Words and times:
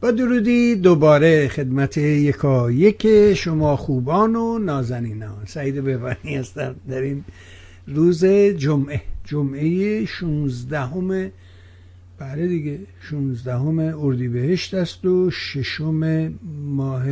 با 0.00 0.10
درودی 0.10 0.76
دوباره 0.76 1.48
خدمت 1.48 1.96
یکا 1.96 2.70
یک 2.70 3.34
شما 3.34 3.76
خوبان 3.76 4.36
و 4.36 4.58
نازنینان. 4.58 5.44
سعید 5.46 5.84
بهبانی 5.84 6.36
هستم 6.36 6.74
در 6.88 7.00
این 7.00 7.24
روز 7.86 8.24
جمعه. 8.24 9.02
جمعه 9.24 10.04
16 10.04 10.80
همه 10.80 11.32
بله 12.18 12.46
دیگه 12.46 12.78
16 13.00 13.54
همه 13.54 13.94
اردیبهشت 13.98 14.74
است 14.74 15.04
و 15.04 15.30
ششم 15.30 16.34
ماه 16.64 17.04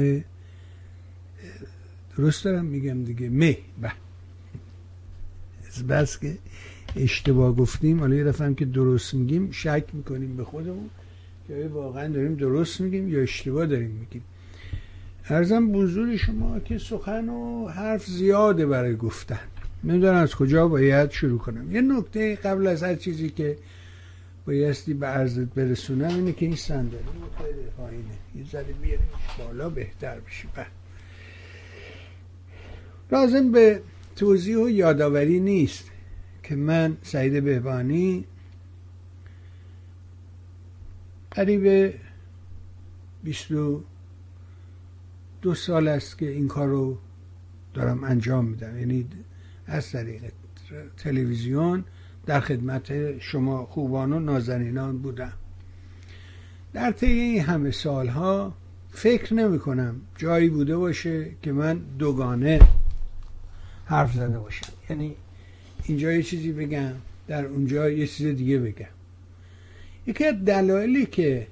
درست 2.19 2.45
دارم 2.45 2.65
میگم 2.65 3.05
دیگه 3.05 3.29
مه 3.29 3.59
بله. 3.83 3.93
بس 5.89 6.19
که 6.19 6.39
اشتباه 6.97 7.57
گفتیم 7.57 8.01
حالا 8.01 8.15
یه 8.15 8.25
دفعه 8.25 8.55
که 8.55 8.65
درست 8.65 9.15
میگیم 9.15 9.51
شک 9.51 9.85
می‌کنیم 9.93 10.37
به 10.37 10.45
خودمون. 10.45 10.91
که 11.49 11.71
واقعا 11.73 12.09
داریم 12.09 12.35
درست 12.35 12.81
میگیم 12.81 13.09
یا 13.09 13.23
اشتباه 13.23 13.67
داریم 13.67 13.91
میگیم. 13.91 14.23
ارزم 15.29 15.73
بزرگ 15.73 16.17
شما 16.17 16.61
که 16.61 16.79
سخن 16.79 17.29
و 17.29 17.69
حرف 17.69 18.07
زیاده 18.07 18.67
برای 18.67 18.97
گفتن. 18.97 19.41
نمی‌دونم 19.85 20.15
از 20.15 20.35
کجا 20.35 20.69
باید 20.69 21.11
شروع 21.11 21.39
کنم. 21.39 21.73
یه 21.73 21.81
نکته 21.81 22.35
قبل 22.35 22.67
از 22.67 22.83
هر 22.83 22.95
چیزی 22.95 23.31
که 23.31 23.57
بایستی 24.47 24.95
به 24.95 25.07
عرضت 25.07 25.55
برسونم 25.55 26.15
اینه 26.15 26.33
که 26.33 26.47
این 26.47 26.57
صندلی 26.57 26.99
خیلی 27.39 27.69
پایینه. 27.77 28.05
یه 28.37 28.45
ذره 28.45 28.73
بیاریمش 28.83 29.39
بالا 29.39 29.71
بهتر 29.71 30.21
بشه. 30.21 30.49
بله. 30.55 30.67
لازم 33.13 33.53
به 33.53 33.81
توضیح 34.17 34.59
و 34.59 34.71
یادآوری 34.71 35.41
نیست 35.41 35.91
که 36.43 36.57
من 36.57 36.97
سعید 37.03 37.45
بهبانی 37.45 38.25
قریب 41.39 41.95
بیست 43.25 43.53
دو 45.43 45.55
سال 45.55 45.89
است 45.89 46.19
که 46.19 46.31
این 46.31 46.49
کار 46.49 46.69
رو 46.69 46.99
دارم 47.75 48.05
انجام 48.05 48.45
میدم. 48.45 48.79
یعنی 48.79 49.07
از 49.67 49.93
طریق 49.93 50.23
تلویزیون 50.97 51.85
در 52.27 52.41
خدمت 52.41 53.19
شما 53.19 53.67
خوبان 53.67 54.13
و 54.13 54.21
نازنینان 54.21 54.99
بودم. 54.99 55.33
در 56.73 56.93
طی 56.93 57.07
این 57.07 57.43
همه 57.43 57.71
سالها 57.71 58.55
فکر 58.91 59.35
نمی 59.35 59.59
کنم 59.59 60.01
جایی 60.17 60.49
بوده 60.49 60.77
باشه 60.77 61.31
که 61.43 61.53
من 61.53 61.81
دوگانه 61.99 62.61
حرف 63.85 64.15
زده 64.15 64.39
باشم. 64.39 64.73
یعنی 64.91 65.17
اینجا 65.85 66.13
یه 66.13 66.23
چیزی 66.23 66.53
بگم 66.53 66.93
در 67.27 67.47
اونجا 67.47 67.91
یه 67.91 68.07
چیز 68.07 68.27
دیگه 68.27 68.59
بگم. 68.59 68.98
یکی 70.09 70.25
از 70.25 70.45
دلایلی 70.45 71.07
که 71.07 71.47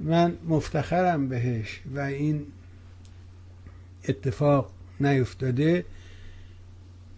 من 0.00 0.36
مفتخرم 0.48 1.28
بهش 1.28 1.80
و 1.94 2.00
این 2.00 2.46
اتفاق 4.08 4.72
نیفتاده 5.00 5.84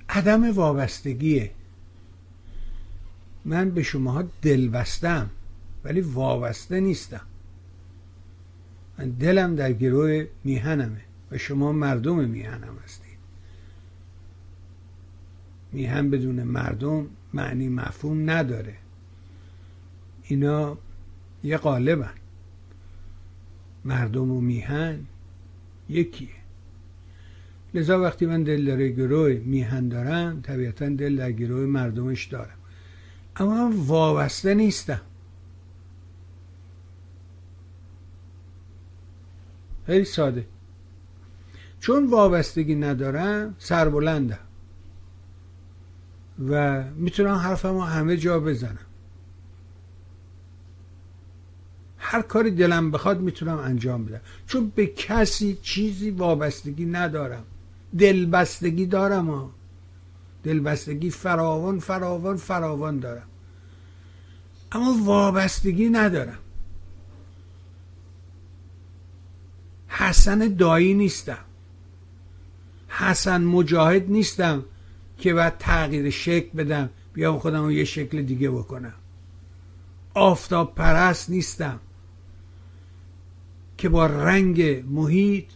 عدم 0.08 0.52
وابستگیه. 0.52 1.50
من 3.45 3.70
به 3.70 3.83
شماها 3.83 4.24
دل 4.42 4.68
بستم 4.68 5.30
ولی 5.84 6.01
وابسته 6.01 6.80
نیستم. 6.80 7.27
من 8.98 9.11
دلم 9.11 9.55
در 9.55 9.73
گروه 9.73 10.27
میهنمه 10.45 11.01
و 11.30 11.39
شما 11.39 11.73
مردم 11.73 12.29
میهنم 12.29 12.79
هستید. 12.84 13.18
میهن 15.73 16.11
بدون 16.11 16.42
مردم 16.42 17.07
معنی 17.33 17.68
مفهوم 17.68 18.30
نداره. 18.30 18.83
اینا 20.24 20.79
یه 21.42 21.57
قالبن. 21.57 22.14
مردم 23.85 24.30
و 24.30 24.40
میهن 24.40 25.07
یکیه. 25.89 26.29
لذا 27.74 28.01
وقتی 28.01 28.27
من 28.27 28.42
دل 28.42 28.64
داره 28.64 28.89
گروه 28.89 29.33
میهن 29.33 29.89
دارم 29.89 30.40
طبیعتا 30.40 30.89
دل 30.89 31.17
در 31.17 31.33
گروه 31.33 31.67
مردمش 31.67 32.24
دارم. 32.24 32.58
اما 33.36 33.68
من 33.68 33.77
وابسته 33.77 34.55
نیستم. 34.55 35.01
خیلی 39.86 40.05
ساده. 40.05 40.46
چون 41.80 42.07
وابستگی 42.07 42.74
ندارم 42.74 43.55
سربلندم. 43.58 44.39
و 46.48 46.83
می‌تونم 46.92 47.34
حرفمو 47.34 47.80
همه 47.80 48.17
جا 48.17 48.40
بزنم. 48.40 48.79
هر 52.14 52.23
کاری 52.23 52.51
دلم 52.51 52.91
بخواد 52.91 53.20
می‌تونم 53.20 53.58
انجام 53.58 54.05
بدم. 54.05 54.20
چون 54.47 54.73
به 54.75 54.86
کسی 54.86 55.58
چیزی 55.63 56.11
وابستگی 56.11 56.85
ندارم. 56.85 57.45
دلبستگی 57.98 58.86
دارم 58.86 59.30
ها. 59.30 59.51
دلبستگی 60.45 61.11
فراوان 61.11 61.79
فراوان 61.79 62.36
فراوان 62.36 62.98
دارم. 62.98 63.27
اما 64.73 64.97
وابستگی 65.05 65.89
ندارم. 65.89 66.39
حسن 69.89 70.39
دایی 70.39 70.95
نیستم. 70.95 71.45
حسن 72.89 73.45
مجاهد 73.45 74.11
نیستم 74.11 74.64
که 75.19 75.35
باید 75.35 75.58
تغییر 75.58 76.11
شکل 76.11 76.58
بدم 76.58 76.91
بیام 77.13 77.39
خودم 77.39 77.63
رو 77.63 77.73
یه 77.73 77.85
شکل 77.85 78.23
دیگه 78.23 78.51
بکنم. 78.51 78.95
آفتاب 80.14 80.75
پرست 80.75 81.31
نیستم. 81.31 81.81
که 83.79 83.89
با 83.89 84.07
رنگ 84.07 84.85
محیط 84.89 85.51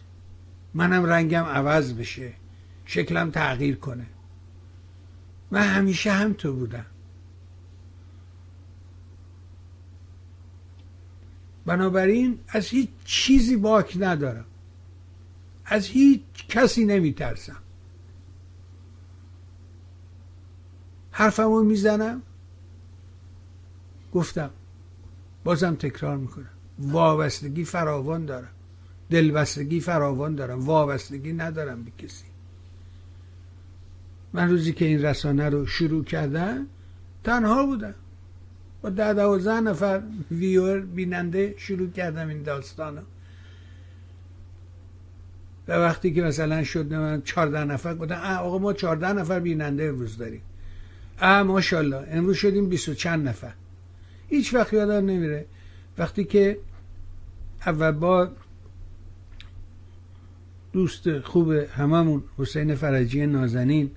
منم 0.73 1.05
رنگم 1.05 1.43
عوض 1.43 1.93
بشه 1.93 2.33
شکلم 2.85 3.31
تغییر 3.31 3.75
کنه. 3.75 4.05
من 5.51 5.61
همیشه 5.61 6.11
هم 6.11 6.33
تو 6.33 6.53
بودم. 6.53 6.85
بنابراین 11.65 12.39
از 12.47 12.67
هیچ 12.67 12.89
چیزی 13.05 13.57
باک 13.57 13.97
ندارم. 13.99 14.45
از 15.65 15.85
هیچ 15.85 16.21
کسی 16.49 16.85
نمیترسم. 16.85 17.57
حرفمو 21.11 21.63
می‌زنم 21.63 22.21
گفتم 24.13 24.49
بازم 25.43 25.75
تکرار 25.75 26.17
می‌کنم. 26.17 26.58
وابستگی 26.79 27.63
فراوان 27.63 28.25
دارم. 28.25 28.49
دلبستگی 29.09 29.79
فراوان 29.79 30.35
دارم. 30.35 30.59
وابستگی 30.59 31.33
ندارم 31.33 31.83
به 31.83 31.91
کسی. 31.97 32.25
من 34.33 34.49
روزی 34.49 34.73
که 34.73 34.85
این 34.85 35.05
رسانه 35.05 35.49
رو 35.49 35.65
شروع 35.65 36.03
کردم 36.03 36.67
تنها 37.23 37.65
بودم. 37.65 37.95
با 38.81 38.89
ده 38.89 39.13
دوازده 39.13 39.59
نفر 39.59 40.01
ویور 40.31 40.79
بیننده 40.79 41.53
شروع 41.57 41.89
کردم 41.89 42.27
این 42.27 42.43
داستان 42.43 42.97
رو. 42.97 43.03
و 45.67 45.71
وقتی 45.71 46.13
که 46.13 46.21
مثلا 46.21 46.63
شد 46.63 46.93
من 46.93 47.21
چارده 47.21 47.63
نفر 47.63 47.95
گفتم 47.95 48.15
آقا 48.39 48.57
ما 48.57 48.73
چارده 48.73 49.13
نفر 49.13 49.39
بیننده 49.39 49.83
امروز 49.83 50.17
داریم. 50.17 50.41
اه 51.21 51.43
ماشاءالله 51.43 52.07
امروز 52.11 52.35
شدیم 52.35 52.69
بیست 52.69 52.89
و 52.89 52.93
چند 52.93 53.27
نفر. 53.27 53.53
هیچ 54.27 54.53
وقت 54.53 54.73
یادم 54.73 55.05
نمیره. 55.05 55.45
وقتی 55.97 56.23
که 56.23 56.57
اول 57.65 57.91
بار 57.91 58.31
دوست 60.73 61.19
خوب 61.19 61.51
هممون 61.51 62.23
حسین 62.37 62.75
فرجی 62.75 63.25
نازنین 63.25 63.91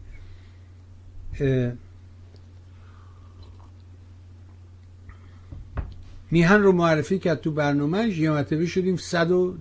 میهن 6.31 6.63
رو 6.63 6.73
معرفی 6.73 7.19
کرد 7.19 7.41
تو 7.41 7.51
برنامه 7.51 8.19
یه 8.19 8.31
مرتبه 8.31 8.67
شدیم 8.67 8.97
صد 8.97 9.31
و 9.31 9.57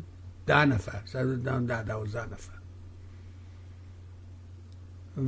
ده 0.46 0.66
نفر 0.66 1.02
صد 1.06 1.26
و 1.26 1.36
ده 1.36 1.84
دوازده 1.84 2.26
نفر. 2.26 2.62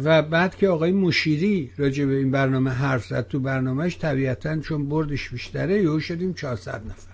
و 0.03 0.21
بعد 0.21 0.55
که 0.55 0.67
آقای 0.67 0.91
مشیری 0.91 1.71
راجع 1.77 2.05
به 2.05 2.17
این 2.17 2.31
برنامه 2.31 2.71
حرف 2.71 3.05
زد 3.05 3.27
تو 3.27 3.39
برنامهش 3.39 3.97
طبیعتا 3.97 4.59
چون 4.59 4.89
بردش 4.89 5.29
بیشتره 5.29 5.83
یهو 5.83 5.99
شدیم 5.99 6.33
400 6.33 6.85
نفر. 6.85 7.12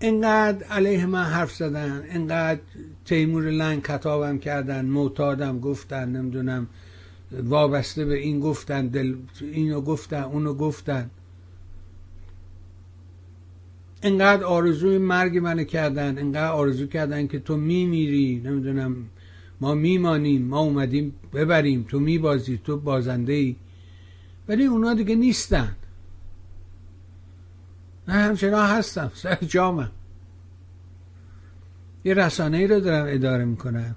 انقدر 0.00 0.64
علیه 0.66 1.06
من 1.06 1.24
حرف 1.24 1.52
زدن 1.52 2.02
انقدر 2.10 2.60
تیمور 3.04 3.42
لنگ 3.42 3.82
کتابم 3.82 4.38
کردن 4.38 4.84
معتادم 4.84 5.60
گفتن 5.60 6.08
نمی‌دونم 6.08 6.66
وابسته 7.32 8.04
به 8.04 8.18
این 8.18 8.40
گفتن 8.40 8.86
دل 8.86 9.14
اینو 9.40 9.80
گفتن 9.80 10.22
اونو 10.22 10.54
گفتن. 10.54 11.10
انقدر 14.02 14.44
آرزوی 14.44 14.98
مرگ 14.98 15.38
منو 15.38 15.64
کردن 15.64 16.18
انقدر 16.18 16.50
آرزو 16.50 16.86
کردن 16.86 17.26
که 17.26 17.38
تو 17.38 17.56
میمیری 17.56 18.42
نمی‌دونم 18.44 18.96
ما 19.60 19.74
میمانیم 19.74 20.42
ما 20.42 20.60
اومدیم 20.60 21.14
ببریم 21.34 21.86
تو 21.88 22.00
میبازی 22.00 22.60
تو 22.64 22.76
بازنده 22.76 23.32
ای 23.32 23.56
ولی 24.48 24.64
اونا 24.64 24.94
دیگه 24.94 25.14
نیستن. 25.14 25.76
نه 28.08 28.14
همچنان 28.14 28.70
هستم 28.70 29.10
سر 29.14 29.34
جامم. 29.34 29.90
یه 32.04 32.14
رسانه 32.14 32.56
ای 32.56 32.66
رو 32.66 32.80
دارم 32.80 33.06
اداره 33.14 33.44
می‌کنم 33.44 33.96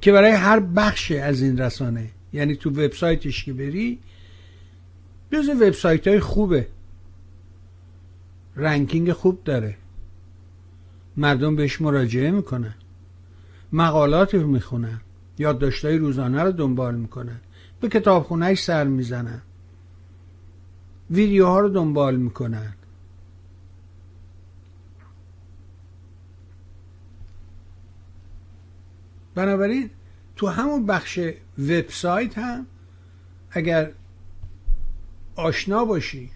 که 0.00 0.12
برای 0.12 0.30
هر 0.30 0.60
بخش 0.60 1.12
از 1.12 1.42
این 1.42 1.58
رسانه 1.58 2.10
یعنی 2.32 2.56
تو 2.56 2.70
وبسایتش 2.70 3.44
که 3.44 3.52
بری 3.52 3.98
جز 5.32 5.48
وبسایت 5.48 6.08
های 6.08 6.20
خوبه. 6.20 6.68
رنکینگ 8.56 9.12
خوب 9.12 9.44
داره. 9.44 9.76
مردم 11.16 11.56
بهش 11.56 11.80
مراجعه 11.80 12.30
می‌کنن. 12.30 12.74
مقالات 13.72 14.34
رو 14.34 14.46
می‌خونن. 14.46 15.00
یادداشتهای 15.38 15.98
روزانه 15.98 16.42
رو 16.42 16.52
دنبال 16.52 16.94
می‌کنن. 16.94 17.40
به 17.80 17.88
کتابخونهش 17.88 18.62
سر 18.62 18.84
می‌زنن. 18.84 19.42
ویدیوها 21.10 21.60
رو 21.60 21.68
دنبال 21.68 22.16
می‌کنن. 22.16 22.74
بنابراین 29.34 29.90
تو 30.36 30.46
همون 30.46 30.86
بخش 30.86 31.20
وبسایت 31.58 32.38
هم 32.38 32.66
اگر 33.50 33.92
آشنا 35.36 35.84
باشی 35.84 36.30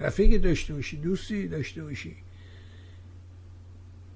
رفیق 0.00 0.42
داشته 0.42 0.74
باشی 0.74 0.96
دوستی 0.96 1.48
داشته 1.48 1.82
باشی 1.82 2.16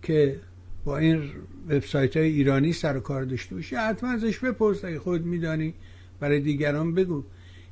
که 0.03 0.41
با 0.85 0.99
این 0.99 1.31
وبسایت 1.69 2.17
های 2.17 2.27
ایرانی 2.27 2.73
سر 2.73 2.97
و 2.97 3.01
کار 3.01 3.25
داشته 3.25 3.55
باشی 3.55 3.77
حتما 3.77 4.11
ازش 4.11 4.39
بپرس 4.39 4.85
اگه 4.85 4.99
خود 4.99 5.25
میدانی 5.25 5.75
برای 6.21 6.41
دیگران 6.41 6.95
بگو. 6.95 7.25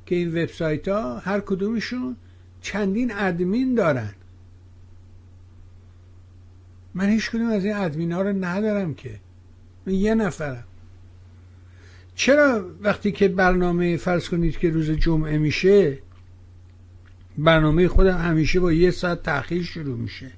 که 0.05 0.15
این 0.15 0.29
وبسایت 0.29 0.87
ها 0.87 1.19
هر 1.19 1.39
کدومشون 1.39 2.15
چندین 2.61 3.11
ادمین 3.15 3.75
دارن. 3.75 4.13
من 6.93 7.09
هیچ 7.09 7.29
کدوم 7.31 7.49
از 7.49 7.65
این 7.65 7.75
ادمین 7.75 8.11
ها 8.11 8.21
رو 8.21 8.45
ندارم 8.45 8.93
که. 8.93 9.19
من 9.85 9.93
یه 9.93 10.15
نفرم. 10.15 10.63
چرا 12.15 12.69
وقتی 12.81 13.11
که 13.11 13.27
برنامه 13.27 13.97
فرض 13.97 14.29
کنید 14.29 14.57
که 14.57 14.69
روز 14.69 14.91
جمعه 14.91 15.37
میشه 15.37 15.99
برنامه 17.37 17.87
خودم 17.87 18.17
همیشه 18.17 18.59
با 18.59 18.71
یه 18.71 18.91
ساعت 18.91 19.23
تاخیر 19.23 19.63
شروع 19.63 19.97
میشه؟ 19.97 20.31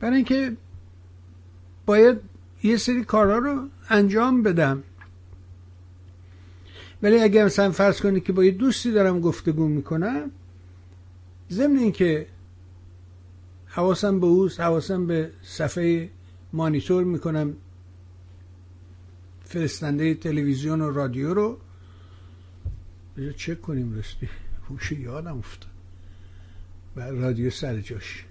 برای 0.00 0.16
اینکه 0.16 0.56
باید 1.86 2.20
یه 2.62 2.76
سری 2.76 3.04
کارها 3.04 3.38
رو 3.38 3.68
انجام 3.88 4.42
بدم. 4.42 4.82
ولی 7.02 7.20
اگر 7.20 7.44
مثلا 7.44 7.70
فرض 7.70 8.00
کنید 8.00 8.24
که 8.24 8.32
با 8.32 8.44
یه 8.44 8.50
دوستی 8.50 8.92
دارم 8.92 9.20
گفتگو 9.20 9.68
می‌کنم 9.68 10.30
ضمن 11.50 11.78
اینکه 11.78 12.26
حواسم 13.66 14.20
به 14.20 14.26
اوست 14.26 14.60
حواسم 14.60 15.06
به 15.06 15.30
صفحه 15.42 16.10
مانیتور 16.52 17.04
می‌کنم 17.04 17.56
فرستنده 19.44 20.14
تلویزیون 20.14 20.80
و 20.80 20.90
رادیو 20.90 21.34
رو. 21.34 21.58
بذار 23.16 23.32
چک 23.32 23.60
کنیم 23.62 23.98
رستی 23.98 24.28
هوش 24.68 24.92
یادم 24.92 25.38
افتاد. 25.38 25.70
و 26.96 27.00
رادیو 27.00 27.50
سر 27.50 27.80
جاش. 27.80 28.24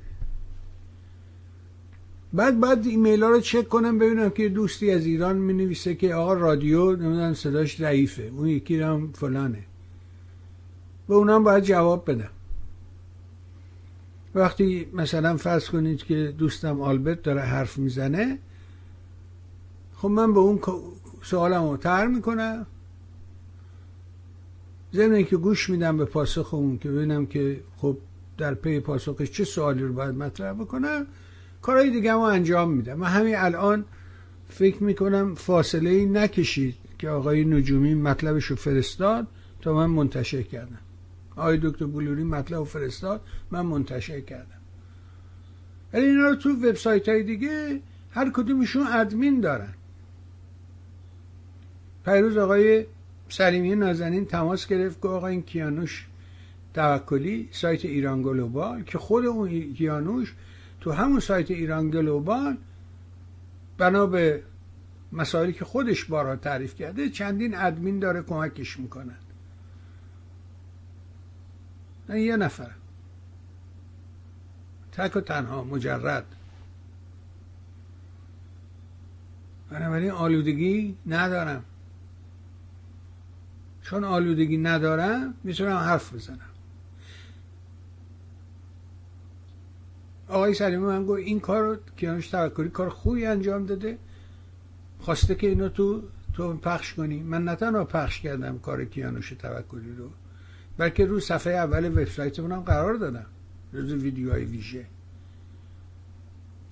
بعد 2.33 2.59
بعد 2.59 2.87
ایمیل 2.87 3.23
ها 3.23 3.29
رو 3.29 3.39
چک 3.39 3.67
کنم 3.69 3.99
ببینم 3.99 4.29
که 4.29 4.49
دوستی 4.49 4.91
از 4.91 5.05
ایران 5.05 5.37
می 5.37 5.53
نویسه 5.53 5.95
که 5.95 6.15
آقا 6.15 6.33
رادیو 6.33 6.91
نمی‌دونم 6.91 7.33
صداش 7.33 7.77
ضعیفه 7.77 8.23
اون 8.23 8.47
یکی 8.47 8.81
هم 8.81 9.11
فلانه. 9.11 9.63
به 11.07 11.15
اونم 11.15 11.43
باید 11.43 11.63
جواب 11.63 12.11
بدم. 12.11 12.29
وقتی 14.35 14.87
مثلا 14.93 15.37
فرض 15.37 15.69
کنید 15.69 16.03
که 16.03 16.33
دوستم 16.37 16.81
آلبرت 16.81 17.23
داره 17.23 17.41
حرف 17.41 17.77
می‌زنه 17.77 18.37
خب 19.95 20.07
من 20.07 20.33
به 20.33 20.39
اون 20.39 20.59
سوالم 21.23 21.69
رو 21.69 21.77
تر 21.77 22.07
می‌کنم. 22.07 22.65
ضمن 24.93 25.23
که 25.23 25.37
گوش 25.37 25.69
میدم 25.69 25.97
به 25.97 26.05
پاسخ 26.05 26.53
اون 26.53 26.77
که 26.77 26.91
ببینم 26.91 27.25
که 27.25 27.59
خب 27.77 27.97
در 28.37 28.53
پی 28.53 28.79
پاسخش 28.79 29.31
چه 29.31 29.43
سوالی 29.43 29.83
رو 29.83 29.93
باید 29.93 30.15
مطرح 30.15 30.53
بکنم 30.53 31.07
کارهای 31.61 31.89
دیگه 31.89 32.11
رو 32.11 32.19
انجام 32.19 32.71
میدم 32.71 33.01
و 33.01 33.05
همین 33.05 33.35
الان 33.35 33.85
فکر 34.49 34.83
می‌کنم 34.83 35.35
فاصله 35.35 35.89
ای 35.89 36.05
نکشید 36.05 36.75
که 36.99 37.09
آقای 37.09 37.45
نجومی 37.45 37.93
مطلبش 37.93 38.45
رو 38.45 38.55
فرستاد 38.55 39.27
تا 39.61 39.73
من 39.73 39.85
منتشر 39.85 40.41
کردم. 40.41 40.79
آقای 41.35 41.59
دکتر 41.63 41.85
بلوری 41.85 42.23
مطلب 42.23 42.63
فرستاد 42.63 43.21
من 43.51 43.61
منتشر 43.61 44.21
کردم. 44.21 44.61
ولی 45.93 46.05
اینا 46.05 46.29
رو 46.29 46.35
تو 46.35 46.49
وبسایت 46.49 47.09
های 47.09 47.23
دیگه 47.23 47.79
هر 48.11 48.29
کدومشون 48.29 48.87
ادمین 48.87 49.41
دارن. 49.41 49.73
پیروز 52.05 52.37
آقای 52.37 52.85
سلیمی 53.29 53.75
نازنین 53.75 54.25
تماس 54.25 54.67
گرفت 54.67 55.01
که 55.01 55.07
آقا 55.07 55.27
این 55.27 55.41
کیانوش 55.41 56.07
توکلی 56.73 57.49
سایت 57.51 57.85
ایران 57.85 58.21
گلوبال 58.21 58.83
که 58.83 58.97
خود 58.97 59.25
اون 59.25 59.73
کیانوش 59.73 60.33
تو 60.81 60.91
همون 60.91 61.19
سایت 61.19 61.51
ایران 61.51 61.89
گلوبال 61.89 62.57
بنا 63.77 64.05
به 64.05 64.43
مسائلی 65.11 65.53
که 65.53 65.65
خودش 65.65 66.05
بارها 66.05 66.35
تعریف 66.35 66.75
کرده 66.75 67.09
چندین 67.09 67.55
ادمین 67.57 67.99
داره 67.99 68.21
کمکش 68.21 68.79
می‌کنن. 68.79 69.17
نه 72.09 72.21
یه 72.21 72.37
نفر. 72.37 72.71
تک 74.91 75.15
و 75.15 75.21
تنها 75.21 75.63
مجرد. 75.63 76.25
بنابراین 79.69 80.11
آلودگی 80.11 80.97
ندارم. 81.07 81.65
چون 83.81 84.03
آلودگی 84.03 84.57
ندارم 84.57 85.33
می‌تونم 85.43 85.77
حرف 85.77 86.13
بزنم. 86.13 86.50
آقای 90.31 90.53
سلیمی 90.53 90.83
من 90.83 91.05
گفت 91.05 91.19
این 91.19 91.39
کار 91.39 91.63
رو 91.63 91.77
کیانوش 91.97 92.27
توکلی 92.27 92.69
کار 92.69 92.89
خوبی 92.89 93.25
انجام 93.25 93.65
داده. 93.65 93.97
خواسته 94.99 95.35
که 95.35 95.47
اینو 95.47 95.69
تو 95.69 96.03
تو 96.33 96.53
پخش 96.53 96.93
کنی. 96.93 97.23
من 97.23 97.43
نه 97.43 97.55
تنها 97.55 97.85
پخش 97.85 98.21
کردم 98.21 98.59
کار 98.59 98.85
کیانوش 98.85 99.29
توکلی 99.29 99.95
رو 99.97 100.09
بلکه 100.77 101.05
رو 101.05 101.19
صفحه 101.19 101.53
اول 101.53 101.85
وبسایتمون 101.85 102.51
هم 102.51 102.59
قرار 102.59 102.93
دادم. 102.93 103.25
روز 103.73 103.93
ویدیوهای 103.93 104.45
ویژه. 104.45 104.85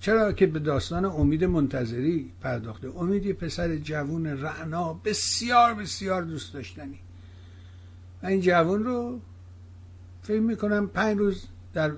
چرا 0.00 0.32
که 0.32 0.46
به 0.46 0.58
داستان 0.58 1.04
امید 1.04 1.44
منتظری 1.44 2.32
پرداخته؟ 2.40 2.88
امید 2.96 3.26
یه 3.26 3.32
پسر 3.32 3.76
جوون 3.76 4.26
رعنا 4.26 4.94
بسیار 4.94 5.74
بسیار 5.74 6.22
دوست 6.22 6.54
داشتنی. 6.54 6.98
و 8.22 8.26
این 8.26 8.40
جوون 8.40 8.84
رو 8.84 9.20
فکر 10.22 10.40
می‌کنم 10.40 10.86
پنج 10.86 11.18
روز 11.18 11.46
در 11.74 11.92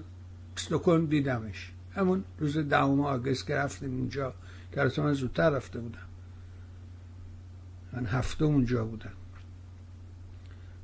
استکهلم 0.57 1.07
دیدمش. 1.07 1.73
همون 1.95 2.25
روز 2.39 2.59
دهم 2.59 3.01
آگست 3.01 3.47
که 3.47 3.55
رفتیم 3.55 3.91
اونجا. 3.91 4.35
که 4.73 5.03
من 5.03 5.13
زودتر 5.13 5.51
رفته 5.51 5.81
بودم. 5.81 6.07
من 7.93 8.07
هفته 8.07 8.45
اونجا 8.45 8.85
بودم. 8.85 9.13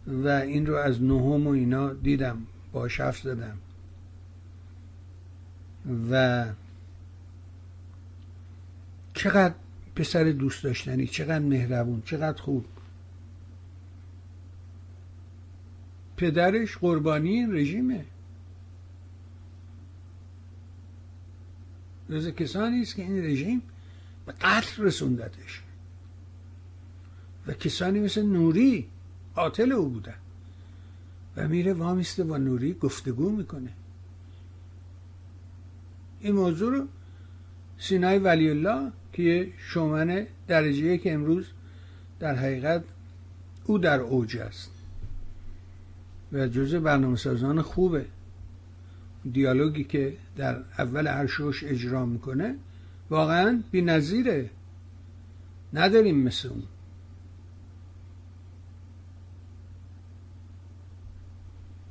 و 0.07 0.29
این 0.29 0.67
رو 0.67 0.75
از 0.75 1.03
نهم 1.03 1.47
و 1.47 1.51
اینا 1.51 1.93
دیدم. 1.93 2.47
با 2.73 2.89
حرف 2.99 3.19
زدم. 3.19 3.59
و 6.11 6.47
چقدر 9.15 9.55
پسر 9.97 10.25
دوست 10.25 10.65
داشتنی 10.65 11.07
چقدر 11.07 11.39
مهربون 11.39 12.03
چقدر 12.05 12.43
خوب. 12.43 12.65
پدرش 16.17 16.77
قربانی 16.77 17.31
این 17.31 17.55
رژیمه. 17.55 18.05
جز 22.11 22.29
کسانی 22.29 22.83
است 22.83 22.95
که 22.97 23.03
این 23.03 23.25
رژیم 23.25 23.63
به 24.27 24.33
قتل 24.33 24.83
رسوندتش. 24.83 25.63
و 27.47 27.53
کسانی 27.53 28.01
مثل 28.01 28.23
نوری 28.23 28.89
قاتل 29.35 29.73
او 29.73 29.89
بودن 29.89 30.15
و 31.37 31.49
میره 31.49 31.73
وامیسته 31.73 32.25
با 32.25 32.37
نوری 32.37 32.75
گفتگو 32.75 33.31
می‌کنه. 33.31 33.73
این 36.21 36.35
موضوع 36.35 36.73
رو 36.73 36.87
سینای 37.79 38.19
ولی 38.19 38.51
الله 38.51 38.93
که 39.13 39.53
شومن 39.59 40.27
درجه 40.49 40.99
که 40.99 41.13
امروز 41.13 41.47
در 42.21 42.35
حقیقت 42.35 42.85
او 43.65 43.79
در 43.79 44.01
اوج 44.01 44.37
است. 44.37 44.71
و 46.33 46.49
جزء 46.49 46.81
برنامه 46.81 47.17
سازان 47.17 47.63
خوبه. 47.63 48.07
دیالوگی 49.33 49.85
که 49.85 50.17
در 50.37 50.57
اول 50.79 51.07
هر 51.07 51.27
شوش 51.27 51.65
اجرا 51.65 52.07
می‌کنه 52.07 52.55
واقعا 53.11 53.63
بی 53.71 53.83
نظیره. 53.83 54.51
نداریم 55.73 56.19
مثل 56.19 56.49
اون. 56.49 56.63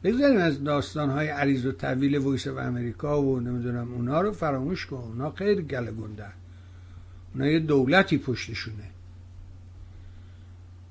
بگذاریم 0.04 0.40
از 0.40 0.64
داستان 0.64 1.10
های 1.10 1.28
عریض 1.28 1.66
و 1.66 1.72
طویل 1.72 2.16
ویس 2.16 2.48
و 2.48 2.58
امریکا 2.58 3.22
و 3.22 3.40
نمی‌دونم 3.40 3.94
اونا 3.94 4.22
رو 4.22 4.32
فراموش 4.32 4.86
کن. 4.86 4.98
اونا 4.98 5.32
خیلی 5.32 5.62
گله 5.62 5.92
گنده 5.92 6.26
اونا 7.34 7.48
یه 7.48 7.60
دولتی 7.60 8.18
پشتشونه. 8.18 8.84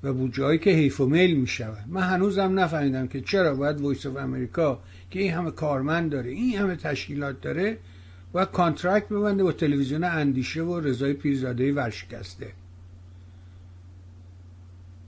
و 0.03 0.13
بود 0.13 0.33
جایی 0.33 0.59
که 0.59 0.69
حیف 0.69 1.01
و 1.01 1.05
میل 1.05 1.37
می 1.37 1.47
شود 1.47 1.83
من 1.87 2.01
هنوزم 2.01 2.59
نفهمیدم 2.59 3.07
که 3.07 3.21
چرا 3.21 3.55
باید 3.55 3.81
Voice 3.81 4.05
of 4.05 4.17
America 4.17 4.79
که 5.11 5.19
این 5.19 5.33
همه 5.33 5.51
کارمند 5.51 6.11
داره. 6.11 6.31
این 6.31 6.57
همه 6.57 6.75
تشکیلات 6.75 7.41
داره 7.41 7.77
و 8.33 8.45
contract 8.45 9.09
ببنده 9.09 9.43
با 9.43 9.51
تلویزیون 9.51 10.03
اندیشه 10.03 10.61
و 10.61 10.79
رضای 10.79 11.13
پیرزاده 11.13 11.73
ورشکسته. 11.73 12.53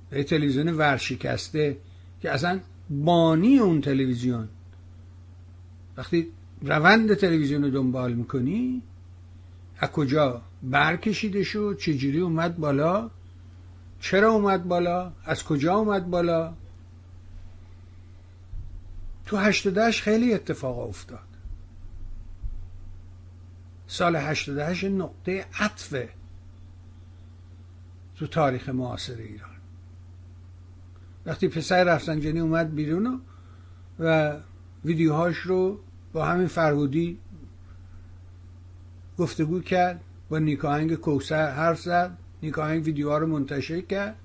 به 0.09 0.23
تلویزیون 0.23 0.77
ورشکسته 0.77 1.77
که 2.21 2.31
اصلا 2.31 2.59
بانی 2.89 3.57
اون 3.59 3.81
تلویزیون. 3.81 4.47
وقتی 5.97 6.27
روند 6.61 7.13
تلویزیون 7.13 7.63
رو 7.63 7.69
دنبال 7.69 8.13
می‌کنی 8.13 8.81
از 9.79 9.89
کجا 9.89 10.41
برکشیده 10.63 11.43
شد؟ 11.43 11.77
چجوری 11.79 12.19
اومد 12.19 12.57
بالا؟ 12.57 13.09
چرا 13.99 14.31
اومد 14.31 14.67
بالا؟ 14.67 15.11
از 15.25 15.43
کجا 15.43 15.75
اومد 15.75 16.09
بالا؟ 16.09 16.53
تو 19.29 19.37
هشتادهش 19.37 20.01
خیلی 20.01 20.33
اتفاق 20.33 20.79
افتاد. 20.79 21.19
سال 23.87 24.15
هشت 24.15 24.49
نقطه 24.83 25.45
عطفه 25.59 26.09
تو 28.15 28.27
تاریخ 28.27 28.69
معاصر 28.69 29.15
ایران. 29.15 29.49
وقتی 31.25 31.47
پسر 31.47 31.83
رفسنجانی 31.83 32.39
اومد 32.39 32.75
بیرون 32.75 33.21
و 33.99 34.37
ویدیوهاش 34.85 35.37
رو 35.37 35.79
با 36.13 36.25
همین 36.25 36.47
فرهودی 36.47 37.19
گفتگو 39.17 39.59
کرد 39.59 40.01
با 40.29 40.39
نیکاهنگ 40.39 40.95
کوسر 40.95 41.51
حرف 41.51 41.81
زد 41.81 42.17
نیکاهنگ 42.43 42.85
ویدیوها 42.85 43.17
رو 43.17 43.27
منتشر 43.27 43.81
کرد 43.81 44.15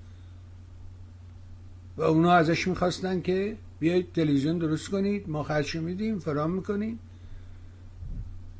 و 1.97 2.01
اونا 2.01 2.31
ازش 2.31 2.67
می‌خواستن 2.67 3.21
که 3.21 3.57
بیایید 3.85 4.13
تلویزیون 4.13 4.57
درست 4.57 4.89
کنید 4.89 5.29
ما 5.29 5.43
خرچ 5.43 5.75
میدیم 5.75 6.19
فرام 6.19 6.51
می‌کنیم. 6.51 6.99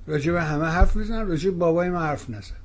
راجع 0.07 0.31
به 0.31 0.43
همه 0.43 0.65
حرف 0.65 0.97
بزن 0.97 1.27
راجع 1.27 1.51
بابای 1.51 1.89
ما 1.89 1.99
حرف 1.99 2.29
نزن. 2.29 2.55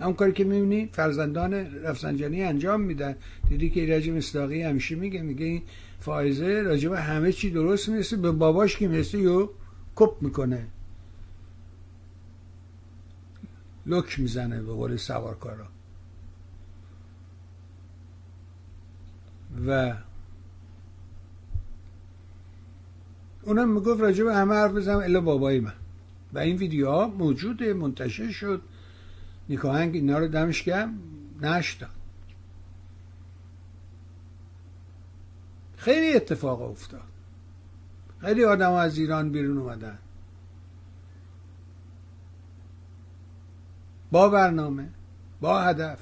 همون 0.00 0.14
کاری 0.14 0.32
که 0.32 0.44
می‌بینی 0.44 0.90
فرزندان 0.92 1.54
رفسنجانی 1.54 2.42
انجام 2.42 2.80
میدن. 2.80 3.16
دیدی 3.48 3.70
که 3.70 3.80
ایرج 3.80 4.10
مصداقی 4.10 4.62
همیشه 4.62 4.94
میگه 4.94 5.22
میگه 5.22 5.46
این 5.46 5.62
فائزه 6.00 6.62
راجع 6.62 6.88
به 6.88 7.00
همه 7.00 7.32
چی 7.32 7.50
درست 7.50 7.88
می‌رسه 7.88 8.16
به 8.16 8.32
باباش 8.32 8.76
که 8.76 8.88
می‌رسه 8.88 9.18
یو 9.18 9.50
کپ 9.96 10.16
می‌کنه. 10.20 10.66
لک 13.86 14.20
می‌زنه 14.20 14.62
به 14.62 14.72
قول 14.72 14.96
سوارکارا. 14.96 15.66
و 19.66 19.94
اونم 23.44 23.68
می‌گفت 23.68 24.00
راجع 24.00 24.24
به 24.24 24.34
همه 24.34 24.54
حرف 24.54 24.72
بزنم 24.72 24.98
الا 24.98 25.20
بابای 25.20 25.60
من. 25.60 25.72
و 26.32 26.38
این 26.38 26.56
ویدیوها 26.56 27.06
موجوده 27.08 27.72
منتشر 27.72 28.30
شد. 28.30 28.62
نیکاهنگ 29.48 29.94
اینا 29.94 30.18
رو 30.18 30.28
دمش 30.28 30.64
گم 30.64 30.94
نشتا. 31.40 31.86
خیلی 35.76 36.16
اتفاق 36.16 36.62
افتاد. 36.62 37.00
خیلی 38.20 38.44
آدم 38.44 38.72
از 38.72 38.98
ایران 38.98 39.30
بیرون 39.30 39.58
اومدن. 39.58 39.98
با 44.10 44.28
برنامه 44.28 44.88
با 45.40 45.60
هدف. 45.60 45.98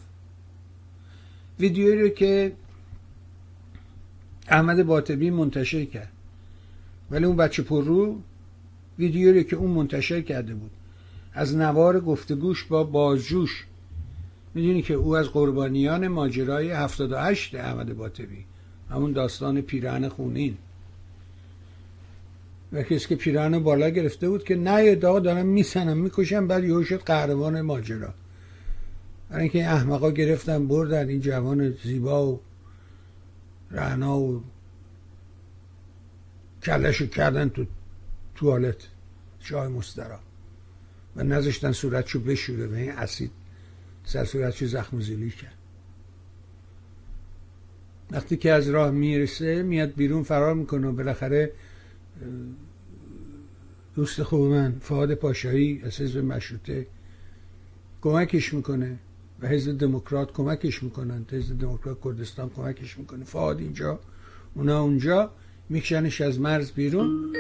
ویدیویی 1.61 2.03
رو 2.03 2.09
که 2.09 2.57
احمد 4.49 4.87
باطبی 4.87 5.31
منتشر 5.31 5.85
کرد. 5.85 6.10
ولی 7.11 7.25
اون 7.25 7.37
بچه 7.37 7.63
پر 7.63 7.85
رو 7.85 8.19
ویدیویی 8.99 9.45
که 9.45 9.57
اون 9.57 9.71
منتشر 9.71 10.21
کرده 10.21 10.55
بود. 10.55 10.71
از 11.33 11.57
نوار 11.57 12.01
گفتگوش 12.01 12.65
با 12.65 12.85
بازجوش. 12.85 13.67
می‌دونی 14.55 14.83
که 14.83 14.95
او 14.95 15.17
از 15.17 15.29
قربانیان 15.29 16.09
ماجرای 16.09 16.71
78 16.71 17.55
احمد 17.55 17.97
باطبی 17.97 18.45
همون 18.91 19.13
داستان 19.13 19.61
پیرهن 19.61 20.09
خونین. 20.09 20.57
و 22.73 22.83
کسی 22.83 23.09
که 23.09 23.17
پیرهن 23.17 23.59
بالا 23.59 23.89
گرفته 23.89 24.29
بود 24.29 24.45
که 24.45 24.57
نه 24.57 24.85
یه 24.85 24.95
داغ 24.95 25.23
دارم 25.23 25.47
میسنم 25.47 25.97
می‌کشم 25.97 26.47
بعد 26.47 26.65
یهو 26.65 26.85
شد 26.85 27.03
قهرمان 27.03 27.61
ماجرا. 27.61 28.15
برای 29.31 29.43
اینکه 29.43 29.59
این 29.59 29.69
احمقا 29.69 30.11
گرفتن 30.11 30.67
بردن 30.67 31.09
این 31.09 31.21
جوان 31.21 31.71
زیبا 31.85 32.27
و 32.27 32.41
رعنا 33.71 34.19
و 34.19 34.43
کلشو 36.63 37.07
کردن 37.07 37.49
تو 37.49 37.67
توالت 38.35 38.89
جای 39.41 39.69
مسترا 39.69 40.21
و 41.17 41.23
نذاشتن 41.23 41.73
صورتشو 41.73 42.21
بشوره 42.21 42.67
و 42.67 42.75
این 42.75 42.93
اسید 42.93 43.31
سر 44.05 44.25
صورتشو 44.25 44.67
زخم 44.67 45.01
زیلی 45.01 45.31
کرد. 45.31 45.55
وقتی 48.11 48.37
که 48.37 48.53
از 48.53 48.69
راه 48.69 48.91
می‌رسه 48.91 49.63
میاد 49.63 49.95
بیرون 49.95 50.23
فرار 50.23 50.55
می‌کنه 50.55 50.89
و 50.89 50.93
بالاخره 50.93 51.53
دوست 53.95 54.23
خوب 54.23 54.41
من 54.51 54.79
فعاد 54.81 55.15
پاشایی 55.15 55.83
از 55.85 56.01
حزب 56.01 56.19
مشروطه 56.19 56.87
کمکش 58.03 58.55
می‌کنه 58.55 58.99
و 59.41 59.49
حزب 59.49 59.79
دموکرات 59.79 60.33
کمکش 60.33 60.83
می‌کنن. 60.83 61.27
حزب 61.31 61.59
دموکرات 61.59 61.99
کردستان 62.05 62.51
کمکش 62.51 62.99
می‌کنه. 62.99 63.25
فعاد 63.25 63.59
اینجا 63.59 64.01
اونا 64.55 64.81
اونجا. 64.83 65.33
میکشنش 65.71 66.21
از 66.21 66.41
مرز 66.41 66.73
بیرون. 66.73 67.33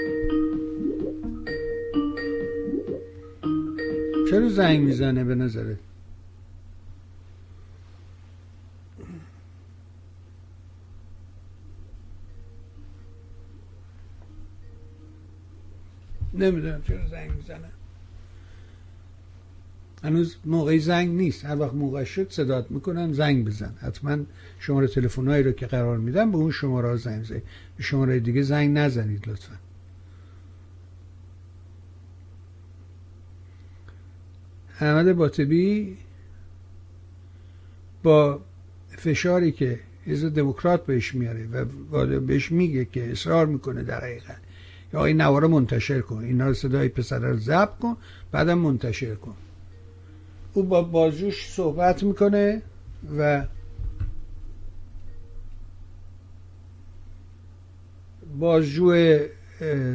چرا 4.31 4.49
زنگ 4.49 4.81
می‌زنه 4.81 5.25
به 5.25 5.35
نظره 5.35 5.79
نمی‌دونم 16.35 16.83
چرا 16.83 17.09
زنگ 17.09 17.31
می‌زنه. 17.31 17.69
هنوز 20.05 20.37
موقعی 20.45 20.79
زنگ 20.79 21.09
نیست. 21.09 21.45
هر 21.45 21.61
وقت 21.61 21.75
موقع 21.75 22.05
شد 22.05 22.31
صدات 22.31 22.71
می‌کنن 22.71 23.13
زنگ 23.13 23.45
بزن. 23.45 23.75
حتما 23.81 24.19
شماره 24.59 24.87
تلفنهایی 24.87 25.43
رو 25.43 25.53
که 25.53 25.67
قرار 25.67 25.99
میدم 25.99 26.31
به 26.31 26.37
اون 26.37 26.51
شماره 26.51 26.97
زنگ 26.97 27.25
زنید 27.25 27.43
به 27.81 27.85
شماره 27.85 28.21
دیگه 28.21 28.43
زنگ 28.43 28.79
نزنید 28.79 29.29
لطفا. 29.29 29.55
احمد 34.81 35.13
باطبی 35.13 35.97
با 38.03 38.41
فشاری 38.89 39.53
که 39.53 39.81
حزب 40.07 40.35
دموکرات 40.35 40.87
بهش 40.87 41.15
میاره 41.15 41.49
و 41.93 42.21
بهش 42.21 42.53
میگه 42.53 42.85
که 42.85 43.11
اصرار 43.11 43.47
می‌کنه 43.47 43.83
در 43.83 44.01
حقیقت. 44.01 44.41
یا 44.93 45.05
این 45.05 45.21
نواره 45.21 45.49
منتشر 45.49 46.01
کن 46.01 46.25
اینا 46.25 46.47
رو 46.47 46.55
صدای 46.55 46.89
پسر 46.89 47.19
رو 47.19 47.37
ضبط 47.37 47.79
کن 47.79 47.97
بعدم 48.33 48.59
منتشر 48.59 49.15
کن. 49.15 49.35
او 50.53 50.63
با 50.63 50.83
بازجوش 50.83 51.51
صحبت 51.51 52.03
می‌کنه 52.03 52.63
و 53.19 53.47
بازجو 58.41 58.87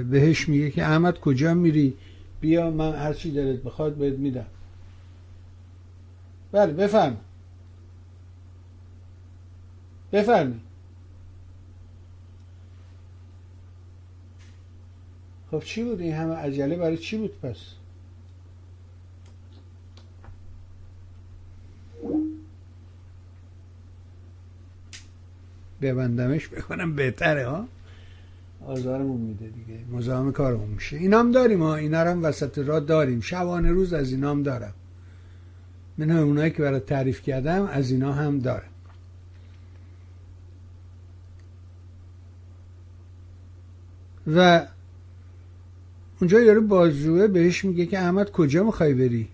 بهش 0.09 0.49
میگه 0.49 0.71
که 0.71 0.83
احمد 0.83 1.19
کجا 1.19 1.53
میری؟ 1.53 1.93
بیا 2.41 2.71
من 2.71 2.95
هر 2.95 3.13
چی 3.13 3.31
دلت 3.31 3.63
بخواد 3.63 3.95
بهت 3.95 4.13
میدم. 4.13 4.45
بله 6.51 6.73
بفرم 6.73 7.17
بفرم 10.11 10.59
خب 15.51 15.63
چی 15.63 15.83
بود 15.83 16.01
این 16.01 16.13
همه؟ 16.13 16.35
عجله 16.35 16.75
برای 16.75 16.97
چی 16.97 17.17
بود 17.17 17.39
پس؟ 17.41 17.57
ببندمش 25.81 26.47
بکنم 26.49 26.95
بهتره 26.95 27.47
ها؟ 27.47 27.67
آزارمون 28.65 29.21
میده 29.21 29.47
دیگه. 29.47 29.79
مزاحم 29.91 30.31
کارمون 30.31 30.69
میشه. 30.69 30.97
اینام 30.97 31.31
داریم 31.31 31.61
ها. 31.61 31.75
اینا 31.75 31.99
هم 31.99 32.23
وسط 32.23 32.57
راه 32.57 32.79
داریم. 32.79 33.21
شبانه 33.21 33.71
روز 33.71 33.93
از 33.93 34.11
اینام 34.11 34.43
دارم. 34.43 34.73
من 35.97 36.09
هم 36.09 36.23
اونایی 36.23 36.51
که 36.51 36.61
برای 36.61 36.79
تعریف 36.79 37.21
کردم 37.21 37.69
از 37.71 37.91
اینا 37.91 38.13
هم 38.13 38.39
دارم. 38.39 38.69
و 44.35 44.67
اونجا 46.21 46.39
یارو 46.39 46.61
بازجوه 46.61 47.27
بهش 47.27 47.65
میگه 47.65 47.85
که 47.85 47.99
احمد 47.99 48.31
کجا 48.31 48.63
می‌خوای 48.63 48.93
بری؟ 48.93 49.27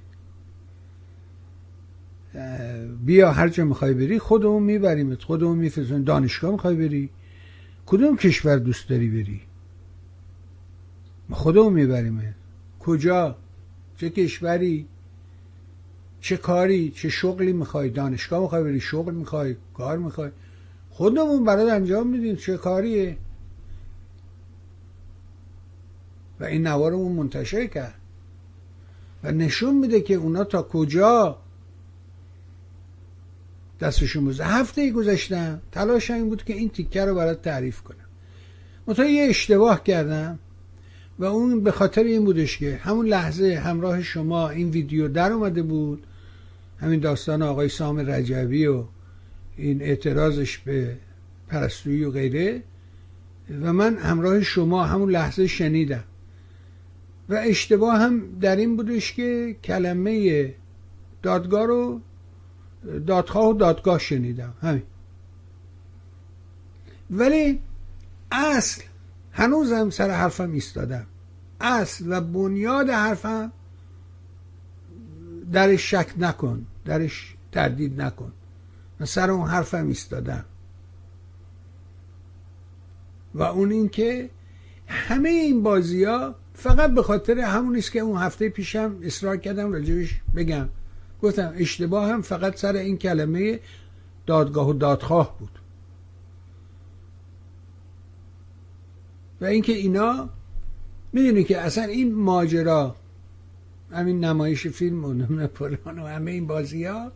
بیا 3.05 3.31
هر 3.31 3.49
جا 3.49 3.65
می‌خوای 3.65 3.93
بری 3.93 4.19
خودمون 4.19 4.63
میبریمت 4.63 5.23
خودمون 5.23 5.57
میفرستیم 5.57 6.03
دانشگاه 6.03 6.51
می‌خوای 6.51 6.75
بری؟ 6.75 7.09
کدوم 7.91 8.17
کشور 8.17 8.57
دوست 8.57 8.89
داری 8.89 9.09
بری؟ 9.09 9.41
خودمون 11.31 11.73
میبریمت 11.73 12.33
کجا؟ 12.79 13.35
چه 13.97 14.09
کشوری؟ 14.09 14.87
چه 16.21 16.37
کاری؟ 16.37 16.91
چه 16.91 17.09
شغلی 17.09 17.53
می‌خوای؟ 17.53 17.89
دانشگاه 17.89 18.41
می‌خوای 18.41 18.63
بری؟ 18.63 18.79
شغل 18.79 19.13
می‌خوای؟ 19.13 19.55
کار 19.73 19.97
می‌خوای؟ 19.97 20.31
خودمون 20.89 21.45
برات 21.45 21.71
انجام 21.71 22.07
میدیم. 22.07 22.35
چه 22.35 22.57
کاریه؟ 22.57 23.17
و 26.39 26.43
این 26.43 26.67
نوارمون 26.67 27.11
منتشر 27.11 27.65
کرد. 27.65 27.99
و 29.23 29.31
نشون 29.31 29.75
میده 29.77 30.01
که 30.01 30.13
اونا 30.13 30.43
تا 30.43 30.63
کجا 30.63 31.40
دستشون 33.81 34.25
بزن 34.25 34.45
هفته 34.45 34.81
ای 34.81 34.91
گذاشتم 34.91 35.61
تلاش 35.71 36.11
این 36.11 36.29
بود 36.29 36.43
که 36.43 36.53
این 36.53 36.69
تیکه 36.69 37.05
رو 37.05 37.15
برات 37.15 37.41
تعریف 37.41 37.81
کنم. 37.81 37.97
منتها 38.87 39.05
یه 39.05 39.29
اشتباه 39.29 39.83
کردم 39.83 40.39
و 41.19 41.25
اون 41.25 41.63
به 41.63 41.71
خاطر 41.71 42.03
این 42.03 42.25
بودش 42.25 42.57
که 42.57 42.79
همون 42.83 43.05
لحظه 43.05 43.61
همراه 43.65 44.01
شما 44.01 44.49
این 44.49 44.69
ویدیو 44.69 45.07
در 45.07 45.31
اومده 45.31 45.61
بود. 45.61 46.03
همین 46.79 46.99
داستان 46.99 47.41
آقای 47.41 47.69
سام 47.69 48.11
رجوی 48.11 48.67
و 48.67 48.83
این 49.57 49.81
اعتراضش 49.81 50.57
به 50.57 50.97
پرستویی 51.47 52.03
و 52.03 52.11
غیره. 52.11 52.63
و 53.61 53.73
من 53.73 53.97
همراه 53.97 54.41
شما 54.41 54.83
همون 54.83 55.11
لحظه 55.11 55.47
شنیدم. 55.47 56.03
و 57.29 57.33
اشتباه 57.33 57.97
هم 57.99 58.39
در 58.41 58.55
این 58.55 58.77
بودش 58.77 59.13
که 59.13 59.55
کلمه 59.63 60.53
دادگاه 61.21 61.65
رو 61.65 62.01
دادخواه 63.07 63.49
و 63.49 63.53
دادگاه 63.53 63.99
شنیدم. 63.99 64.53
همین. 64.61 64.83
ولی 67.11 67.59
اصل 68.31 68.81
هنوزم 69.31 69.89
سر 69.89 70.09
حرفم 70.09 70.51
ایستادم. 70.51 71.05
اصل 71.61 72.05
و 72.07 72.21
بنیاد 72.21 72.89
حرفم 72.89 73.51
درش 75.51 75.91
شک 75.91 76.13
نکن 76.17 76.65
درش 76.85 77.35
تردید 77.51 78.01
نکن. 78.01 78.31
من 78.99 79.05
سر 79.05 79.31
اون 79.31 79.47
حرفم 79.47 79.87
ایستادم. 79.87 80.45
و 83.33 83.43
اون 83.43 83.71
اینکه 83.71 84.29
همه 84.87 85.29
این 85.29 85.63
بازی 85.63 86.03
ها 86.03 86.35
فقط 86.53 86.91
به 86.91 87.03
خاطر 87.03 87.39
همون 87.39 87.75
است 87.75 87.91
که 87.91 87.99
اون 87.99 88.17
هفته 88.21 88.49
پیشم 88.49 88.97
اصرار 89.03 89.37
کردم 89.37 89.71
راجبش 89.71 90.21
بگم. 90.35 90.69
گفتم 91.21 91.53
اشتباه 91.55 92.09
هم 92.09 92.21
فقط 92.21 92.55
سر 92.55 92.75
این 92.75 92.97
کلمه 92.97 93.59
دادگاه 94.25 94.69
و 94.69 94.73
دادخواه 94.73 95.39
بود. 95.39 95.59
و 99.41 99.45
اینکه 99.45 99.73
اینا 99.73 100.29
می‌دونی 101.13 101.43
که 101.43 101.57
اصلا 101.57 101.83
این 101.83 102.15
ماجرا 102.15 102.95
همین 103.91 104.25
نمایش 104.25 104.67
فیلم 104.67 105.05
و 105.05 105.47
پلان 105.47 105.99
و 105.99 106.07
همه 106.07 106.31
این 106.31 106.47
بازی 106.47 106.85
ها 106.85 107.11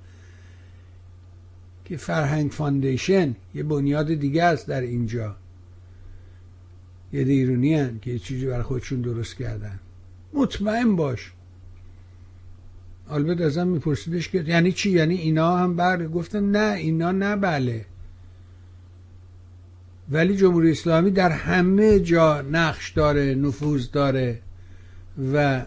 که 1.86 1.98
فرهنگ 1.98 2.52
فاندیشن 2.52 3.36
یه 3.56 3.64
بنیاد 3.64 4.14
دیگه 4.14 4.44
است 4.44 4.68
در 4.68 4.82
اینجا. 4.82 5.36
یه 7.14 7.24
دیرونی 7.24 7.74
هن 7.76 8.00
که 8.00 8.12
یه 8.12 8.20
چیزی 8.20 8.46
برای 8.46 8.64
خودشون 8.64 9.02
درست 9.02 9.36
کردن. 9.36 9.80
مطمئن 10.34 10.96
باش. 10.96 11.35
البته 13.10 13.44
ازم 13.44 13.68
میپرسیدش 13.68 14.30
که 14.30 14.44
یعنی 14.48 14.72
چی 14.72 14.92
یعنی 14.92 15.16
اینا 15.16 15.58
هم 15.58 15.76
بر 15.76 16.08
گفتن 16.08 16.44
نه 16.44 16.74
اینا 16.76 17.12
نه 17.12 17.36
بله 17.36 17.86
ولی 20.12 20.36
جمهوری 20.38 20.72
اسلامی 20.72 21.12
در 21.12 21.30
همه 21.32 22.00
جا 22.00 22.42
نقش 22.42 22.92
داره 22.92 23.36
نفوذ 23.36 23.92
داره 23.92 24.42
و 25.34 25.66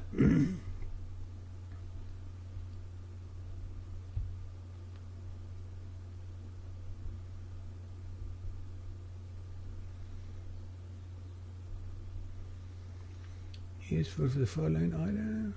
is 13.91 14.07
for 14.07 14.29
the 14.29 14.47
following 14.47 14.93
item. 14.95 15.55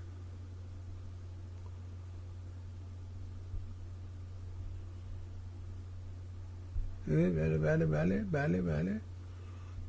بله 7.08 7.58
بله 7.58 7.86
بله 7.86 8.24
بله 8.32 8.62
بله. 8.62 9.00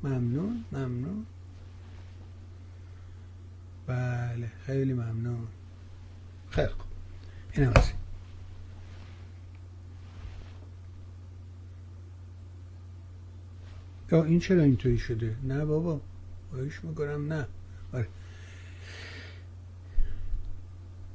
ممنون 0.03 0.63
ممنون. 0.71 1.25
بله 3.87 4.51
خیلی 4.65 4.93
ممنون. 4.93 5.47
خیلی 6.49 6.67
خوب. 6.67 6.87
این. 7.57 7.65
هم 7.65 7.93
یا 14.11 14.23
این 14.23 14.39
چرا 14.39 14.61
اینطوری 14.61 14.97
شده؟ 14.97 15.35
نه 15.43 15.65
بابا 15.65 16.01
باش 16.51 16.83
می‌کنم 16.83 17.33
نه. 17.33 17.47
آره. 17.93 18.07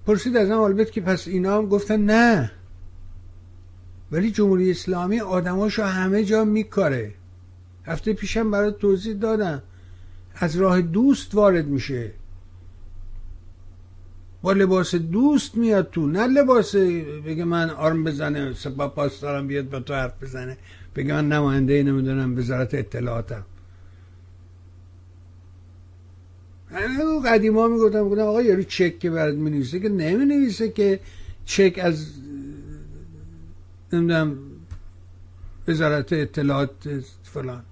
پرسید 0.06 0.36
از 0.36 0.50
هم 0.50 0.58
البته 0.58 0.90
که 0.90 1.00
پس 1.00 1.28
اینا 1.28 1.58
هم 1.58 1.66
گفتن 1.66 2.00
نه. 2.00 2.50
ولی 4.12 4.30
جمهوری 4.30 4.70
اسلامی 4.70 5.20
آدماشو 5.20 5.82
همه 5.82 6.24
جا 6.24 6.44
میکاره. 6.44 7.14
هفته 7.84 8.12
پیشم 8.12 8.50
برای 8.50 8.74
توضیح 8.80 9.14
دادم. 9.14 9.62
از 10.34 10.56
راه 10.56 10.80
دوست 10.80 11.34
وارد 11.34 11.66
میشه. 11.66 12.12
با 14.42 14.52
لباس 14.52 14.94
دوست 14.94 15.56
میاد 15.56 15.90
تو. 15.90 16.06
نه 16.06 16.26
لباس 16.26 16.76
بگه 17.26 17.44
من 17.44 17.70
آرم 17.70 18.04
بزنه 18.04 18.54
سپا 18.54 18.88
پاسدارم 18.88 19.46
بیاد 19.46 19.70
با 19.70 19.80
تو 19.80 19.94
حرف 19.94 20.22
بزنه. 20.22 20.56
بگه 20.96 21.14
من 21.14 21.28
نماینده 21.28 21.82
نمی‌دونم 21.82 22.38
وزارت 22.38 22.74
اطلاعاتم. 22.74 23.44
همه 26.70 27.22
قدیما 27.26 27.68
می‌گفتم 27.68 28.02
می‌گفتم 28.02 28.22
آقا 28.22 28.42
یارو 28.42 28.62
چک 28.62 28.98
که 28.98 29.10
برات 29.10 29.34
می‌نویسه 29.34 29.80
که 29.80 29.88
نمی‌نویسه 29.88 30.68
که 30.68 31.00
چک 31.44 31.80
از 31.82 32.06
نمی‌دونم 33.92 34.38
وزارت 35.68 36.12
اطلاعات 36.12 37.04
فلان. 37.22 37.62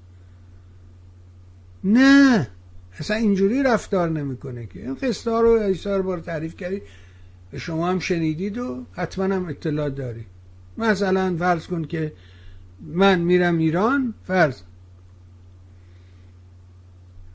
نه 1.84 2.48
اصلا 2.98 3.16
اینجوری 3.16 3.62
رفتار 3.62 4.10
نمی‌کنه 4.10 4.66
که. 4.66 4.80
این 4.80 4.94
قصه 4.94 5.30
رو 5.30 5.48
ایسار 5.48 6.02
بار 6.02 6.18
تعریف 6.20 6.56
کردی 6.56 6.82
شما 7.56 7.88
هم 7.88 7.98
شنیدید 7.98 8.58
و 8.58 8.84
حتما 8.92 9.24
هم 9.24 9.46
اطلاع 9.48 9.90
داری. 9.90 10.24
مثلا 10.78 11.36
فرض 11.36 11.66
کن 11.66 11.84
که 11.84 12.12
من 12.80 13.20
میرم 13.20 13.58
ایران 13.58 14.14
فرض. 14.24 14.60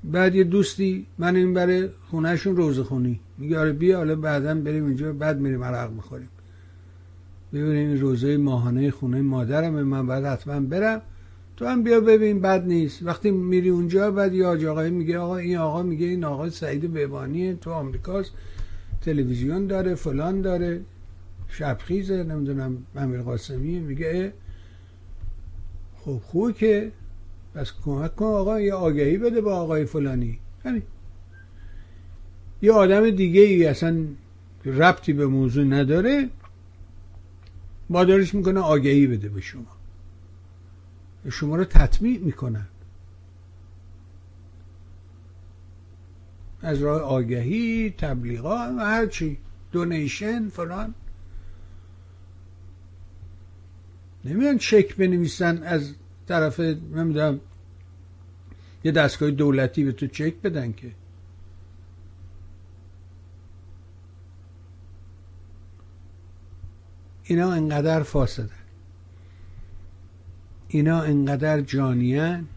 بعد 0.04 0.36
یه 0.36 0.44
دوستی 0.44 1.06
من 1.18 1.36
این 1.36 1.54
برای 1.54 1.90
خونهشون 2.10 2.56
روزه 2.56 2.84
خونی 2.84 3.20
میگه 3.38 3.60
آره 3.60 3.74
بیا 3.74 3.98
حالا 3.98 4.16
بعدا 4.16 4.56
بریم 4.56 4.86
اینجا 4.86 5.14
بعد 5.14 5.40
میریم 5.40 5.64
عرق 5.64 5.92
می‌خوریم. 5.92 6.30
ببینیم 7.54 7.90
این 7.90 8.02
روزه 8.02 8.38
ماهانه 8.38 8.92
خونه 8.92 9.22
مادرم 9.22 9.74
من 9.74 10.08
بعد 10.08 10.26
حتما 10.26 10.60
برم. 10.60 11.02
تو 11.58 11.66
هم 11.66 11.84
بیا 11.84 12.02
ببین 12.02 12.42
بد 12.42 12.66
نیست. 12.66 13.04
وقتی 13.04 13.32
میری 13.32 13.70
اونجا 13.70 14.12
بعد 14.12 14.34
یه 14.34 14.48
آقای 14.48 14.90
میگه 14.90 15.18
آقا 15.18 15.38
این 15.38 15.58
آقا 15.58 15.84
میگه 15.84 16.06
این 16.06 16.24
آقا 16.24 16.50
سعید 16.50 16.94
بهبانیه 16.94 17.56
تو 17.56 17.72
آمریکاست. 17.72 18.32
تلویزیون 19.02 19.68
داره 19.68 19.96
فلان 19.96 20.42
داره. 20.42 20.82
شبخیزه 21.48 22.24
نمی‌دونم 22.24 22.78
امیر 22.96 23.22
قاسمیه. 23.22 23.80
میگه 23.80 24.34
خب 25.98 26.18
خوب 26.24 26.52
که. 26.52 26.92
بس 27.56 27.72
کمک 27.86 28.16
کن 28.16 28.26
آقا 28.26 28.60
یه 28.62 28.74
آگهی 28.74 29.18
بده 29.18 29.42
با 29.42 29.56
آقای 29.56 29.86
فلانی. 29.86 30.40
همین. 30.66 30.84
یه 32.62 32.72
آدم 32.72 33.10
دیگه 33.10 33.42
ای 33.42 33.66
اصلا 33.66 34.06
ربطی 34.66 35.14
به 35.14 35.28
موضوع 35.28 35.64
نداره. 35.66 36.30
دارش 37.92 38.36
می‌کنه 38.36 38.60
آگهی 38.60 39.08
بده 39.08 39.30
به 39.30 39.42
شما. 39.42 39.78
شما 41.32 41.56
رو 41.56 41.66
تطمیع 41.66 42.20
می‌کنن. 42.20 42.68
از 46.62 46.82
راه 46.82 47.02
آگهی 47.02 47.90
تبلیغات 47.98 48.72
و 48.78 48.80
هرچی 48.80 49.38
دونیشن 49.72 50.50
فلان. 50.50 50.94
نمیان 54.26 54.58
چک 54.58 54.96
بنویسن 54.96 55.64
از 55.64 55.94
طرف 56.28 56.60
نمی‌دونم 56.60 57.40
یه 58.84 58.92
دستگاه 58.92 59.32
دولتی 59.32 59.84
به 59.84 59.92
تو 59.92 60.08
چک 60.08 60.34
بدن 60.36 60.72
که. 60.72 60.92
اینا 67.32 67.52
انقدر 67.52 68.04
فاسدن. 68.04 68.50
اینا 70.68 71.02
انقدر 71.02 71.62
جانیان 71.62 72.48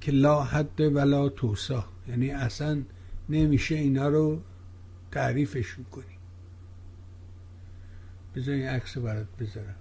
که 0.00 0.12
لا 0.12 0.42
حد 0.42 0.80
ولا 0.80 1.28
توسا. 1.28 1.84
یعنی 2.08 2.30
اصلا 2.30 2.82
نمیشه 3.28 3.74
اینا 3.74 4.08
رو 4.08 4.40
تعریفشون 5.10 5.84
کنی 5.84 6.18
بذار 8.36 8.54
این 8.54 8.68
عکس 8.68 8.98
برات 8.98 9.26
بذارم. 9.40 9.74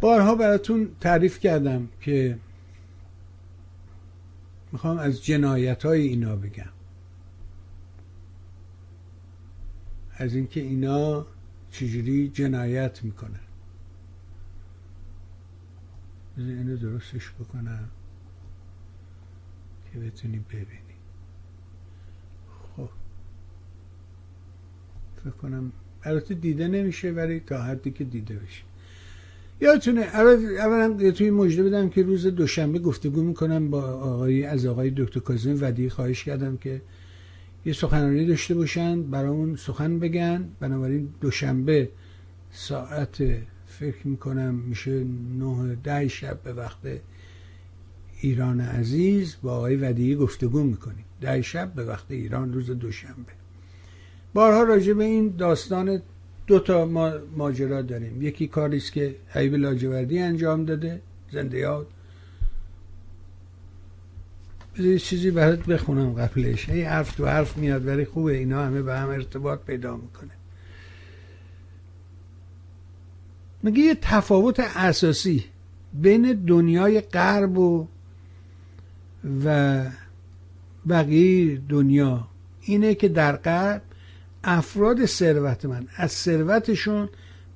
بارها 0.00 0.34
براتون 0.34 0.96
تعریف 1.00 1.38
کردم 1.38 1.88
که 2.00 2.38
می‌خوام 4.72 4.98
از 4.98 5.24
جنایت 5.24 5.86
های 5.86 6.00
اینا 6.00 6.36
بگم. 6.36 6.72
از 10.12 10.34
اینکه 10.34 10.60
اینا 10.60 11.26
چجوری 11.70 12.28
جنایت 12.28 13.04
می‌کنن. 13.04 13.40
اینو 16.36 16.76
درستش 16.76 17.30
بکنم 17.30 17.88
که 19.92 19.98
بتونیم 19.98 20.44
ببینیم. 20.48 20.96
خب. 22.76 22.88
فکر 25.16 25.30
کنم 25.30 25.72
البته 26.02 26.34
دیده 26.34 26.68
نمیشه 26.68 27.10
ولی 27.10 27.40
تا 27.40 27.62
حدی 27.62 27.90
که 27.90 28.04
دیده 28.04 28.34
بشه. 28.34 28.65
یادتونه 29.60 30.00
اولا 30.00 31.10
توی 31.10 31.30
مجده 31.30 31.62
بدم 31.62 31.88
که 31.88 32.02
روز 32.02 32.26
دوشنبه 32.26 32.78
گفتگو 32.78 33.22
می‌کنم 33.22 33.70
با 33.70 33.82
آقای 33.82 34.44
از 34.44 34.66
آقای 34.66 34.92
دکتر 34.96 35.20
کاظم 35.20 35.58
ودی 35.60 35.88
خواهش 35.88 36.24
کردم 36.24 36.56
که 36.56 36.82
یه 37.64 37.72
سخنرانی 37.72 38.26
داشته 38.26 38.54
باشن 38.54 39.02
برامون 39.02 39.56
سخن 39.56 39.98
بگن. 39.98 40.48
بنابراین 40.60 41.08
دوشنبه 41.20 41.88
ساعت 42.52 43.16
فکر 43.66 44.08
می‌کنم 44.08 44.54
میشه 44.54 45.04
نه 45.38 45.76
ده 45.84 46.08
شب 46.08 46.42
به 46.42 46.52
وقت 46.52 46.78
ایران 48.20 48.60
عزیز 48.60 49.36
با 49.42 49.56
آقای 49.56 49.76
ودی 49.76 50.16
گفتگو 50.16 50.62
می‌کنیم. 50.62 51.04
ده 51.20 51.42
شب 51.42 51.72
به 51.74 51.84
وقت 51.84 52.10
ایران 52.10 52.52
روز 52.52 52.70
دوشنبه. 52.70 53.32
بارها 54.34 54.62
راجع 54.62 54.92
به 54.92 55.04
این 55.04 55.34
داستان 55.38 56.02
دو 56.46 56.58
تا 56.58 56.84
ما 56.84 57.12
ماجرا 57.36 57.82
داریم. 57.82 58.22
یکی 58.22 58.46
کاری 58.46 58.76
است 58.76 58.92
که 58.92 59.16
حیب 59.28 59.54
لاجوردی 59.54 60.18
انجام 60.18 60.64
داده 60.64 61.00
زنده 61.32 61.58
یاد. 61.58 61.86
یه 64.78 64.98
چیزی 64.98 65.30
برات 65.30 65.66
بخونم 65.66 66.12
قبلش. 66.12 66.68
هی 66.68 66.82
حرف 66.82 67.16
تو 67.16 67.26
حرف 67.26 67.56
میاد 67.56 67.86
ولی 67.86 68.04
خوبه 68.04 68.36
اینا 68.36 68.64
همه 68.66 68.82
به 68.82 68.98
هم 68.98 69.08
ارتباط 69.08 69.60
پیدا 69.60 69.96
می‌کنه. 69.96 70.30
میگه 73.62 73.82
یه 73.82 73.94
تفاوت 74.02 74.60
اساسی 74.60 75.44
بین 75.92 76.32
دنیای 76.32 77.00
غرب 77.00 77.58
و 77.58 77.88
و 79.44 79.84
بقیه 80.88 81.56
دنیا 81.68 82.28
اینه 82.60 82.94
که 82.94 83.08
در 83.08 83.36
غرب 83.36 83.82
افراد 84.48 85.06
ثروتمند 85.06 85.88
از 85.96 86.12
ثروتشون 86.12 87.08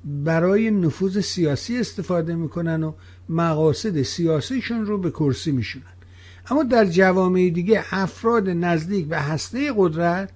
برای 0.05 0.70
نفوذ 0.70 1.20
سیاسی 1.20 1.79
استفاده 1.79 2.35
می‌کنن 2.35 2.83
و 2.83 2.92
مقاصد 3.29 4.03
سیاسیشون 4.03 4.87
رو 4.87 4.98
به 4.98 5.11
کرسی 5.11 5.53
میشونن. 5.53 5.85
اما 6.50 6.62
در 6.62 6.85
جوامع 6.85 7.50
دیگه 7.50 7.85
افراد 7.90 8.48
نزدیک 8.48 9.07
به 9.07 9.18
هسته 9.18 9.72
قدرت 9.76 10.31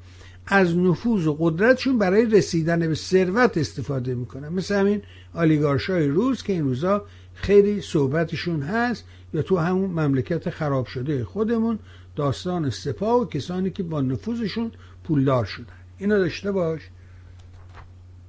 از 0.47 0.77
نفوذ 0.77 1.27
و 1.27 1.37
قدرتشون 1.41 1.99
برای 1.99 2.27
رسیدن 2.27 2.81
به 2.81 2.95
ثروت 2.95 3.59
استفاده 3.59 4.15
می‌کنن. 4.15 4.49
مثل 4.49 4.75
همین 4.75 5.03
آلیگارشای 5.35 6.09
روز 6.09 6.43
که 6.43 6.53
این 6.53 6.65
روزا 6.65 7.05
خیلی 7.35 7.81
صحبتشون 7.81 8.63
هست 8.63 9.05
یا 9.35 9.43
تو 9.43 9.57
همون 9.57 9.91
مملکت 9.91 10.51
خراب 10.51 10.87
شده 10.87 11.25
خودمون 11.25 11.79
داستان 12.17 12.71
سپاه 12.71 13.21
و 13.21 13.25
کسانی 13.25 13.71
که 13.71 13.83
با 13.83 14.01
نفوذشون 14.01 14.73
پولدار 15.05 15.45
شدن. 15.45 15.84
اینو 15.99 16.19
داشته 16.19 16.53
باش. 16.53 16.81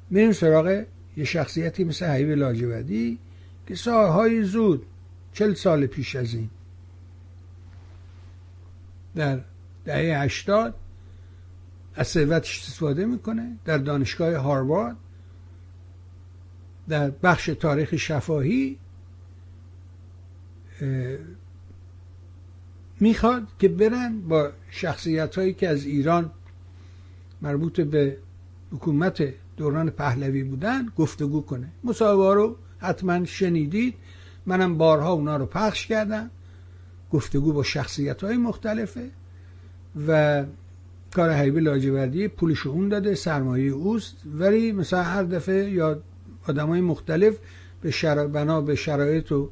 میریم 0.10 0.32
سراغ 0.32 0.84
یه 1.18 1.26
شخصیتی 1.26 1.84
مثل 1.84 2.06
حیب 2.06 2.30
لاجودی 2.30 3.20
که 3.68 3.76
سالهای 3.76 4.44
زود 4.44 4.86
چل 5.34 5.54
سال 5.54 5.86
پیش 5.86 6.16
از 6.16 6.34
این 6.34 6.50
در 9.16 9.40
دهه 9.86 10.22
هشتاد 10.22 10.76
از 11.96 12.08
ثروتش 12.08 12.60
استفاده 12.60 13.06
می‌کنه 13.06 13.56
در 13.66 13.78
دانشگاه 13.78 14.36
هاروارد 14.36 14.96
در 16.88 17.10
بخش 17.10 17.46
تاریخ 17.46 17.96
شفاهی 17.96 18.78
می‌خواد 23.00 23.48
که 23.60 23.68
برن 23.68 24.22
با 24.22 24.52
شخصیت 24.70 25.36
هایی 25.36 25.54
که 25.54 25.70
از 25.70 25.86
ایران 25.86 26.32
مربوط 27.46 27.82
به 27.82 28.18
حکومت 28.72 29.34
دوران 29.58 29.90
پهلوی 29.90 30.44
بودن 30.44 30.86
گفتگو 30.98 31.42
کنه. 31.42 31.68
مصاحبه 31.84 32.34
رو 32.34 32.56
حتما 32.78 33.26
شنیدید. 33.26 33.94
منم 34.46 34.78
بارها 34.78 35.12
اونا 35.12 35.38
رو 35.38 35.46
پخش 35.46 35.88
کردم. 35.88 36.30
گفتگو 37.12 37.54
با 37.54 37.64
شخصیت 37.64 38.24
های 38.24 38.38
مختلفه 38.38 39.10
و 40.08 40.44
کار 41.16 41.32
حیب 41.32 41.58
لاجوردی 41.58 42.28
پولش 42.28 42.68
اون 42.68 42.90
داده 42.90 43.16
سرمایه 43.16 43.72
اوست. 43.72 44.16
ولی 44.34 44.72
مثلا 44.72 45.04
هر 45.04 45.24
دفعه 45.24 45.70
یا 45.70 46.00
آدم 46.48 46.68
های 46.68 46.82
مختلف 46.82 47.38
به 47.82 47.92
شرا... 47.92 48.28
بنا 48.28 48.62
به 48.62 48.76
شرایط 48.76 49.32
و 49.32 49.50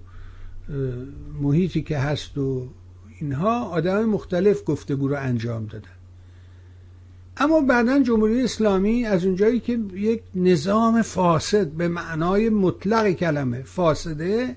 محیطی 1.42 1.82
که 1.82 1.98
هست 1.98 2.38
و 2.38 2.68
اینها 3.20 3.66
آدم 3.66 4.06
مختلف 4.06 4.64
گفتگو 4.66 5.08
رو 5.08 5.16
انجام 5.20 5.66
دادن. 5.66 6.03
اما 7.38 7.62
بعدا 7.62 8.04
جمهوری 8.04 8.44
اسلامی 8.44 9.06
از 9.06 9.26
اونجایی 9.26 9.60
که 9.60 9.80
یک 9.94 10.22
نظام 10.36 11.02
فاسد 11.02 11.68
به 11.68 11.88
معنای 11.88 12.50
مطلق 12.50 13.12
کلمه 13.12 13.62
فاسده 13.62 14.56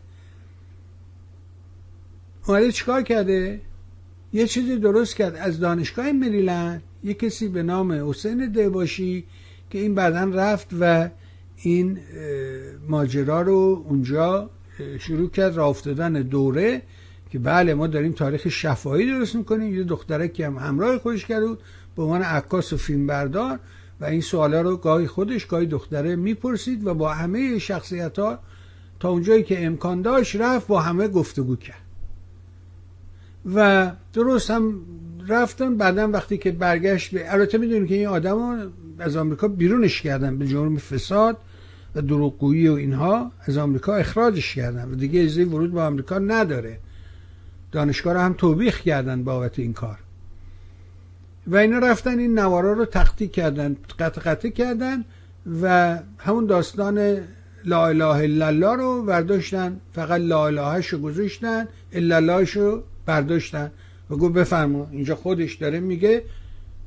اومده 2.46 2.72
چیکار 2.72 3.02
کرده؟ 3.02 3.60
یه 4.32 4.46
چیزی 4.46 4.76
درست 4.76 5.16
کرد. 5.16 5.36
از 5.36 5.60
دانشگاه 5.60 6.12
مریلند 6.12 6.82
یه 7.04 7.14
کسی 7.14 7.48
به 7.48 7.62
نام 7.62 8.10
حسین 8.10 8.52
دهباشی 8.52 9.24
که 9.70 9.78
این 9.78 9.94
بعدا 9.94 10.24
رفت 10.24 10.68
و 10.80 11.08
این 11.56 11.98
ماجرا 12.88 13.42
رو 13.42 13.84
اونجا 13.88 14.50
شروع 14.98 15.30
کرد 15.30 15.56
راه 15.56 15.68
افتادن 15.68 16.12
دوره 16.12 16.82
که 17.30 17.38
بله 17.38 17.74
ما 17.74 17.86
داریم 17.86 18.12
تاریخ 18.12 18.48
شفاهی 18.48 19.06
درست 19.06 19.34
می‌کنیم. 19.34 19.74
یه 19.74 19.84
دختره 19.84 20.28
که 20.28 20.46
هم 20.46 20.56
همراه 20.56 20.98
خودش 20.98 21.26
کرد. 21.26 21.42
به 21.96 22.02
عنوان 22.02 22.22
عکاس 22.22 22.72
و 22.72 22.76
فیلم 22.76 23.06
بردار 23.06 23.59
و 24.00 24.04
این 24.04 24.20
سوالا 24.20 24.61
رو 24.61 24.76
گاهی 24.76 25.06
خودش 25.06 25.46
گاهی 25.46 25.66
دختره 25.66 26.16
می‌پرسید 26.16 26.87
و 26.87 26.94
با 26.94 27.14
همه 27.14 27.59
شخصیت 27.59 28.18
ها 28.18 28.38
تا 29.00 29.09
اونجایی 29.09 29.42
که 29.42 29.66
امکان 29.66 30.02
داشت 30.02 30.37
رفت 30.37 30.66
با 30.66 30.80
همه 30.80 31.09
گفتگو 31.09 31.56
کرد. 31.56 31.82
و 33.54 33.90
درست 34.12 34.50
هم 34.50 34.80
رفتن 35.28 35.76
بعدا 35.76 36.09
وقتی 36.09 36.38
که 36.38 36.52
برگشت 36.52 37.14
به 37.14 37.32
البته 37.32 37.59
می‌دونیم 37.59 37.87
که 37.87 37.94
این 37.94 38.06
آدم 38.06 38.72
از 38.98 39.16
آمریکا 39.16 39.48
بیرونش 39.48 40.02
کردن 40.02 40.38
به 40.38 40.46
جرم 40.46 40.76
فساد 40.76 41.37
و 41.94 42.02
دروغگویی 42.02 42.68
و 42.68 42.72
اینها 42.72 43.32
از 43.40 43.56
آمریکا 43.59 43.94
اخراجش 43.94 44.54
کردن 44.54 44.90
و 44.90 44.94
دیگه 44.94 45.20
اجازه 45.20 45.44
ورود 45.44 45.72
به 45.72 45.80
آمریکا 45.80 46.18
نداره. 46.18 46.78
دانشگاه 47.72 48.14
رو 48.14 48.20
هم 48.20 48.32
توبیخ 48.32 48.80
کردن 48.80 49.24
بابت 49.24 49.59
این 49.59 49.72
کار. 49.72 49.98
و 51.46 51.56
اینا 51.56 51.78
رفتن 51.78 52.18
این 52.18 52.38
نوارا 52.38 52.72
رو 52.72 52.85
تختی 52.85 53.28
کردن 53.28 53.76
قطع 53.98 54.20
قطع 54.20 54.48
کردن 54.48 55.04
و 55.62 55.98
همون 56.18 56.46
داستان 56.46 57.18
لا 57.64 57.87
اله 57.87 58.04
الا 58.04 58.46
الله 58.46 58.76
رو 58.76 59.02
برداشتن. 59.02 59.80
فقط 59.92 60.20
لا 60.20 60.46
الهش 60.46 60.87
رو 60.87 60.98
گذاشتن 60.98 61.68
الا 61.92 62.16
اللهش 62.16 62.50
رو 62.50 62.82
برداشتن. 63.06 63.70
و 64.11 64.16
گفت 64.16 64.35
بفرما 64.35 64.88
اینجا 64.92 65.14
خودش 65.14 65.54
داره 65.54 65.80
میگه 65.80 66.22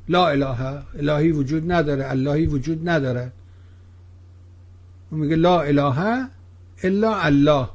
لا 0.10 0.28
اله 0.28 0.84
الهی 1.00 1.32
وجود 1.32 1.72
نداره 1.72 2.12
اللهی 2.12 2.46
وجود 2.46 2.90
نداره. 2.90 3.32
و 5.12 5.16
میگه 5.16 5.36
لا 5.36 5.62
اله 5.62 6.28
الا 6.84 7.16
الله. 7.16 7.70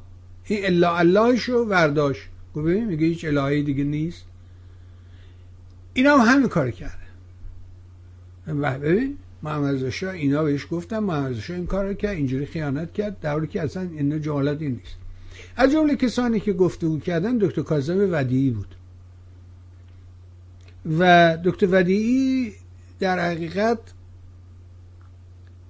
این 0.44 0.66
الا 0.66 0.96
اللهش 0.96 1.42
رو 1.42 1.64
برداشت 1.64 2.22
گفت 2.54 2.66
میگه 2.66 3.06
هیچ 3.06 3.24
الهی 3.24 3.62
دیگه 3.62 3.84
نیست. 3.84 4.24
اینا 5.94 6.16
هم 6.16 6.34
همین 6.34 6.48
کار 6.48 6.70
کرده. 6.70 7.04
ببین 8.78 9.18
محمد 9.42 9.92
اینا 10.02 10.42
بهش 10.42 10.66
گفتم 10.70 10.98
محمد 10.98 11.30
رضا 11.30 11.54
این 11.54 11.66
کار 11.66 11.94
کرد 11.94 12.16
اینجوری 12.16 12.46
خیانت 12.46 12.92
کرد 12.92 13.20
در 13.20 13.32
حالی 13.32 13.46
که 13.46 13.62
اصلا 13.62 13.82
این 13.82 14.22
جملاتی 14.22 14.68
نیست. 14.68 14.96
از 15.56 15.72
جمله 15.72 15.96
کسانی 15.96 16.40
که 16.40 16.52
گفتگو 16.52 17.00
کردن 17.00 17.38
دکتر 17.38 17.62
کاظم 17.62 18.08
ودیعی 18.12 18.50
بود. 18.50 18.74
و 20.98 21.38
دکتر 21.44 21.68
ودیعی 21.70 22.52
در 23.00 23.30
حقیقت 23.30 23.78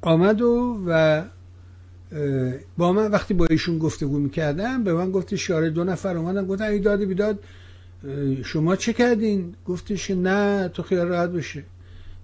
آمد 0.03 0.43
و 0.43 0.81
و 0.87 1.23
با 2.77 2.93
من 2.93 3.11
وقتی 3.11 3.35
با 3.35 3.47
ایشون 3.51 3.79
گفتگو 3.79 4.19
می‌کردم 4.19 4.85
به 4.85 4.95
من 4.95 5.11
گفت 5.11 5.35
شاره 5.35 5.71
دو 5.71 5.85
نفر 5.85 6.17
اومدن 6.17 6.47
گفتن 6.47 6.65
ای 6.65 6.79
داد 6.79 7.05
بیداد 7.05 7.39
شما 8.45 8.77
چه 8.77 8.93
کردین؟ 8.93 9.55
گفتش 9.67 10.11
نه 10.11 10.69
تو 10.69 10.83
خیال 10.83 11.09
راحت 11.09 11.31
بشه. 11.31 11.63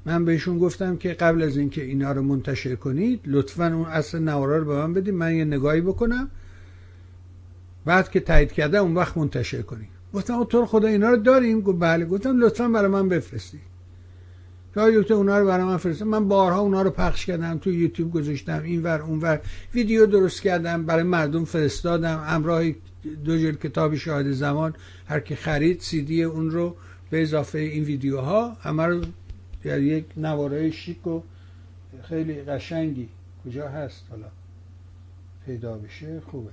من 0.05 0.25
بهشون 0.25 0.59
گفتم 0.59 0.97
که 0.97 1.09
قبل 1.09 1.43
از 1.43 1.57
اینکه 1.57 1.83
اینا 1.83 2.13
رو 2.13 2.23
منتشر 2.23 2.75
کنید 2.75 3.21
لطفا 3.27 3.67
اون 3.67 3.87
اصل 3.87 4.19
نوارا 4.19 4.59
رو 4.59 4.65
به 4.65 4.75
من 4.75 4.93
بدید 4.95 5.15
من 5.15 5.35
یه 5.35 5.45
نگاهی 5.45 5.81
بکنم. 5.81 6.31
بعد 7.85 8.11
که 8.11 8.21
تایید 8.21 8.53
کرده 8.53 8.79
اون 8.79 8.95
وقت 8.95 9.17
منتشر 9.17 9.63
کنید 9.63 9.89
گفتم 10.15 10.45
تو 10.45 10.67
خدا 10.67 10.89
اینا 10.89 11.11
رو 11.11 11.17
داریم؟ 11.17 11.61
گفت 11.61 11.79
بله. 11.81 12.05
گفتم 12.05 12.41
لطفا 12.41 12.69
برای 12.69 12.91
من 12.91 13.09
بفرستید. 13.09 13.61
تا 14.75 14.91
دکتر 14.91 15.15
اونا 15.15 15.39
رو 15.39 15.47
برای 15.47 15.65
من 15.65 15.77
فرستم 15.77 16.09
من 16.09 16.29
بارها 16.29 16.61
اونا 16.61 16.83
رو 16.83 16.91
پخش 16.91 17.27
کردم 17.27 17.59
تو 17.59 17.71
یوتیوب 17.71 18.13
گذاشتم 18.13 18.63
اینور 18.63 19.01
اونور. 19.01 19.41
ویدیو 19.75 20.07
درست 20.07 20.43
کردم 20.43 20.87
برای 20.87 21.03
مردم 21.03 21.45
فرستادم. 21.45 22.25
همراه 22.27 22.63
دو 23.03 23.39
جلد 23.39 23.61
کتاب 23.61 23.95
شاهد 23.95 24.31
زمان 24.33 24.75
هر 25.07 25.21
کی 25.21 25.35
خرید 25.37 25.81
سیدی 25.81 26.23
اون 26.23 26.51
رو 26.51 26.77
به 27.11 27.23
اضافه 27.23 27.59
این 27.59 27.85
ویدیوها. 27.85 28.53
همه 28.53 28.87
رو 28.87 29.05
در 29.65 29.81
یک 29.81 30.05
نوارای 30.17 30.73
شیک 30.73 31.07
و 31.07 31.21
خیلی 32.03 32.43
قشنگی. 32.43 33.09
کجا 33.45 33.69
هست؟ 33.69 34.05
حالا 34.11 34.27
پیدا 35.47 35.79
بشه. 35.79 36.21
خوبه. 36.21 36.51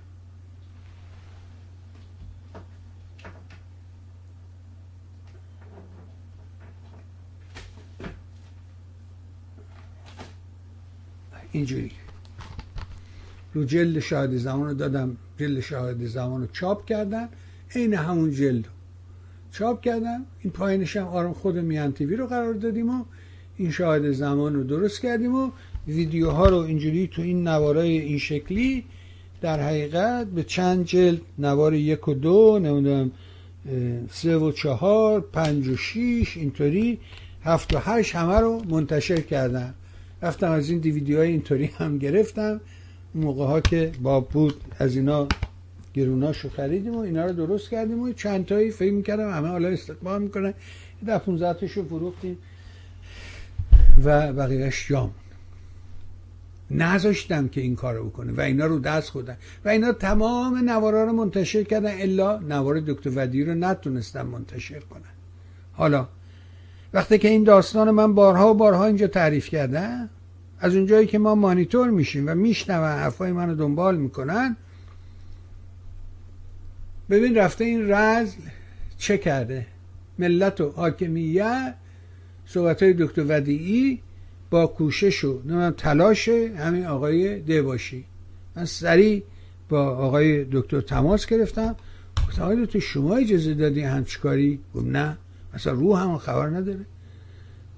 اینجوری. 11.52 11.92
رو 13.54 13.64
جلد 13.64 14.00
شاهد 14.00 14.38
زمان 14.38 14.68
رو 14.68 14.74
دادم. 14.74 15.18
جلد 15.38 15.60
شاهد 15.60 16.06
زمان 16.06 16.42
رو 16.42 16.48
چاپ 16.54 16.86
کردن 16.86 17.30
عین 17.76 17.94
همون 17.94 18.32
جلد 18.32 18.68
چاپ 19.52 19.82
کردم 19.82 20.26
این 20.40 20.54
پایینش 20.54 20.98
هم 20.98 21.08
آرام 21.08 21.34
خود 21.34 21.58
میان 21.58 21.92
تیوی 21.94 22.16
رو 22.16 22.28
قرار 22.28 22.54
دادیم 22.54 22.90
و 22.90 23.04
این 23.58 23.72
شاهد 23.72 24.12
زمان 24.12 24.54
رو 24.54 24.64
درست 24.64 25.02
کردیم 25.02 25.36
و 25.36 25.52
ویدیوها 25.88 26.50
رو 26.50 26.58
اینجوری 26.58 27.08
تو 27.08 27.22
این 27.22 27.48
نوارای 27.48 27.98
این 27.98 28.18
شکلی 28.18 28.84
در 29.42 29.60
حقیقت 29.60 30.28
به 30.28 30.44
چند 30.44 30.86
جلد 30.86 31.22
نوار 31.40 31.74
یک 31.74 32.08
و 32.08 32.14
دو 32.14 32.60
نمی‌دونم 32.64 33.12
سه 34.12 34.38
و 34.38 34.52
چهار 34.52 35.22
پنج 35.22 35.68
و 35.68 35.78
شیش 35.78 36.38
اینطوری 36.38 37.00
هفت 37.44 37.74
و 37.74 37.80
هشت 37.80 38.16
همه 38.16 38.40
رو 38.40 38.62
منتشر 38.70 39.22
کردم 39.22 39.74
رفتم 40.22 40.52
از 40.52 40.70
این 40.70 40.80
دیویدیوهای 40.80 41.28
اینطوری 41.28 41.66
هم 41.66 41.98
گرفتم. 41.98 42.62
موقع 43.18 43.46
ها 43.46 43.62
که 43.62 43.92
با 44.02 44.20
بود 44.20 44.64
از 44.80 44.96
اینا 44.96 45.28
گروناشو 45.94 46.50
خریدیم 46.50 46.96
و 46.96 47.00
اینا 47.00 47.26
رو 47.26 47.34
درست 47.34 47.70
کردیم 47.70 48.00
و 48.00 48.14
چند 48.14 48.46
تایی 48.46 48.72
فکر 48.72 48.94
می‌کردم 48.94 49.32
همه 49.32 49.48
حالا 49.48 49.68
استقبال 49.68 50.22
می‌کنن. 50.22 50.54
در 51.06 51.18
15 51.18 51.68
رو 51.76 51.84
فروختیم 51.84 52.38
و 54.04 54.34
بقیهش 54.34 54.88
جام 54.90 55.12
نذاشتم 56.72 57.48
که 57.48 57.62
این 57.62 57.76
کارو 57.76 58.10
بکنه 58.10 58.34
و 58.34 58.42
اینا 58.42 58.66
رو 58.66 58.80
دست 58.80 59.10
خودن 59.10 59.38
و 59.66 59.70
اینا 59.70 59.92
تمام 59.92 60.58
نوارا 60.70 61.04
رو 61.04 61.14
منتشر 61.14 61.64
کردن. 61.64 62.02
الا 62.02 62.40
نوار 62.40 62.80
دکتر 62.80 63.12
ودی 63.16 63.44
رو 63.44 63.56
نتونستم 63.56 64.28
منتشر 64.28 64.80
کنن. 64.80 65.02
حالا 65.74 66.08
وقتی 66.94 67.18
که 67.18 67.28
این 67.28 67.44
داستان 67.44 67.92
من 67.92 68.16
بارها 68.16 68.52
و 68.52 68.54
بارها 68.54 68.86
اینجا 68.86 69.08
تعریف 69.08 69.50
کردم 69.50 70.10
از 70.60 70.76
اونجایی 70.76 71.08
که 71.08 71.20
ما 71.20 71.36
مانیتور 71.36 71.90
میشیم 71.90 72.28
و 72.28 72.36
میشنون 72.36 72.88
حرفای 72.88 73.32
منو 73.32 73.56
دنبال 73.56 73.98
می‌کنن 73.98 74.56
ببین 77.10 77.36
رفته 77.36 77.64
این 77.64 77.92
رزل 77.92 78.38
چه 78.98 79.18
کرده؟ 79.18 79.68
ملت 80.20 80.62
و 80.62 80.70
حاکمیت 80.70 81.76
صحبت 82.46 82.84
های 82.84 82.94
دکتر 82.94 83.26
ودیعی 83.28 84.00
با 84.50 84.68
کوشش 84.68 85.24
و 85.24 85.72
تلاش 85.72 86.28
همین 86.30 86.86
آقای 86.86 87.40
دباشی 87.40 88.06
من 88.56 88.66
سریع 88.66 89.24
با 89.70 89.90
آقای 89.90 90.46
دکتر 90.52 90.82
تماس 90.82 91.26
گرفتم. 91.26 91.76
گفتم 92.28 92.42
آقای 92.42 92.66
دکتر 92.66 92.80
شما 92.80 93.16
اجازه 93.16 93.54
دادی 93.54 93.82
همچکاری 93.82 94.60
گفت 94.76 94.86
نه. 94.86 95.18
مثلا 95.54 95.74
رو 95.74 95.96
هم 95.96 96.18
خبر 96.18 96.50
نداره. 96.50 96.86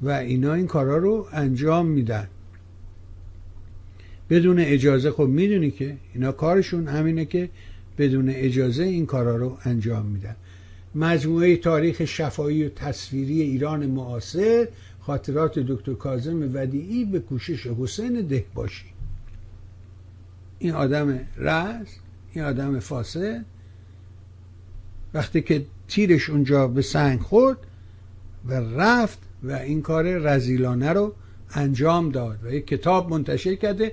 و 0.02 0.10
اینا 0.10 0.54
این 0.54 0.68
کارا 0.68 0.98
رو 0.98 1.28
انجام 1.32 1.86
میدن. 1.86 2.28
بدون 4.30 4.60
اجازه 4.60 5.12
خب 5.12 5.24
می‌دونی 5.24 5.72
که 5.72 5.98
اینا 6.13 6.32
کارشون 6.32 6.88
همینه 6.88 7.26
که 7.26 7.50
بدون 7.98 8.30
اجازه 8.30 8.84
این 8.84 9.06
کارا 9.06 9.36
رو 9.36 9.58
انجام 9.65 10.06
میدن. 10.06 10.36
مجموعه 10.96 11.58
تاریخ 11.58 12.06
شفایی 12.06 12.63
و 12.63 12.70
تصویری 12.70 13.42
ایران 13.42 13.86
معاصر 13.86 14.68
خاطرات 15.00 15.60
دکتر 15.60 15.94
کازم 15.94 16.50
ودیعی 16.54 17.06
به 17.06 17.20
کوشش 17.20 17.68
حسین 17.68 18.22
دهباشی. 18.22 18.86
این 20.60 20.72
آدم 20.72 21.20
رز 21.38 21.88
این 22.34 22.44
آدم 22.44 22.80
فاسد. 22.80 23.46
وقتی 25.13 25.42
که 25.42 25.65
تیرش 25.88 26.30
اونجا 26.30 26.68
به 26.68 26.82
سنگ 26.82 27.20
خورد 27.20 27.58
و 28.46 28.54
رفت 28.54 29.20
و 29.44 29.52
این 29.52 29.82
کار 29.82 30.04
رزیلانه 30.04 30.94
رو 30.94 31.13
انجام 31.54 32.10
داد 32.10 32.39
و 32.44 32.54
یک 32.54 32.68
کتاب 32.68 33.10
منتشر 33.10 33.56
کرده 33.56 33.92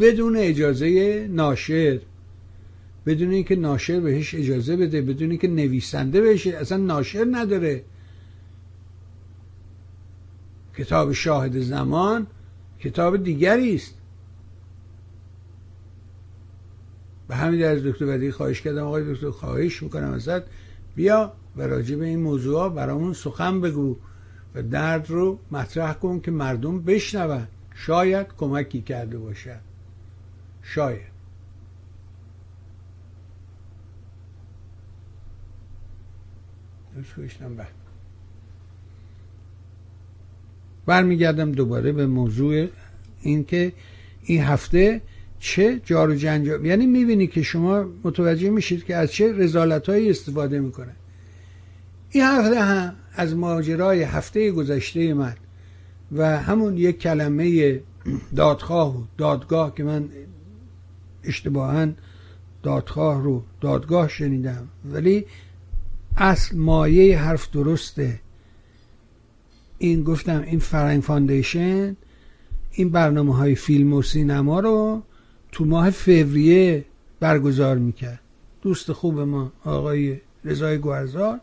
بدون 0.00 0.36
اجازه 0.36 1.28
ناشر 1.30 2.00
بدون 3.06 3.30
اینکه 3.30 3.56
ناشر 3.56 4.00
بهش 4.00 4.34
اجازه 4.34 4.76
بده 4.76 5.02
بدون 5.02 5.30
اینکه 5.30 5.48
نویسنده 5.48 6.20
بشه 6.20 6.50
اصلا 6.50 6.78
ناشر 6.78 7.26
نداره. 7.30 7.84
کتاب 10.76 11.12
شاهد 11.12 11.60
زمان 11.60 12.26
کتاب 12.78 13.22
دیگری 13.22 13.74
است. 13.74 13.94
به 17.28 17.36
همین 17.36 17.64
از 17.64 17.84
دکتر 17.84 18.04
ودی 18.04 18.30
خواهش 18.30 18.60
کردم 18.60 18.84
آقای 18.84 19.14
دکتر 19.14 19.30
خواهش 19.30 19.82
می‌کنم 19.82 20.12
ازت. 20.12 20.42
بیا 20.96 21.32
و 21.56 21.62
راجع 21.62 21.96
به 21.96 22.06
این 22.06 22.20
موضوع 22.20 22.68
برامون 22.68 23.12
سخن 23.12 23.60
بگو 23.60 23.96
و 24.54 24.62
درد 24.62 25.10
رو 25.10 25.38
مطرح 25.50 25.92
کن 25.92 26.20
که 26.20 26.30
مردم 26.30 26.82
بشنون. 26.82 27.46
شاید 27.86 28.26
کمکی 28.38 28.80
کرده 28.80 29.18
باشد. 29.18 29.60
شاید. 30.62 31.10
بعد 37.56 37.68
برمیگردم 40.86 41.52
دوباره 41.52 41.92
به 41.92 42.06
موضوع 42.06 42.68
اینکه 43.20 43.72
این 44.22 44.42
هفته 44.42 45.02
چه 45.38 45.80
جار 45.84 46.10
و 46.10 46.14
جنجال 46.14 46.66
یعنی 46.66 46.86
می‌بینی 46.86 47.26
که 47.26 47.42
شما 47.42 47.84
متوجه 48.04 48.50
میشید 48.50 48.84
که 48.84 48.96
از 48.96 49.12
چه 49.12 49.32
رزالت 49.32 49.88
استفاده 49.88 50.60
می‌کنه. 50.60 50.96
این 52.10 52.24
هفته 52.24 52.60
هم 52.60 52.96
از 53.12 53.34
ماجرای 53.34 54.02
هفته 54.02 54.50
گذشته 54.50 55.14
من 55.14 55.34
و 56.12 56.38
همون 56.38 56.76
یک 56.76 56.98
کلمه 56.98 57.80
دادخواه 58.36 58.96
و 58.96 59.02
دادگاه 59.18 59.74
که 59.74 59.84
من 59.84 60.08
اشتباها 61.24 61.86
دادخواه 62.62 63.22
رو 63.22 63.42
دادگاه 63.60 64.08
شنیدم. 64.08 64.68
ولی 64.84 65.26
اصل 66.16 66.56
مایه 66.56 67.18
حرف 67.18 67.50
درسته. 67.50 68.20
این 69.78 70.04
گفتم 70.04 70.42
این 70.42 70.58
فرهنگ 70.58 71.02
Foundation 71.02 71.96
این 72.72 72.90
برنامه 72.90 73.36
های 73.36 73.54
فیلم 73.54 73.92
و 73.92 74.02
سینما 74.02 74.60
رو 74.60 75.02
تو 75.52 75.64
ماه 75.64 75.90
فوریه 75.90 76.84
برگزار 77.20 77.78
می‌کرد. 77.78 78.20
دوست 78.62 78.92
خوب 78.92 79.20
ما 79.20 79.52
آقای 79.64 80.20
رضای 80.44 80.78
گوهرزار 80.78 81.40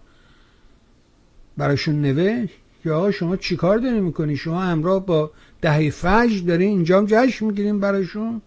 براشون 1.58 2.02
نوشت. 2.02 2.54
که 2.88 2.94
آقا 2.94 3.12
شما 3.12 3.36
چیکار 3.36 3.78
داری 3.78 4.00
می‌کنی؟ 4.00 4.36
شما 4.36 4.62
همراه 4.62 5.06
با 5.06 5.32
دهی 5.62 5.92
فجر 5.92 6.40
داری 6.48 6.66
اینجام 6.66 7.06
جشن 7.06 7.46
می‌گیریم 7.46 7.80
براشون؟ 7.80 8.42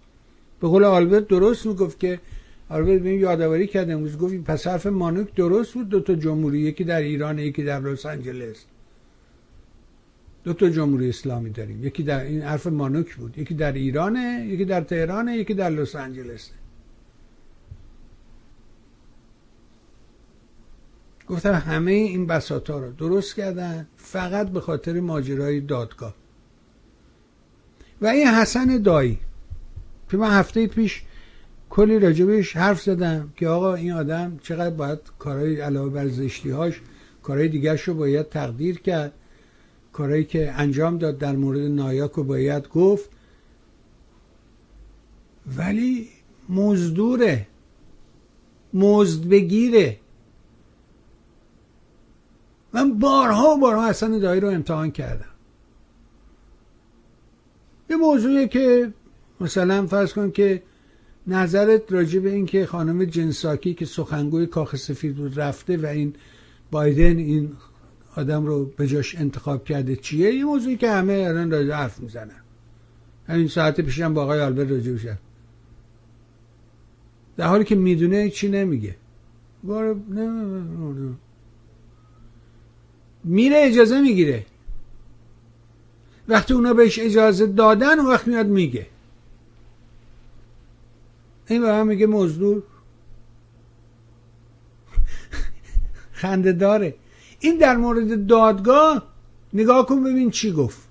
به 0.60 0.68
قول 0.68 0.84
آلبرت 0.84 1.28
درست 1.28 1.66
می‌گفت 1.66 2.00
که 2.00 2.20
آلبرت 2.68 3.00
ببین 3.00 3.20
یادآوری 3.20 3.66
کرد 3.66 3.90
امروز 3.90 4.18
گفت 4.18 4.34
پس 4.34 4.66
حرف 4.66 4.86
مانوک 4.86 5.34
درست 5.34 5.74
بود 5.74 5.88
دو 5.88 6.00
تا 6.00 6.14
جمهوری 6.14 6.58
یکی 6.58 6.84
در 6.84 7.00
ایران 7.00 7.38
یکی 7.38 7.64
در 7.64 7.80
لس 7.80 8.06
آنجلس. 8.06 8.64
دو 10.44 10.52
تا 10.52 10.68
جمهوری 10.70 11.08
اسلامی 11.08 11.50
داریم. 11.50 11.84
یکی 11.84 12.02
در 12.02 12.24
این 12.24 12.42
حرف 12.42 12.66
مانوک 12.66 13.16
بود. 13.16 13.38
یکی 13.38 13.54
در 13.54 13.72
ایرانه 13.72 14.46
یکی 14.48 14.64
در 14.64 14.80
تهرانه 14.80 15.36
یکی 15.36 15.54
در 15.54 15.70
لس 15.70 15.96
آنجلس 15.96 16.50
گفتم 21.30 21.54
همه 21.54 21.90
این 21.92 22.26
بساط 22.26 22.70
ها 22.70 22.78
رو 22.78 22.92
درست 22.92 23.34
کردن 23.34 23.86
فقط 23.96 24.48
به 24.48 24.60
خاطر 24.60 25.00
ماجرای 25.00 25.60
دادگاه. 25.60 26.14
و 28.00 28.06
این 28.06 28.26
حسن 28.26 28.82
دایی. 28.82 29.18
که 30.10 30.16
من 30.16 30.30
هفته 30.30 30.66
پیش 30.66 31.02
کلی 31.70 31.98
راجبش 31.98 32.56
حرف 32.56 32.82
زدم 32.82 33.32
که 33.36 33.48
آقا 33.48 33.74
این 33.74 33.92
آدم 33.92 34.38
چقدر 34.42 34.74
باید 34.74 34.98
کارهای 35.18 35.60
علاوه 35.60 35.90
بر 35.90 36.08
زشتی 36.08 36.50
هاش 36.50 36.80
کارهای 37.22 37.48
دیگرش 37.48 37.82
رو 37.82 37.94
باید 37.94 38.28
تقدیر 38.28 38.78
کرد. 38.78 39.12
کارهایی 39.92 40.24
که 40.24 40.52
انجام 40.52 40.98
داد 40.98 41.18
در 41.18 41.36
مورد 41.36 41.60
نایاک 41.60 42.12
رو 42.12 42.24
باید 42.24 42.68
گفت. 42.68 43.10
ولی 45.56 46.08
مزدوره. 46.48 47.46
مزد 48.74 49.28
بگیره. 49.28 49.96
من 52.72 52.98
بارها 52.98 53.54
و 53.54 53.60
بارها 53.60 53.88
حسن 53.88 54.18
دایی 54.18 54.40
رو 54.40 54.48
امتحان 54.48 54.90
کردم. 54.90 55.26
یه 57.90 57.96
موضوعی 57.96 58.48
که 58.48 58.92
مثلا 59.40 59.86
فرض 59.86 60.12
کن 60.12 60.30
که 60.30 60.62
نظرت 61.26 61.92
راجع 61.92 62.20
به 62.20 62.30
این 62.30 62.46
که 62.46 62.66
خانم 62.66 63.04
جنساکی 63.04 63.74
که 63.74 63.84
سخنگوی 63.84 64.46
کاخ 64.46 64.76
سفید 64.76 65.16
بود 65.16 65.40
رفته 65.40 65.76
و 65.76 65.86
این 65.86 66.14
بایدن 66.70 67.18
این 67.18 67.52
آدم 68.16 68.46
رو 68.46 68.64
به 68.64 68.86
جاش 68.86 69.14
انتخاب 69.14 69.64
کرده 69.64 69.96
چیه؟ 69.96 70.34
یه 70.34 70.44
موضوعی 70.44 70.76
که 70.76 70.90
همه 70.90 71.12
الان 71.12 71.50
راجع 71.50 71.72
حرف 71.72 72.00
می‌زنن. 72.00 72.40
همین 73.26 73.48
ساعت 73.48 73.80
پیشم 73.80 74.14
با 74.14 74.22
آقای 74.22 74.40
آلبرت 74.40 74.70
راجع 74.70 74.92
بشن 74.92 75.18
در 77.36 77.46
حالی 77.46 77.64
که 77.64 77.74
می‌دونه 77.74 78.30
چی 78.30 78.48
نمیگه. 78.48 78.96
میره 83.24 83.56
اجازه 83.58 84.00
می‌گیره. 84.00 84.46
وقتی 86.28 86.54
اونا 86.54 86.74
بهش 86.74 86.98
اجازه 86.98 87.46
دادن 87.46 88.00
و 88.00 88.08
وقت 88.08 88.28
میاد 88.28 88.46
میگه. 88.46 88.86
این 91.46 91.62
به 91.62 91.72
هم 91.72 91.86
میگه 91.86 92.06
مزدور. 92.06 92.62
خنده 96.12 96.52
داره. 96.52 96.94
این 97.40 97.58
در 97.58 97.76
مورد 97.76 98.26
دادگاه 98.26 99.06
نگاه 99.52 99.86
کن 99.86 100.04
ببین 100.04 100.30
چی 100.30 100.52
گفت. 100.52 100.88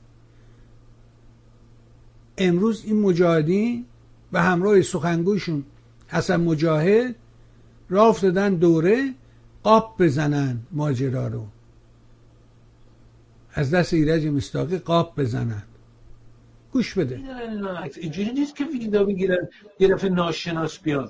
امروز 2.37 2.83
این 2.85 3.01
مجاهدین 3.01 3.85
به 4.31 4.41
همراه 4.41 4.81
سخنگوشون 4.81 5.63
حسن 6.07 6.35
مجاهد 6.35 7.15
راه 7.89 8.07
افتادن 8.07 8.55
دوره 8.55 9.13
قاب 9.63 9.95
بزنن 9.99 10.59
ماجرا 10.71 11.27
رو. 11.27 11.45
از 13.53 13.73
دست 13.73 13.93
ایرج 13.93 14.27
مستاقی 14.27 14.77
قاب 14.77 15.13
بزنن. 15.17 15.63
گوش 16.71 16.97
بده. 16.97 17.19
اینجوری 17.97 18.31
نیست 18.31 18.55
که 18.55 18.65
ویزا 18.65 19.03
بگیرن 19.03 19.47
یه 19.79 19.87
دفعه 19.87 20.09
ناشناس 20.09 20.79
بیان. 20.79 21.09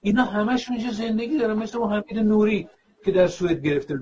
اینا 0.00 0.24
همش 0.24 0.70
اینجا 0.70 0.90
زندگی 0.90 1.38
دارن 1.38 1.58
مثل 1.58 1.78
محمد 1.78 2.14
نوری 2.14 2.68
که 3.04 3.12
در 3.12 3.26
سوئد 3.26 3.62
گرفته 3.62 3.98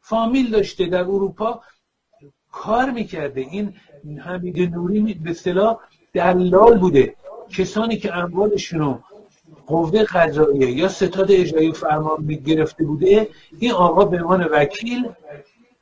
فامیل 0.00 0.50
داشته 0.50 0.86
در 0.86 1.00
اروپا 1.00 1.60
کار 2.52 2.90
می‌کرده. 2.90 3.40
این 3.40 3.74
حمید 4.18 4.74
نوری 4.74 5.14
به 5.14 5.30
اصطلاح 5.30 5.78
دلال 6.12 6.78
بوده. 6.78 7.14
کسانی 7.50 7.96
که 7.96 8.16
اموالشون 8.16 8.78
رو 8.78 9.00
قوه 9.66 10.02
قضاییه 10.02 10.70
یا 10.70 10.88
ستاد 10.88 11.32
اجرایی 11.32 11.72
فرمان 11.72 12.26
گرفته 12.26 12.84
بوده 12.84 13.28
این 13.58 13.72
آقا 13.72 14.04
به 14.04 14.16
عنوان 14.16 14.44
وکیل 14.44 15.08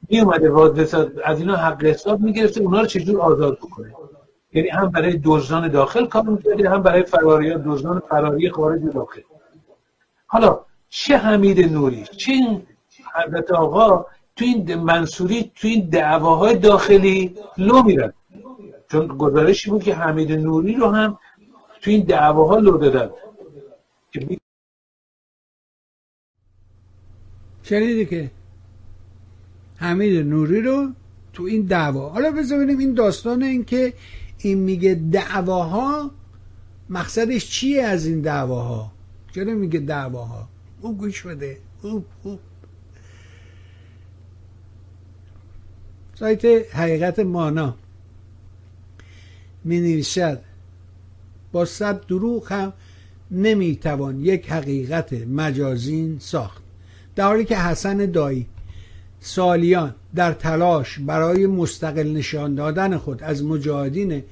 می 0.09 0.21
اومده 0.21 0.89
از 1.25 1.41
اینا 1.41 1.57
حق 1.57 1.85
حساب 1.85 2.21
می‌گرفته 2.21 2.61
اونا 2.61 2.81
رو 2.81 2.87
چجور 2.87 3.21
آزاد 3.21 3.59
بکنه؟ 3.59 3.95
یعنی 4.53 4.69
هم 4.69 4.91
برای 4.91 5.21
دزدان 5.25 5.69
داخل 5.69 6.07
کار 6.07 6.23
می‌کرده 6.23 6.71
هم 6.71 6.83
برای 6.83 7.03
فراری 7.03 7.55
دزدان 7.55 8.03
فراری 8.11 8.51
خارج 8.51 8.83
داخل. 8.95 9.21
حالا 10.27 10.61
چه 10.89 11.17
حمید 11.17 11.73
نوری؟ 11.73 12.05
چه 12.05 12.33
این 12.33 12.67
حضرت 13.15 13.53
آقا 13.53 14.07
تو 14.37 14.45
این 14.45 14.75
منصوری 14.75 15.53
تو 15.55 15.69
این 15.69 15.89
دعواهای 15.89 16.57
داخلی 16.57 17.35
لو 17.59 17.83
میرن؟ 17.83 18.13
چون 18.91 19.07
گزارشی 19.07 19.71
بود 19.71 19.83
که 19.83 19.95
حمید 19.95 20.33
نوری 20.33 20.75
رو 20.75 20.91
هم 20.91 21.19
تو 21.81 21.91
این 21.91 22.05
دعواها 22.05 22.57
لو 22.57 22.79
دادن. 22.79 23.11
شنیدی 27.63 28.07
که 28.07 28.31
حمید 29.85 30.27
نوری 30.27 30.63
رو 30.63 30.89
تو 31.33 31.43
این 31.43 31.63
دعوا. 31.63 32.09
حالا 32.09 32.31
بذار 32.31 32.59
ببینیم 32.59 32.79
این 32.79 32.95
داستان 32.95 33.43
این 33.43 33.65
که 33.65 33.93
این 34.39 34.59
میگه 34.59 34.95
دعواها 34.95 36.11
مقصدش 36.91 37.51
چیه 37.51 37.83
از 37.83 38.07
این 38.07 38.21
دعواها؟ 38.21 38.93
چرا 39.35 39.55
میگه 39.55 39.81
دعواها؟ 39.81 40.49
او 40.81 40.97
گوش 40.97 41.23
بده. 41.23 41.59
او 41.83 42.05
او. 42.23 42.39
سایت 46.15 46.75
حقیقت 46.75 47.19
مانا 47.19 47.77
می 49.65 49.81
نویسد 49.81 50.43
با 51.53 51.65
صد 51.65 52.07
دروغ 52.07 52.53
هم 52.53 52.73
نمی‌توان 53.31 54.21
یک 54.21 54.51
حقیقت 54.51 55.13
مجازین 55.13 56.19
ساخت. 56.19 56.63
در 57.17 57.25
حالی 57.25 57.45
که 57.45 57.59
حسن 57.59 57.97
دایی 57.97 58.47
سالیان 59.27 59.95
در 60.15 60.33
تلاش 60.33 60.99
برای 60.99 61.47
مستقل 61.47 62.13
نشان 62.13 62.55
دادن 62.55 62.97
خود 62.97 63.23
از 63.23 63.45
مجاهدین 63.45 64.23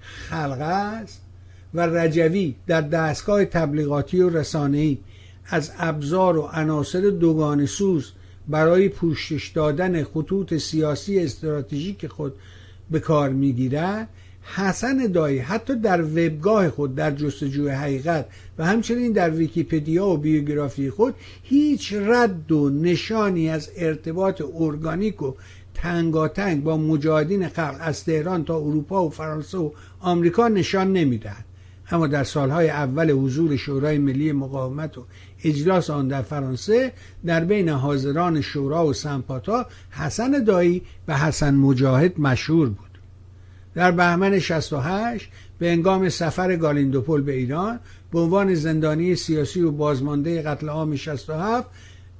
خلقه 0.00 0.64
است 0.64 1.20
و 1.74 1.80
رجوی 1.80 2.54
در 2.66 2.80
دستگاه 2.80 3.44
تبلیغاتی 3.44 4.20
و 4.20 4.28
رسانه‌ای 4.28 4.98
از 5.46 5.72
ابزار 5.78 6.36
و 6.36 6.42
عناصر 6.42 7.00
دوگان 7.00 7.66
سوز 7.66 8.12
برای 8.48 8.88
پوشش 8.88 9.48
دادن 9.54 10.04
خطوط 10.04 10.54
سیاسی 10.54 11.18
استراتژیک 11.18 12.06
خود 12.06 12.34
به 12.90 13.00
کار 13.00 13.28
می‌گیرد. 13.28 14.08
حسن 14.42 15.06
دایی 15.06 15.38
حتی 15.38 15.76
در 15.76 16.02
وبگاه 16.02 16.70
خود 16.70 16.94
در 16.94 17.10
جستجوی 17.10 17.68
حقیقت 17.68 18.26
و 18.58 18.66
همچنین 18.66 19.12
در 19.12 19.30
ویکیپدیا 19.30 20.06
و 20.06 20.16
بیوگرافی 20.16 20.90
خود 20.90 21.14
هیچ 21.42 21.92
رد 21.92 22.52
و 22.52 22.70
نشانی 22.70 23.50
از 23.50 23.70
ارتباط 23.76 24.42
ارگانیک 24.54 25.22
و 25.22 25.34
تنگاتنگ 25.74 26.62
با 26.62 26.76
مجاهدین 26.76 27.48
خلق 27.48 27.76
از 27.80 28.04
تهران 28.04 28.44
تا 28.44 28.56
اروپا 28.56 29.04
و 29.04 29.10
فرانسه 29.10 29.58
و 29.58 29.70
آمریکا 30.00 30.48
نشان 30.48 30.92
نمی‌دهد. 30.92 31.44
اما 31.90 32.06
در 32.06 32.24
سالهای 32.24 32.70
اول 32.70 33.10
حضور 33.10 33.56
شورای 33.56 33.98
ملی 33.98 34.32
مقاومت 34.32 34.98
و 34.98 35.04
اجلاس 35.44 35.90
آن 35.90 36.08
در 36.08 36.22
فرانسه 36.22 36.92
در 37.26 37.44
بین 37.44 37.68
حاضران 37.68 38.40
شورا 38.40 38.86
و 38.86 38.92
سمپاتا 38.92 39.66
حسن 39.90 40.44
دایی 40.44 40.82
و 41.08 41.18
حسن 41.18 41.54
مجاهد 41.54 42.20
مشهور 42.20 42.68
بود. 42.68 42.91
در 43.74 43.90
بهمن 43.90 44.38
68 44.38 45.28
به 45.58 45.70
انگام 45.70 46.08
سفر 46.08 46.56
گالیندوپول 46.56 47.20
به 47.20 47.32
ایران 47.32 47.80
به 48.12 48.20
عنوان 48.20 48.54
زندانی 48.54 49.14
سیاسی 49.14 49.62
و 49.62 49.70
بازمانده 49.70 50.42
قتل 50.42 50.68
عام 50.68 50.96
67 50.96 51.68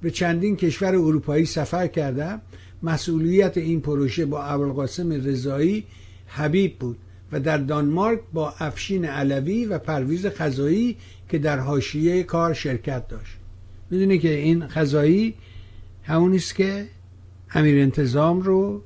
به 0.02 0.10
چندین 0.10 0.56
کشور 0.56 0.88
اروپایی 0.88 1.44
سفر 1.44 1.86
کردم. 1.86 2.40
مسئولیت 2.82 3.56
این 3.56 3.80
پروژه 3.80 4.26
با 4.26 4.44
ابوالقاسم 4.44 5.12
رضایی 5.12 5.84
حبیب 6.26 6.78
بود 6.78 6.98
و 7.32 7.40
در 7.40 7.58
دانمارک 7.58 8.20
با 8.32 8.54
افشین 8.58 9.04
علوی 9.04 9.64
و 9.64 9.78
پرویز 9.78 10.26
خزایی 10.26 10.96
که 11.28 11.38
در 11.38 11.58
حاشیه 11.58 12.22
کار 12.22 12.54
شرکت 12.54 13.08
داشت. 13.08 13.36
می‌دونی 13.90 14.18
که 14.18 14.34
این 14.34 14.68
خزایی 14.68 15.34
همون 16.02 16.34
است 16.34 16.54
که 16.54 16.86
امیر 17.54 17.82
انتظام 17.82 18.40
رو 18.40 18.82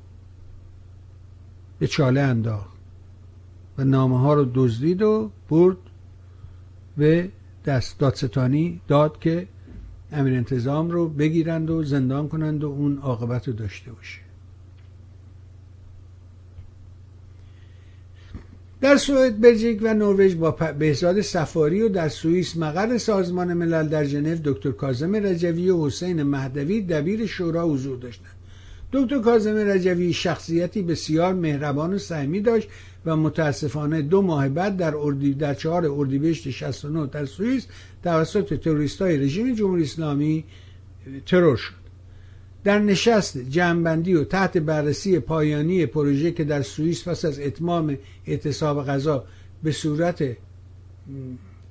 به 1.79 1.87
چاله 1.87 2.20
انداخت 2.20 2.77
و 3.79 3.85
نامه 3.85 4.18
ها 4.18 4.35
رو 4.35 4.51
دزدید 4.55 5.03
و 5.03 5.31
برد 5.49 5.77
به 6.97 7.29
دست 7.64 7.99
دادستانی 7.99 8.81
داد 8.89 9.18
که 9.18 9.49
امیر 10.12 10.35
انتظام 10.35 10.91
رو 10.91 11.09
بگیرند 11.09 11.70
و 11.70 11.83
زندان 11.85 12.29
کنند 12.29 12.64
و 12.64 12.66
اون 12.66 12.99
عاقبت 12.99 13.49
رو 13.49 13.55
داشته 13.55 13.93
باشه. 13.93 14.18
در 18.81 18.97
سوئد 18.97 19.41
بلژیک 19.41 19.81
و 19.83 19.95
نروژ 19.95 20.35
با 20.35 20.51
بهزاد 20.51 21.20
سفاری 21.20 21.83
و 21.83 21.89
در 21.89 22.09
سوئیس 22.09 22.57
مقر 22.57 22.99
سازمان 22.99 23.55
ملل 23.55 23.89
در 23.89 24.05
ژنو 24.05 24.37
دکتر 24.45 24.70
کاظم 24.70 25.16
رجوی 25.16 25.70
و 25.70 25.87
حسین 25.87 26.22
مهدوی 26.22 26.83
دبیر 26.83 27.27
شورا 27.27 27.68
حضور 27.68 27.97
داشتند. 27.97 28.36
دکتر 28.93 29.18
کاظم 29.18 29.57
رجوی 29.57 30.12
شخصیتی 30.12 30.82
بسیار 30.82 31.34
مهربان 31.34 31.95
و 31.95 31.99
سهمی 31.99 32.41
داشت 32.41 32.68
و 33.07 33.16
متاسفانه 33.16 34.03
دو 34.03 34.22
ماه 34.22 34.49
بعد 34.49 34.76
در 34.76 34.97
اردی 34.97 35.34
در 35.34 35.55
چهار 35.55 35.87
اردیبهشت 35.87 36.51
69 36.51 37.07
در 37.07 37.24
سوئیس 37.24 37.66
توسط 38.03 38.55
تروریستای 38.55 39.16
رژیم 39.16 39.55
جمهوری 39.55 39.82
اسلامی 39.82 40.45
ترور 41.26 41.57
شد. 41.57 41.87
در 42.64 42.78
نشست 42.78 43.39
جمعبندی 43.39 44.14
و 44.14 44.24
تحت 44.24 44.59
بررسی 44.59 45.18
پایانی 45.18 45.87
پروژه 45.87 46.32
که 46.32 46.45
در 46.45 46.62
سوئیس 46.62 47.09
پس 47.09 47.24
از 47.24 47.41
اتمام 47.41 47.99
اعتصاب 48.26 48.87
غذا 48.87 49.24
به 49.62 49.72
صورت 49.72 50.24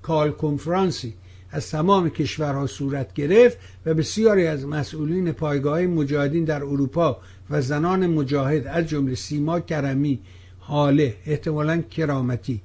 کال 0.01 0.31
کنفرانسی 0.31 1.13
از 1.55 1.69
تمام 1.71 2.09
کشورها 2.09 2.67
صورت 2.67 3.13
گرفت 3.13 3.57
و 3.85 3.93
بسیاری 3.93 4.47
از 4.47 4.65
مسئولین 4.65 5.31
پایگاه 5.31 5.81
مجاهدین 5.81 6.43
در 6.43 6.63
اروپا 6.63 7.17
و 7.49 7.61
زنان 7.61 8.07
مجاهد 8.07 8.67
از 8.67 8.87
جمله 8.87 9.15
سیما 9.15 9.59
کرمی 9.59 10.19
حاله 10.59 11.15
احتمالا 11.25 11.81
کرامتی 11.81 12.61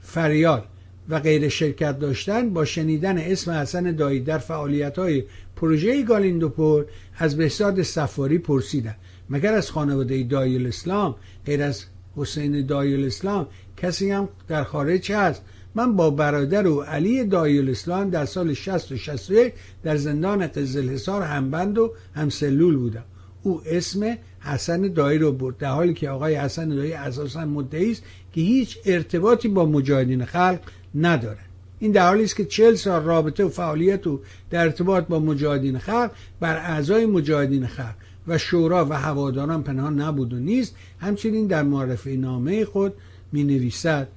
فریال 0.00 0.62
و 1.08 1.20
غیر 1.20 1.48
شرکت 1.48 1.98
داشتن 1.98 2.50
با 2.50 2.64
شنیدن 2.64 3.18
اسم 3.18 3.50
حسن 3.50 3.92
دایی 3.92 4.20
در 4.20 4.38
فعالیت 4.38 4.98
های 4.98 5.24
پروژه 5.56 6.02
گالیندوپور 6.02 6.86
از 7.16 7.36
بهزاد 7.36 7.82
سفاری 7.82 8.38
پرسیدن. 8.38 8.96
مگر 9.30 9.54
از 9.54 9.70
خانواده 9.70 10.22
دایی 10.22 10.56
الاسلام 10.56 11.14
غیر 11.46 11.62
از 11.62 11.84
حسین 12.16 12.66
دایی 12.66 12.94
الاسلام 12.94 13.46
کسی 13.76 14.10
هم 14.10 14.28
در 14.48 14.64
خارج 14.64 15.12
هست؟ 15.12 15.42
من 15.78 15.96
با 15.96 16.10
برادر 16.10 16.66
و 16.66 16.80
علی 16.80 17.24
دایی 17.24 17.58
الاسلام 17.58 18.10
در 18.10 18.24
سال 18.24 18.54
60 18.54 18.92
و 18.92 18.96
61 18.96 19.52
در 19.82 19.96
زندان 19.96 20.46
قزل 20.46 20.88
حصار 20.88 21.22
همبند 21.22 21.78
و 21.78 21.92
همسلول 22.14 22.76
بودم. 22.76 23.04
او 23.42 23.62
اسم 23.66 24.16
حسن 24.40 24.92
دایی 24.92 25.18
رو 25.18 25.32
برد 25.32 25.56
در 25.56 25.68
حالی 25.68 25.94
که 25.94 26.10
آقای 26.10 26.34
حسن 26.34 26.68
دایی 26.68 26.92
اساسا 26.92 27.44
مدعی 27.44 27.90
است 27.90 28.02
که 28.32 28.40
هیچ 28.40 28.78
ارتباطی 28.84 29.48
با 29.48 29.66
مجاهدین 29.66 30.24
خلق 30.24 30.60
نداره 30.94 31.38
این 31.78 31.92
در 31.92 32.08
حالی 32.08 32.24
است 32.24 32.36
که 32.36 32.44
چل 32.44 32.74
سال 32.74 33.02
رابطه 33.02 33.44
و 33.44 33.48
فعالیت 33.48 34.06
و 34.06 34.20
در 34.50 34.60
ارتباط 34.60 35.06
با 35.06 35.18
مجاهدین 35.18 35.78
خلق 35.78 36.10
بر 36.40 36.56
اعضای 36.56 37.06
مجاهدین 37.06 37.66
خلق 37.66 37.94
و 38.28 38.38
شورا 38.38 38.84
و 38.84 38.92
هواداران 38.92 39.62
پنهان 39.62 40.00
نبود 40.00 40.32
و 40.32 40.36
نیست. 40.36 40.74
همچنین 40.98 41.46
در 41.46 41.62
معرفی 41.62 42.16
نامه 42.16 42.64
خود 42.64 42.94
می 43.32 43.44
نویسد 43.44 44.08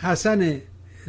حسن 0.00 0.60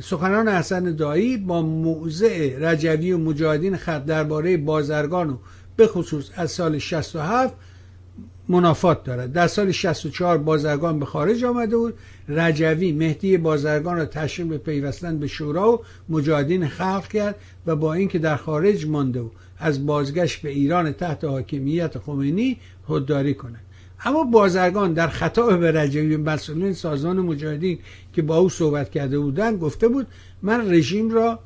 سخنان 0.01 0.47
حسن 0.47 0.95
دایی 0.95 1.37
با 1.37 1.61
موضع 1.61 2.57
رجوی 2.59 3.11
و 3.11 3.17
مجاهدین 3.17 3.77
خط 3.77 4.05
درباره 4.05 4.57
بازرگان 4.57 5.29
و 5.29 5.37
به 5.75 5.87
خصوص 5.87 6.29
از 6.35 6.51
سال 6.51 6.77
67 6.77 7.53
منافات 8.49 9.03
دارد. 9.03 9.33
در 9.33 9.47
سال 9.47 9.71
64 9.71 10.37
بازرگان 10.37 10.99
به 10.99 11.05
خارج 11.05 11.43
آمده 11.43 11.77
بود. 11.77 11.93
رجوی 12.29 12.91
مهدی 12.91 13.37
بازرگان 13.37 13.97
را 13.97 14.05
تشریف 14.05 14.47
به 14.47 14.57
پیوستن 14.57 15.19
به 15.19 15.27
شورا 15.27 15.73
و 15.73 15.83
مجاهدین 16.09 16.67
خلق 16.67 17.07
کرد 17.07 17.35
و 17.65 17.75
با 17.75 17.93
اینکه 17.93 18.19
در 18.19 18.35
خارج 18.35 18.87
مانده 18.87 19.19
و 19.19 19.29
از 19.59 19.85
بازگشت 19.85 20.41
به 20.41 20.49
ایران 20.49 20.91
تحت 20.91 21.23
حاکمیت 21.23 21.97
خمینی 21.97 22.57
خودداری 22.83 23.33
کند. 23.33 23.61
اما 24.06 24.24
بازرگان 24.24 24.93
در 24.93 25.08
خطاب 25.08 25.60
به 25.60 25.72
رجوی 25.72 26.18
مسئولین 26.18 26.74
سازمان 26.74 27.20
مجاهدین 27.20 27.80
که 28.14 28.22
با 28.22 28.38
او 28.38 28.50
صحبت 28.50 28.89
کرده 28.89 29.20
بودند 29.20 29.60
گفته 29.60 29.88
بود 29.88 30.08
من 30.41 30.72
رژیم 30.72 31.12
را 31.12 31.39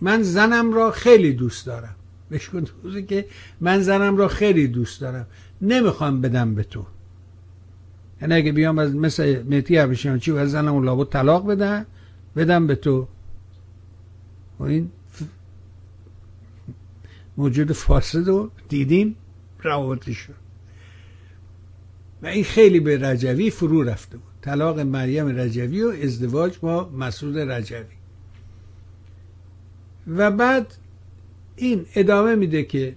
من 0.00 0.22
زنم 0.22 0.72
را 0.72 0.90
خیلی 0.90 1.32
دوست 1.32 1.66
دارم. 1.66 1.94
بهش 2.30 2.50
که 3.08 3.26
من 3.60 3.80
زنم 3.82 4.16
را 4.16 4.28
خیلی 4.28 4.68
دوست 4.68 5.00
دارم. 5.00 5.26
نمی‌خوام 5.62 6.20
بدم 6.20 6.54
به 6.54 6.62
تو. 6.62 6.86
یعنی 8.22 8.34
اگه 8.34 8.52
بیام 8.52 8.78
از 8.78 8.94
مثل 8.94 9.42
مهدی 9.42 9.96
چی 9.96 10.30
و 10.30 10.36
از 10.36 10.50
زنم 10.50 10.74
و 10.74 10.82
لابد 10.82 11.08
طلاق 11.08 11.46
بدم 11.46 11.86
بدم 12.36 12.66
به 12.66 12.74
تو. 12.74 13.08
و 14.58 14.62
این 14.62 14.90
موجود 17.36 17.72
فاسد 17.72 18.28
رو 18.28 18.50
دیدیم 18.68 19.16
روابطی 19.62 20.14
شد. 20.14 20.47
و 22.22 22.26
این 22.26 22.44
خیلی 22.44 22.80
به 22.80 22.98
رجوی 22.98 23.50
فرو 23.50 23.82
رفته 23.82 24.16
بود. 24.16 24.32
طلاق 24.42 24.80
مریم 24.80 25.40
رجوی 25.40 25.82
و 25.82 25.92
ازدواج 26.02 26.58
با 26.58 26.88
مسعود 26.88 27.38
رجوی. 27.38 27.84
و 30.06 30.30
بعد 30.30 30.74
این 31.56 31.86
ادامه 31.94 32.34
میده 32.34 32.62
که 32.62 32.94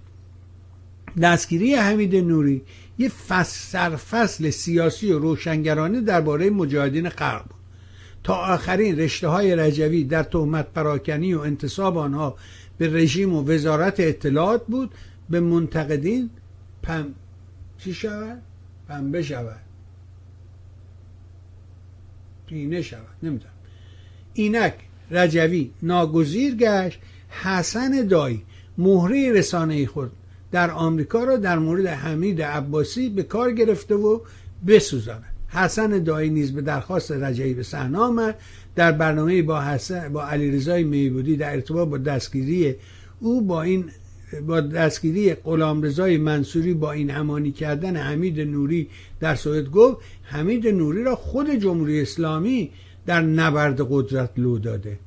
دستگیری 1.22 1.76
حمید 1.76 2.15
نوری 2.15 2.61
یه 2.97 3.09
فصل 3.09 3.59
سرفصل 3.72 4.49
سیاسی 4.49 5.11
و 5.11 5.19
روشنگرانه 5.19 6.01
درباره 6.01 6.49
مجاهدین 6.49 7.09
خلق 7.09 7.45
تا 8.24 8.36
آخرین 8.36 8.99
رشته 8.99 9.28
های 9.28 9.55
رجوی 9.55 10.03
در 10.03 10.24
تهمت 10.24 10.74
پراکنی 10.74 11.34
و 11.34 11.39
انتصاب 11.39 11.97
آنها 11.97 12.36
به 12.78 12.93
رژیم 12.93 13.34
و 13.34 13.43
وزارت 13.43 13.99
اطلاعات 13.99 14.65
بود. 14.67 14.91
به 15.30 15.39
منتقدین 15.39 16.30
پم 16.84 17.07
چی 17.78 17.93
شود؟ 17.93 18.41
پنبه 18.92 19.22
شود. 19.22 19.60
پینه 22.48 22.82
شود. 22.82 23.16
نمی‌دونم. 23.24 23.54
اینک 24.34 24.74
رجوی 25.12 25.72
ناگزیر 25.82 26.56
گشت. 26.56 27.00
حسن 27.30 28.08
دایی 28.08 28.44
مهره 28.78 29.32
رسانه 29.32 29.86
خود 29.86 30.12
در 30.52 30.72
آمریکا 30.72 31.24
را 31.24 31.38
در 31.38 31.60
مورد 31.60 31.86
حمید 31.86 32.42
عباسی 32.42 33.10
به 33.10 33.24
کار 33.24 33.52
گرفته 33.52 33.96
و 33.96 34.20
بسوزاند. 34.68 35.24
حسن 35.48 36.04
دایی 36.04 36.30
نیز 36.30 36.54
به 36.54 36.62
درخواست 36.62 37.12
رجعی 37.12 37.54
به 37.54 37.64
صحنه 37.64 37.98
آمد. 37.98 38.39
در 38.76 38.92
برنامه 38.92 39.42
با 39.42 39.62
حسن 39.62 40.14
با 40.14 40.28
علیرضا 40.28 40.78
میبودی 40.78 41.38
در 41.38 41.52
ارتباط 41.52 41.88
با 41.88 41.98
دستگیری 41.98 42.76
او 43.20 43.42
با 43.42 43.62
این 43.62 43.86
با 44.47 44.61
دستگیری 44.61 45.34
غلامرضای 45.34 46.17
منصوری 46.17 46.73
با 46.73 46.91
این 46.91 47.09
همانی 47.09 47.51
کردن 47.51 47.95
حمید 47.95 48.39
نوری 48.39 48.89
در 49.19 49.36
سوئد 49.36 49.69
گفت 49.69 49.97
حمید 50.23 50.67
نوری 50.67 51.03
را 51.03 51.15
خود 51.15 51.49
جمهوری 51.49 52.01
اسلامی 52.01 52.71
در 53.05 53.21
نبرد 53.21 53.82
قدرت 53.89 54.29
لو 54.38 54.57
داده. 54.57 54.99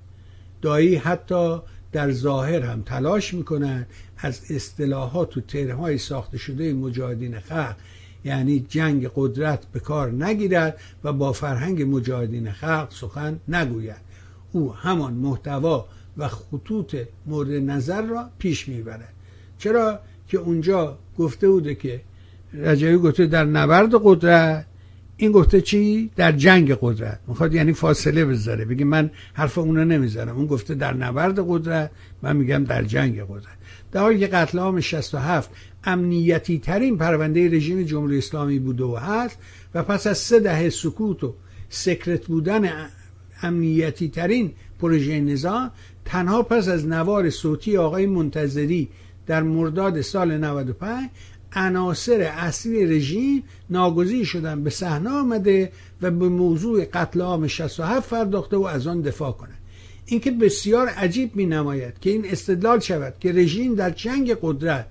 دایی 0.63 0.97
حتی 0.97 1.59
در 1.93 2.13
ظاهر 2.13 2.61
هم 2.61 2.83
تلاش 2.83 3.35
می‌کنند 3.35 3.87
از 4.19 4.41
اصطلاحات 4.51 5.37
و 5.37 5.41
ترهای 5.41 5.99
ساخته 5.99 6.39
شده 6.39 6.73
مجاهدین 6.73 7.41
خلق 7.41 7.77
یعنی 8.25 8.67
جنگ 8.69 9.11
قدرت 9.15 9.67
به 9.73 9.81
کار 9.81 10.11
نگیرد 10.11 10.81
و 11.05 11.13
با 11.13 11.33
فرهنگ 11.33 11.83
مجاهدین 11.83 12.53
خلق 12.53 12.89
سخن 12.91 13.41
نگوید. 13.49 14.05
او 14.53 14.73
همان 14.73 15.13
محتوا 15.13 15.87
و 16.19 16.29
خطوط 16.29 16.97
مورد 17.27 17.51
نظر 17.51 18.03
را 18.03 18.31
پیش 18.39 18.69
می‌برد 18.69 19.13
چرا 19.59 20.01
که 20.29 20.39
اونجا 20.39 20.99
گفته 21.19 21.49
بوده 21.49 21.75
که 21.75 22.01
رجایی 22.53 22.97
گفته 22.97 23.27
در 23.27 23.45
نبرد 23.45 23.91
قدرت 24.05 24.67
این 25.17 25.33
گفته 25.33 25.61
چی؟ 25.61 26.11
در 26.17 26.33
جنگ 26.33 26.73
قدرت. 26.81 27.21
می‌خواد 27.27 27.55
یعنی 27.55 27.73
فاصله 27.73 28.25
بذاره. 28.25 28.65
بگه 28.65 28.85
من 28.85 29.11
حرف 29.33 29.59
اونو 29.59 29.85
نمی‌زنم. 29.85 30.37
اون 30.37 30.47
گفته 30.47 30.75
در 30.75 30.95
نبرد 30.95 31.39
قدرت 31.49 31.91
من 32.23 32.37
میگم 32.37 32.65
در 32.65 32.83
جنگ 32.83 33.21
قدرت. 33.21 33.57
در 33.93 34.01
حالی 34.01 34.19
که 34.19 34.27
قتل 34.27 34.59
عام 34.59 34.81
67 34.81 35.51
امنیتی 35.85 36.59
ترین 36.59 36.99
پرونده 36.99 37.49
رژیم 37.49 37.83
جمهوری 37.83 38.19
اسلامی 38.19 38.59
بوده 38.59 38.85
و 38.85 38.97
هست 38.97 39.39
و 39.75 39.83
پس 39.83 40.07
از 40.07 40.19
سه 40.19 40.41
دهه 40.41 40.71
سکوت 40.71 41.25
و 41.25 41.35
سکرت 41.69 42.27
بودن 42.27 42.71
امنیتی 43.43 44.09
ترین 44.09 44.53
پروژه 44.81 45.21
نظام 45.21 45.71
تنها 46.05 46.43
پس 46.43 46.69
از 46.69 46.87
نوار 46.87 47.31
صوتی 47.31 47.77
آقای 47.77 48.07
منتظری 48.07 48.89
در 49.27 49.43
مرداد 49.43 50.01
سال 50.01 50.37
95 50.39 51.11
عناصر 51.53 52.21
اصلی 52.21 52.87
رژیم 52.87 53.43
ناگزیر 53.71 54.25
شدن 54.25 54.65
به 54.65 54.71
صحنه 54.71 55.11
آمده 55.11 55.73
و 56.03 56.11
به 56.11 56.29
موضوع 56.29 56.85
قتل 56.85 57.21
عام 57.21 57.47
67 57.47 58.11
پرداخته 58.11 58.57
و 58.57 58.65
از 58.65 58.87
آن 58.87 59.01
دفاع 59.01 59.33
کنند. 59.33 59.59
اینکه 60.07 60.31
بسیار 60.31 60.89
عجیب 60.89 61.37
می 61.37 61.47
نماید 61.47 61.95
که 62.01 62.11
این 62.11 62.25
استدلال 62.31 62.81
شود 62.81 63.15
که 63.21 63.33
رژیم 63.33 63.75
در 63.75 63.91
جنگ 63.91 64.37
قدرت 64.43 64.87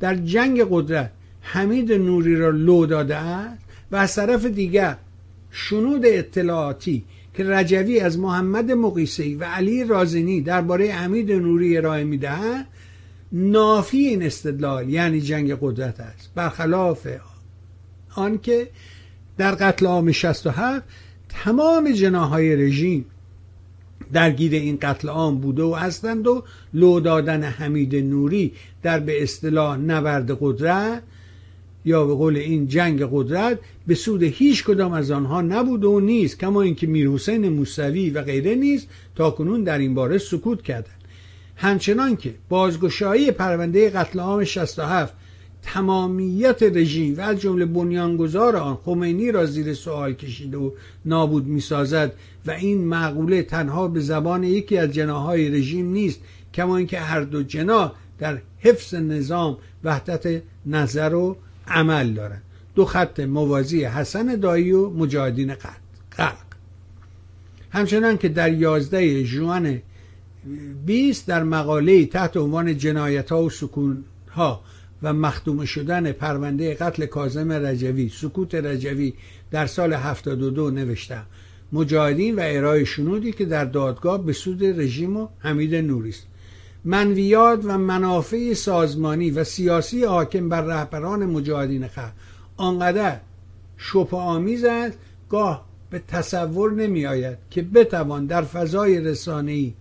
در 0.00 0.14
جنگ 0.14 0.66
قدرت 0.70 1.10
حمید 1.40 1.92
نوری 1.92 2.36
را 2.36 2.50
لو 2.50 2.86
داده 2.86 3.16
است 3.16 3.62
و 3.92 3.96
از 3.96 4.14
طرف 4.14 4.44
دیگر 4.46 4.96
شنود 5.50 6.02
اطلاعاتی 6.04 7.04
که 7.34 7.44
رجوی 7.44 8.00
از 8.00 8.18
محمد 8.18 8.72
مقیسی 8.72 9.34
و 9.34 9.44
علی 9.44 9.84
رازنی 9.84 10.40
درباره 10.40 10.92
حمید 10.92 11.32
نوری 11.32 11.76
ارائه 11.76 12.04
می‌دهند 12.04 12.66
نافی 13.32 13.98
این 13.98 14.22
استدلال 14.22 14.88
یعنی 14.88 15.20
جنگ 15.20 15.58
قدرت 15.60 16.00
است. 16.00 16.30
برخلاف 16.34 17.08
آنکه 18.14 18.68
در 19.36 19.54
قتل 19.54 19.86
عام 19.86 20.12
67 20.12 20.82
تمام 21.28 21.90
جناهای 21.90 22.56
رژیم 22.56 23.04
درگیر 24.12 24.52
این 24.52 24.78
قتل 24.82 25.08
عام 25.08 25.38
بوده 25.38 25.62
و 25.62 25.74
هستند 25.74 26.26
و 26.26 26.44
لو 26.74 27.00
دادن 27.00 27.42
حمید 27.42 27.96
نوری 27.96 28.52
در 28.82 28.98
به 28.98 29.22
اصطلاح 29.22 29.76
نبرد 29.76 30.38
قدرت 30.40 31.02
یا 31.84 32.04
به 32.04 32.14
قول 32.14 32.36
این 32.36 32.68
جنگ 32.68 33.08
قدرت 33.12 33.58
به 33.86 33.94
سود 33.94 34.22
هیچ 34.22 34.64
کدام 34.64 34.92
از 34.92 35.10
آنها 35.10 35.42
نبوده 35.42 35.86
و 35.86 36.00
نیست 36.00 36.38
کما 36.38 36.62
اینکه 36.62 36.86
میر 36.86 37.08
حسین 37.08 37.48
موسوی 37.48 38.10
و 38.10 38.22
غیره 38.22 38.54
نیست 38.54 38.88
تا 39.16 39.30
کنون 39.30 39.64
در 39.64 39.78
این 39.78 39.94
باره 39.94 40.18
سکوت 40.18 40.62
کردند. 40.62 41.04
همچنان 41.56 42.16
که 42.16 42.34
بازگشایی 42.48 43.30
پرونده 43.30 43.90
قتل 43.90 44.20
عام 44.20 44.44
67 44.44 45.14
تمامیت 45.62 46.62
رژیم 46.62 47.16
و 47.16 47.20
از 47.20 47.40
جمله 47.40 47.64
بنیانگذار 47.64 48.56
آن 48.56 48.78
خمینی 48.84 49.32
را 49.32 49.46
زیر 49.46 49.74
سوال 49.74 50.12
کشیده 50.12 50.56
و 50.56 50.70
نابود 51.04 51.46
می‌سازد 51.46 52.12
و 52.46 52.50
این 52.50 52.84
معقوله 52.84 53.42
تنها 53.42 53.88
به 53.88 54.00
زبان 54.00 54.44
یکی 54.44 54.78
از 54.78 54.92
جناهای 54.92 55.48
رژیم 55.48 55.92
نیست 55.92 56.20
کما 56.54 56.76
اینکه 56.76 57.00
هر 57.00 57.20
دو 57.20 57.42
جناح 57.42 57.92
در 58.18 58.38
حفظ 58.58 58.94
نظام 58.94 59.56
وحدت 59.84 60.42
نظر 60.66 61.14
و 61.14 61.36
عمل 61.68 62.12
دارند 62.12 62.42
دو 62.74 62.84
خط 62.84 63.20
موازی 63.20 63.84
حسن 63.84 64.36
دایی 64.36 64.72
و 64.72 64.90
مجاهدین 64.90 65.54
قلق 66.10 66.36
همچنان 67.70 68.18
که 68.18 68.28
در 68.28 68.52
یازده 68.52 69.24
جوان 69.24 69.82
20 70.86 71.26
در 71.26 71.42
مقاله 71.42 72.06
تحت 72.06 72.36
عنوان 72.36 72.78
جنایت 72.78 73.32
ها 73.32 73.42
و 73.42 73.50
سکون 73.50 74.04
ها 74.30 74.60
و 75.02 75.12
مختوم 75.12 75.64
شدن 75.64 76.12
پرونده 76.12 76.74
قتل 76.74 77.06
کازم 77.06 77.52
رجوی 77.52 78.08
سکوت 78.08 78.54
رجوی 78.54 79.14
در 79.50 79.66
سال 79.66 79.92
72 79.92 80.70
نوشتم 80.70 81.26
مجاهدین 81.72 82.36
و 82.36 82.40
ارائه 82.44 82.84
شنودی 82.84 83.32
که 83.32 83.44
در 83.44 83.64
دادگاه 83.64 84.24
به 84.24 84.32
سود 84.32 84.64
رژیم 84.64 85.16
و 85.16 85.28
حمید 85.38 85.74
نوری 85.74 86.08
است. 86.08 86.26
منویات 86.84 87.60
و 87.64 87.78
منافع 87.78 88.54
سازمانی 88.54 89.30
و 89.30 89.44
سیاسی 89.44 90.04
حاکم 90.04 90.48
بر 90.48 90.60
رهبران 90.60 91.26
مجاهدین 91.26 91.88
خلق. 91.88 92.12
آنقدر 92.56 93.20
شپ 93.76 94.14
آمیز 94.14 94.64
است 94.64 94.98
گاه 95.28 95.66
به 95.90 96.02
تصور 96.08 96.72
نمی 96.72 97.06
آید 97.06 97.38
که 97.50 97.62
بتوان 97.62 98.26
در 98.26 98.42
فضای 98.42 99.00
رسانه‌ای 99.00 99.74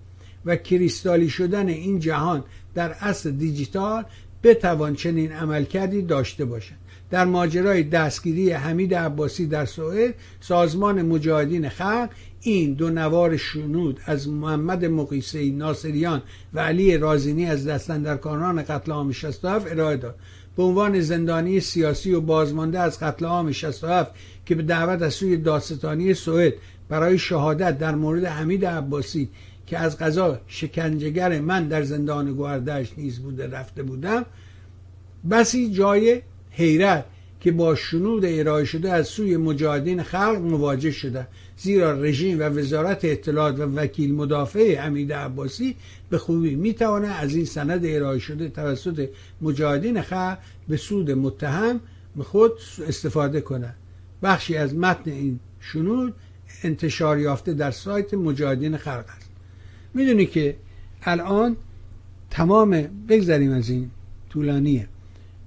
و 0.45 0.56
کریستالی 0.56 1.30
شدن 1.30 1.68
این 1.68 1.99
جهان 1.99 2.43
در 2.76 2.95
اصل 2.99 3.32
دیجیتال 3.32 4.04
بتوان 4.43 4.95
چنین 4.95 5.32
عملکردی 5.32 6.01
داشته 6.01 6.45
باشد. 6.45 6.76
در 7.12 7.26
ماجرای 7.26 7.84
دستگیری 7.84 8.51
حمید 8.51 8.95
عباسی 8.95 9.47
در 9.47 9.66
سوئد 9.66 10.16
سازمان 10.39 11.01
مجاهدین 11.01 11.70
خلق 11.70 12.10
این 12.43 12.73
دو 12.73 12.89
نوار 12.89 13.37
شنود 13.37 13.99
از 14.05 14.29
محمد 14.29 14.85
مقیسی 14.85 15.51
ناصریان 15.51 16.21
و 16.53 16.59
علی 16.59 16.97
رازینی 16.97 17.45
از 17.45 17.67
دستندرکاران 17.67 18.63
قتل 18.63 18.91
عام 18.91 19.11
67 19.11 19.71
ارائه 19.71 19.97
داد. 19.97 20.15
به 20.55 20.63
عنوان 20.63 21.01
زندانی 21.01 21.59
سیاسی 21.59 22.13
و 22.13 22.21
بازمانده 22.21 22.79
از 22.79 22.99
قتل 22.99 23.25
عام 23.25 23.51
67 23.51 24.11
که 24.45 24.55
به 24.55 24.63
دعوت 24.63 25.01
از 25.01 25.13
سوی 25.13 25.37
داستانی 25.37 26.13
سوئد 26.13 26.53
برای 26.89 27.17
شهادت 27.17 27.77
در 27.77 27.95
مورد 27.95 28.25
حمید 28.25 28.65
عباسی 28.65 29.29
که 29.67 29.77
از 29.77 29.97
قضا 29.97 30.39
شکنجهگر 30.47 31.39
من 31.39 31.67
در 31.67 31.83
زندان 31.83 32.33
گوهردشت 32.33 32.93
نیز 32.97 33.19
بوده 33.19 33.47
رفته 33.47 33.83
بودم 33.83 34.25
بسی 35.29 35.71
جای 35.71 36.21
حیرت 36.49 37.05
که 37.39 37.51
با 37.51 37.75
شنود 37.75 38.25
ارائه 38.25 38.65
شده 38.65 38.91
از 38.91 39.07
سوی 39.07 39.37
مجاهدین 39.37 40.03
خلق 40.03 40.37
مواجه 40.41 40.91
شده. 40.91 41.27
زیرا 41.58 42.01
رژیم 42.01 42.39
و 42.39 42.43
وزارت 42.43 43.06
اطلاعات 43.06 43.60
و 43.60 43.64
وکیل 43.64 44.16
مدافع 44.16 44.76
حمید 44.76 45.14
عباسی 45.14 45.76
به 46.10 46.18
خوبی 46.18 46.56
می‌توانه 46.56 47.08
از 47.08 47.36
این 47.36 47.45
سند 47.45 47.86
ارائه 47.86 48.20
شده 48.20 48.49
توسط 48.49 49.10
مجاهدین 49.41 50.01
خلق 50.01 50.38
به 50.68 50.78
سود 50.78 51.12
متهم 51.12 51.80
خود 52.20 52.51
استفاده 52.88 53.41
کنه 53.41 53.74
بخشی 54.24 54.58
از 54.58 54.76
متن 54.76 55.12
این 55.12 55.39
شنود 55.60 56.14
انتشار 56.64 57.20
یافته 57.20 57.54
در 57.54 57.72
سایت 57.72 58.14
مجاهدین 58.14 58.78
خلق 58.78 59.06
است. 59.18 59.30
می‌دونی 59.93 60.26
که 60.26 60.56
الان 61.01 61.56
تمام 62.30 62.82
بگذریم 63.10 63.51
از 63.51 63.70
این 63.70 63.91
طولانیه. 64.30 64.88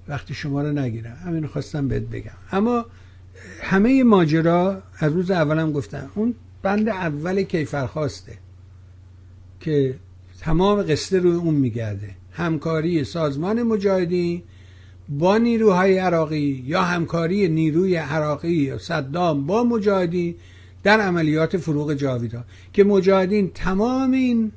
وقتی 0.07 0.33
شما 0.33 0.61
رو 0.61 0.71
نگیرم. 0.71 1.17
همین 1.25 1.47
خواستم 1.47 1.87
بهت 1.87 2.03
بگم. 2.03 2.31
اما 2.51 2.85
همه 3.61 4.03
ماجرا 4.03 4.81
از 4.99 5.13
روز 5.13 5.31
اولم 5.31 5.71
گفتم 5.71 6.09
اون 6.15 6.35
بند 6.61 6.89
اول 6.89 7.43
کیفرخواسته 7.43 8.37
که 9.59 9.95
تمام 10.41 10.81
قصه 10.81 11.19
روی 11.19 11.35
اون 11.35 11.53
میگرده. 11.53 12.09
همکاری 12.31 13.03
سازمان 13.03 13.63
مجاهدین 13.63 14.43
با 15.09 15.37
نیروهای 15.37 15.97
عراقی 15.97 16.63
یا 16.67 16.81
همکاری 16.81 17.47
نیروی 17.47 17.95
عراقی 17.95 18.53
یا 18.53 18.77
صدام 18.77 19.45
با 19.45 19.63
مجاهدین 19.63 20.35
در 20.83 20.99
عملیات 20.99 21.57
فروغ 21.57 21.93
جاویدان. 21.93 22.43
که 22.73 22.83
مجاهدین 22.83 23.51
تمام 23.53 24.11
این 24.11 24.51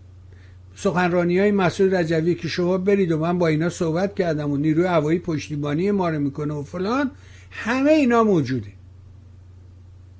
سخنرانی 0.74 1.38
های 1.38 1.50
مسئول 1.50 1.94
رجوی 1.94 2.34
که 2.34 2.48
شما 2.48 2.78
برید 2.78 3.12
و 3.12 3.18
من 3.18 3.38
با 3.38 3.46
اینا 3.46 3.68
صحبت 3.68 4.14
کردم 4.14 4.50
و 4.50 4.56
نیروی 4.56 4.86
هوایی 4.86 5.18
پشتیبانی 5.18 5.90
ما 5.90 6.08
رو 6.08 6.18
می‌کنه 6.18 6.54
و 6.54 6.62
فلان 6.62 7.10
همه 7.50 7.90
اینا 7.90 8.24
موجوده. 8.24 8.72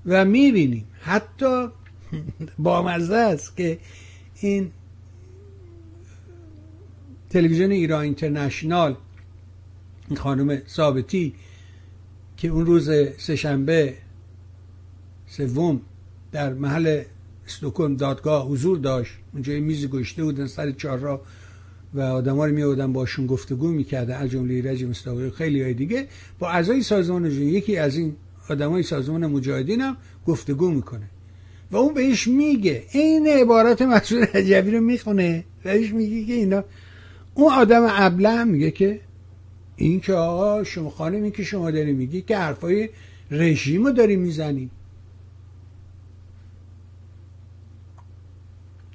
و 0.07 0.25
می‌بینیم. 0.25 0.85
حتی 1.01 1.69
با 2.59 2.83
مزه 2.83 3.17
است 3.17 3.57
که 3.57 3.79
این 4.41 4.71
تلویزیون 7.31 7.71
ایران 7.71 8.03
اینترنشنال 8.03 8.97
این 10.09 10.19
خانم 10.19 10.63
ثابتی 10.69 11.35
که 12.37 12.49
اون 12.49 12.67
روز 12.67 12.91
سهشنبه 13.19 13.95
سوم 15.27 15.81
در 16.33 16.53
محل 16.53 17.03
استوکن 17.47 17.97
دادگاه 17.97 18.49
حضور 18.49 18.79
داشت 18.79 19.13
اونجا 19.33 19.53
میزی 19.53 19.89
گشته 19.89 20.25
بودن 20.25 20.47
سر 20.47 20.71
چهار 20.71 21.21
و 21.95 22.01
آدما 22.01 22.47
رو 22.47 22.55
میادن 22.55 22.93
باشون 22.93 23.27
گفتگو 23.27 23.69
می‌کردن. 23.69 24.15
از 24.15 24.31
جمله 24.31 24.55
ایرج 24.55 24.85
مستاقی 24.85 25.31
خیلی 25.31 25.63
های 25.63 25.75
دیگه. 25.75 26.09
با 26.39 26.51
اعضای 26.51 26.83
سازمان 26.83 27.27
یکی 27.27 27.77
از 27.77 27.97
این 27.97 28.17
آدمای 28.51 28.83
سازمان 28.83 29.27
مجاهدین 29.27 29.81
هم 29.81 29.97
گفتگو 30.27 30.71
می‌کنه. 30.71 31.11
و 31.71 31.77
اون 31.77 31.95
بهش 31.95 32.29
میگه 32.29 32.85
این 32.93 33.29
عبارت 33.29 33.83
مسعود 33.83 34.37
رجبی 34.37 34.71
رو 34.71 34.81
می‌خونه؟ 34.81 35.45
بهش 35.63 35.93
میگه 35.93 36.25
که 36.25 36.33
اینا 36.33 36.65
اون 37.35 37.53
آدم 37.53 37.87
ابله 37.91 38.45
میگه 38.45 38.71
که 38.71 39.01
این 39.77 40.01
که 40.01 40.13
آقا 40.13 40.65
شما 40.65 40.91
خانمی 40.91 41.31
که 41.31 41.45
شما 41.45 41.71
داری 41.71 41.93
میگی 41.93 42.23
که 42.23 42.37
حرفای 42.37 42.89
رژیم 43.31 43.87
رو 43.87 43.93
داری 43.93 44.17
می‌زنی. 44.17 44.71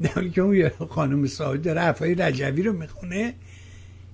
در 0.02 0.28
که 0.28 0.42
اون 0.42 0.70
خانم 0.90 1.28
سعادی 1.28 1.62
داره 1.62 1.82
حرفای 1.82 2.16
رجوی 2.16 2.64
رو 2.64 2.74
می‌خونه 2.74 3.34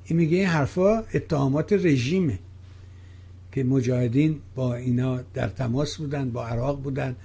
این 0.05 0.19
میگه 0.19 0.37
این 0.37 0.47
حرفا 0.47 1.03
اتهامات 1.13 1.73
رژیمه. 1.73 2.39
که 3.51 3.63
مجاهدین 3.63 4.39
با 4.55 4.75
اینا 4.75 5.19
در 5.33 5.47
تماس 5.47 5.97
بودن 5.97 6.29
با 6.29 6.47
عراق 6.47 6.81
بودن 6.81 7.15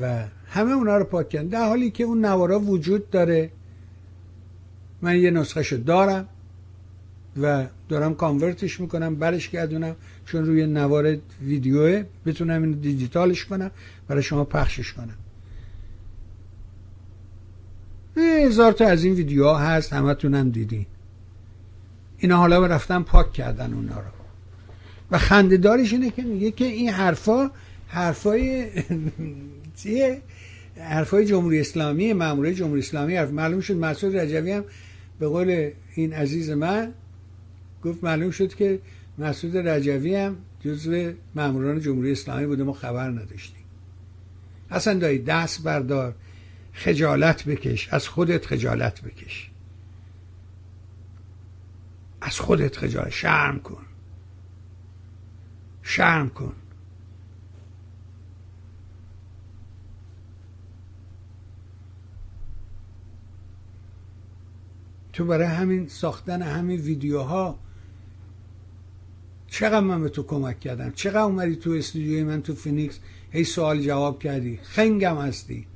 و 0.00 0.24
همه 0.46 0.72
اونا 0.72 0.96
رو 0.96 1.04
پاک 1.04 1.28
کردن. 1.28 1.48
در 1.48 1.68
حالی 1.68 1.90
که 1.90 2.04
اون 2.04 2.24
نوارا 2.24 2.60
وجود 2.60 3.10
داره. 3.10 3.50
من 5.02 5.16
یه 5.16 5.30
نسخه 5.30 5.76
دارم 5.76 6.28
و 7.42 7.66
دارم 7.88 8.14
کانورتش 8.14 8.80
می‌کنم 8.80 9.14
برش 9.14 9.50
گردونم. 9.50 9.96
چون 10.26 10.46
روی 10.46 10.66
نوار 10.66 11.16
ویدیوه 11.42 12.04
بتونم 12.26 12.62
اینو 12.62 12.74
دیجیتالش 12.74 13.44
کنم 13.44 13.70
برای 14.08 14.22
شما 14.22 14.44
پخشش 14.44 14.92
کنم. 14.92 15.16
هزار 18.16 18.72
تا 18.72 18.86
از 18.86 19.04
این 19.04 19.14
ویدیوها 19.14 19.58
هست 19.58 19.92
همتون 19.92 20.34
هم 20.34 20.50
دیدی 20.50 20.86
اینا 22.18 22.36
حالا 22.36 22.66
رفتن 22.66 23.02
پاک 23.02 23.32
کردن 23.32 23.74
اونا 23.74 24.00
رو. 24.00 24.15
و 25.10 25.18
خندهدارش 25.18 25.92
اینه 25.92 26.10
که 26.10 26.22
میگه 26.22 26.50
که 26.50 26.64
این 26.64 26.88
حرفا 26.88 27.50
حرفای 27.88 28.66
چیه؟ 29.82 30.22
حرفای 30.76 31.24
جمهوری 31.24 31.60
اسلامی 31.60 32.12
ماموره 32.12 32.54
جمهوری 32.54 32.80
اسلامی 32.80 33.16
حرف 33.16 33.30
معلوم 33.30 33.60
شد 33.60 33.74
مسعود 33.76 34.16
رجوی 34.16 34.52
هم 34.52 34.64
به 35.18 35.28
قول 35.28 35.70
این 35.94 36.12
عزیز 36.12 36.50
من 36.50 36.92
گفت 37.84 38.04
معلوم 38.04 38.30
شد 38.30 38.54
که 38.54 38.78
مسعود 39.18 39.56
رجوی 39.56 40.14
هم 40.14 40.36
جزو 40.60 41.12
ماموران 41.34 41.80
جمهوری 41.80 42.12
اسلامی 42.12 42.46
بوده 42.46 42.62
ما 42.62 42.72
خبر 42.72 43.10
نداشتیم. 43.10 43.64
اصلا 44.70 44.94
دایی 44.94 45.18
دست 45.18 45.62
بردار 45.62 46.14
خجالت 46.72 47.44
بکش 47.44 47.88
از 47.90 48.08
خودت 48.08 48.46
خجالت 48.46 49.00
بکش. 49.00 49.50
از 52.20 52.40
خودت 52.40 52.76
خجالت 52.76 53.10
شرم 53.10 53.60
کن. 53.60 53.85
شرم 55.86 56.28
کن. 56.28 56.52
تو 65.12 65.24
برای 65.24 65.46
همین 65.46 65.88
ساختن 65.88 66.42
همین 66.42 66.80
ویدیوها 66.80 67.58
چقدر 69.46 69.80
من 69.80 70.02
به 70.02 70.08
تو 70.08 70.22
کمک 70.22 70.60
کردم؟ 70.60 70.90
چقدر 70.90 71.18
اومدی 71.18 71.56
تو 71.56 71.70
استودیوی 71.70 72.24
من 72.24 72.42
تو 72.42 72.54
فینیکس 72.54 72.98
هی 73.30 73.44
سوال 73.44 73.80
جواب 73.80 74.22
کردی؟ 74.22 74.56
خنگم 74.62 75.18
هستی. 75.18 75.66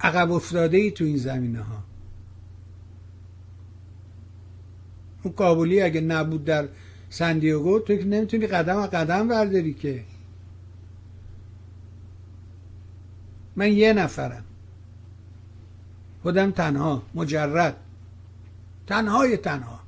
عقب 0.00 0.32
افتاده 0.32 0.76
ای 0.76 0.90
تو 0.90 1.04
این 1.04 1.16
زمینه 1.16 1.62
ها 1.62 1.84
اون 5.22 5.34
کابولی 5.34 5.80
اگه 5.80 6.00
نبود 6.00 6.44
در 6.44 6.68
سندیگو 7.10 7.78
تو 7.78 7.96
که 7.96 8.04
نمی‌تونی 8.04 8.46
قدم 8.46 8.86
قدم 8.86 9.28
برداری 9.28 9.74
که. 9.74 10.04
من 13.56 13.72
یه 13.72 13.92
نفرم. 13.92 14.44
خودم 16.22 16.50
تنها 16.50 17.02
مجرد. 17.14 17.76
تنهای 18.86 19.36
تنها. 19.36 19.80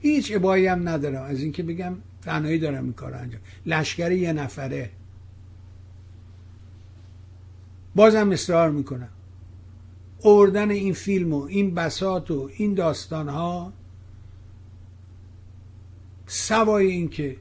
هیچ 0.00 0.32
ابایی 0.36 0.66
هم 0.66 0.88
ندارم. 0.88 1.22
از 1.22 1.40
اینکه 1.40 1.62
بگم 1.62 1.94
تنهایی 2.22 2.58
دارم 2.58 2.84
این 2.84 2.92
کار 2.92 3.14
انجام. 3.14 3.40
لشکر 3.66 4.12
یه 4.12 4.32
نفره. 4.32 4.90
بازم 7.94 8.30
اصرار 8.30 8.70
می‌کنم. 8.70 9.08
اوردن 10.22 10.70
این 10.70 10.92
فیلم 10.92 11.32
و 11.32 11.42
این 11.42 11.74
بسات 11.74 12.30
و 12.30 12.50
این 12.56 12.74
داستان 12.74 13.28
ها 13.28 13.72
سوای 16.26 16.86
اینکه 16.86 17.36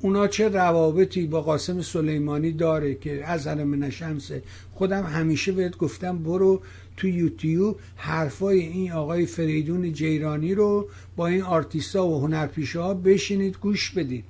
اونا 0.00 0.28
چه 0.28 0.48
روابطی 0.48 1.26
با 1.26 1.40
قاسم 1.40 1.82
سلیمانی 1.82 2.52
داره 2.52 2.94
که 2.94 3.26
از 3.26 3.46
من 3.46 3.90
شمسه 3.90 4.42
خودم 4.72 5.04
همیشه 5.04 5.52
بهت 5.52 5.76
گفتم 5.76 6.18
برو 6.18 6.62
تو 6.96 7.08
یوتیوب 7.08 7.78
حرفای 7.96 8.58
این 8.60 8.92
آقای 8.92 9.26
فریدون 9.26 9.92
جیرانی 9.92 10.54
رو 10.54 10.88
با 11.16 11.26
این 11.26 11.42
آرتیستا 11.42 12.06
و 12.06 12.20
هنرپیشه 12.20 12.80
ها 12.80 12.94
بشینید 12.94 13.56
گوش 13.56 13.90
بدید. 13.90 14.24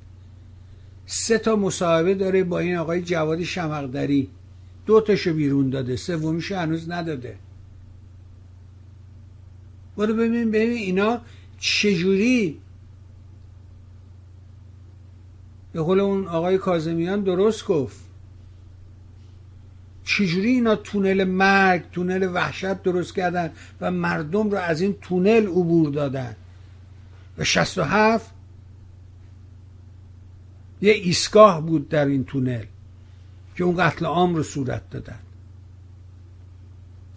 سه 1.07 1.39
تا 1.39 1.57
مصاحبه 1.57 2.15
داره 2.15 2.45
با 2.45 2.59
این 2.59 2.77
آقای 2.77 3.03
جواد 3.03 3.43
شمقدری 3.43 4.29
دو 4.87 5.01
تاشو 5.01 5.35
بیرون 5.35 5.71
داده 5.71 5.97
سومیشو 5.97 6.57
هنوز 6.57 6.91
نداده. 6.91 7.37
برو 10.01 10.15
ببین 10.15 10.51
ببین 10.51 10.79
اینا 10.79 11.21
چجوری 11.59 12.59
به 15.73 15.83
قول 15.83 16.01
اون 16.01 16.27
آقای 16.27 16.59
کازمیان 16.59 17.21
درست 17.21 17.67
گفت. 17.67 18.01
چجوری 20.05 20.49
اینا 20.49 20.77
تونل 20.77 21.25
مرگ 21.25 21.91
تونل 21.93 22.31
وحشت 22.35 22.83
درست 22.83 23.15
کردن 23.15 23.53
و 23.81 23.91
مردم 23.91 24.51
رو 24.51 24.59
از 24.59 24.81
این 24.81 24.97
تونل 25.01 25.47
عبور 25.47 25.91
دادن؟ 25.91 26.37
و 27.39 27.45
67 27.45 28.31
یه 30.83 30.93
ایستگاه 30.93 31.67
بود 31.67 31.89
در 31.89 32.07
این 32.07 32.25
تونل 32.25 32.65
که 33.57 33.65
اون 33.65 33.77
قتل 33.77 34.07
عام 34.07 34.35
رو 34.35 34.43
صورت 34.43 34.91
دادن. 34.91 35.19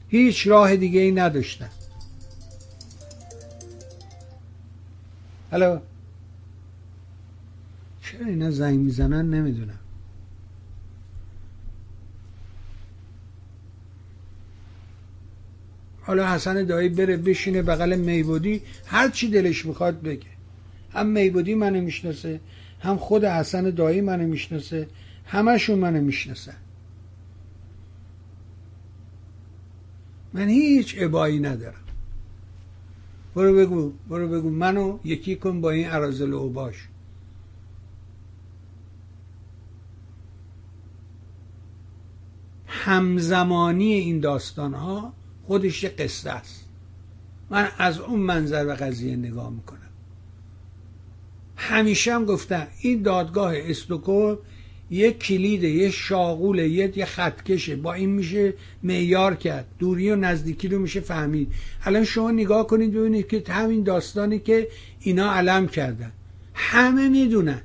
هیچ 0.10 0.48
راه 0.48 0.76
دیگه 0.76 1.00
ای 1.00 1.12
نداشتن. 1.12 1.70
حالا 5.54 5.82
چرا 8.01 8.26
اینا 8.26 8.51
زنگ 8.51 8.80
می‌زنن 8.80 9.30
نمی‌دونم. 9.30 9.80
حالا 16.01 16.28
حسن 16.28 16.64
دایی 16.64 16.89
بره 16.89 17.18
بشینه 17.18 17.62
بغل 17.62 17.95
میبودی 17.95 18.62
هر 18.86 19.10
چی 19.10 19.30
دلش 19.30 19.66
می‌خواد 19.66 20.01
بگه. 20.01 20.28
هم 20.93 21.08
میبودی 21.08 21.56
منو 21.56 21.82
می‌شناسه 21.82 22.39
هم 22.80 22.97
خود 22.97 23.26
حسن 23.26 23.70
دایی 23.70 24.01
منو 24.01 24.28
می‌شناسه 24.28 24.88
همشون 25.26 25.80
منو 25.80 26.01
می‌شناسن. 26.01 26.58
من 30.34 30.47
هیچ 30.47 30.97
عبایی 30.97 31.39
ندارم. 31.39 31.83
برو 33.36 33.56
بگو 33.56 33.92
برو 34.10 34.28
بگو. 34.28 34.50
منو 34.50 35.00
یکی 35.04 35.36
کن 35.36 35.62
با 35.62 35.72
این 35.72 35.88
عرازل 35.88 36.34
اوباش. 36.34 36.88
همزمانی 42.68 43.94
این 43.94 44.20
داستان 44.20 44.74
ها 44.74 45.14
خودش 45.44 45.84
یه 45.84 45.90
قصه 45.90 46.30
است. 46.32 46.66
من 47.50 47.68
از 47.78 48.00
اون 48.00 48.20
منظر 48.20 48.66
به 48.66 48.74
قضیه 48.74 49.16
نگاه 49.16 49.50
می‌کنم. 49.50 49.80
همیشه 51.56 52.14
هم 52.14 52.26
گفتم 52.26 52.68
این 52.82 53.02
دادگاه 53.02 53.54
استوکو 53.56 54.36
یه 54.92 55.12
کلید 55.12 55.64
یه 55.64 55.90
شاغول 55.90 56.60
یه 56.60 56.98
یه 56.98 57.06
خطکشه. 57.06 57.76
با 57.76 57.94
این 57.94 58.10
میشه 58.10 58.54
معیار 58.84 59.36
کرد. 59.36 59.66
دوری 59.80 60.12
و 60.12 60.16
نزدیکی 60.16 60.68
رو 60.68 60.80
میشه 60.80 61.00
فهمید. 61.00 61.52
الان 61.84 62.04
شما 62.04 62.32
نگاه 62.32 62.68
کنید 62.68 62.94
ببینید 62.94 63.28
که 63.28 63.44
همین 63.50 63.84
داستانی 63.84 64.40
که 64.40 64.68
اینا 65.00 65.32
علم 65.34 65.68
کردن. 65.68 66.12
همه 66.54 67.10
می‌دونن. 67.10 67.62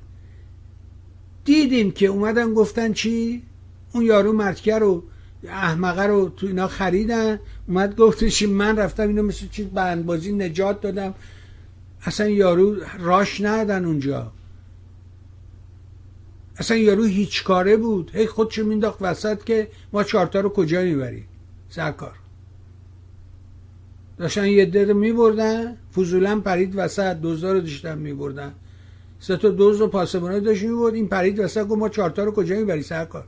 دیدیم 1.44 1.90
که 1.90 2.06
اومدن 2.06 2.54
گفتن 2.54 2.92
چی؟ 2.92 3.42
اون 3.92 4.04
یارو 4.04 4.32
مرتکه 4.32 4.78
رو 4.78 5.02
احمقه 5.48 6.02
رو 6.02 6.28
تو 6.28 6.46
اینا 6.46 6.68
خریدن. 6.68 7.40
اومد 7.68 7.96
گفتش 7.96 8.42
من 8.42 8.76
رفتم 8.76 9.08
اینو 9.08 9.22
مثل 9.22 9.46
چیز 9.48 9.66
بندبازی 9.66 10.32
نجات 10.32 10.80
دادم. 10.80 11.14
اصلا 12.02 12.28
یارو 12.28 12.76
راش 12.98 13.40
ندن 13.40 13.84
اونجا. 13.84 14.32
اصلا 16.58 16.76
یارو 16.76 17.04
هیچ 17.04 17.44
کاره 17.44 17.76
بود. 17.76 18.10
هی 18.14 18.26
خودشو 18.26 18.64
مینداخت 18.64 18.98
وسط 19.00 19.44
که 19.44 19.68
ما 19.92 20.04
چارتا 20.04 20.40
رو 20.40 20.48
کجا 20.48 20.82
می‌بریم؟ 20.82 21.24
سرکار. 21.68 22.14
داشتن 24.18 24.46
یه 24.46 24.64
در 24.64 24.92
میبردن 24.92 25.76
فضولا 25.94 26.40
پرید 26.40 26.72
وسط 26.76 27.16
دوزار 27.16 27.54
رو 27.54 27.60
داشتن 27.60 27.98
میبردن. 27.98 28.52
سه 29.20 29.36
تا 29.36 29.48
دوز 29.48 29.80
و 29.80 29.86
پاسبانه 29.86 30.40
داشت 30.40 30.62
می‌برد 30.62 30.94
این 30.94 31.08
پرید 31.08 31.40
وسط 31.40 31.66
گفت 31.66 31.78
ما 31.78 31.88
چارتا 31.88 32.24
رو 32.24 32.32
کجا 32.32 32.56
می‌بری 32.56 32.82
سرکار. 32.82 33.24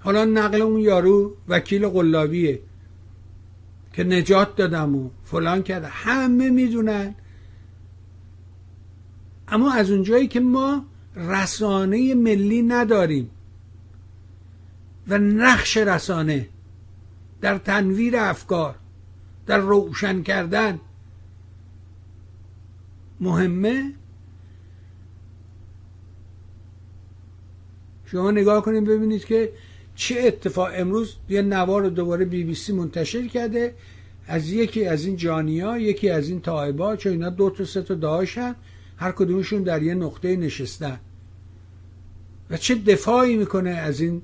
حالا 0.00 0.24
نقل 0.24 0.62
اون 0.62 0.80
یارو 0.80 1.34
وکیل 1.48 1.88
قلابیه 1.88 2.60
که 3.92 4.04
نجات 4.04 4.56
دادم 4.56 4.96
و 4.96 5.10
فلان 5.24 5.62
کرده. 5.62 5.86
همه 5.86 6.50
می‌دونن. 6.50 7.14
اما 9.48 9.72
از 9.72 9.90
اونجایی 9.90 10.28
که 10.28 10.40
ما 10.40 10.84
رسانه 11.16 12.14
ملی 12.14 12.62
نداریم. 12.62 13.30
و 15.08 15.18
نقش 15.18 15.76
رسانه 15.76 16.48
در 17.40 17.58
تنویر 17.58 18.16
افکار 18.16 18.74
در 19.46 19.58
روشن 19.58 20.22
کردن 20.22 20.80
مهمه. 23.20 23.92
شما 28.06 28.30
نگاه 28.30 28.62
کنید 28.62 28.84
ببینید 28.84 29.24
که 29.24 29.52
چه 29.94 30.20
اتفاق 30.20 30.70
امروز 30.74 31.16
یه 31.28 31.42
نوار 31.42 31.82
رو 31.82 31.90
دوباره 31.90 32.24
بی 32.24 32.44
بی 32.44 32.54
سی 32.54 32.72
منتشر 32.72 33.26
کرده. 33.26 33.74
از 34.26 34.52
یکی 34.52 34.84
از 34.84 35.04
این 35.04 35.16
جانیا 35.16 35.78
یکی 35.78 36.10
از 36.10 36.28
این 36.28 36.40
تایبا 36.40 36.96
چون 36.96 37.12
اینا 37.12 37.30
دو 37.30 37.50
تا 37.50 37.64
سه 37.64 37.82
تا 37.82 37.94
داشتن 37.94 38.54
هر 39.02 39.12
کدومشون 39.12 39.62
در 39.62 39.82
یه 39.82 39.94
نقطه 39.94 40.36
نشستن. 40.36 41.00
و 42.50 42.56
چه 42.56 42.74
دفاعی 42.74 43.36
می‌کنه 43.36 43.70
از 43.70 44.00
این 44.00 44.22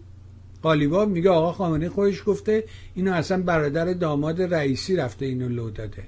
قالیبا 0.62 1.05
میگه 1.05 1.31
آقا 1.31 1.53
خامنه 1.53 1.89
خودش 1.89 2.22
گفته 2.26 2.64
اینو 2.95 3.12
اصلا 3.12 3.43
برادر 3.43 3.93
داماد 3.93 4.43
رئیسی 4.43 4.97
رفته 4.97 5.26
اینو 5.26 5.49
لو 5.49 5.70
داده. 5.70 6.05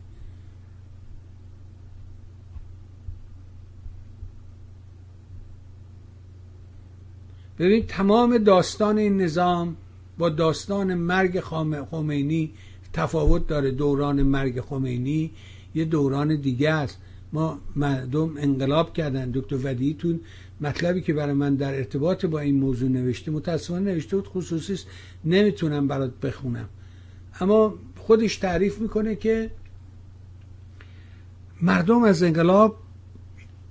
ببین 7.58 7.86
تمام 7.86 8.38
داستان 8.38 8.98
این 8.98 9.20
نظام 9.20 9.76
با 10.18 10.28
داستان 10.28 10.94
مرگ 10.94 11.40
خمینی 11.90 12.50
تفاوت 12.92 13.46
داره. 13.46 13.70
دوران 13.70 14.22
مرگ 14.22 14.60
خمینی 14.60 15.30
یه 15.74 15.84
دوران 15.84 16.36
دیگه 16.36 16.70
است. 16.70 16.98
ما 17.32 17.58
مردم 17.76 18.36
انقلاب 18.36 18.92
کردن. 18.94 19.30
دکتر 19.30 19.56
ودیتون 19.56 20.20
مطلبی 20.60 21.00
که 21.00 21.12
برای 21.12 21.34
من 21.34 21.54
در 21.54 21.74
ارتباط 21.74 22.26
با 22.26 22.40
این 22.40 22.60
موضوع 22.60 22.88
نوشته 22.88 23.30
متاسفانه 23.30 23.92
نوشته 23.92 24.16
بود 24.16 24.26
خصوصی 24.26 24.78
نمی‌تونم 25.24 25.88
برات 25.88 26.20
بخونم. 26.20 26.68
اما 27.40 27.74
خودش 27.96 28.36
تعریف 28.36 28.78
می‌کنه 28.78 29.16
که 29.16 29.50
مردم 31.62 32.02
از 32.02 32.22
انقلاب 32.22 32.76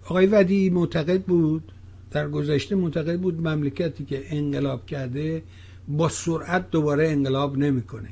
آقای 0.06 0.26
ودی 0.26 0.70
معتقد 0.70 1.22
بود 1.22 1.72
در 2.12 2.30
گذشته 2.30 2.76
معتقد 2.76 3.20
بود 3.20 3.48
مملکتی 3.48 4.06
که 4.06 4.24
انقلاب 4.30 4.86
کرده 4.86 5.44
با 5.88 6.10
سرعت 6.10 6.72
دوباره 6.72 7.10
انقلاب 7.10 7.58
نمی‌کنه. 7.58 8.10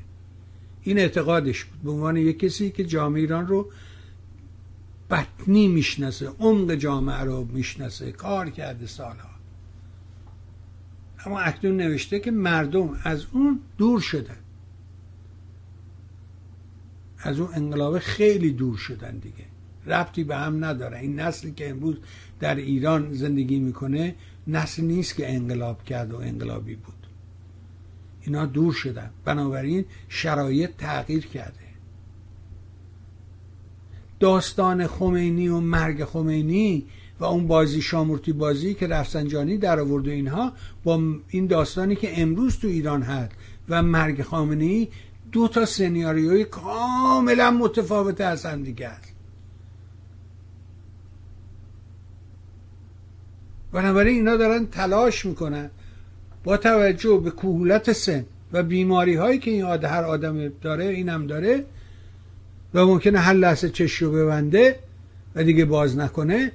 این 0.83 0.97
اعتقادش 0.97 1.63
بود. 1.63 1.81
به 1.83 1.91
عنوان 1.91 2.17
یک 2.17 2.39
کسی 2.39 2.69
که 2.69 2.83
جامعه 2.83 3.21
ایران 3.21 3.47
رو 3.47 3.69
بطنی 5.09 5.67
می‌شناسه 5.67 6.27
عمق 6.39 6.71
جامعه 6.71 7.19
رو 7.19 7.45
می‌شناسه 7.45 8.11
کار 8.11 8.49
کرده 8.49 8.87
سالها. 8.87 9.29
اما 11.25 11.39
اکنون 11.39 11.77
نوشته 11.77 12.19
که 12.19 12.31
مردم 12.31 12.99
از 13.03 13.25
اون 13.31 13.59
دور 13.77 13.99
شدن. 14.01 14.37
از 17.19 17.39
اون 17.39 17.49
انقلاب 17.53 17.99
خیلی 17.99 18.51
دور 18.51 18.77
شدن 18.77 19.17
دیگه. 19.17 19.45
ربطی 19.85 20.23
به 20.23 20.35
هم 20.35 20.65
نداره. 20.65 20.99
این 20.99 21.19
نسلی 21.19 21.51
که 21.51 21.69
امروز 21.69 21.95
در 22.39 22.55
ایران 22.55 23.13
زندگی 23.13 23.59
می‌کنه 23.59 24.15
نسل 24.47 24.83
نیست 24.83 25.15
که 25.15 25.33
انقلاب 25.33 25.83
کرد 25.83 26.13
و 26.13 26.17
انقلابی 26.17 26.75
بود. 26.75 27.07
اینا 28.21 28.45
دور 28.45 28.73
شدن. 28.73 29.09
بنابراین 29.25 29.85
شرایط 30.09 30.69
تغییر 30.77 31.27
کرده. 31.27 31.66
داستان 34.20 34.88
خمینی 34.88 35.47
و 35.47 35.59
مرگ 35.59 36.03
خمینی 36.03 36.86
و 37.20 37.26
اون 37.26 37.47
بازی 37.47 37.82
شامورتی 37.82 38.34
بازی 38.34 38.74
که 38.74 38.88
رفسنجانی 38.88 39.57
در 39.57 39.80
آورد 39.80 40.07
و 40.07 40.11
اینها 40.11 40.53
با 40.84 41.01
این 41.30 41.47
داستانی 41.47 41.95
که 41.95 42.22
امروز 42.22 42.59
تو 42.59 42.68
ایران 42.68 43.01
هست 43.01 43.32
و 43.70 43.84
مرگ 43.84 44.22
خامنه‌ای 44.22 44.88
دو 45.32 45.47
تا 45.47 45.65
سناریوی 45.65 46.43
کاملا 46.43 47.51
متفاوت 47.51 48.22
از 48.22 48.45
هم 48.45 48.63
دیگه 48.63 48.88
است. 48.88 49.13
بنابراین 53.72 54.15
اینا 54.15 54.38
دارن 54.38 54.65
تلاش 54.65 55.26
می‌کنن 55.26 55.70
با 56.43 56.57
توجه 56.57 57.22
به 57.24 57.32
کهولت 57.32 57.91
سن 57.91 58.26
و 58.51 58.63
بیماری 58.63 59.15
هایی 59.15 59.39
که 59.39 59.51
این 59.51 59.65
هر 59.65 60.03
آدم 60.03 60.47
داره 60.47 60.86
اینم 60.86 61.28
داره 61.28 61.65
و 62.78 62.86
ممکنه 62.86 63.19
هر 63.19 63.34
لحظه 63.34 63.69
چش 63.69 63.93
رو 63.93 64.11
ببنده 64.11 64.80
و 65.36 65.43
دیگه 65.43 65.65
باز 65.65 65.97
نکنه 65.97 66.51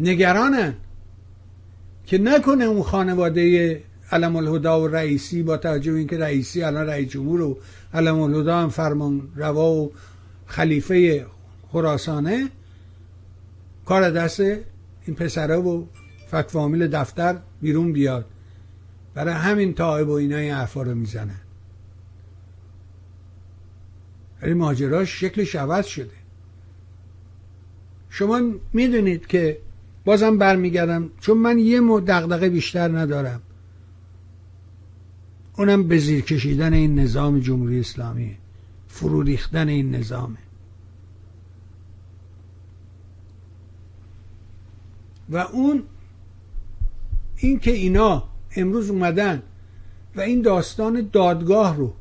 نگرانن 0.00 0.74
که 2.06 2.18
نکنه 2.18 2.64
اون 2.64 2.82
خانواده 2.82 3.82
علم 4.12 4.36
الهدا 4.36 4.80
و 4.80 4.86
رئیسی 4.86 5.42
با 5.42 5.56
توجه 5.56 5.92
به 5.92 5.98
اینکه 5.98 6.18
رئیسی 6.18 6.62
الان 6.62 6.86
رئیس 6.86 7.08
جمهور 7.08 7.40
و 7.40 7.58
علم 7.94 8.20
الهدا 8.20 8.58
هم 8.58 8.68
فرمان 8.68 9.28
روا 9.36 9.72
و 9.72 9.92
خلیفه 10.46 11.26
خراسانه 11.72 12.48
کار 13.84 14.10
دست 14.10 14.40
این 14.40 15.16
پسره 15.16 15.56
و 15.56 15.84
فکفامیل 16.30 16.86
دفتر 16.86 17.36
بیرون 17.62 17.92
بیاد. 17.92 18.24
برای 19.14 19.34
همین 19.34 19.74
تایب 19.74 20.08
و 20.08 20.12
اینا 20.12 20.36
این 20.36 20.52
حرفا 20.52 20.82
رو 20.82 20.94
می‌زنن. 20.94 21.43
ولی 24.44 24.54
ماجراش 24.54 25.20
شکلش 25.20 25.54
عوض 25.54 25.86
شده. 25.86 26.10
شما 28.10 28.40
می‌دونید 28.72 29.26
که 29.26 29.58
بازم 30.04 30.38
برمیگردم 30.38 31.10
چون 31.20 31.38
من 31.38 31.58
یه 31.58 31.80
مو 31.80 32.00
دغدغه 32.00 32.48
بیشتر 32.48 32.98
ندارم. 32.98 33.40
اونم 35.56 35.88
به 35.88 35.98
زیر 35.98 36.20
کشیدن 36.20 36.72
این 36.72 36.98
نظام 36.98 37.40
جمهوری 37.40 37.80
اسلامی 37.80 38.36
فرو 38.88 39.22
ریختن 39.22 39.68
این 39.68 39.94
نظامه 39.94 40.38
و 45.30 45.36
اون 45.36 45.82
این 47.36 47.58
که 47.58 47.70
اینا 47.70 48.24
امروز 48.56 48.90
اومدن 48.90 49.42
و 50.16 50.20
این 50.20 50.42
داستان 50.42 51.08
دادگاه 51.12 51.76
رو 51.76 51.94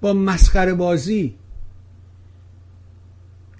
با 0.00 0.12
مسخره 0.12 0.74
بازی. 0.74 1.34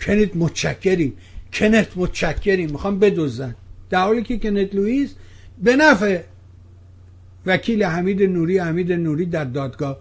کنت 0.00 0.36
متشکریم. 0.36 1.12
کنت 1.52 1.96
متشکریم. 1.96 2.70
می‌خوام 2.70 2.98
بدوزن 2.98 3.54
در 3.90 4.02
حالی 4.02 4.22
که 4.22 4.38
کنت 4.38 4.74
لوئیس 4.74 5.14
به 5.62 5.76
نفع 5.76 6.22
وکیل 7.46 7.82
حمید 7.82 8.22
نوری 8.22 8.58
حمید 8.58 8.92
نوری 8.92 9.26
در 9.26 9.44
دادگاه 9.44 9.98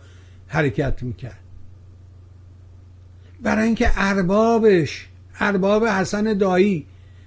حرکت 0.48 1.04
می‌کرد. 1.04 1.40
برای 3.42 3.66
اینکه 3.66 3.92
اربابش 3.96 5.08
ارباب 5.40 5.86
حسن 5.86 6.34
دایی 6.34 6.86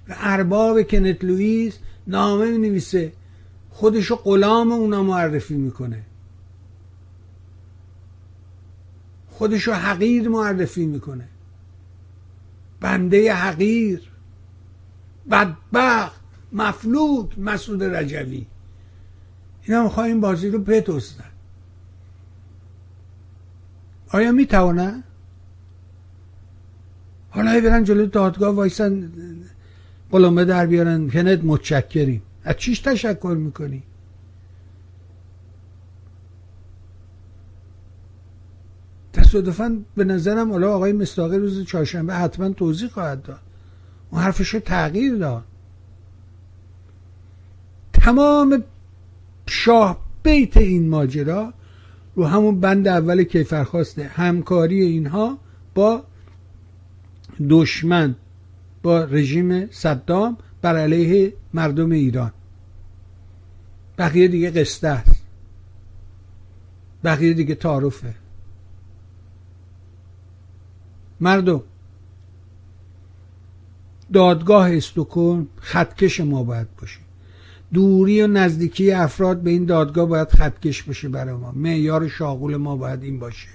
و 0.09 0.15
ارباب 0.17 0.81
کنت 0.81 1.23
لوئیس 1.23 1.77
نامه 2.07 2.51
می 2.51 2.69
نویسه 2.69 3.11
خودشو 3.69 4.15
غلام 4.15 4.71
اونا 4.71 5.03
معرفی 5.03 5.53
می‌کنه. 5.53 6.01
خودشو 9.43 9.73
حقیر 9.73 10.29
معرفی 10.29 10.85
می‌کنه. 10.85 11.27
بنده 12.79 13.33
حقیر 13.33 14.01
بدبخت 15.31 16.21
مفلوک 16.53 17.39
مسعود 17.39 17.83
رجوی. 17.83 18.45
اینا 19.63 19.83
می‌خواه 19.83 20.05
این 20.05 20.21
بازی 20.21 20.49
رو 20.49 20.59
بتوستن 20.59 21.31
آیا 24.09 24.31
می‌توانن؟ 24.31 25.03
حالا 27.29 27.61
برن 27.61 27.83
جلو 27.83 28.05
دادگاه 28.05 28.55
وایسن 28.55 29.11
قلمه 30.11 30.45
در 30.45 30.65
بیارن. 30.65 31.09
کنت 31.09 31.39
متشکریم. 31.43 32.21
از 32.43 32.55
چیش 32.57 32.79
تشکر 32.79 33.35
می‌کنی؟ 33.39 33.83
تصادفا 39.33 39.81
به 39.95 40.03
نظرم 40.03 40.51
حالا 40.51 40.75
آقای 40.75 40.93
مستاقی 40.93 41.37
روز 41.37 41.65
چهارشنبه 41.65 42.13
حتما 42.13 42.49
توضیح 42.49 42.89
خواهد 42.89 43.21
داد. 43.21 43.39
اون 44.11 44.21
حرفش 44.21 44.49
رو 44.49 44.59
تغییر 44.59 45.15
داد. 45.15 45.43
تمام 47.93 48.63
شاه 49.47 49.97
بیت 50.23 50.57
این 50.57 50.89
ماجرا 50.89 51.53
رو 52.15 52.25
همون 52.25 52.59
بند 52.59 52.87
اول 52.87 53.23
کیفرخواسته 53.23 54.03
همکاری 54.03 54.81
اینها 54.81 55.37
با 55.75 56.03
دشمن 57.49 58.15
با 58.83 59.03
رژیم 59.03 59.71
صدام 59.71 60.37
بر 60.61 60.77
علیه 60.77 61.33
مردم 61.53 61.91
ایران. 61.91 62.31
بقیه 63.97 64.27
دیگه 64.27 64.51
قصده 64.51 64.89
است. 64.89 65.23
بقیه 67.03 67.33
دیگه 67.33 67.55
تعارفه. 67.55 68.22
مردم. 71.19 71.63
دادگاه 74.13 74.75
استوکن 74.75 75.47
خطکش 75.57 76.19
ما 76.19 76.43
باید 76.43 76.67
باشه. 76.81 76.99
دوری 77.73 78.21
و 78.21 78.27
نزدیکی 78.27 78.91
افراد 78.91 79.41
به 79.41 79.49
این 79.49 79.65
دادگاه 79.65 80.05
باید 80.05 80.29
خطکش 80.29 80.83
باشه 80.83 81.09
برای 81.09 81.35
ما. 81.35 81.51
معیار 81.51 82.07
شاغول 82.07 82.55
ما 82.55 82.75
باید 82.75 83.03
این 83.03 83.19
باشه. 83.19 83.47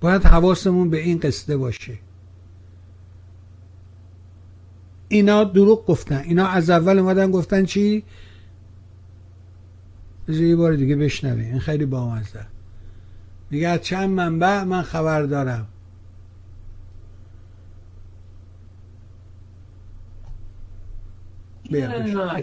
باید 0.00 0.24
حواسمون 0.24 0.90
به 0.90 0.98
این 0.98 1.18
قصده 1.18 1.56
باشه. 1.56 1.98
اینا 5.08 5.44
دروغ 5.44 5.86
گفتن. 5.86 6.22
اینا 6.24 6.46
از 6.46 6.70
اول 6.70 6.98
اومدن 6.98 7.30
گفتن 7.30 7.64
چی؟ 7.64 8.04
بذار 10.28 10.42
یه 10.42 10.56
بار 10.56 10.74
دیگه 10.74 10.96
بشنوه 10.96 11.42
این 11.42 11.58
خیلی 11.58 11.86
بامزه. 11.86 12.46
میگه 13.50 13.68
از 13.68 13.80
چند 13.82 14.10
منبع 14.10 14.62
من 14.62 14.82
خبر 14.82 15.22
دارم. 15.22 15.66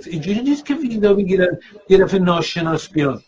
اینجوری 0.05 0.41
نیست 0.41 0.65
که 0.65 0.75
ویزا 0.75 1.13
بگیرن 1.13 1.57
یه 1.89 1.97
دفعه 1.97 2.19
ناشناس 2.19 2.89
بیاد. 2.89 3.23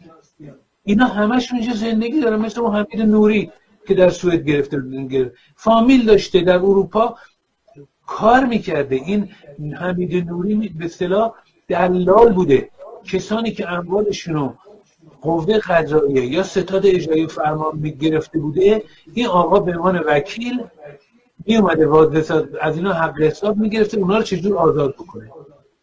اینا 0.83 1.05
همش 1.05 1.53
اینجا 1.53 1.73
زندگی 1.73 2.21
دارن 2.21 2.39
مثل 2.39 2.61
حمید 2.61 3.01
نوری 3.01 3.51
که 3.87 3.93
در 3.93 4.09
سوئد 4.09 4.45
گرفته 4.45 4.81
فامیل 5.55 6.05
داشته 6.05 6.41
در 6.41 6.55
اروپا. 6.55 7.15
کار 8.07 8.45
می‌کرده. 8.45 8.95
این 8.95 9.29
حمید 9.79 10.29
نوری 10.29 10.69
به 10.69 10.85
اصطلاح 10.85 11.33
دلال 11.67 12.33
بوده. 12.33 12.69
کسانی 13.05 13.51
که 13.51 13.69
اموالشون 13.69 14.53
قوه 15.25 15.59
قضاییه 15.59 16.25
یا 16.25 16.43
ستاد 16.43 16.85
اجرایی 16.85 17.27
فرمان 17.27 17.81
گرفته 17.81 18.39
بوده 18.39 18.83
این 19.13 19.27
آقا 19.27 19.59
به 19.59 19.71
عنوان 19.71 20.03
وکیل 20.07 20.63
می 21.45 21.55
اومده 21.57 21.85
از 22.61 22.77
اینا 22.77 22.93
حق 22.93 23.21
حساب 23.21 23.57
می‌گرفته 23.57 23.97
اونا 23.97 24.17
رو 24.17 24.23
چجور 24.23 24.57
آزاد 24.57 24.93
بکنه؟ 24.93 25.29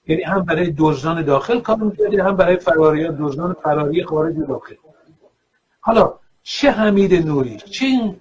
یعنی 0.09 0.23
هم 0.23 0.43
برای 0.45 0.75
دزدان 0.79 1.23
داخل 1.25 1.61
کار 1.61 1.77
می‌کرده 1.77 2.23
هم 2.23 2.37
برای 2.37 2.57
فراری 2.57 3.09
دزدان 3.21 3.57
فراری 3.63 4.05
خارج 4.05 4.35
داخل. 4.49 4.75
حالا 5.81 6.15
چه 6.43 6.71
حمید 6.71 7.27
نوری؟ 7.27 7.57
چه 7.57 7.87
این 7.87 8.17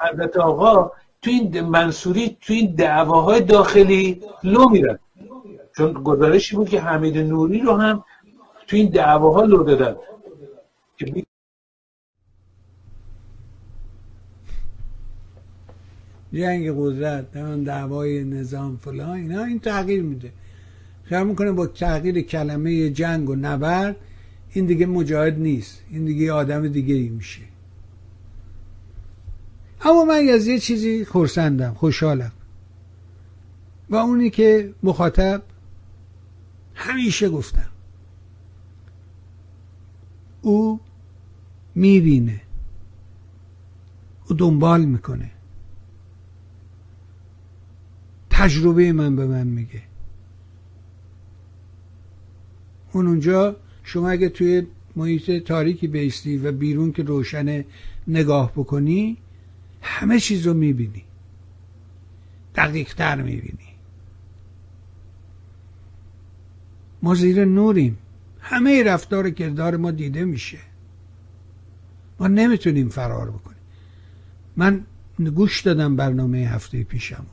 حضرت 0.00 0.36
آقا 0.36 0.90
تو 1.22 1.30
این 1.30 1.60
منصوری 1.60 2.36
تو 2.40 2.52
این 2.52 2.74
دعواهای 2.74 3.40
داخلی 3.40 4.22
لو 4.44 4.68
میرن؟ 4.68 4.98
چون 5.76 5.92
گزارشی 5.92 6.56
بود 6.56 6.68
که 6.68 6.80
حمید 6.80 7.18
نوری 7.18 7.60
رو 7.60 7.72
هم 7.72 8.04
تو 8.66 8.76
این 8.76 8.88
دعواها 8.88 9.42
لو 9.42 9.62
دادن. 9.62 9.96
جنگ 16.32 16.72
قدرت 16.76 17.32
دعوای 17.64 18.24
نظام 18.24 18.76
فلان 18.76 19.10
اینا 19.10 19.44
این 19.44 19.60
تغییر 19.60 20.02
میده. 20.02 20.32
خیال 21.04 21.26
می‌کنه 21.26 21.52
با 21.52 21.66
تغییر 21.66 22.20
کلمه 22.20 22.90
جنگ 22.90 23.30
و 23.30 23.34
نبرد 23.34 23.96
این 24.52 24.66
دیگه 24.66 24.86
مجاهد 24.86 25.38
نیست 25.38 25.82
این 25.90 26.04
دیگه 26.04 26.32
آدم 26.32 26.68
دیگه 26.68 26.94
ای 26.94 27.08
میشه. 27.08 27.40
اما 29.80 30.04
من 30.04 30.28
از 30.28 30.46
یه 30.46 30.58
چیزی 30.58 31.04
خورسندم 31.04 31.74
خوشحالم. 31.74 32.32
و 33.90 33.96
اونی 33.96 34.30
که 34.30 34.74
مخاطب 34.82 35.42
همیشه 36.74 37.28
گفتم. 37.28 37.73
او 40.44 40.80
می‌بینه. 41.74 42.40
او 44.28 44.36
دنبال 44.36 44.84
می‌کنه. 44.84 45.30
تجربه 48.30 48.92
من 48.92 49.16
به 49.16 49.26
من 49.26 49.46
میگه. 49.46 49.82
اون 52.92 53.06
اونجا 53.06 53.56
شما 53.82 54.10
اگه 54.10 54.28
توی 54.28 54.66
محیط 54.96 55.30
تاریکی 55.30 55.86
بیستی 55.86 56.38
و 56.38 56.52
بیرون 56.52 56.92
که 56.92 57.02
روشن 57.02 57.64
نگاه 58.08 58.52
بکنی 58.52 59.16
همه 59.82 60.20
چیز 60.20 60.46
رو 60.46 60.54
می‌بینی. 60.54 61.04
دقیق 62.54 62.94
تر 62.94 63.22
می‌بینی. 63.22 63.74
ما 67.02 67.14
زیر 67.14 67.44
نوریم. 67.44 67.98
همه 68.46 68.82
رفتار 68.82 69.30
کردار 69.30 69.76
ما 69.76 69.90
دیده 69.90 70.24
میشه. 70.24 70.58
ما 72.20 72.28
نمی‌تونیم 72.28 72.88
فرار 72.88 73.30
بکنیم. 73.30 73.58
من 74.56 74.84
گوش 75.34 75.60
دادم 75.60 75.96
برنامه 75.96 76.38
هفته 76.38 76.82
پیشم. 76.82 77.26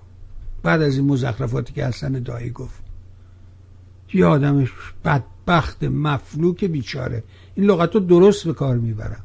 بعد 0.63 0.81
از 0.81 0.97
این 0.97 1.05
مزخرفاتی 1.05 1.73
که 1.73 1.85
حسن 1.85 2.11
دایی 2.11 2.49
گفت. 2.49 2.83
یه 4.13 4.25
آدم 4.25 4.67
بدبخت 5.05 5.83
مفلوک 5.83 6.65
بیچاره. 6.65 7.23
این 7.55 7.65
لغت 7.65 7.95
رو 7.95 7.99
درست 7.99 8.45
به 8.45 8.53
کار 8.53 8.77
می‌برم. 8.77 9.23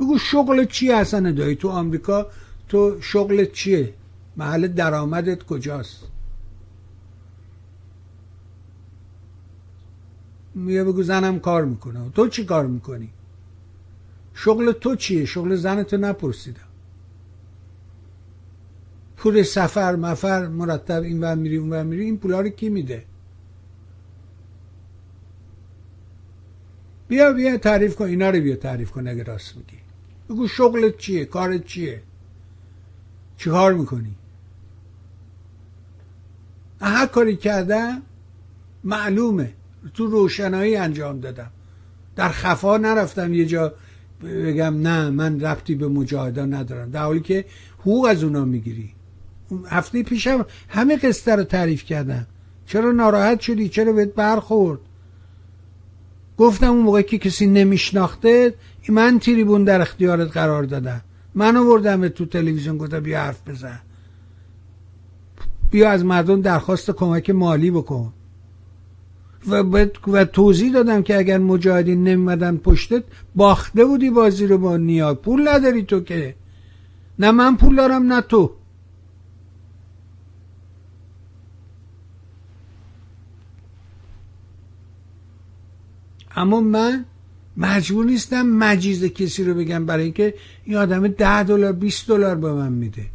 بگو 0.00 0.18
شغل 0.18 0.64
چیه 0.64 0.96
حسن 0.96 1.34
دایی؟ 1.34 1.56
تو 1.56 1.68
آمریکا 1.68 2.26
تو 2.68 2.96
شغل 3.00 3.44
چیه؟ 3.44 3.94
محل 4.36 4.68
درآمدت 4.68 5.42
کجاست؟ 5.42 6.17
میگه 10.58 10.84
بگو 10.84 11.02
زنم 11.02 11.38
کار 11.38 11.64
می‌کنه. 11.64 12.10
تو 12.10 12.28
چی 12.28 12.44
کار 12.44 12.66
می‌کنی؟ 12.66 13.10
شغل 14.34 14.72
تو 14.72 14.96
چیه؟ 14.96 15.24
شغل 15.24 15.54
زنتو 15.54 15.96
نپرسیدم. 15.96 16.60
پول 19.16 19.42
سفر 19.42 19.96
مفر 19.96 20.46
مرتب 20.46 21.02
این 21.02 21.20
ور 21.20 21.34
میری 21.34 21.56
اون 21.56 21.70
ور 21.70 21.82
میری 21.82 22.04
این 22.04 22.18
پولا 22.18 22.40
رو 22.40 22.48
کی 22.48 22.68
میده؟ 22.68 23.04
بیا 27.08 27.32
بیا 27.32 27.58
تعریف 27.58 27.96
کن. 27.96 28.04
اینا 28.04 28.30
رو 28.30 28.40
بیا 28.40 28.56
تعریف 28.56 28.90
کن 28.90 29.08
اگه 29.08 29.22
راست 29.22 29.56
میگی. 29.56 29.78
بگو 30.28 30.48
شغلت 30.48 30.96
چیه؟ 30.96 31.24
کارت 31.24 31.64
چیه؟ 31.64 32.02
چی 33.36 33.50
کار 33.50 33.72
می‌کنی؟ 33.72 34.14
هر 36.80 37.06
کاری 37.06 37.36
کردم 37.36 38.02
معلومه. 38.84 39.52
تو 39.94 40.06
روشنایی 40.06 40.76
انجام 40.76 41.20
دادم. 41.20 41.50
در 42.16 42.28
خفا 42.28 42.76
نرفتم 42.76 43.34
یه 43.34 43.46
جا 43.46 43.72
بگم 44.22 44.80
نه 44.80 45.10
من 45.10 45.40
ربطی 45.40 45.74
به 45.74 45.88
مجاهدان 45.88 46.54
ندارم. 46.54 46.90
در 46.90 47.02
حالی 47.02 47.20
که 47.20 47.44
حقوق 47.78 48.04
از 48.04 48.24
اونا 48.24 48.44
می‌گیری. 48.44 48.90
هفته 49.66 50.02
پیشم 50.02 50.46
همه 50.68 50.96
قصه 50.96 51.36
رو 51.36 51.44
تعریف 51.44 51.84
کردم 51.84 52.26
چرا 52.66 52.92
ناراحت 52.92 53.40
شدی؟ 53.40 53.68
چرا 53.68 53.92
بهت 53.92 54.14
برخورد؟ 54.14 54.80
گفتم 56.38 56.70
اون 56.70 56.82
موقع 56.82 57.02
که 57.02 57.18
کسی 57.18 57.46
نمیشناخته 57.46 58.54
من 58.88 59.18
تریبون 59.18 59.64
در 59.64 59.80
اختیارت 59.80 60.30
قرار 60.30 60.62
دادم. 60.62 61.00
من 61.34 61.56
آوردم 61.56 62.08
تو 62.08 62.26
تلویزیون 62.26 62.78
گفتم 62.78 63.00
بیا 63.00 63.20
حرف 63.20 63.48
بزن. 63.48 63.80
بیا 65.70 65.90
از 65.90 66.04
مردم 66.04 66.40
درخواست 66.40 66.90
کمک 66.90 67.30
مالی 67.30 67.70
بکن. 67.70 68.12
و, 69.46 69.62
و 70.08 70.24
توضیح 70.24 70.72
دادم 70.72 71.02
که 71.02 71.18
اگر 71.18 71.38
مجاهدین 71.38 72.04
نمیمدن 72.04 72.56
پشتت 72.56 73.04
باخته 73.34 73.84
بودی 73.84 74.10
بازی 74.10 74.46
رو 74.46 74.58
با 74.58 74.76
نیاز. 74.76 75.16
پول 75.16 75.48
نداری 75.48 75.82
تو 75.82 76.00
که. 76.00 76.34
نه 77.18 77.30
من 77.30 77.56
پول 77.56 77.76
دارم 77.76 78.12
نه 78.12 78.20
تو. 78.20 78.50
اما 86.36 86.60
من 86.60 87.04
مجبور 87.56 88.04
نیستم 88.04 88.42
مجیز 88.42 89.04
کسی 89.04 89.44
رو 89.44 89.54
بگم 89.54 89.86
برای 89.86 90.04
اینکه 90.04 90.34
این 90.64 90.76
آدم 90.76 91.08
ده 91.08 91.42
دلار 91.42 91.72
20 91.72 92.08
دلار 92.08 92.34
به 92.34 92.52
من 92.52 92.72
میده. 92.72 93.06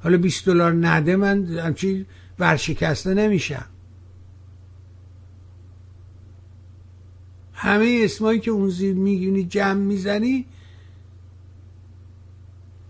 حالا 0.00 0.18
20 0.18 0.46
دلار 0.46 0.72
نده 0.72 1.16
من 1.16 1.44
همچی 1.44 2.06
ورشکسته 2.38 3.14
نمیشم. 3.14 3.64
همه 7.60 8.00
اسمایی 8.04 8.40
که 8.40 8.50
اون 8.50 8.68
زیر 8.68 8.94
میگونی 8.94 9.44
جمع 9.44 9.72
می‌زنی 9.72 10.46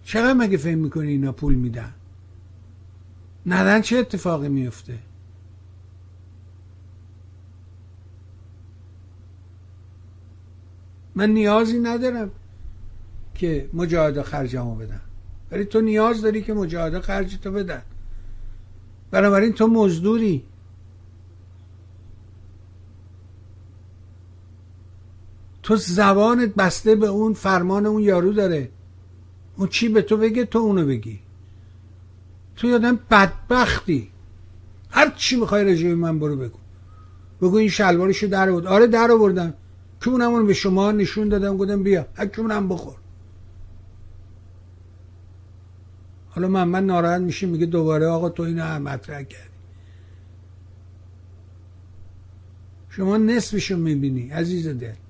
چقدر 0.04 0.32
مگه 0.32 0.56
فهم 0.56 0.78
می‌کنی 0.78 1.08
اینا 1.08 1.32
پول 1.32 1.54
میدن؟ 1.54 1.94
ندن 3.46 3.80
چه 3.80 3.96
اتفاقی 3.96 4.48
میفته 4.48 4.98
من 11.14 11.30
نیازی 11.30 11.78
ندارم 11.78 12.30
که 13.34 13.68
مجاهده 13.72 14.22
خرجمو 14.22 14.74
بدن. 14.74 15.00
ولی 15.50 15.64
تو 15.64 15.80
نیاز 15.80 16.22
داری 16.22 16.42
که 16.42 16.54
مجاهده 16.54 17.00
خرج 17.00 17.36
تو 17.36 17.52
بدن. 17.52 17.82
بنابراین 19.10 19.52
تو 19.52 19.66
مزدوری. 19.66 20.44
تو 25.68 25.76
زبانت 25.76 26.54
بسته 26.54 26.94
به 26.94 27.06
اون 27.06 27.32
فرمان 27.32 27.86
اون 27.86 28.02
یارو 28.02 28.32
داره. 28.32 28.70
اون 29.56 29.68
چی 29.68 29.88
به 29.88 30.02
تو 30.02 30.16
بگه 30.16 30.44
تو 30.44 30.58
اونو 30.58 30.86
بگی. 30.86 31.20
تو 32.56 32.66
یادم 32.66 32.98
بدبختی. 33.10 34.10
هر 34.90 35.10
چی 35.16 35.36
می‌خوای 35.36 35.64
رجوع 35.64 35.94
من 35.94 36.18
برو 36.18 36.36
بگو. 36.36 36.58
بگو 37.42 37.56
این 37.56 37.68
شلوارشو 37.68 38.26
در 38.26 38.50
بود 38.50 38.66
آره 38.66 38.86
در 38.86 39.10
آوردم 39.10 39.54
کونمون 40.04 40.46
به 40.46 40.54
شما 40.54 40.92
نشون 40.92 41.28
دادم 41.28 41.56
گفتم 41.56 41.82
بیا 41.82 42.06
هم 42.50 42.68
بخور. 42.68 42.96
حالا 46.28 46.48
من 46.48 46.68
من 46.68 46.86
ناراحت 46.86 47.20
میشه 47.20 47.46
میگه 47.46 47.66
دوباره 47.66 48.06
آقا 48.06 48.28
تو 48.28 48.42
اینو 48.42 48.62
هم 48.62 48.82
مطرح 48.82 49.22
کردی. 49.22 49.58
شما 52.88 53.16
نصفشو 53.16 53.76
می‌بینی. 53.76 54.30
عزیز 54.30 54.68
دل. 54.68 55.07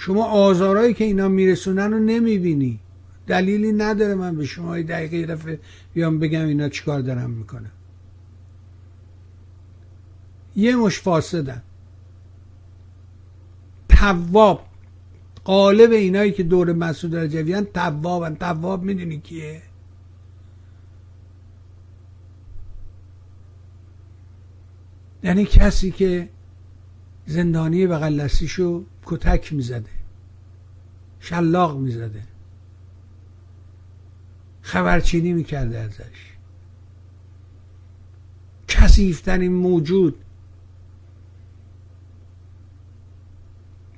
شما 0.00 0.24
آزارهایی 0.24 0.94
که 0.94 1.04
اینا 1.04 1.28
میرسونن 1.28 1.92
رو 1.92 1.98
نمی‌بینی. 1.98 2.80
دلیلی 3.26 3.72
نداره 3.72 4.14
من 4.14 4.36
به 4.36 4.46
شما 4.46 4.82
دقیقه 4.82 5.26
دفعه 5.34 5.60
بیام 5.94 6.18
بگم 6.18 6.44
اینا 6.46 6.68
چیکار 6.68 7.00
دارم 7.00 7.30
می‌کنم 7.30 7.70
یه 10.56 10.76
مش 10.76 11.00
فاسدن. 11.00 11.62
تواب. 13.88 14.66
قالب 15.44 15.90
اینایی 15.90 16.32
که 16.32 16.42
دور 16.42 16.72
مسعود 16.72 17.16
رجویان 17.16 17.64
توابن. 17.64 18.34
تواب 18.34 18.82
می‌دونی 18.82 19.20
کیه؟ 19.20 19.62
یعنی 25.22 25.44
کسی 25.44 25.90
که 25.90 26.28
زندانی 27.26 27.86
بغل 27.86 28.20
دستیشو 28.20 28.84
کتک 29.08 29.52
می‌زده 29.52 29.90
شلاق 31.20 31.78
می‌زده 31.78 32.22
خبرچینی 34.62 35.32
می‌کرده 35.32 35.78
ازش. 35.78 36.32
کسیفترین 38.68 39.52
موجود 39.52 40.24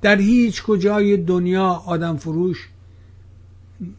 در 0.01 0.15
هیچ 0.17 0.63
کجای 0.63 1.17
دنیا 1.17 1.67
آدم 1.67 2.17
فروش 2.17 2.69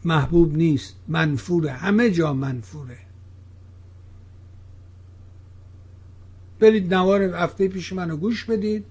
محبوب 0.05 0.55
نیست 0.57 0.95
منفوره 1.07 1.71
همه 1.71 2.11
جا 2.11 2.33
منفوره. 2.33 2.97
برید 6.59 6.93
نوار 6.93 7.21
هفته 7.21 7.67
پیش 7.67 7.93
منو 7.93 8.17
گوش 8.17 8.45
بدید. 8.45 8.85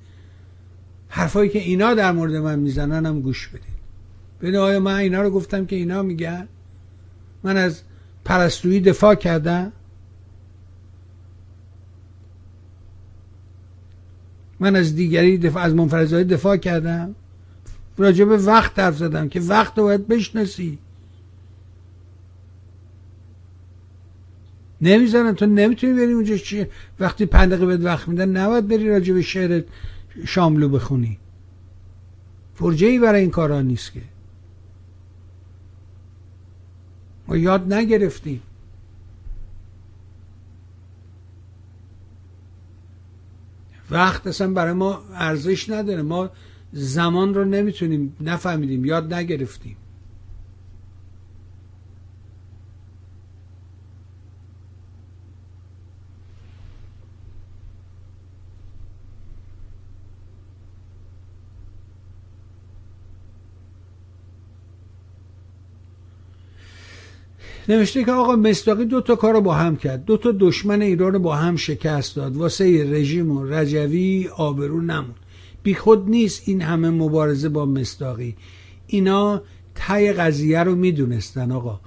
حرفایی 1.15 1.51
که 1.51 1.59
اینا 1.59 1.95
در 1.95 2.13
مورد 2.13 2.35
من 2.35 2.59
می‌زنن 2.59 3.07
هم 3.07 3.21
گوش 3.21 3.49
بدید 3.49 3.83
ببین 4.41 4.57
آیا 4.57 4.81
من 4.81 4.95
اینا 4.95 5.23
رو 5.23 5.31
گفتم 5.31 5.67
که 5.67 5.77
اینا 5.77 6.03
میگن؟ 6.03 6.49
من 7.43 7.57
از 7.57 7.83
پرستویی 8.25 8.81
دفاع 8.81 9.15
کردم. 9.15 9.73
من 14.61 14.77
از 14.77 14.95
دیگری 14.97 15.39
دفاع 15.39 15.63
از 15.63 15.75
منفرزایی 15.75 16.25
دفاع 16.25 16.57
کردم. 16.57 17.15
راجع 17.99 18.25
به 18.25 18.37
وقت 18.37 18.79
حرف 18.79 18.97
زدم 18.97 19.29
که 19.29 19.41
وقت 19.41 19.79
رو 19.79 19.85
باید 19.85 20.09
بشناسی. 20.09 20.79
نمی‌زنن 24.81 25.35
تو 25.35 25.47
نمی‌تونی 25.47 25.93
بری 25.93 26.13
اونجا 26.13 26.37
چی 26.37 26.67
وقتی 27.01 27.27
پنج 27.27 27.51
دقیقه 27.51 27.67
بهت 27.67 27.81
وقت 27.81 28.09
میدن 28.09 28.29
نباید 28.29 28.69
بری 28.69 28.89
راجع 28.89 29.15
به 29.15 29.23
شعر 29.23 29.63
شاملو 30.25 30.69
بخونی. 30.69 31.19
فرجه 32.55 32.87
ای 32.87 32.99
برای 32.99 33.21
این 33.21 33.31
کارا 33.31 33.63
نیست 33.63 33.93
که. 33.93 34.03
ما 37.29 37.37
یاد 37.37 37.73
نگرفتیم. 37.73 38.43
وقت 43.91 44.27
اصلا 44.27 44.53
برای 44.53 44.73
ما 44.73 45.03
ارزش 45.15 45.71
نداره. 45.71 46.03
ما 46.03 46.31
زمان 46.73 47.35
رو 47.35 47.45
نمی‌تونیم 47.45 48.17
نفهمیدیم. 48.21 48.85
یاد 48.85 49.15
نگرفتیم. 49.15 49.77
نوشته 67.69 68.05
که 68.05 68.13
آقا 68.13 68.37
مصداقی 68.37 68.85
دو 68.85 69.01
تا 69.01 69.17
کار 69.17 69.41
با 69.41 69.55
هم 69.55 69.77
کرد. 69.77 70.05
دو 70.05 70.17
تا 70.17 70.33
دشمن 70.41 70.83
ایران 70.83 71.13
رو 71.13 71.19
با 71.19 71.37
هم 71.37 71.57
شکست 71.57 72.17
داد. 72.17 72.37
واسه 72.37 72.91
رژیم 72.91 73.31
و 73.31 73.45
رجوی 73.45 74.29
آبرو 74.37 74.81
نمون 74.81 75.15
بی 75.63 75.75
خود 75.75 76.11
نیست 76.11 76.43
این 76.47 76.63
همه 76.63 76.91
مبارزه 76.91 77.49
با 77.49 77.67
مصداقی. 77.67 78.37
اینا 78.87 79.43
تای 79.75 80.13
قضیه 80.13 80.63
رو 80.63 80.75
می‌دونستن 80.75 81.53
آقا. 81.53 81.81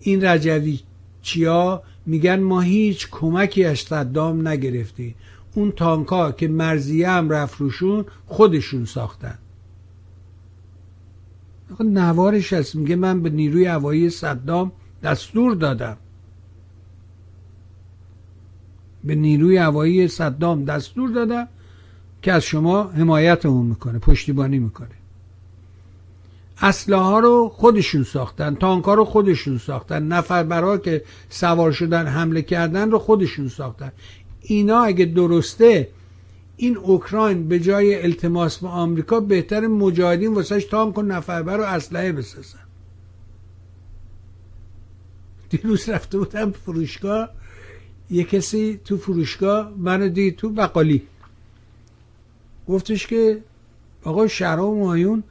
این 0.00 0.24
رجوی 0.24 0.80
چیا؟ 1.22 1.82
میگن 2.06 2.40
ما 2.40 2.60
هیچ 2.60 3.08
کمکی 3.10 3.64
از 3.64 3.78
صدام 3.78 4.48
نگرفتی. 4.48 5.14
اون 5.54 5.72
تانکا 5.72 6.32
که 6.32 6.48
مرزیه 6.48 7.10
هم 7.10 7.30
رفت 7.30 7.60
روشون 7.60 8.04
خودشون 8.26 8.84
ساختن. 8.84 9.38
نوارش 11.80 12.52
هست. 12.52 12.74
میگه 12.74 12.96
من 12.96 13.22
به 13.22 13.30
نیروی 13.30 13.64
هوایی 13.64 14.10
صدام 14.10 14.72
دستور 15.02 15.54
دادم. 15.54 15.96
به 19.04 19.14
نیروی 19.14 19.56
هوایی 19.56 20.08
صدام 20.08 20.64
دستور 20.64 21.10
دادم 21.10 21.48
که 22.22 22.32
از 22.32 22.42
شما 22.42 22.82
حمایتمون 22.82 23.66
می‌کنه 23.66 23.98
پشتیبانی 23.98 24.58
می‌کنه. 24.58 24.88
اسلحه 26.62 27.00
ها 27.00 27.18
رو 27.18 27.48
خودشون 27.54 28.04
ساختن 28.04 28.54
تانک 28.54 28.84
ها 28.84 28.94
رو 28.94 29.04
خودشون 29.04 29.58
ساختن 29.58 30.02
نفر 30.02 30.42
برا 30.42 30.78
که 30.78 31.04
سوار 31.28 31.72
شدن 31.72 32.06
حمله 32.06 32.42
کردن 32.42 32.90
رو 32.90 32.98
خودشون 32.98 33.48
ساختن. 33.48 33.92
اینا 34.40 34.82
اگه 34.82 35.04
درسته 35.04 35.88
این 36.56 36.76
اوکراین 36.76 37.48
به 37.48 37.60
جای 37.60 38.02
التماس 38.02 38.58
به 38.58 38.68
آمریکا 38.68 39.20
بهتر 39.20 39.66
مجاهدین 39.66 40.34
واسهش 40.34 40.64
تانک 40.64 40.98
و 40.98 41.02
نفربر 41.02 41.60
و 41.60 41.62
اسلحه 41.62 42.12
بسازن. 42.12 42.69
دیروز 45.50 45.88
رفته 45.88 46.18
بودم 46.18 46.50
فروشگاه 46.50 47.30
یه 48.10 48.24
کسی 48.24 48.80
تو 48.84 48.96
فروشگاه 48.96 49.72
منو 49.78 50.08
دید 50.08 50.36
تو 50.36 50.48
بقالی 50.48 51.02
گفتش 52.68 53.06
که 53.06 53.38
آقا 54.04 54.28
شهرام 54.28 54.78
مایون 54.78 55.22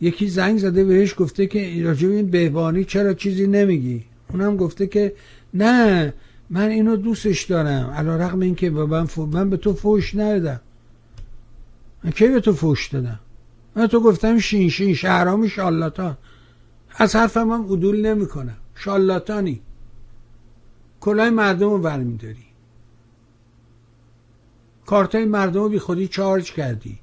یکی 0.00 0.28
زنگ 0.28 0.58
زده 0.58 0.84
بهش 0.84 1.14
گفته 1.18 1.46
که 1.46 1.82
راجب 1.84 2.10
این 2.10 2.30
بهبانی 2.30 2.84
چرا 2.84 3.14
چیزی 3.14 3.46
نمیگی؟ 3.46 4.04
اونم 4.30 4.56
گفته 4.56 4.86
که 4.86 5.14
نه 5.54 6.14
من 6.50 6.68
اینو 6.68 6.96
دوستش 6.96 7.42
دارم. 7.42 7.90
علا 7.90 8.16
رقم 8.16 8.40
این 8.40 8.54
که 8.54 8.70
من, 8.70 9.08
من 9.32 9.50
به 9.50 9.56
تو 9.56 9.72
فوش 9.72 10.14
ندادم. 10.14 10.60
من 12.04 12.10
کی 12.10 12.28
به 12.28 12.40
تو 12.40 12.52
فوش 12.52 12.88
دادم؟ 12.88 13.20
من 13.76 13.86
تو 13.86 14.00
گفتم 14.00 14.38
شین 14.38 14.68
شین 14.68 14.94
شهرام 14.94 15.48
شالاتان. 15.48 16.16
از 16.96 17.16
حرفم 17.16 17.50
هم 17.50 17.64
عدول 17.64 18.06
نمی‌کنم. 18.06 18.56
شالاتانی. 18.78 19.62
کلای 21.00 21.30
مردم 21.30 21.70
رو 21.70 21.78
برمیداری. 21.78 22.46
کارتای 24.86 25.24
مردم 25.24 25.60
رو 25.60 25.68
بی 25.68 25.78
خودی 25.78 26.08
چارج 26.08 26.52
کردی. 26.52 26.98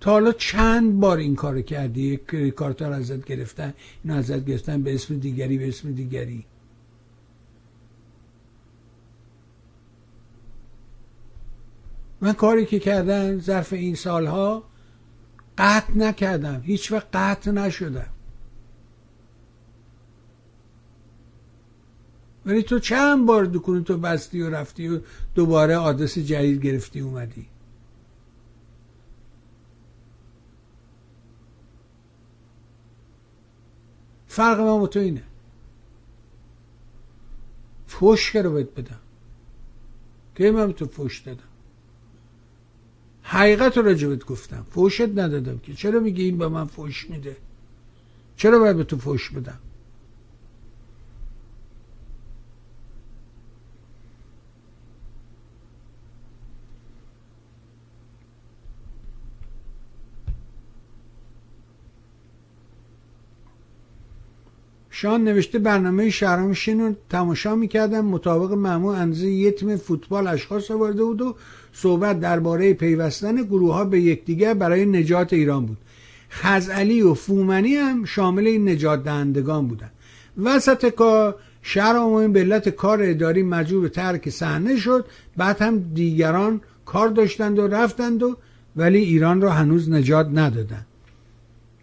تا 0.00 0.10
حالا 0.10 0.32
چند 0.32 1.00
بار 1.00 1.18
این 1.18 1.36
کار 1.36 1.60
کردی؟ 1.60 2.16
کارتا 2.56 2.88
رو 2.88 2.94
ازت 2.94 3.24
گرفتن 3.24 3.74
اینو 4.04 4.16
ازت 4.16 4.44
گرفتن 4.44 4.82
به 4.82 4.94
اسم 4.94 5.18
دیگری 5.18 5.58
به 5.58 5.68
اسم 5.68 5.92
دیگری. 5.92 6.46
من 12.20 12.32
کاری 12.32 12.66
که 12.66 12.78
کردم 12.78 13.40
ظرف 13.40 13.72
این 13.72 13.94
سالها 13.94 14.64
قطع 15.58 15.96
نکردم. 15.96 16.60
هیچ 16.64 16.92
وقت 16.92 17.06
قطع 17.12 17.50
نشدم. 17.50 18.10
ولی 22.46 22.62
تو 22.62 22.78
چند 22.78 23.26
بار 23.26 23.44
دکون 23.44 23.84
تو 23.84 23.98
بستی 23.98 24.42
و 24.42 24.50
رفتی 24.50 24.88
و 24.88 25.00
دوباره 25.34 25.76
آدرس 25.76 26.18
جدید 26.18 26.62
گرفتی 26.62 27.00
اومدی؟ 27.00 27.46
فرق 34.26 34.60
من 34.60 34.78
با 34.78 34.86
تو 34.86 35.00
اینه. 35.00 35.22
فوش 37.86 38.36
رو 38.36 38.52
بهت 38.52 38.74
بدم. 38.74 39.00
که 40.34 40.50
من 40.50 40.72
تو 40.72 40.86
فوش 40.86 41.20
دادم. 41.20 41.40
حقیقت 43.22 43.76
رو 43.76 43.84
راجبت 43.84 44.24
گفتم. 44.24 44.66
فوشت 44.70 45.00
ندادم 45.00 45.58
که. 45.58 45.74
چرا 45.74 46.00
میگی 46.00 46.24
این 46.24 46.38
به 46.38 46.48
من 46.48 46.64
فوش 46.64 47.10
میده؟ 47.10 47.36
چرا 48.36 48.58
باید 48.58 48.76
به 48.76 48.84
تو 48.84 48.96
فوش 48.96 49.30
بدم؟ 49.30 49.58
شان 65.00 65.24
نوشته 65.24 65.58
برنامه 65.58 66.10
شهرامشین 66.10 66.80
رو 66.80 66.94
تماشا 67.10 67.54
می‌کردم 67.56 68.04
مطابق 68.04 68.52
معمول 68.52 68.94
اندازه 68.94 69.26
یه 69.30 69.50
تیم 69.50 69.76
فوتبال 69.76 70.26
اشخاص 70.26 70.70
آورده 70.70 71.04
بود 71.04 71.22
و 71.22 71.36
صحبت 71.72 72.20
درباره 72.20 72.74
پیوستن 72.74 73.42
گروه 73.42 73.74
ها 73.74 73.84
به 73.84 74.00
یکدیگر 74.00 74.54
برای 74.54 74.86
نجات 74.86 75.32
ایران 75.32 75.66
بود. 75.66 75.78
خزعلی 76.30 77.02
و 77.02 77.14
فومنی 77.14 77.74
هم 77.74 78.04
شامل 78.04 78.46
این 78.46 78.68
نجات 78.68 79.04
دهندگان 79.04 79.68
بودن. 79.68 79.90
وسط 80.42 80.88
کار 80.88 81.36
شهر 81.62 81.96
عمومی 81.96 82.28
به 82.28 82.40
علت 82.40 82.68
کار 82.68 82.98
اداری 83.02 83.42
مجبور 83.42 83.82
به 83.82 83.88
ترک 83.88 84.30
صحنه 84.30 84.76
شد. 84.76 85.04
بعد 85.36 85.62
هم 85.62 85.78
دیگران 85.78 86.60
کار 86.84 87.08
داشتند 87.08 87.58
و 87.58 87.66
رفتند 87.66 88.22
و 88.22 88.36
ولی 88.76 88.98
ایران 88.98 89.40
را 89.40 89.50
هنوز 89.50 89.90
نجات 89.90 90.26
ندادند. 90.34 90.86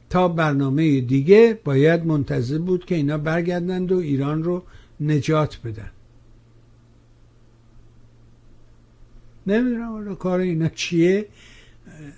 تا 0.10 0.28
برنامه 0.28 1.02
دیگه 1.02 1.60
باید 1.64 2.06
منتظر 2.06 2.58
بود 2.58 2.86
که 2.86 2.96
اینا 2.96 3.18
برگردند 3.18 3.92
و 3.92 3.98
ایران 3.98 4.44
رو 4.44 4.64
نجات 5.00 5.62
بدن. 5.62 5.92
نمی‌دونم 9.48 9.92
حالا 9.92 10.16
کار 10.16 10.40
اینا 10.40 10.70
چیه. 10.70 11.28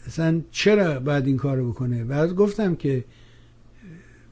اصلا 0.05 0.41
چرا 0.51 0.99
باید 0.99 1.27
این 1.27 1.37
کارو 1.37 1.71
بکنه؟ 1.71 2.03
بعد 2.03 2.35
گفتم 2.35 2.75
که 2.75 3.05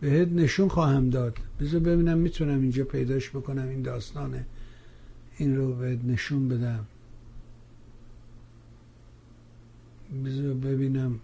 بهت 0.01 0.27
نشون 0.27 0.67
خواهم 0.67 1.09
داد. 1.09 1.37
بذار 1.59 1.79
ببینم 1.79 2.17
می‌تونم 2.17 2.61
اینجا 2.61 2.83
پیداش 2.83 3.29
بکنم 3.29 3.67
این 3.67 3.81
داستانه 3.81 4.45
این 5.37 5.55
رو 5.57 5.73
بهت 5.73 5.99
نشون 6.05 6.47
بدم. 6.47 6.85
بذار 10.25 10.53
ببینم. 10.53 11.19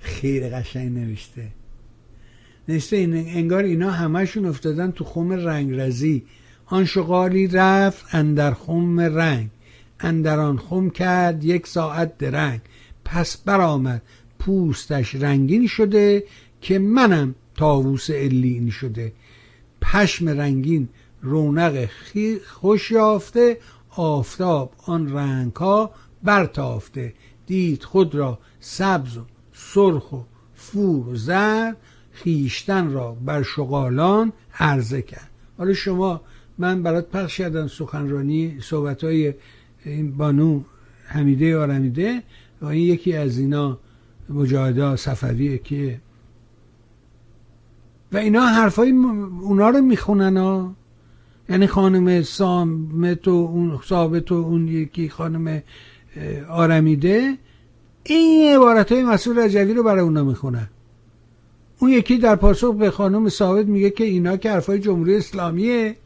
خیلی 0.00 0.48
قشنگ 0.48 0.98
نوشته. 0.98 1.48
نوشته 2.68 2.96
این 2.96 3.14
انگار 3.14 3.64
اینا 3.64 3.90
همشون 3.90 4.44
افتادن 4.44 4.90
تو 4.90 5.04
خم 5.04 5.32
رنگرزی 5.32 6.24
آن 6.66 6.84
شغالی 6.84 7.46
رفت 7.46 8.14
اندر 8.14 8.54
خم 8.54 9.00
رنگ. 9.00 9.50
اندر 10.00 10.56
خم 10.56 10.90
کرد 10.90 11.44
یک 11.44 11.66
ساعت 11.66 12.18
درنگ. 12.18 12.60
پس 13.04 13.36
برآمد 13.36 14.02
پوستش 14.38 15.14
رنگین 15.14 15.66
شده 15.66 16.24
که 16.60 16.78
منم 16.78 17.34
تاووس 17.54 18.10
الین 18.10 18.70
شده. 18.70 19.12
پشم 19.82 20.28
رنگین 20.28 20.88
رونق 21.22 21.88
خوش 22.46 22.90
یافته 22.90 23.58
آفتاب 23.90 24.74
آن 24.86 25.12
رنگ 25.12 25.56
ها 25.56 25.90
برتافته. 26.22 27.14
دید 27.46 27.82
خود 27.82 28.14
را 28.14 28.38
سبز 28.60 29.16
و 29.16 29.24
سرخ 29.74 30.12
و 30.12 30.18
فور 30.54 31.08
و 31.08 31.16
زرد 31.16 31.76
خیشتن 32.12 32.92
را 32.92 33.12
بر 33.12 33.42
شغالان 33.42 34.32
عرضه 34.58 35.02
کرد. 35.02 35.30
حالا 35.58 35.74
شما 35.74 36.20
من 36.58 36.82
برات 36.82 37.10
پخش 37.10 37.38
کردم 37.38 37.66
سخنرانی 37.66 38.58
صحبت 38.60 39.04
های 39.04 39.34
این 39.84 40.16
بانو 40.16 40.60
حمیده 41.06 41.58
آرمیده 41.58 42.22
و 42.62 42.66
این 42.66 42.82
یکی 42.82 43.16
از 43.16 43.38
اینا 43.38 43.78
مجاهده 44.28 44.96
صفویه 44.96 45.58
که 45.58 46.00
و 48.12 48.16
اینا 48.16 48.40
حرفای 48.40 48.90
اونا 48.90 49.70
رو 49.70 49.80
می‌خونن 49.80 50.36
ها. 50.36 50.74
یعنی 51.48 51.66
خانم 51.66 52.22
سامت 52.22 53.28
و 53.28 53.30
اون 53.30 53.80
ثابت 53.84 54.32
و 54.32 54.34
اون 54.34 54.68
یکی 54.68 55.08
خانم 55.08 55.62
آرمیده. 56.48 57.38
این 58.04 58.54
عبارت 58.56 58.92
های 58.92 59.02
مسئول 59.02 59.38
رجوی 59.38 59.74
رو 59.74 59.82
برای 59.82 60.00
اونا 60.00 60.24
می‌خونن. 60.24 60.68
اون 61.78 61.90
یکی 61.90 62.18
در 62.18 62.36
پاسخ 62.36 62.74
به 62.74 62.90
خانم 62.90 63.28
ثابت 63.28 63.66
میگه 63.66 63.90
که 63.90 64.04
اینا 64.04 64.36
که 64.36 64.50
حرفای 64.50 64.78
جمهوری 64.78 65.16
اسلامیه 65.16 65.96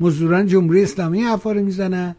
مزدوران 0.00 0.46
جمهوری 0.46 0.82
اسلامی 0.82 1.20
حرفا 1.20 1.52
رو 1.52 1.62
می‌زنن. 1.62 2.16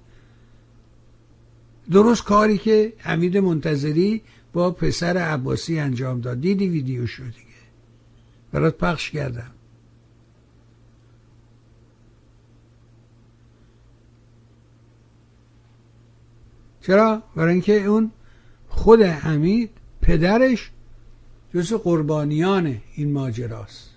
درست 1.91 2.23
کاری 2.23 2.57
که 2.57 2.93
حمید 2.97 3.37
منتظری 3.37 4.21
با 4.53 4.71
پسر 4.71 5.17
عباسی 5.17 5.79
انجام 5.79 6.21
داد. 6.21 6.41
دیدی 6.41 6.67
ویدیو 6.67 7.07
شو 7.07 7.23
دیگه. 7.23 7.37
برات 8.51 8.77
پخش 8.77 9.11
کردم. 9.11 9.51
چرا؟ 16.81 17.23
برای 17.35 17.53
اینکه 17.53 17.85
اون 17.85 18.11
خود 18.77 19.01
حمید 19.01 19.69
پدرش 20.01 20.71
جز 21.53 21.73
قربانیان 21.73 22.81
این 22.95 23.11
ماجراست. 23.11 23.89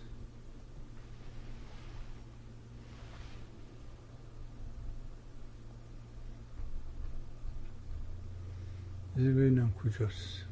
ببینم 9.16 9.72
کجاست. 9.72 10.49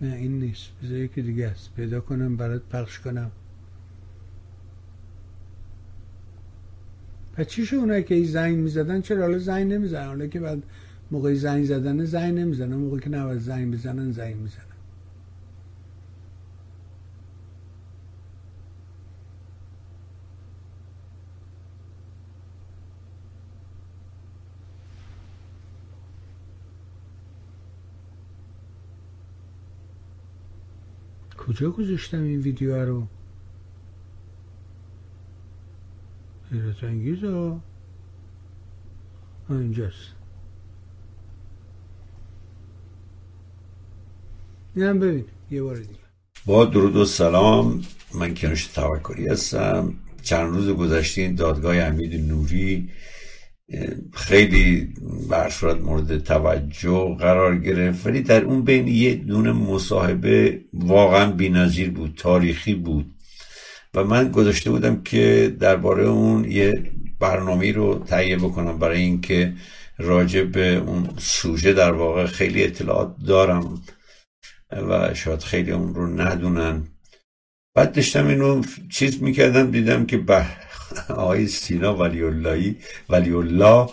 نه 0.00 0.14
این 0.14 0.38
نیست. 0.38 0.70
بذار 0.82 0.98
یکی 0.98 1.22
دیگه 1.22 1.46
است. 1.46 1.70
پیدا 1.76 2.00
کنم 2.00 2.36
برات 2.36 2.62
پخش 2.62 2.98
کنم. 2.98 3.30
پس 7.32 7.46
چیش 7.46 7.72
اونایی 7.72 8.02
که 8.02 8.24
زنگ 8.24 8.58
می‌زدن؟ 8.58 9.00
چرا 9.00 9.22
حالا 9.22 9.38
زنگ 9.38 9.72
نمی‌زنن؟ 9.72 10.06
حالا 10.06 10.26
که 10.26 10.40
بعد 10.40 10.62
موقعی 11.10 11.34
زنگ 11.34 11.64
زدن 11.64 12.04
زنگ 12.04 12.38
نمی‌زنن. 12.38 12.76
موقعی 12.76 13.00
که 13.00 13.10
نباید 13.10 13.40
زنگ 13.40 13.74
بزنن 13.74 14.12
زنگ 14.12 14.36
می‌زنن. 14.36 14.67
کجا 31.48 31.70
گذاشتم 31.70 32.22
این 32.22 32.40
ویدیو 32.40 32.84
رو؟ 32.84 33.06
حیرت 36.52 36.84
انگیز 36.84 37.24
ها. 37.24 37.60
اینجاست. 39.50 40.14
اینم 44.76 44.98
ببین 44.98 45.24
یه 45.50 45.62
بار 45.62 45.76
دیگه. 45.76 45.98
با 46.46 46.64
درود 46.64 46.96
و 46.96 47.04
سلام 47.04 47.82
من 48.14 48.34
کنوش 48.34 48.66
توکلی 48.66 49.28
هستم. 49.28 49.94
چند 50.22 50.54
روز 50.54 50.68
گذشته 50.68 51.20
این 51.20 51.34
دادگاه 51.34 51.76
امید 51.76 52.28
نوری 52.28 52.88
خیلی 54.14 54.94
برصورت 55.30 55.80
مورد 55.80 56.18
توجه 56.18 57.16
قرار 57.18 57.58
گرفت. 57.58 58.06
ولی 58.06 58.20
در 58.20 58.44
اون 58.44 58.62
بین 58.64 58.88
یه 58.88 59.14
دونه 59.14 59.52
مصاحبه 59.52 60.60
واقعا 60.72 61.32
بینظیر 61.32 61.90
بود 61.90 62.14
تاریخی 62.16 62.74
بود. 62.74 63.14
و 63.94 64.04
من 64.04 64.30
گذاشته 64.30 64.70
بودم 64.70 65.02
که 65.02 65.56
درباره 65.60 66.04
اون 66.04 66.50
یه 66.50 66.90
برنامه 67.20 67.72
رو 67.72 68.04
تهیه 68.06 68.36
بکنم 68.36 68.78
برای 68.78 69.00
اینکه 69.00 69.54
راجع 69.98 70.42
به 70.42 70.76
اون 70.76 71.08
سوژه 71.18 71.72
در 71.72 71.92
واقع 71.92 72.26
خیلی 72.26 72.64
اطلاعات 72.64 73.16
دارم 73.26 73.82
و 74.70 75.14
شاید 75.14 75.40
خیلی 75.40 75.70
اون 75.70 75.94
رو 75.94 76.06
ندونن. 76.06 76.88
بعد 77.74 77.92
داشتم 77.92 78.26
اینو 78.26 78.62
چیز 78.90 79.22
می‌کردم 79.22 79.70
دیدم 79.70 80.06
که 80.06 80.16
به 80.16 80.46
آقای 81.08 81.46
سینا 81.46 81.96
ولی 81.96 82.22
اللهی 82.22 82.76
ولی 83.08 83.32
الله 83.32 83.90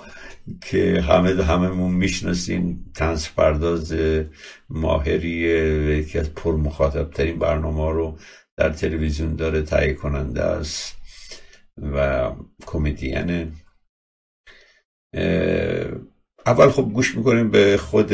که 0.62 1.02
همه 1.02 1.44
هممون 1.44 1.92
می‌شناسیم 1.92 2.92
تنس 2.96 3.30
پرداز 3.30 3.96
ماهریه 4.70 5.98
یکی 5.98 6.20
از 6.20 6.34
پر 6.34 6.56
مخاطب 6.56 7.10
ترین 7.10 7.40
برنامه 7.40 7.92
رو 7.92 8.18
در 8.58 8.70
تلویزیون 8.70 9.36
داره 9.36 9.62
تهیه 9.62 9.94
کننده 9.94 10.42
است 10.42 10.96
و 11.94 12.32
کمدین. 12.66 13.52
اول 16.46 16.70
خب 16.70 16.92
گوش 16.94 17.16
می‌کنیم 17.16 17.52
به 17.52 17.78
خود 17.78 18.12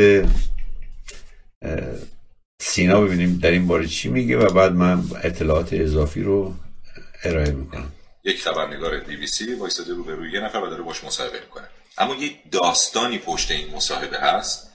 سینا 2.62 3.02
ببینیم 3.02 3.38
در 3.38 3.52
این 3.52 3.68
باره 3.68 3.88
چی 3.88 4.10
میگه 4.10 4.38
و 4.38 4.53
بعد 4.53 4.72
من 4.74 5.03
اطلاعات 5.24 5.74
اضافی 5.74 6.24
رو 6.24 6.53
ارائه 7.24 7.52
می‌کنم. 7.52 7.91
یک 8.23 8.43
خبرنگار 8.43 8.99
بی 8.99 9.15
بی 9.15 9.27
سی 9.27 9.53
وایساده 9.53 9.93
رو 9.93 10.03
به 10.03 10.15
روی 10.15 10.31
یه 10.31 10.39
نفر 10.39 10.57
و 10.57 10.69
داره 10.69 10.84
باش 10.84 11.03
مصاحبه 11.03 11.39
می‌کنه. 11.39 11.69
اما 11.98 12.15
یک 12.15 12.52
داستانی 12.52 13.19
پشت 13.19 13.52
این 13.52 13.76
مصاحبه 13.76 14.19
هست 14.19 14.72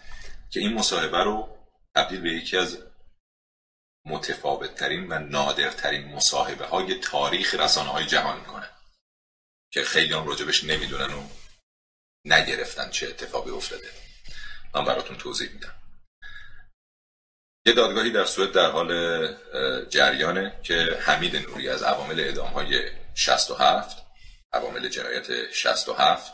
که 0.50 0.60
این 0.60 0.74
مصاحبه 0.74 1.24
رو 1.24 1.58
تبدیل 1.94 2.20
به 2.20 2.30
یکی 2.30 2.56
از 2.56 2.78
متفاوت 4.04 4.74
ترین 4.74 5.12
و 5.12 5.18
نادرترین 5.18 6.04
مصاحبه 6.04 6.66
های 6.66 6.94
تاریخ 6.94 7.54
رسانه 7.54 7.88
های 7.88 8.06
جهان 8.06 8.40
می‌کنه 8.40 8.70
که 9.70 9.82
خیلی 9.82 10.14
هم 10.14 10.26
راجبش 10.26 10.64
نمی‌دونن 10.64 11.14
و 11.14 11.22
نگرفتن 12.24 12.90
چه 12.90 13.06
اتفاقی 13.06 13.50
افتاده. 13.50 13.90
من 14.74 14.84
براتون 14.84 15.16
توضیح 15.16 15.52
میدم. 15.52 15.74
یه 17.66 17.72
دادگاهی 17.72 18.10
در 18.10 18.24
سوئد 18.24 18.52
در 18.52 18.70
حال 18.70 18.90
جریانه 19.88 20.52
که 20.62 20.98
حمید 21.00 21.36
نوری 21.36 21.68
از 21.68 21.82
عوامل 21.82 22.20
اعدام 22.20 22.48
های 22.48 22.80
67 23.14 23.96
عوامل 24.52 24.88
جنایت 24.88 25.52
67 25.52 26.32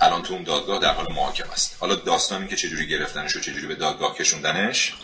الان 0.00 0.22
تو 0.22 0.34
اون 0.34 0.42
دادگاه 0.42 0.78
در 0.78 0.94
حال 0.94 1.12
محاکمه 1.12 1.52
است. 1.52 1.76
حالا 1.80 1.94
داستانی 1.94 2.48
که 2.48 2.56
چجوری 2.56 2.88
گرفتنش 2.88 3.36
و 3.36 3.40
چجوری 3.40 3.66
به 3.66 3.74
دادگاه 3.74 4.14
کشوندنش 4.14 4.94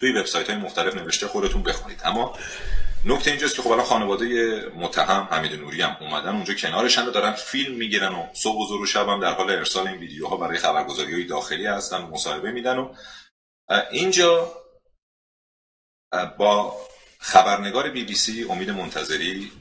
توی 0.00 0.12
وبسایت 0.12 0.50
های 0.50 0.58
مختلف 0.58 0.94
نوشته 0.94 1.26
خودتون 1.26 1.62
بخونید. 1.62 2.00
اما 2.04 2.38
نکته 3.04 3.30
اینجاست 3.30 3.56
که 3.56 3.62
خب 3.62 3.70
الان 3.70 3.84
خانواده 3.84 4.26
متهم 4.76 5.28
حمید 5.30 5.52
نوری 5.52 5.82
هم 5.82 5.96
اومدن 6.00 6.28
اونجا 6.28 6.54
کنارشن 6.54 7.06
و 7.06 7.10
دارن 7.10 7.32
فیلم 7.32 7.76
می‌گیرن 7.76 8.14
و 8.14 8.26
صبح 8.32 8.62
و 8.62 8.66
زور 8.66 8.80
و 8.82 8.86
شب 8.86 9.08
هم 9.08 9.20
در 9.20 9.32
حال 9.32 9.50
ارسال 9.50 9.88
این 9.88 9.98
ویدیوها 9.98 10.36
برای 10.36 10.58
خبرگزاری 10.58 11.12
های 11.12 11.24
داخلی 11.24 11.66
هستن 11.66 12.02
و 12.02 12.06
مصاحبه 12.06 12.50
میدن 12.50 12.78
و 12.78 12.94
اینجا 13.90 14.52
با 16.38 16.76
خبرنگار 17.18 17.90
بی 17.90 18.04
بی 18.04 18.14
سی 18.14 18.44
امید 18.44 18.70
منتظری 18.70 19.52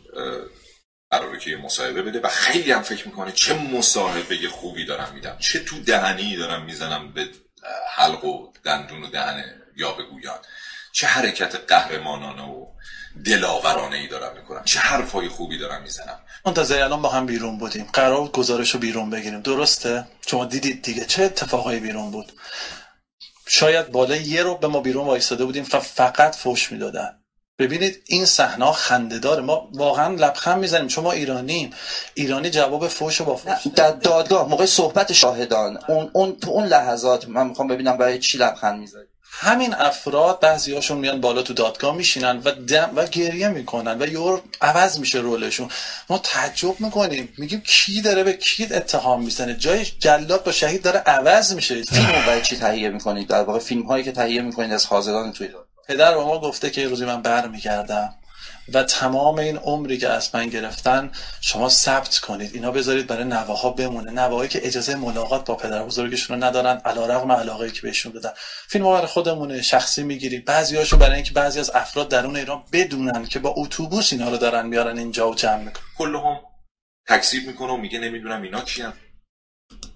قراره 1.11 1.40
که 1.40 1.49
یه 1.49 1.57
مصاحبه 1.57 2.02
بده 2.02 2.19
و 2.19 2.27
خیلی 2.27 2.72
هم 2.72 2.82
فکر 2.82 3.07
می‌کنه 3.07 3.32
چه 3.32 3.53
مصاحبه 3.53 4.49
خوبی 4.49 4.86
دارم 4.86 5.14
میدم 5.14 5.38
چه 5.40 5.60
تو 5.60 5.80
دهنی 5.80 6.36
دارم 6.36 6.65
می‌زنم 6.65 7.14
به 7.14 7.30
حلق 7.95 8.26
و 8.26 8.53
دندون 8.64 9.03
و 9.03 9.07
دهن 9.07 9.61
یا 9.76 9.91
بگویان 9.91 10.40
چه 10.91 11.07
حرکت 11.07 11.56
قهرمانانه 11.56 12.44
و 12.44 12.65
دلاورانه 13.26 13.98
ای 13.98 14.07
دارم 14.07 14.38
می‌کنم 14.38 14.64
چه 14.64 14.80
حرفای 14.80 15.27
خوبی 15.27 15.57
دارم 15.57 15.82
می‌زنم. 15.82 16.19
منتظر 16.45 16.82
الان 16.82 17.02
با 17.02 17.10
هم 17.10 17.26
بیرون 17.26 17.57
بودیم. 17.57 17.90
قرار 17.94 18.27
گزارش 18.27 18.73
رو 18.73 18.80
بیرون 18.80 19.10
بگیریم. 19.10 19.41
درسته؟ 19.41 20.07
شما 20.27 20.45
دیدید 20.45 20.82
دیگه؟ 20.82 21.06
چه 21.06 21.23
اتفاقایی 21.23 21.80
بیرون 21.80 22.11
بود؟ 22.11 22.34
شاید 23.48 23.92
بالای 23.92 24.24
یه 24.24 24.44
رو 24.44 24.56
به 24.56 24.68
ما 24.68 24.80
بیرون 24.80 25.08
وایستاده 25.08 25.46
بودیم 25.46 25.64
فقط 25.64 26.36
فوش 26.36 26.72
می‌دادن. 26.72 27.20
ببینید 27.60 28.04
این 28.06 28.26
صحنه 28.26 28.72
خندهدار 28.72 29.42
ما 29.42 29.70
واقعا 29.74 30.16
لبخند 30.16 30.60
می‌زنیم. 30.60 30.88
چون 30.88 31.04
ما 31.04 31.12
ایرانیم. 31.12 31.70
ایرانی 32.14 32.50
جواب 32.50 32.88
فوش 32.88 33.22
با 33.22 33.36
فوش 33.36 33.68
در 33.76 33.92
دادگاه 33.92 34.50
موقع 34.50 34.66
صحبت 34.66 35.14
شاهدان 35.14 35.80
اون 35.88 36.10
اون 36.14 36.40
تو 36.40 36.52
اون 36.52 36.66
لحظات 36.66 37.28
من 37.28 37.48
می‌خوام 37.48 37.68
ببینم 37.68 37.98
برای 37.98 38.20
چی 38.20 38.38
لبخند 38.38 38.80
می‌زنید 38.80 39.15
همین 39.38 39.74
افراد 39.74 40.44
هاشون 40.44 40.98
میان 40.98 41.22
بالا 41.22 41.41
تو 41.41 41.53
دادگاه 41.53 41.95
میشینن 41.95 42.41
و 42.45 42.52
دم 42.52 42.91
و 42.95 43.06
گریه 43.06 43.48
می‌کنن 43.48 44.02
و 44.02 44.07
یور 44.07 44.41
عوض 44.62 44.99
میشه 44.99 45.20
رولشون. 45.20 45.70
ما 46.10 46.18
تعجب 46.18 46.80
می‌کنیم. 46.80 47.34
میگیم 47.38 47.62
کی 47.62 48.02
داره 48.02 48.24
به 48.24 48.34
کی 48.34 48.66
اتهام 48.66 49.24
می‌زنه؟ 49.24 49.56
جای 49.56 49.86
جلاد 49.86 50.44
با 50.44 50.52
شهید 50.52 50.82
داره 50.82 50.99
عوض 50.99 51.53
میشه. 51.53 51.84
فیلم 51.84 52.24
برای 52.28 52.41
چی 52.41 52.56
تهیه 52.57 52.90
می‌کنید؟ 52.90 53.28
در 53.28 53.44
واقع 53.44 53.60
فیلم 53.60 53.84
هایی 53.84 54.03
که 54.03 54.12
تهیه 54.12 54.41
می‌کنید 54.41 54.72
از 54.72 54.86
حاضران 54.86 55.34
توی 55.34 55.49
پدر 55.88 56.18
به 56.18 56.24
ما 56.24 56.40
گفته 56.40 56.70
که 56.70 56.82
یه 56.82 56.88
روزی 56.88 57.06
من 57.06 57.22
برمیگردم. 57.22 58.16
و 58.74 58.84
تمام 58.84 59.40
این 59.40 59.58
عمری 59.58 59.98
که 59.98 60.10
از 60.10 60.30
من 60.34 60.50
گرفتن 60.50 61.12
شما 61.42 61.70
ثبت 61.70 62.18
کنید. 62.18 62.52
اینا 62.54 62.72
بذارید 62.72 63.08
برای 63.08 63.24
نواها 63.24 63.70
بمونه. 63.70 64.12
نواهایی 64.12 64.50
که 64.50 64.68
اجازه 64.68 64.96
ملاقات 64.96 65.46
با 65.46 65.56
پدر 65.56 65.84
بزرگشون 65.84 66.38
رو 66.38 66.44
ندارن 66.44 66.82
علیرغم 66.86 67.32
علاقه 67.32 67.72
که 67.72 67.82
بهشون 67.82 68.12
دادن 68.12 68.32
فیلم 68.68 68.86
برای 68.86 69.08
خودمونه 69.08 69.62
شخصی 69.62 70.04
می‌گیریم 70.04 70.44
بعضیاشو 70.46 70.98
برای 70.98 71.16
اینکه 71.16 71.32
بعضی 71.32 71.60
از 71.60 71.72
افراد 71.76 72.10
درون 72.10 72.36
ایران 72.36 72.64
بدونن 72.72 73.26
که 73.26 73.40
با 73.40 73.54
اتوبوس 73.58 74.14
اینا 74.14 74.30
رو 74.30 74.38
دارن 74.38 74.68
میارن 74.68 74.98
اینجا 74.98 75.30
و 75.30 75.36
جمع 75.36 75.58
می‌کنن. 75.58 75.84
کلهم 75.98 76.40
تکذیب 77.08 77.48
می‌کنه 77.48 77.74
و 77.74 77.78
میگه 77.78 78.00
نمی‌دونم 78.00 78.42
اینا 78.42 78.62
کیان. 78.62 78.94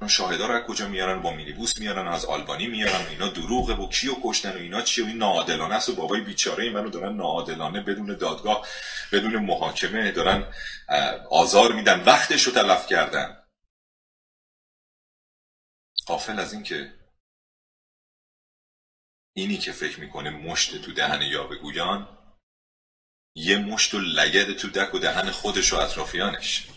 شاهدا 0.07 0.47
رو 0.47 0.59
کجا 0.59 0.87
میارن؟ 0.87 1.21
با 1.21 1.31
مینیبوس 1.31 1.79
میارن 1.79 2.07
از 2.07 2.25
آلبانی 2.25 2.67
میارن 2.67 3.05
اینا 3.09 3.27
دروغه 3.27 3.73
و 3.73 3.89
کیو 3.89 4.15
کشتن 4.23 4.53
و 4.53 4.57
اینا 4.57 4.81
چی 4.81 5.01
و 5.01 5.05
این 5.05 5.17
ناعادلانه 5.17 5.75
است 5.75 5.89
و 5.89 5.95
بابای 5.95 6.21
بیچاره 6.21 6.63
این 6.63 6.73
منو 6.73 6.89
دارن 6.89 7.15
ناعادلانه 7.15 7.81
بدون 7.81 8.17
دادگاه 8.17 8.67
بدون 9.11 9.35
محاکمه 9.35 10.11
دارن 10.11 10.53
آزار 11.29 11.71
میدن 11.73 12.03
وقتش 12.03 12.43
رو 12.43 12.51
تلف 12.51 12.87
کردن. 12.87 13.43
قافل 16.05 16.39
از 16.39 16.53
این 16.53 16.63
که 16.63 16.93
اینی 19.35 19.57
که 19.57 19.71
فکر 19.71 19.99
می‌کنه 19.99 20.29
مشت 20.29 20.81
تو 20.81 20.91
دهن 20.93 21.21
یا 21.21 21.43
بگویان 21.43 22.17
یه 23.35 23.57
مشت 23.57 23.93
و 23.93 23.99
لگد 23.99 24.57
تو 24.57 24.69
دک 24.69 24.93
و 24.95 24.99
دهن 24.99 25.31
خودش 25.31 25.73
و 25.73 25.75
اطرافیانش. 25.75 26.67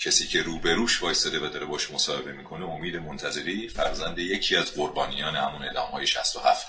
کسی 0.00 0.26
که 0.26 0.42
روبروش 0.42 1.02
وایستاده 1.02 1.46
و 1.46 1.48
داره 1.48 1.66
باش 1.66 1.90
مصاحبه 1.90 2.32
می‌کنه 2.32 2.64
امید 2.64 2.96
منتظری 2.96 3.68
فرزند 3.68 4.18
یکی 4.18 4.56
از 4.56 4.74
قربانیان 4.74 5.36
همون 5.36 5.68
ادام 5.68 5.90
های 5.90 6.06
67 6.06 6.66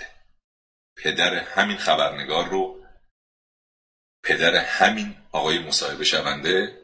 پدر 0.98 1.34
همین 1.34 1.78
خبرنگار 1.78 2.50
رو 2.50 2.86
پدر 4.24 4.56
همین 4.56 5.16
آقای 5.32 5.60
مصاحبه 5.60 6.04
شونده 6.04 6.82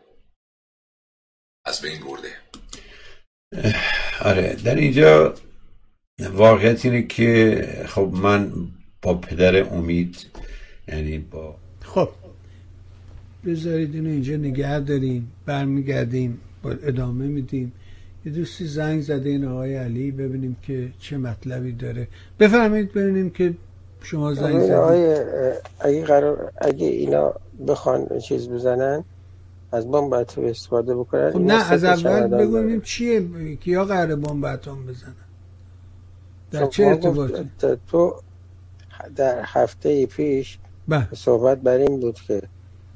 از 1.66 1.82
بین 1.82 2.04
برده. 2.04 2.38
آره 4.22 4.54
در 4.56 4.76
اینجا 4.76 5.36
واقعیت 6.20 6.86
اینه 6.86 7.08
که 7.08 7.86
خب 7.90 8.10
من 8.14 8.52
با 9.02 9.14
پدر 9.14 9.64
امید 9.64 10.32
یعنی 10.88 11.18
با 11.18 11.60
خب. 11.86 12.21
بذارید 13.46 13.96
اینو 13.96 14.10
اینجا 14.10 14.36
نگه 14.36 14.80
داریم 14.80 15.32
برمیگردیم 15.46 16.40
با 16.64 16.72
ادامه 16.72 17.26
میدیم. 17.28 17.72
یه 18.26 18.32
دوستی 18.32 18.66
زنگ 18.66 19.02
زده 19.02 19.30
این 19.30 19.46
آقای 19.46 19.76
علی 19.76 20.12
ببینیم 20.12 20.58
که 20.62 20.90
چه 21.00 21.18
مطلبی 21.18 21.72
داره. 21.72 22.08
بفرمایید 22.40 22.94
ببینیم 22.94 23.30
که 23.30 23.54
شما 24.04 24.34
زنگ 24.34 24.60
زدید. 24.60 24.72
اگه 25.80 26.04
قرار 26.04 26.52
اگه 26.58 26.88
اینا 26.88 27.34
بخوان 27.68 28.20
چیز 28.20 28.50
بزنن 28.50 29.04
از 29.72 29.92
بمب 29.92 30.14
اتم 30.14 30.46
استفاده 30.46 30.96
بکنن 30.96 31.32
خب 31.32 31.40
نه 31.40 31.72
از 31.72 31.84
اول 31.84 32.28
بگویم 32.28 32.82
چیه 32.82 33.56
کیا 33.56 33.86
قرار 33.86 34.16
بمب 34.16 34.46
اتم 34.46 34.86
بزنن؟ 34.86 35.14
در 36.52 36.66
چه 36.66 36.86
ارتباطی؟ 36.86 37.50
تو 37.88 38.16
در 39.16 39.42
هفته 39.46 40.06
پیش 40.06 40.58
بله. 40.88 41.08
صحبت 41.14 41.58
بر 41.58 41.78
این 41.78 42.00
بود 42.00 42.16
که 42.16 42.42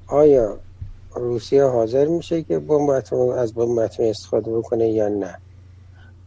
آیا 0.07 0.59
روسیه 1.15 1.63
حاضر 1.63 2.05
میشه 2.05 2.43
که 2.43 2.59
بمب 2.59 2.89
از 3.37 3.53
بمب 3.53 3.79
استفاده 3.99 4.57
بکنه 4.57 4.89
یا 4.89 5.07
نه؟ 5.07 5.37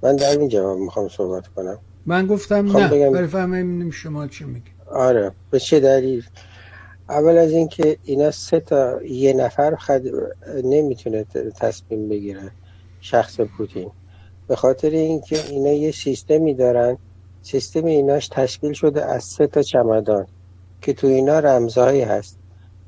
من 0.03 0.17
در 0.17 0.39
این 0.39 0.49
جواب 0.49 0.79
می‌خوام 0.79 1.09
صحبت 1.09 1.47
کنم. 1.47 1.79
من 2.07 2.27
گفتم 2.27 2.77
نه 2.77 2.89
بگم... 2.89 3.13
برای 3.13 3.27
فهمیم 3.27 3.91
شما 3.91 4.27
چی 4.27 4.45
میگی. 4.45 4.71
آره 4.91 5.33
به 5.51 5.61
چه 5.61 5.81
دلیل؟ 5.81 6.25
اول 7.09 7.39
از 7.39 7.51
اینکه 7.51 7.97
اینا 8.05 8.31
سه 8.31 8.61
تا 8.61 9.03
یه 9.03 9.33
نفر 9.33 9.75
خد... 9.77 10.03
نمی‌تونه 10.65 11.25
تصمیم 11.61 12.09
بگیره 12.09 12.51
شخص 13.01 13.41
پوتین. 13.41 13.91
به 14.49 14.57
خاطر 14.57 14.91
اینکه 14.91 15.45
اینا 15.49 15.73
یه 15.73 15.91
سیستمی 15.93 16.55
دارن. 16.55 16.99
سیستم 17.43 17.85
ایناش 17.85 18.29
تشکیل 18.29 18.73
شده 18.73 19.05
از 19.05 19.25
سه 19.25 19.47
تا 19.47 19.63
چمدان 19.63 20.27
که 20.83 20.93
تو 20.93 21.07
اینا 21.07 21.39
رمزهایی 21.39 22.01
هست. 22.01 22.38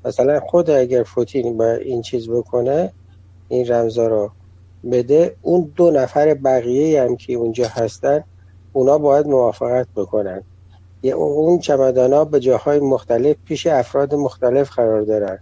مثلا 0.05 0.41
خود 0.41 0.71
اگر 0.71 1.03
پوتین 1.03 1.57
با 1.57 1.71
این 1.71 2.03
چیز 2.03 2.31
بکنه 2.31 2.93
این 3.49 3.73
رمزا 3.73 4.07
رو 4.07 4.31
بده 4.93 5.37
اون 5.43 5.73
دو 5.77 5.91
نفر 5.91 6.35
بقیه 6.35 7.03
هم 7.03 7.17
که 7.17 7.33
اونجا 7.33 7.69
هستن 7.69 8.25
اونا 8.73 8.99
باید 8.99 9.27
موافقت 9.27 9.87
بکنن. 9.97 10.43
یه 11.03 11.15
اون 11.15 11.59
چمدان 11.59 12.13
ها 12.13 12.25
به 12.25 12.41
جاهای 12.41 12.79
مختلف 12.79 13.37
پیش 13.45 13.67
افراد 13.67 14.15
مختلف 14.15 14.71
قرار 14.71 15.03
دارن. 15.03 15.39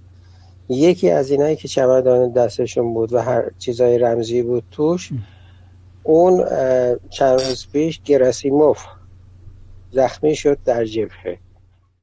یکی 0.68 1.10
از 1.10 1.30
اینایی 1.30 1.56
که 1.56 1.68
چمدان 1.68 2.32
دستشون 2.32 2.94
بود 2.94 3.12
و 3.12 3.18
هر 3.18 3.50
چیزای 3.58 3.98
رمزی 3.98 4.42
بود 4.42 4.62
توش 4.70 5.10
اون 6.02 6.44
چند 7.10 7.40
روز 7.40 7.66
پیش 7.72 8.02
گراسیموف 8.02 8.84
زخمی 9.92 10.36
شد 10.36 10.58
در 10.64 10.84
جبهه. 10.84 11.38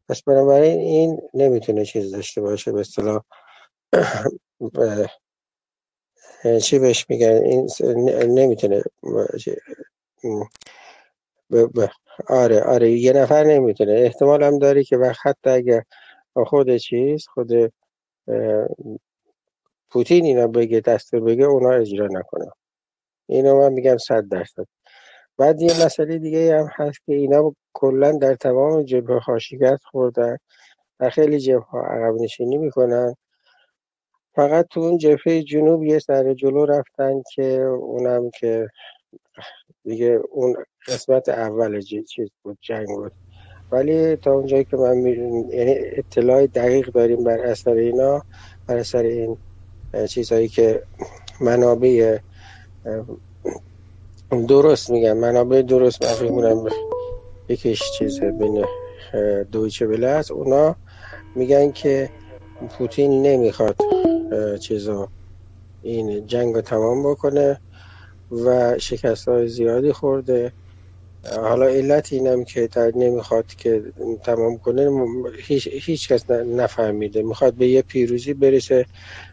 پس 0.10 0.24
بنابراین 0.24 0.80
این 0.80 1.22
نمی‌تونه 1.34 1.86
چیز 1.86 2.12
داشته 2.12 2.42
باشه 2.42 2.72
به 2.72 2.80
اصطلاح 2.80 3.22
چی 6.62 6.80
بهش 6.80 7.06
میگن؟ 7.10 7.42
این 7.44 7.68
نمی‌تونه 8.40 8.84
آره 12.28 12.62
آره 12.62 12.92
یه 12.92 13.14
نفر 13.14 13.44
نمی‌تونه. 13.44 13.92
احتمال 13.92 14.44
هم 14.44 14.60
داری 14.60 14.84
که 14.84 14.98
وقت 14.98 15.20
حتی 15.24 15.50
اگر 15.50 15.84
خود 16.46 16.78
چیز 16.78 17.28
خود 17.28 17.52
پوتین 19.90 20.26
اینا 20.26 20.48
بگه 20.48 20.80
دستور 20.80 21.20
بگه 21.20 21.46
اونا 21.46 21.72
اجرا 21.72 22.08
نکنه. 22.12 22.52
اینو 23.28 23.60
من 23.60 23.74
میگم 23.74 23.98
صد 23.98 24.28
درصد. 24.28 24.66
بعد 25.38 25.62
یه 25.62 25.86
مسئله 25.86 26.18
دیگه 26.18 26.58
هم 26.60 26.70
هست 26.72 27.00
که 27.06 27.14
اینا 27.14 27.56
کلا 27.76 28.12
در 28.12 28.36
تمام 28.36 28.84
جبهه 28.84 29.40
شکست 29.40 29.84
خوردن 29.92 30.38
در 31.00 31.10
خیلی 31.10 31.40
جبهه 31.40 31.66
ها 31.66 31.82
عقب 31.82 32.16
نشینی 32.22 32.58
می‌کنن. 32.58 33.16
فقط 34.36 34.68
تو 34.70 34.80
اون 34.80 34.98
جبهه 34.98 35.44
جنوب 35.44 35.84
یه 35.84 36.00
سر 36.00 36.34
جلو 36.34 36.66
رفتن 36.66 37.22
که 37.34 37.62
اونم 37.62 38.30
که 38.40 38.68
دیگه 39.84 40.20
اون 40.32 40.56
قسمت 40.88 41.30
اول 41.30 41.82
چیز 41.82 42.30
بود 42.44 42.58
جنگ 42.62 42.88
بود. 42.88 43.12
ولی 43.72 44.16
تا 44.16 44.32
اونجایی 44.32 44.64
که 44.64 44.78
من 44.78 44.98
می‌دونم 44.98 45.50
یعنی 45.52 45.76
اطلاع 45.78 46.48
دقیق 46.48 46.92
داریم 46.92 47.24
بر 47.24 47.40
اثر 47.40 47.72
اینا 47.74 48.22
بر 48.68 48.78
اثر 48.78 49.04
این 49.04 49.38
چیزهایی 50.10 50.48
که 50.48 50.84
منابع 51.42 52.18
درست 54.48 54.90
میگم 54.90 55.18
منابع 55.18 55.62
درست 55.62 56.22
من 56.32 56.70
یکیش 57.50 57.82
چیزه 58.00 58.32
بین 58.32 58.66
دویچه 59.52 59.88
بله 59.88 60.08
است. 60.08 60.32
اونا 60.32 60.76
میگن 61.36 61.72
که 61.72 62.10
پوتین 62.70 63.22
نمی‌خواد 63.22 63.76
چیزا 64.62 65.10
این 65.82 66.28
جنگ 66.28 66.56
رو 66.56 66.62
تمام 66.62 67.12
بکنه 67.12 67.62
و 68.32 68.76
شکست 68.80 69.28
های 69.28 69.48
زیادی 69.48 69.92
خورده. 69.92 70.54
حالا 71.42 71.66
علت 71.66 72.14
اینم 72.14 72.44
که 72.44 72.70
نمی‌خواد 72.96 73.46
که 73.46 73.84
تمام 74.24 74.58
کنه 74.58 75.06
هیچ, 75.44 75.68
هیچ 75.68 76.08
کس 76.08 76.30
نفهمیده. 76.30 77.24
می‌خواد 77.24 77.54
به 77.54 77.68
یه 77.68 77.82
پیروزی 77.82 78.34
برسه 78.34 78.86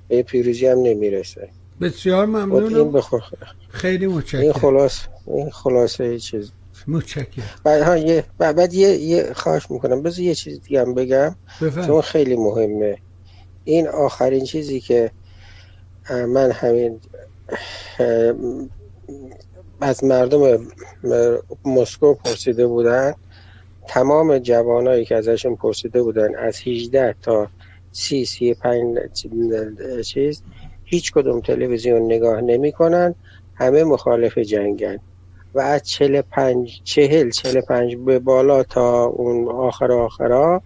به 0.09 0.17
یه 0.17 0.23
پیروزی 0.23 0.67
هم 0.67 0.79
نمی‌رسه. 0.79 1.51
بسیار 1.81 2.27
ممنونم. 2.27 2.93
بخور... 2.93 3.23
خیلی 3.71 4.07
متشکرم. 4.07 4.41
این 4.41 4.53
خلاص 4.53 4.99
این 5.27 5.51
خلاصه 5.51 6.19
چیز. 6.19 6.53
متشکرم. 6.89 7.45
بعد 7.65 8.57
بعد 8.57 8.75
یه 8.75 8.89
یه 8.89 9.33
خواهش 9.33 9.71
می‌کنم. 9.71 10.03
بذار 10.03 10.21
یه 10.21 10.35
چیز 10.35 10.61
دیگه 10.61 10.81
هم 10.81 10.95
بگم. 10.95 11.37
چون 11.87 12.01
خیلی 12.01 12.37
مهمه. 12.37 12.99
این 13.65 13.89
آخرین 13.89 14.45
چیزی 14.45 14.81
که 14.81 15.11
من 16.11 16.51
همین 16.51 17.01
از 19.81 20.05
مردم 20.05 20.67
مسکو 21.65 22.15
پرسیده 22.15 22.67
بودن. 22.67 23.15
تمام 23.89 24.39
جوانایی 24.39 25.05
که 25.05 25.17
ازشون 25.17 25.57
پرسیده 25.57 26.03
بودن 26.03 26.37
از 26.37 26.59
18 26.67 27.15
تا 27.23 27.49
30 27.93 28.25
35 28.25 28.99
چیز 30.05 30.43
هیچ 30.85 31.13
کدوم 31.13 31.41
تلویزیون 31.41 32.03
نگاه 32.03 32.41
نمی‌کنن. 32.41 33.15
همه 33.55 33.85
مخالف 33.85 34.39
جنگن. 34.39 34.99
و 35.55 35.61
از 35.61 35.83
45 35.83 36.81
40 36.85 37.31
45 37.31 37.97
به 37.97 38.19
بالا 38.19 38.63
تا 38.63 39.05
اون 39.05 39.49
آخر 39.49 39.93
آخرا 39.93 40.63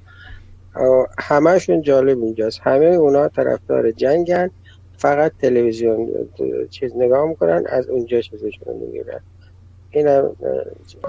همشون 1.18 1.82
جالب 1.82 2.22
اینجاست. 2.22 2.60
همه 2.62 2.86
اونا 2.86 3.28
طرفدار 3.28 3.90
جنگن. 3.90 4.50
فقط 4.98 5.32
تلویزیون 5.40 6.08
چیز 6.70 6.96
نگاه 6.96 7.28
می‌کنن 7.28 7.64
از 7.68 7.88
اونجا 7.88 8.20
چیزشون 8.20 8.74
می‌گیرن. 8.80 9.20
اینم 9.90 10.36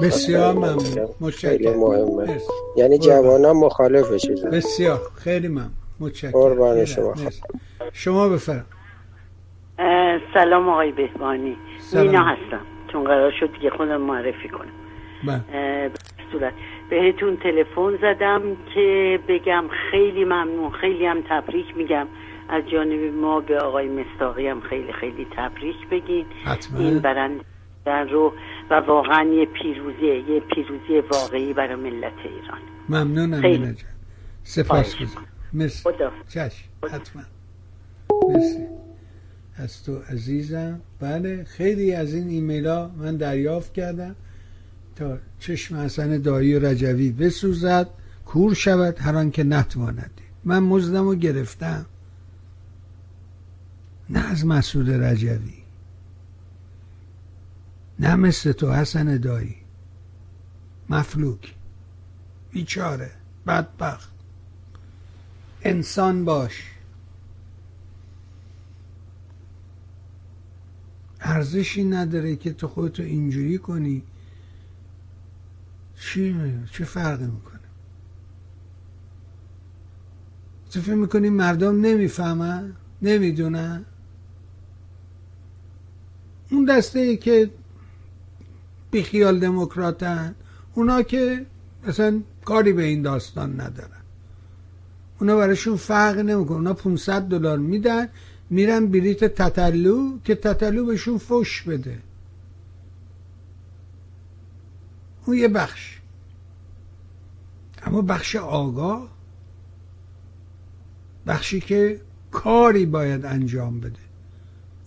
بسیار 0.02 0.54
ممنون. 0.54 1.32
خیلی 1.32 1.70
مهمه. 1.70 2.42
یعنی 2.78 2.98
جوان 2.98 3.46
ها 3.46 3.54
مخالف 3.54 4.16
چیزن. 4.16 4.50
بسیار. 4.50 5.02
خیلی 5.16 5.48
ممنون. 5.48 5.72
متشکرم. 6.00 6.32
قربان 6.32 6.86
شما. 6.86 7.14
شما 7.94 8.30
بفرم. 8.30 8.66
سلام 10.34 10.70
آقای 10.70 10.92
بهبانی 10.92 11.58
مینا 11.94 12.24
هستم. 12.24 12.62
چون 12.88 13.04
قرار 13.04 13.32
شد 13.40 13.54
دیگه 13.54 13.70
خودم 13.70 14.02
معرفی 14.02 14.50
کنم. 14.50 14.72
بله. 15.28 15.92
صورت. 16.32 16.54
بهتون 16.90 17.38
تلفن 17.38 17.98
زدم 18.02 18.42
که 18.74 19.20
بگم 19.28 19.66
خیلی 19.92 20.26
ممنون 20.26 20.72
خیلی 20.72 21.06
هم 21.06 21.22
تبریک 21.30 21.78
میگم. 21.78 22.08
از 22.50 22.64
جانب 22.70 23.14
ما 23.14 23.40
به 23.40 23.60
آقای 23.60 23.88
مستاقی 23.90 24.48
هم 24.48 24.62
خیلی 24.62 24.94
خیلی 24.94 25.28
تبریک 25.36 25.88
بگین. 25.92 26.26
حتما. 26.46 26.80
این 26.80 27.00
برند 27.00 27.42
رو 27.86 28.34
و 28.70 28.74
واقعا 28.74 29.24
یه 29.24 29.46
پیروزی 29.46 30.06
یه 30.06 30.40
پیروزی 30.40 31.00
واقعی 31.12 31.54
برای 31.54 31.76
ملت 31.76 32.14
ایران. 32.24 32.60
ممنونم 32.90 33.42
خیلی. 33.42 33.76
سپاس 34.44 34.96
گذارم 34.96 35.26
مرسی. 35.54 35.90
چشم. 36.28 36.66
حتما. 36.84 37.22
مرسی. 38.30 38.87
از 39.58 39.84
تو 39.84 40.00
عزیزم. 40.00 40.80
بله 41.00 41.44
خیلی 41.44 41.94
از 41.94 42.14
این 42.14 42.28
ایمیل 42.28 42.68
ها 42.68 42.92
من 42.98 43.18
دریافت 43.18 43.74
کردم 43.74 44.16
تا 44.96 45.18
چشم 45.40 45.76
حسن 45.76 46.18
دایی 46.18 46.60
رجوی 46.60 47.12
بسوزد 47.12 47.90
کور 48.26 48.54
شود 48.54 49.00
هر 49.00 49.30
که 49.30 49.44
نتواند 49.44 50.12
من 50.44 50.60
مزدم 50.60 51.04
رو 51.04 51.16
گرفتم. 51.16 51.86
نه 54.10 54.20
از 54.20 54.46
مسعود 54.46 54.90
رجوی. 54.90 55.54
نه 58.00 58.16
مثل 58.16 58.52
تو 58.52 58.72
حسن 58.72 59.18
دایی. 59.18 59.56
مفلوک. 60.90 61.54
بیچاره. 62.52 63.12
بدبخت. 63.48 64.12
انسان 65.62 66.26
باش. 66.26 66.64
ارزشی 71.28 71.84
نداره 71.84 72.36
که 72.36 72.54
تو 72.54 72.68
خودتو 72.68 73.04
اینجوری 73.04 73.58
کنی. 73.58 74.04
چی 76.00 76.36
چه 76.72 76.84
فرقی 76.84 77.26
می‌کنه؟ 77.26 77.60
تو 80.72 80.82
فکر 80.82 80.96
می‌کنی 80.96 81.30
مردم 81.30 81.82
نمی‌فهمن؟ 81.82 82.74
نمی‌دونن؟ 83.02 83.86
اون 86.52 86.66
دسته 86.66 87.00
ای 87.00 87.18
که 87.18 87.52
بیخیال 88.92 89.40
دموکراتن 89.40 90.36
اونا 90.74 91.02
که 91.02 91.46
مثلا 91.88 92.22
کاری 92.46 92.74
به 92.74 92.84
این 92.84 93.02
داستان 93.02 93.62
ندارن. 93.62 94.02
اونا 95.20 95.38
براشون 95.38 95.76
فرق 95.76 96.18
نمی‌کنه. 96.18 96.58
اونا 96.58 96.74
500 96.74 97.22
دلار 97.22 97.58
میدن. 97.58 98.10
میرن 98.50 98.88
بلیت 98.88 99.24
تتلو 99.24 100.20
که 100.24 100.36
تتلو 100.36 100.86
بهشون 100.86 101.18
فش 101.18 101.62
بده. 101.62 101.98
اون 105.26 105.38
یه 105.38 105.48
بخش. 105.48 106.00
اما 107.84 108.02
بخش 108.02 108.36
آگاه 108.36 109.10
بخشی 111.28 111.60
که 111.60 112.02
کاری 112.32 112.86
باید 112.86 113.26
انجام 113.26 113.80
بده. 113.80 114.00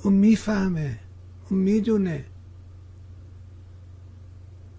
اون 0.03 0.15
می‌فهمه 0.15 0.99
اون 1.51 1.61
می‌دونه. 1.61 2.24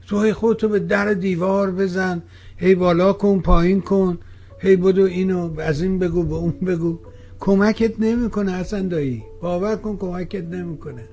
تو 0.08 0.34
خودتو 0.34 0.70
به 0.70 0.80
در 0.80 1.14
دیوار 1.14 1.72
بزن. 1.72 2.22
هی 2.58 2.76
بالا 2.76 3.14
کن 3.14 3.40
پایین 3.40 3.82
کن. 3.82 4.18
هی 4.60 4.76
بدو 4.76 5.03
اینو 5.03 5.60
از 5.60 5.82
این 5.82 5.99
بگو 5.99 6.24
به 6.24 6.36
اون 6.36 6.52
بگو. 6.52 6.99
کمکت 7.41 7.99
نمی‌کنه 7.99 8.51
اصلا 8.51 8.81
دایی. 8.81 9.23
باور 9.41 9.76
کن 9.76 9.97
کمکت 9.97 10.43
نمی‌کنه. 10.43 11.03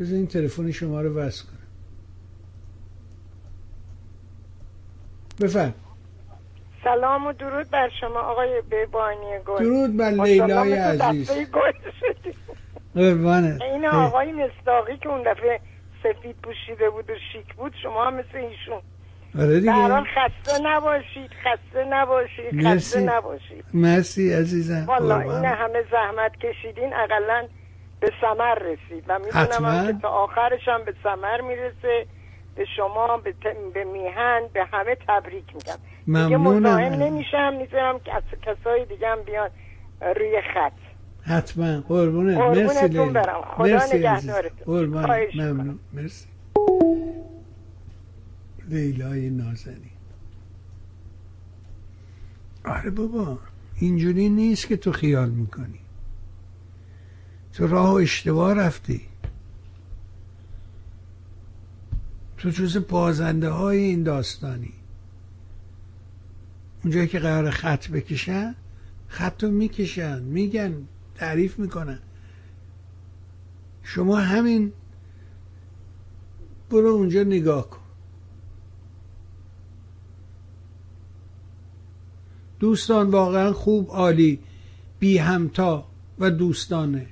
بذار 0.00 0.14
این 0.14 0.26
تلفن 0.26 0.70
شما 0.70 1.00
رو 1.00 1.14
وصل 1.14 1.44
کنم. 1.46 1.56
بفرم. 5.40 5.74
سلام 6.84 7.26
و 7.26 7.32
درود 7.32 7.70
بر 7.70 7.90
شما 8.00 8.20
آقای 8.20 8.62
بهبانی 8.70 9.38
گل. 9.46 9.58
درود 9.58 9.96
بر 9.96 10.10
لیلای 10.10 10.72
عزیز. 10.72 11.30
قربانت. 12.94 13.62
این 13.62 13.86
آقای 13.86 14.32
مستاقی 14.32 14.96
که 14.96 15.08
اون 15.08 15.22
دفعه 15.22 15.60
سفید 16.02 16.36
پوشیده 16.42 16.90
بود 16.90 17.10
و 17.10 17.14
شیک 17.32 17.54
بود 17.54 17.72
شما 17.82 18.06
هم 18.06 18.14
مثل 18.14 18.36
ایشون. 18.38 18.82
آره 19.38 19.60
دیگه. 19.60 19.72
خسته 19.72 20.62
نباشید 20.62 21.30
خسته 21.44 21.84
نباشید 21.88 22.54
مرسی. 22.54 22.68
خسته 22.76 23.00
نباشید. 23.00 23.64
مرسی 23.74 24.32
عزیزم. 24.32 24.84
والا 24.88 25.20
این 25.20 25.44
همه 25.44 25.82
زحمت 25.90 26.32
کشیدین 26.36 26.94
اقلا 26.94 27.48
به 28.00 28.12
سمر 28.20 28.54
رسید 28.54 29.04
و 29.08 29.18
می‌دونم 29.18 29.86
که 29.86 29.98
تا 30.02 30.08
آخرش 30.08 30.68
هم 30.68 30.84
به 30.84 30.94
سمر 31.02 31.40
می‌رسه. 31.40 32.06
به 32.54 32.64
شما 32.76 33.16
به, 33.16 33.34
به 33.74 33.84
میهن 33.84 34.40
به 34.52 34.64
همه 34.64 34.96
تبریک 35.08 35.44
میگم. 35.54 36.24
دیگه 36.24 36.36
مزاحم 36.36 36.92
نمیشم 36.92 37.54
می‌ذارم 37.54 37.98
که 38.00 38.14
از 38.14 38.22
کسای 38.42 38.84
دیگه 38.84 39.08
هم 39.08 39.22
بیان 39.22 39.50
روی 40.16 40.42
خط. 40.54 40.72
حتما. 41.26 41.80
قربونت. 41.88 42.38
مرسی 42.38 42.88
برم. 42.88 43.42
خدا 43.56 43.64
مرسی 43.64 43.98
نگهدارتون. 43.98 44.64
قربان. 44.66 45.20
ممنون. 45.34 45.78
مرسی. 45.92 46.28
لیلای 48.70 49.30
نازنی 49.30 49.90
آره 52.64 52.90
بابا 52.90 53.38
اینجوری 53.76 54.28
نیست 54.28 54.66
که 54.66 54.76
تو 54.76 54.92
خیال 54.92 55.30
می‌کنی. 55.30 55.80
تو 57.52 57.66
راه 57.66 57.90
و 57.90 57.94
اشتباه 57.94 58.54
رفتی. 58.54 59.00
تو 62.38 62.50
جز 62.50 62.76
بازنده 62.88 63.50
های 63.50 63.78
این 63.78 64.02
داستانی. 64.02 64.72
اونجایی 66.82 67.08
که 67.08 67.18
قرار 67.18 67.50
خط 67.50 67.88
بکشن 67.88 68.54
خط 69.08 69.44
رو 69.44 69.50
می‌کشن 69.50 70.22
میگن 70.22 70.74
تعریف 71.14 71.58
می‌کنن. 71.58 71.98
شما 73.82 74.16
همین 74.16 74.72
برو 76.70 76.88
اونجا 76.88 77.22
نگاه 77.22 77.70
کن. 77.70 77.79
دوستان 82.60 83.10
واقعا 83.10 83.52
خوب 83.52 83.90
عالی 83.90 84.38
بی 84.98 85.18
همتا 85.18 85.86
و 86.18 86.30
دوستانه. 86.30 87.06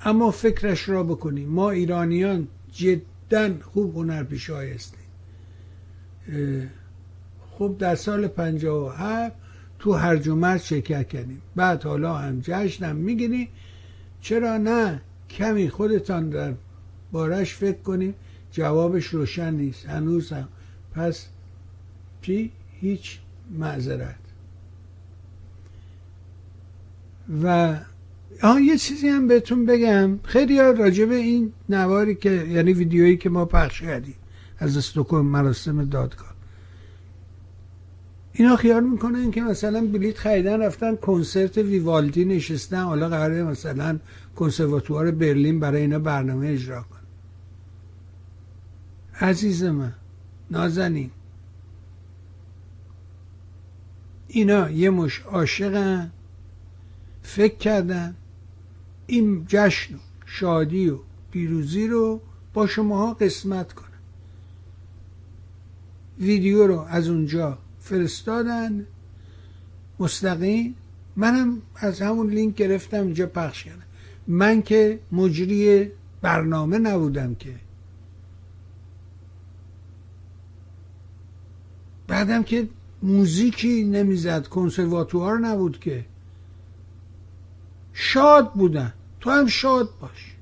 اما 0.00 0.30
فکرش 0.30 0.88
را 0.88 1.02
بکنیم. 1.02 1.48
ما 1.48 1.70
ایرانیان 1.70 2.48
جدا 2.72 3.54
خوب 3.62 3.96
هنرپیشه 3.96 4.56
هستیم 4.74 5.08
خب 7.58 7.76
در 7.78 7.94
سال 7.94 8.28
57 8.28 9.36
تو 9.78 9.92
هرج 9.92 10.28
و 10.28 10.34
مرج 10.34 10.60
شرکت 10.60 11.08
کردیم. 11.08 11.42
بعد 11.56 11.82
حالا 11.82 12.14
هم 12.14 12.40
جشنم 12.40 12.96
می‌گیریم. 12.96 13.48
چرا 14.20 14.56
نه؟ 14.56 15.00
کمی 15.30 15.68
خودتان 15.68 16.30
در 16.30 16.54
بارش 17.12 17.54
فکر 17.54 17.78
کنیم. 17.78 18.14
جوابش 18.52 19.06
روشن 19.06 19.54
نیست. 19.54 19.86
هنوز 19.86 20.32
هم. 20.32 20.48
پس 20.94 21.26
چی؟ 22.22 22.52
هیچ 22.80 23.18
معذرت. 23.50 24.27
و 27.42 27.76
آها 28.42 28.60
یه 28.60 28.76
چیزی 28.76 29.08
هم 29.08 29.28
بهتون 29.28 29.66
بگم. 29.66 30.18
خیلی 30.24 30.58
راجع 30.58 31.04
این 31.04 31.52
نواری 31.68 32.14
که 32.14 32.30
یعنی 32.30 32.72
ویدیویی 32.72 33.16
که 33.16 33.30
ما 33.30 33.44
پخش 33.44 33.80
کردیم 33.80 34.14
از 34.58 34.76
استوکو 34.76 35.22
مراسم 35.22 35.84
دادگاه. 35.84 36.34
اینا 38.32 38.56
خیال 38.56 38.84
می‌کنن 38.84 39.30
که 39.30 39.42
مثلا 39.42 39.86
بلیت 39.86 40.18
خریدن 40.18 40.62
رفتن 40.62 40.96
کنسرت 40.96 41.58
ویوالدی 41.58 42.24
نشستن. 42.24 42.82
حالا 42.82 43.08
قراره 43.08 43.42
مثلا 43.42 43.98
کنسرواتوار 44.36 45.10
برلین 45.10 45.60
برای 45.60 45.80
اینا 45.80 45.98
برنامه 45.98 46.48
اجرا 46.48 46.82
کن 46.82 46.98
عزیز 49.20 49.64
من 49.64 49.92
نازنین. 50.50 51.10
اینا 54.28 54.70
یه 54.70 54.90
مش 54.90 55.20
عاشقن. 55.20 56.10
فکر 57.28 57.56
کردن 57.56 58.14
این 59.06 59.44
جشن 59.48 59.94
و 59.94 59.98
شادی 60.26 60.88
و 60.88 60.98
پیروزی 61.30 61.86
رو 61.86 62.20
با 62.54 62.66
شماها 62.66 63.14
قسمت 63.14 63.72
کنن. 63.72 63.88
ویدیو 66.18 66.66
رو 66.66 66.80
از 66.80 67.08
اونجا 67.08 67.58
فرستادن. 67.80 68.86
مستقیم 70.00 70.74
منم 71.16 71.62
از 71.76 72.00
همون 72.02 72.30
لینک 72.30 72.54
گرفتم 72.54 73.02
اینجا 73.02 73.26
پخش 73.26 73.64
کردم. 73.64 73.82
من 74.26 74.62
که 74.62 75.00
مجری 75.12 75.90
برنامه 76.22 76.78
نبودم 76.78 77.34
که. 77.34 77.54
بعدم 82.06 82.42
که 82.42 82.68
موزیکی 83.02 83.84
نمی‌زد 83.84 84.46
کنسرواتوار 84.46 85.38
نبود 85.38 85.80
که. 85.80 86.04
شاد 88.00 88.52
بودن. 88.52 88.92
تو 89.20 89.30
هم 89.30 89.46
شاد 89.46 89.90
باش. 90.00 90.36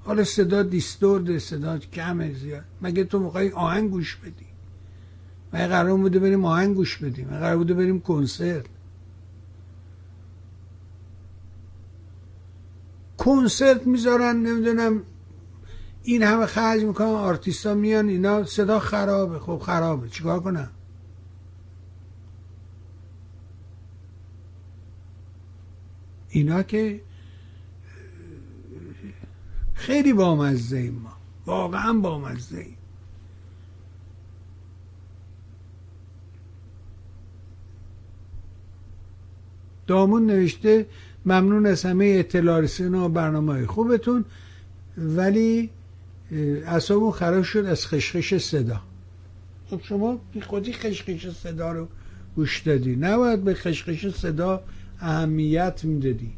حالا 0.00 0.24
صدا 0.24 0.62
دیستورد 0.62 1.38
صدا 1.38 1.78
کمه 1.78 2.34
زیاد. 2.34 2.64
مگه 2.82 3.04
تو 3.04 3.18
می‌خوای 3.18 3.50
آهنگ 3.50 3.90
گوش 3.90 4.16
بدی؟ 4.16 4.46
مگه 5.52 5.66
قرار 5.66 5.96
بوده 5.96 6.18
بریم 6.18 6.44
آهنگ 6.44 6.76
گوش 6.76 6.96
بدیم؟ 6.96 7.26
مگه 7.28 7.38
قرار 7.38 7.56
بوده 7.56 7.74
بریم 7.74 8.00
کنسرت؟ 8.00 8.66
کنسرت 13.18 13.86
می‌ذارن 13.86 14.36
نمی‌دونم 14.36 15.02
این 16.02 16.22
همه 16.22 16.46
خرج 16.46 16.84
می‌کنن 16.84 17.06
آرتیستا 17.06 17.74
میان 17.74 18.08
اینا 18.08 18.44
صدا 18.44 18.78
خرابه. 18.78 19.38
خب 19.38 19.58
خرابه. 19.58 20.08
چیکار 20.08 20.40
کنم؟ 20.40 20.70
اینا 26.30 26.62
که 26.62 27.00
خیلی 29.74 30.12
بامزه 30.12 30.76
ایم 30.76 30.92
ما. 30.92 31.12
واقعا 31.46 31.92
بامزه 31.92 32.58
ایم. 32.58 32.76
دامون 39.86 40.26
نوشته 40.26 40.86
ممنون 41.26 41.66
از 41.66 41.84
همه 41.84 42.16
اطلاع 42.18 42.60
رسیدن 42.60 42.94
و 42.94 43.08
برنامه 43.08 43.52
های 43.52 43.66
خوبتون 43.66 44.24
ولی 44.98 45.70
اصابون 46.66 47.10
خراب 47.10 47.42
شد 47.42 47.64
از 47.64 47.86
خشخش 47.86 48.34
صدا. 48.36 48.80
خب 49.70 49.80
شما 49.82 50.20
بی 50.32 50.40
خودی 50.40 50.72
خشخش 50.72 51.28
صدا 51.30 51.72
رو 51.72 51.88
گوش 52.36 52.60
دادی. 52.60 52.96
نباید 52.96 53.44
به 53.44 53.54
خشخش 53.54 54.08
صدا 54.08 54.62
اهمیت 55.00 55.84
می‌دادی. 55.84 56.32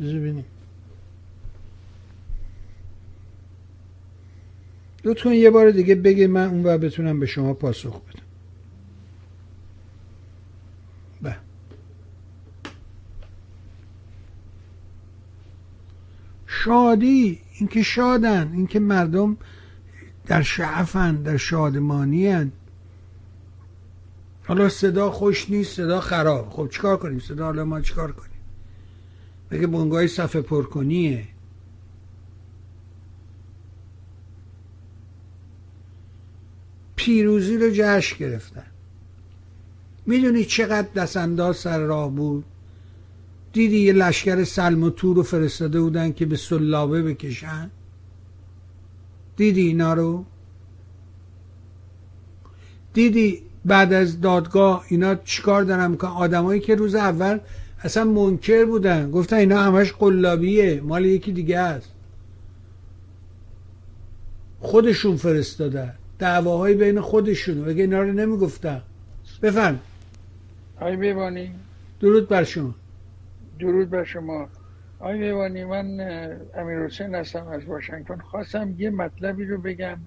ببینیم. 0.00 0.44
لطفا 5.04 5.34
یه 5.34 5.50
بار 5.50 5.70
دیگه 5.70 5.94
بگه 5.94 6.26
من 6.26 6.48
اون 6.48 6.62
بتونم 6.62 7.20
به 7.20 7.26
شما 7.26 7.54
پاسخ 7.54 8.00
بدم. 8.00 8.22
به 11.22 11.36
شادی 16.46 17.40
اینکه 17.58 17.82
شادن 17.82 18.52
اینکه 18.52 18.80
مردم 18.80 19.36
در 20.26 20.42
شعفن 20.42 21.16
در 21.16 21.36
شادمانی 21.36 22.50
حالا 24.46 24.68
صدا 24.68 25.10
خوش 25.10 25.50
نیست 25.50 25.76
صدا 25.76 26.00
خراب. 26.00 26.50
خب 26.50 26.68
چیکار 26.70 26.96
کنیم؟ 26.96 27.18
صدا 27.18 27.44
حالا 27.44 27.64
ما 27.64 27.80
چیکار 27.80 28.12
کنیم؟ 28.12 28.30
بگه 29.50 29.66
بونگای 29.66 30.08
صفحه 30.08 30.42
پرکنیه؟ 30.42 31.24
پیروزی 36.96 37.56
رو 37.56 37.70
جشن 37.74 38.16
گرفتن. 38.18 38.66
می‌دونی 40.06 40.44
چقدر 40.44 40.88
دست 40.94 41.16
انداز 41.16 41.56
سر 41.56 41.78
راه 41.78 42.10
بود؟ 42.10 42.44
دیدی 43.52 43.78
یه 43.78 43.92
لشکر 43.92 44.44
سلم 44.44 44.82
و 44.82 44.90
تور 44.90 45.16
رو 45.16 45.22
فرستاده 45.22 45.80
بودن 45.80 46.12
که 46.12 46.26
به 46.26 46.36
سلابه 46.36 47.02
بکشن؟ 47.02 47.70
دیدی 49.36 49.60
اینا 49.60 49.94
رو؟ 49.94 50.24
دیدی 52.92 53.42
بعد 53.66 53.92
از 53.92 54.20
دادگاه 54.20 54.84
اینا 54.88 55.14
چیکار 55.14 55.62
دارن؟ 55.62 55.90
می‌کنن 55.90 56.10
آدمایی 56.10 56.60
که 56.60 56.74
روز 56.74 56.94
اول 56.94 57.38
اصلا 57.82 58.04
منکر 58.04 58.64
بودن. 58.64 59.10
گفتن 59.10 59.36
اینا 59.36 59.62
همش 59.62 59.92
قلابیه. 59.92 60.80
مال 60.80 61.04
یکی 61.04 61.32
دیگه 61.32 61.58
است. 61.58 61.92
خودشون 64.60 65.16
فرستادن 65.16 65.92
دعواهای 66.18 66.74
بین 66.74 67.00
خودشون. 67.00 67.64
بگه 67.64 67.82
اینا 67.82 68.02
رو 68.02 68.12
نمی‌گفتن؟ 68.12 68.82
بفرم 69.42 69.80
آی 70.80 70.96
بیوانی 70.96 71.50
درود 72.00 72.28
بر 72.28 72.44
شما. 72.44 72.74
درود 73.58 73.90
بر 73.90 74.04
شما. 74.04 74.48
آی 75.00 75.18
بیوانی 75.18 75.64
من 75.64 76.00
امیر 76.54 76.78
حسین 76.78 77.14
هستم 77.14 77.46
از 77.46 77.64
واشنگتن. 77.64 78.18
خواستم 78.18 78.74
یه 78.78 78.90
مطلبی 78.90 79.44
رو 79.44 79.58
بگم. 79.58 79.98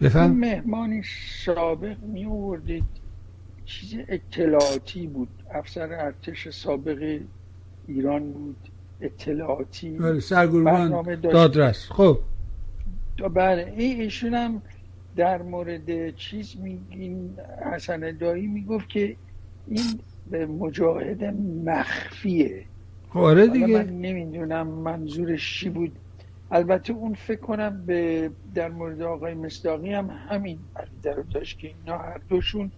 بفهم. 0.00 0.30
مهمانی 0.30 1.02
سابق 1.44 1.96
می 2.02 2.24
آوردید 2.24 2.99
چیز 3.70 3.94
اطلاعاتی 4.08 5.06
بود. 5.06 5.28
افسر 5.50 5.92
ارتش 5.92 6.48
سابق 6.48 7.20
ایران 7.86 8.32
بود. 8.32 8.56
اطلاعاتی. 9.00 9.90
بله، 9.90 10.20
سرگروان 10.20 11.20
دادرس. 11.20 11.88
خب. 11.90 12.18
بله 13.34 13.72
این 13.76 14.00
ایشون 14.00 14.34
هم 14.34 14.62
در 15.16 15.42
مورد 15.42 16.14
چیز 16.14 16.56
میگین 16.56 17.36
حسن 17.72 18.16
دایی 18.16 18.46
می‌گفت 18.46 18.88
که 18.88 19.16
این 19.66 20.00
به 20.30 20.46
مجاهد 20.46 21.24
مخفیه. 21.64 22.64
خب، 23.10 23.18
آره 23.18 23.46
دیگه. 23.46 23.66
من 23.66 23.86
نمی‌دونم 23.86 24.66
منظورش 24.66 25.60
چی 25.60 25.68
بود. 25.68 25.92
البته 26.50 26.92
اون 26.92 27.14
فکر 27.14 27.40
کنم 27.40 27.82
به 27.86 28.30
در 28.54 28.70
مورد 28.70 29.02
آقای 29.02 29.34
مصداقی 29.34 29.92
هم 29.92 30.10
همین 30.28 30.58
عقیده 30.76 31.12
رو 31.14 31.22
داشت 31.22 31.58
که 31.58 31.68
اینا 31.68 31.98
هر 31.98 32.20
دوشون 32.28 32.72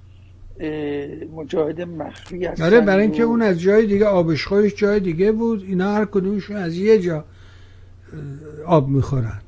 مجاهد 1.37 1.81
مخفی 1.81 2.47
هستن 2.47 2.65
آره 2.65 2.81
برای 2.81 3.03
اینکه 3.03 3.23
اون 3.23 3.43
از 3.43 3.61
جای 3.61 3.87
دیگه 3.87 4.07
آبشخورش 4.07 4.75
جای 4.75 5.01
دیگه 5.01 5.33
بود 5.33 5.63
اینا 5.63 5.93
هر 5.95 6.05
کدومشون 6.05 6.57
از 6.57 6.77
یه 6.77 6.99
جا 6.99 7.25
آب 8.67 8.89
می‌خورن. 8.89 9.41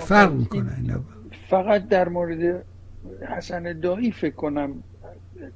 فرق 0.00 0.32
می‌کنه 0.32 0.76
اینا. 0.76 1.00
فقط 1.50 1.88
در 1.88 2.08
مورد 2.08 2.64
حسن 3.36 3.80
دایی 3.80 4.12
فکر 4.12 4.34
کنم 4.34 4.72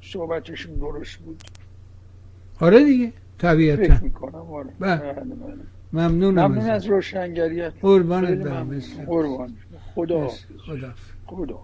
صحبتشون 0.02 0.74
درست 0.74 1.16
بود. 1.16 1.44
آره 2.60 2.84
دیگه 2.84 3.12
طبیعتا. 3.38 3.94
فکر 3.94 4.04
می‌کنم 4.04 4.34
آره. 4.34 4.68
بله. 4.80 4.96
بله، 4.96 5.12
بله. 5.12 5.56
ممنونم 5.92 6.46
ممنون. 6.46 6.70
از 6.70 6.86
روشنگریت 6.86 7.72
قربانت 7.82 8.38
برم. 8.38 8.80
خدا 9.94 10.30
خدا 10.66 10.94
خدا 11.26 11.58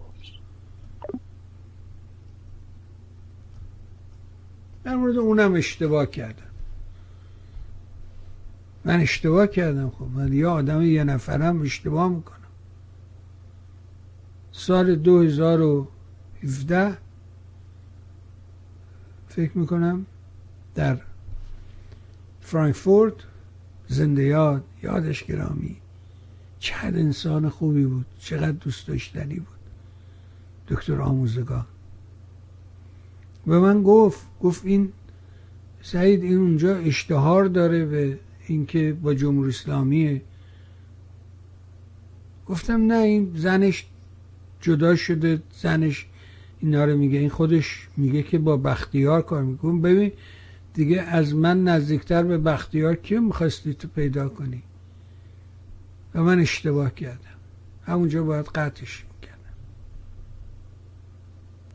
در 4.87 4.97
مورد 4.97 5.17
اونم 5.17 5.55
اشتباه 5.55 6.07
کردم. 6.07 6.43
من 8.85 9.01
اشتباه 9.01 9.47
کردم 9.47 9.91
خب. 9.91 10.07
من 10.15 10.33
یه 10.33 10.47
آدم 10.47 10.83
یه 10.83 11.05
نفرم 11.05 11.63
اشتباه 11.63 12.09
می‌کنم. 12.09 12.37
سال 14.53 14.97
2017 14.97 16.99
فکر 19.29 19.59
می‌کنم 19.59 20.07
در 20.75 20.99
فرانکفورت 22.41 23.15
زنده 23.89 24.23
یاد 24.23 24.65
یادش 24.83 25.25
گرامی. 25.25 25.77
چقدر 26.59 26.99
انسان 26.99 27.49
خوبی 27.49 27.85
بود. 27.85 28.07
چقدر 28.19 28.53
دوست 28.53 28.89
داشتنی 28.89 29.35
بود. 29.35 29.47
دکتر 30.69 31.01
آموزگار. 31.01 31.67
به 33.47 33.59
من 33.59 33.83
گفت 33.83 34.27
گفت 34.41 34.67
این 34.67 34.93
سعید 35.83 36.23
این 36.23 36.39
اونجا 36.39 36.77
اشتهار 36.77 37.45
داره 37.45 37.85
به 37.85 38.19
اینکه 38.47 38.97
با 39.03 39.15
جمهوری 39.15 39.49
اسلامیه. 39.49 40.23
گفتم 42.47 42.87
نه 42.87 42.95
این 42.95 43.33
زنش 43.35 43.87
جدا 44.61 44.97
شده 44.97 45.43
زنش 45.53 46.07
اینا 46.61 46.85
رو 46.85 46.97
میگه 46.97 47.19
این 47.19 47.29
خودش 47.29 47.89
میگه 47.97 48.23
که 48.23 48.39
با 48.39 48.57
بختیار 48.57 49.23
کار 49.23 49.43
می‌کنه. 49.43 49.81
ببین 49.81 50.13
دیگه 50.75 51.03
از 51.03 51.35
من 51.35 51.65
نزدیکتر 51.65 52.23
به 52.23 52.39
بختیار 52.39 52.95
کیو 52.95 53.21
می‌خواستی 53.21 53.75
تو 53.75 53.89
پیدا 53.89 54.29
کنی؟ 54.29 54.63
و 56.15 56.23
من 56.23 56.39
اشتباه 56.39 56.95
کردم. 56.95 57.37
همونجا 57.85 58.25
باید 58.25 58.47
قطعش 58.47 59.05
می‌کردم. 59.15 59.57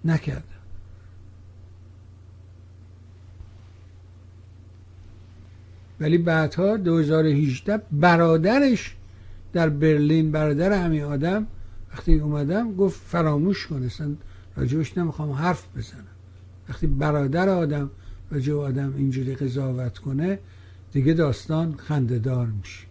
نکردم. 0.05 0.60
ولی 6.01 6.17
بعدها 6.17 6.77
2018 6.77 7.81
برادرش 7.91 8.95
در 9.53 9.69
برلین 9.69 10.31
برادر 10.31 10.85
همین 10.85 11.03
آدم 11.03 11.47
وقتی 11.93 12.19
اومدم 12.19 12.75
گفت 12.75 13.01
فراموش 13.07 13.67
کن 13.67 13.83
اصلا 13.83 14.15
راجبش 14.55 14.97
نمی‌خوام 14.97 15.31
حرف 15.31 15.63
بزنم. 15.77 16.03
وقتی 16.69 16.87
برادر 16.87 17.49
آدم 17.49 17.89
راجب 18.31 18.57
آدم 18.57 18.93
اینجوری 18.97 19.35
قضاوت 19.35 19.97
کنه 19.97 20.39
دیگه 20.91 21.13
داستان 21.13 21.75
خندهدار 21.77 22.47
میشه. 22.47 22.85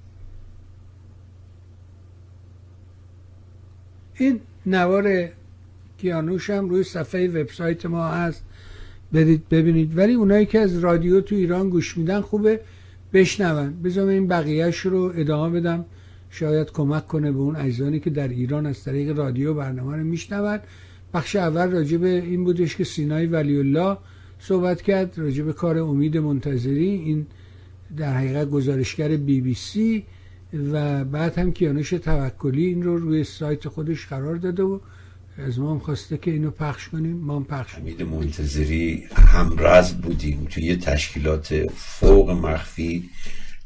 این 4.15 4.41
نوار 4.67 5.29
کیانوش 5.99 6.51
هم 6.51 6.69
روی 6.69 6.85
صفحه 6.85 7.29
وبسایت 7.29 7.87
ما 7.87 8.09
هست. 8.09 8.45
برید 9.13 9.49
ببینید. 9.49 9.99
ولی 9.99 10.15
اونایی 10.15 10.47
که 10.47 10.61
از 10.61 10.79
رادیو 10.79 11.21
تو 11.21 11.35
ایران 11.35 11.71
گوش 11.71 11.99
میدن 11.99 12.21
خوبه. 12.21 12.61
بشنون. 13.13 13.83
بذارم 13.83 14.09
این 14.09 14.27
بقیهش 14.27 14.79
رو 14.79 15.13
ادامه 15.17 15.61
بدم. 15.61 15.85
شاید 16.31 16.73
کمک 16.73 17.07
کنه 17.07 17.33
به 17.33 17.39
اون 17.39 17.57
عزیزانی 17.57 18.01
که 18.01 18.11
در 18.11 18.29
ایران 18.29 18.67
از 18.67 18.85
طریق 18.85 19.19
رادیو 19.19 19.55
برنامه 19.55 19.97
رو 19.97 20.05
میشنون. 20.05 20.59
بخش 21.15 21.37
اول 21.37 21.71
راجع 21.71 21.97
به 21.97 22.09
این 22.09 22.45
بودش 22.45 22.77
که 22.77 22.85
سینای 22.85 23.27
ولی 23.27 23.59
الله 23.59 23.97
صحبت 24.39 24.83
کرد 24.83 25.19
راجع 25.19 25.43
به 25.45 25.53
کار 25.53 25.79
امید 25.79 26.17
منتظری 26.17 26.89
این 26.89 27.27
در 27.97 28.15
حقیقت 28.15 28.51
گزارشگر 28.51 29.09
بی 29.09 29.41
بی 29.41 29.55
سی 29.55 30.05
و 30.73 31.05
بعد 31.05 31.39
هم 31.39 31.53
کیانوش 31.53 31.91
توکلی 31.91 32.67
این 32.67 32.83
رو 32.83 32.99
روی 32.99 33.25
سایت 33.25 33.69
خودش 33.69 34.07
قرار 34.07 34.37
داده 34.37 34.63
و 34.63 34.79
از 35.41 35.59
ما 35.59 35.79
خواسته 35.79 36.19
که 36.19 36.31
اینو 36.31 36.51
پخش 36.51 36.89
کنیم 36.89 37.17
ما 37.17 37.37
هم 37.37 37.45
پخش 37.45 37.75
حمید 37.75 38.03
منتظری 38.03 39.09
همرز 39.15 39.95
بودیم 39.95 40.47
توی 40.51 40.63
یه 40.63 40.77
تشکیلات 40.77 41.67
فوق 41.77 42.31
مخفی 42.31 43.11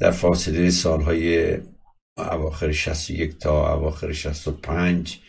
در 0.00 0.10
فاصله 0.10 0.70
سالهای 0.70 1.58
اواخر 2.18 2.72
61 2.72 3.38
تا 3.38 3.74
اواخر 3.74 4.12
65 4.12 5.20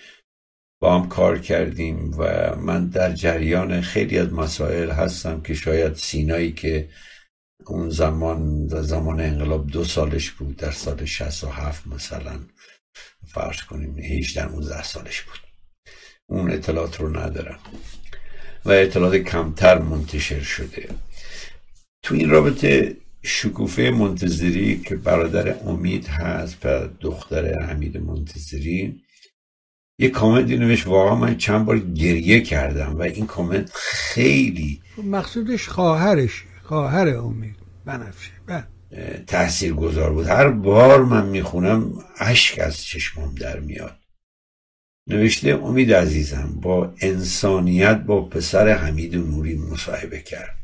با 0.82 1.00
هم 1.00 1.10
کار 1.10 1.40
کردیم 1.40 2.12
و 2.18 2.56
من 2.56 2.88
در 2.88 3.14
جریان 3.14 3.82
خیلی 3.82 4.20
از 4.20 4.34
مسائل 4.34 4.92
هستم 4.92 5.42
که 5.42 5.54
شاید 5.54 5.94
سینایی 5.94 6.52
که 6.52 6.90
اون 7.66 7.90
زمان 7.90 8.68
در 8.68 8.82
زمان 8.82 9.20
انقلاب 9.20 9.68
دو 9.68 9.84
سالش 9.84 10.32
بود 10.32 10.56
در 10.56 10.72
سال 10.72 11.06
67 11.06 11.88
مثلا 11.88 12.40
فرض 13.28 13.62
کنیم 13.62 13.98
18 13.98 14.52
19 14.52 14.84
سالش 14.84 15.22
بود. 15.22 15.45
اون 16.30 16.52
اطلاعات 16.52 17.00
رو 17.00 17.18
ندارم. 17.18 17.60
و 18.66 18.72
اطلاعات 18.72 19.16
کمتر 19.16 19.78
منتشر 19.78 20.40
شده. 20.40 20.90
تو 22.04 22.16
این 22.16 22.30
رابطه 22.30 22.98
شکوفه 23.24 23.82
منتظری 23.82 24.78
که 24.78 24.96
برادر 24.96 25.56
امید 25.64 26.08
هست 26.08 26.66
و 26.66 26.88
دختر 27.00 27.60
حمید 27.60 27.98
منتظری 27.98 29.02
یه 30.00 30.10
کامنتی 30.10 30.58
نوشت 30.58 30.88
واقعا 30.88 31.16
من 31.16 31.38
چند 31.38 31.66
بار 31.66 31.80
گریه 31.80 32.42
کردم 32.42 32.96
و 32.96 33.02
این 33.02 33.26
کامنت 33.26 33.72
خیلی 33.74 34.82
مقصودش 35.04 35.68
خواهرش 35.68 36.44
خواهر 36.64 37.08
امید. 37.08 37.56
بنفشه. 37.86 38.32
بله. 38.46 38.68
تأثیر 39.28 39.74
گذار 39.74 40.14
بود. 40.14 40.28
هر 40.28 40.50
بار 40.50 41.04
من 41.04 41.26
می‌خونم 41.26 42.04
اشک 42.20 42.60
از 42.60 42.84
چشمام 42.84 43.36
در 43.36 43.60
میاد. 43.60 44.00
نوشته 45.08 45.50
امید 45.50 45.94
عزیزم 45.94 46.60
با 46.62 46.94
انسانیت 47.02 47.98
با 47.98 48.22
پسر 48.22 48.70
حمید 48.70 49.16
نوری 49.16 49.56
مصاحبه 49.56 50.20
کرد 50.20 50.58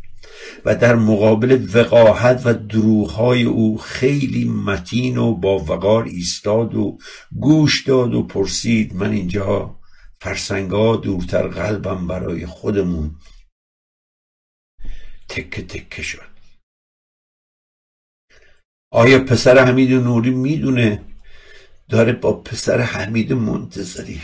و 0.66 0.76
در 0.76 0.96
مقابل 0.96 1.68
وقاحت 1.74 2.42
و 2.46 2.54
دروغهای 2.54 3.44
او 3.44 3.78
خیلی 3.78 4.46
متین 4.46 5.18
و 5.18 5.34
با 5.34 5.60
وقار 5.60 6.04
ایستاد 6.04 6.76
و 6.76 6.98
گوش 7.40 7.88
داد 7.88 8.14
و 8.14 8.24
پرسید 8.24 8.96
من 8.96 9.12
اینجا 9.12 9.80
فرسنگا 10.20 10.96
دورتر 10.96 11.48
قلبم 11.48 12.08
برای 12.08 12.46
خودمون 12.46 13.16
تکه 15.30 15.62
تکه 15.62 16.02
شد. 16.02 16.32
آیا 18.92 19.20
پسر 19.24 19.66
حمید 19.66 19.92
نوری 19.92 20.30
می‌دونه 20.30 21.11
داره 21.92 22.14
با 22.14 22.34
پسر 22.34 22.82
حمید 22.82 23.34
منتظری. 23.34 24.22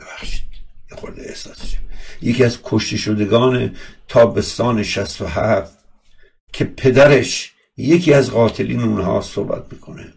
ببخشید 0.00 0.44
یه 0.90 0.96
خورده 0.96 1.22
احساسش. 1.22 1.76
یکی 2.22 2.44
از 2.44 2.58
کشته 2.64 2.96
شدگان 2.96 3.76
تابستان 4.08 4.82
67 4.82 5.78
که 6.52 6.64
پدرش 6.64 7.52
یکی 7.76 8.14
از 8.14 8.30
قاتلین 8.30 8.80
اونها 8.80 9.20
صحبت 9.20 9.72
می‌کنه. 9.72 10.14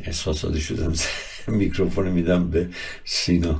احساساتی 0.00 0.60
شدم 0.60 0.94
میکروفون 1.58 2.08
میدم 2.08 2.50
به 2.50 2.70
سینا. 3.04 3.58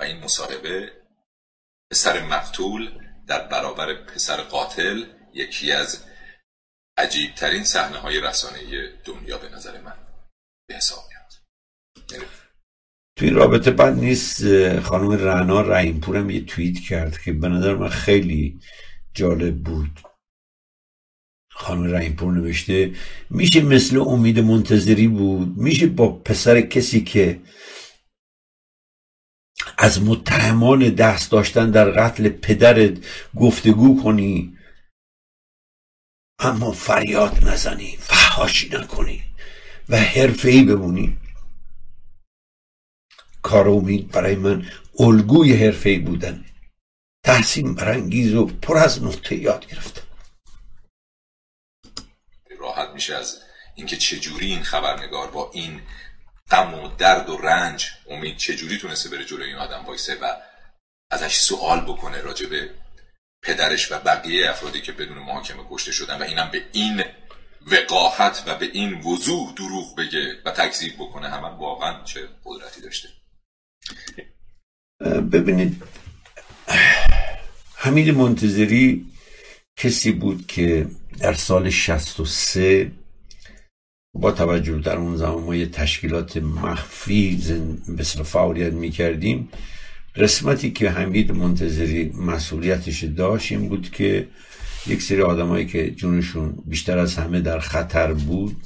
و 0.00 0.02
این 0.02 0.24
مصاحبه 0.24 0.92
پسر 1.90 2.26
مقتول 2.26 2.90
در 3.26 3.48
برابر 3.48 3.94
پسر 3.94 4.40
قاتل 4.40 5.04
یکی 5.34 5.72
از 5.72 6.04
عجیب 6.96 7.34
ترین 7.34 7.64
صحنه 7.64 7.98
های 7.98 8.20
رسانه 8.20 8.58
دنیا 9.04 9.38
به 9.38 9.48
نظر 9.48 9.80
من. 9.80 9.94
به 10.68 10.74
حساب 10.74 11.04
میاد. 11.08 11.32
تو 13.16 13.24
این 13.24 13.34
رابطه 13.34 13.70
بعد 13.70 13.94
نیست 13.94 14.42
خانم 14.80 15.12
رعنا 15.12 15.60
رحیمپورم 15.60 16.30
یه 16.30 16.44
توییت 16.44 16.78
کرد 16.78 17.22
که 17.22 17.32
به 17.32 17.48
نظر 17.48 17.74
من 17.74 17.88
خیلی 17.88 18.60
جالب 19.14 19.62
بود. 19.62 20.00
خانم 21.50 21.94
رحیمپور 21.94 22.32
نوشته 22.32 22.94
میشه 23.30 23.60
مثل 23.62 24.00
امید 24.00 24.38
منتظری 24.38 25.08
بود؟ 25.08 25.56
میشه 25.56 25.86
با 25.86 26.08
پسر 26.08 26.60
کسی 26.60 27.04
که 27.04 27.40
از 29.78 30.02
متهمان 30.02 30.88
دست 30.88 31.30
داشتن 31.30 31.70
در 31.70 31.90
قتل 31.90 32.28
پدرت 32.28 32.92
گفتگو 33.36 34.02
کنی؟ 34.02 34.56
اما 36.38 36.72
فریاد 36.72 37.44
نزنی 37.44 37.96
فحاشی 37.96 38.68
نکنی 38.68 39.24
و 39.88 39.96
حرفه‌ای 39.96 40.62
بمونی 40.62 41.18
کار 43.42 43.68
امید 43.68 44.10
برای 44.10 44.34
من 44.34 44.70
الگوی 44.98 45.64
حرفه‌ای 45.64 45.98
بودن. 45.98 46.44
تحسین 47.24 47.74
برانگیز 47.74 48.34
و 48.34 48.46
پر 48.46 48.78
از 48.78 49.02
نقطه 49.02 49.36
یاد 49.36 49.66
گرفتم 49.66 50.02
راحت 52.58 52.88
میشه 52.88 53.14
از 53.14 53.42
اینکه 53.74 53.96
چجوری 53.96 54.46
این 54.46 54.62
خبرنگار 54.62 55.30
با 55.30 55.50
این 55.54 55.82
غم 56.50 56.74
و 56.74 56.88
درد 56.88 57.30
و 57.30 57.36
رنج 57.36 57.90
امید 58.10 58.36
چجوری 58.36 58.78
تونسته 58.78 59.08
بره 59.08 59.24
جلوی 59.24 59.46
این 59.46 59.56
آدم 59.56 59.84
وایسه 59.86 60.14
و 60.14 60.36
ازش 61.10 61.36
سوال 61.36 61.80
بکنه 61.80 62.20
راجع 62.20 62.46
به 62.46 62.70
پدرش 63.44 63.92
و 63.92 63.98
بقیه 63.98 64.50
افرادی 64.50 64.80
که 64.80 64.92
بدون 64.92 65.18
محاکمه 65.18 65.62
کشته 65.70 65.92
شدن 65.92 66.18
و 66.18 66.22
اینم 66.22 66.50
به 66.52 66.62
این 66.72 67.04
وقاحت 67.66 68.44
و 68.46 68.54
به 68.54 68.66
این 68.72 69.00
وضوح 69.00 69.54
دروغ 69.54 69.96
بگه 69.96 70.36
و 70.44 70.50
تکذیب 70.50 70.94
بکنه 70.94 71.28
همه 71.28 71.48
واقعا 71.48 72.04
چه 72.04 72.20
قدرتی 72.44 72.80
داشته. 72.80 73.08
ببینید 75.32 75.82
حمید 77.76 78.10
منتظری 78.10 79.06
کسی 79.76 80.12
بود 80.12 80.46
که 80.46 80.86
در 81.18 81.34
سال 81.34 81.70
63 81.70 82.90
با 84.14 84.32
توجه 84.32 84.78
در 84.78 84.96
اون 84.96 85.16
زمان 85.16 85.42
ما 85.42 85.54
یه 85.54 85.66
تشکیلات 85.66 86.36
مخفی 86.36 87.42
مثل 87.88 88.22
فعالیت 88.22 88.72
می‌کردیم. 88.72 89.48
قسمتی 90.16 90.70
که 90.70 90.90
حمید 90.90 91.32
منتظری 91.32 92.12
مسئولیتش 92.12 93.04
داشت 93.04 93.52
این 93.52 93.68
بود 93.68 93.90
که 93.90 94.28
یک 94.86 95.02
سری 95.02 95.22
آدمایی 95.22 95.66
که 95.66 95.90
جونشون 95.90 96.58
بیشتر 96.66 96.98
از 96.98 97.14
همه 97.14 97.40
در 97.40 97.58
خطر 97.58 98.12
بود 98.12 98.56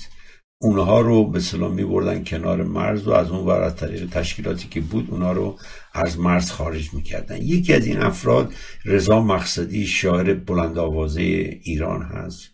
اونها 0.60 1.00
رو 1.00 1.30
به 1.30 1.40
سلام 1.40 1.74
می 1.74 1.84
بردن 1.84 2.24
کنار 2.24 2.62
مرز 2.62 3.06
و 3.06 3.10
از 3.10 3.30
اون 3.30 3.46
ور 3.46 3.62
از 3.62 3.76
طریق 3.76 4.10
تشکیلاتی 4.10 4.68
که 4.68 4.80
بود 4.80 5.10
اونها 5.10 5.32
رو 5.32 5.58
از 5.94 6.18
مرز 6.18 6.50
خارج 6.50 6.94
می‌کردن. 6.94 7.36
یکی 7.36 7.74
از 7.74 7.86
این 7.86 7.98
افراد 7.98 8.54
رضا 8.84 9.20
مقصدی 9.20 9.86
شاعر 9.86 10.34
بلند 10.34 10.78
آوازه 10.78 11.22
ایران 11.62 12.02
هست 12.02 12.50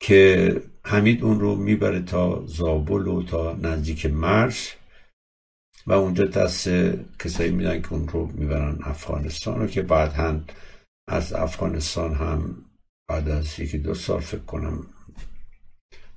که 0.00 0.52
حمید 0.84 1.22
اون 1.22 1.40
رو 1.40 1.56
می‌بره 1.56 2.02
تا 2.02 2.46
زابل 2.46 3.06
و 3.06 3.22
تا 3.22 3.56
نزدیک 3.62 4.06
مرز. 4.06 4.56
و 5.86 5.92
اونجا 5.92 6.24
دست 6.24 6.68
کسایی 7.18 7.50
میدن 7.50 7.82
که 7.82 7.92
اون 7.92 8.08
رو 8.08 8.26
می‌برن 8.26 8.78
افغانستان 8.82 9.60
رو 9.60 9.66
که 9.66 9.82
بعد 9.82 10.42
از 11.08 11.32
افغانستان 11.32 12.14
هم 12.14 12.64
بعد 13.08 13.28
از 13.28 13.60
یکی 13.60 13.78
دو 13.78 13.94
سال 13.94 14.20
فکر 14.20 14.40
کنم 14.40 14.86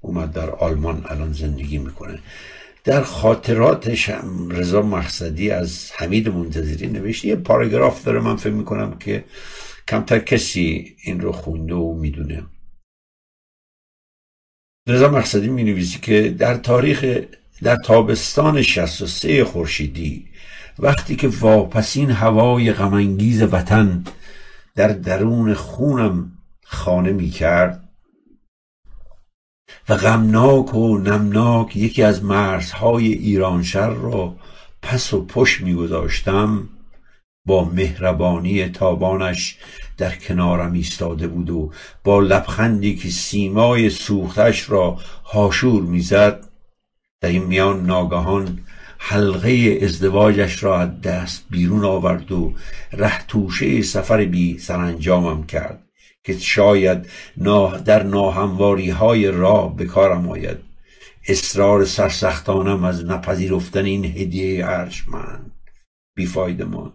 اومد 0.02 0.32
در 0.32 0.50
آلمان 0.50 1.06
الان 1.10 1.34
زندگی 1.34 1.78
می‌کنه. 1.78 2.20
در 2.84 3.04
خاطراتش 3.04 4.10
هم 4.10 4.50
رضا 4.50 4.82
مقصدی 4.82 5.52
از 5.52 5.92
حمید 5.96 6.30
منتظری 6.30 6.88
نوشته 6.88 7.28
یه 7.28 7.36
پاراگراف 7.36 8.04
داره 8.04 8.20
من 8.20 8.36
فکر 8.36 8.54
می‌کنم 8.54 8.98
که 8.98 9.24
کمتر 9.88 10.20
کسی 10.20 10.96
این 11.04 11.20
رو 11.20 11.32
خونده 11.32 11.74
و 11.74 11.94
می‌دونه. 11.94 12.44
رضا 14.88 15.10
مقصدی 15.10 15.48
می 15.48 15.64
نویسی 15.64 16.00
که 16.00 16.30
در 16.30 16.58
تاریخ 16.58 17.24
در 17.64 17.76
تابستان 17.76 18.62
63 18.62 19.44
خورشیدی 19.44 20.28
وقتی 20.80 21.16
که 21.16 21.28
واپسین 21.28 22.12
هوای 22.12 22.74
غمانگیز 22.74 23.42
وطن 23.42 24.04
در 24.76 24.88
درون 24.88 25.54
خونم 25.54 26.32
خانه 26.66 27.12
می 27.12 27.30
کرد 27.30 27.90
و 29.90 29.96
غمناک 29.96 30.76
و 30.76 30.98
نمناک 30.98 31.78
یکی 31.78 32.04
از 32.04 32.24
مرزهای 32.24 33.14
ایرانشهر 33.14 33.90
را 33.90 34.36
پس 34.82 35.14
و 35.14 35.26
پشت 35.26 35.62
میگذاشتم 35.62 36.70
با 37.46 37.66
مهربانی 37.66 38.70
تابانش 38.70 39.58
در 39.98 40.16
کنارم 40.16 40.74
ایستاده 40.74 41.28
بود 41.28 41.50
و 41.50 41.72
با 42.04 42.20
لبخندی 42.20 42.96
که 42.96 43.10
سیمای 43.10 43.90
سوختش 43.90 44.70
را 44.70 44.98
هاشور 45.26 45.82
می‌زد 45.82 46.49
در 47.22 47.30
این 47.30 47.44
میان 47.44 47.86
ناگهان 47.86 48.60
حلقه 48.98 49.80
ازدواجش 49.82 50.64
را 50.64 50.80
از 50.80 51.02
دست 51.02 51.46
بیرون 51.50 51.86
آورد 51.86 52.32
و 52.32 52.54
ره 52.92 53.28
توشه 53.28 53.82
سفر 53.82 54.26
بی 54.26 54.58
سرانجامم 54.58 55.46
کرد 55.46 55.84
که 56.24 56.38
شاید 56.38 57.10
در 57.86 58.04
ناهمواری 58.04 58.90
های 58.90 59.32
راه 59.32 59.76
به 59.76 59.86
کارم 59.86 60.30
آید. 60.30 60.58
اصرار 61.28 61.86
سرسختانم 61.86 62.84
از 62.84 63.06
نپذیرفتن 63.06 63.86
این 63.86 64.06
هدیه 64.06 64.66
ارجمند. 64.66 65.52
بیفایده 66.16 66.64
ما 66.64 66.94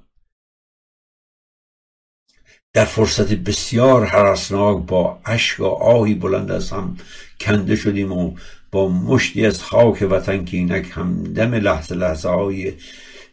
در 2.72 2.84
فرصت 2.84 3.32
بسیار 3.32 4.04
حرسناک 4.04 4.86
با 4.86 5.20
اشک 5.24 5.60
و 5.60 5.64
آهی 5.64 6.14
بلند 6.14 6.50
از 6.50 6.70
هم 6.70 6.96
کنده 7.40 7.76
شدیم 7.76 8.12
و 8.12 8.36
با 8.74 8.88
مشتی 8.88 9.46
از 9.46 9.62
خاک 9.62 10.06
وطن 10.10 10.44
که 10.44 10.56
اینک 10.56 10.90
همدم 10.90 11.54
لحظه 11.54 11.94
لحظه 11.94 12.28
های 12.28 12.72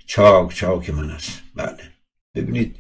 چاک 0.06 0.54
چاک 0.54 0.90
من 0.90 1.10
است. 1.10 1.42
بله. 1.56 1.78
ببینید 2.36 2.76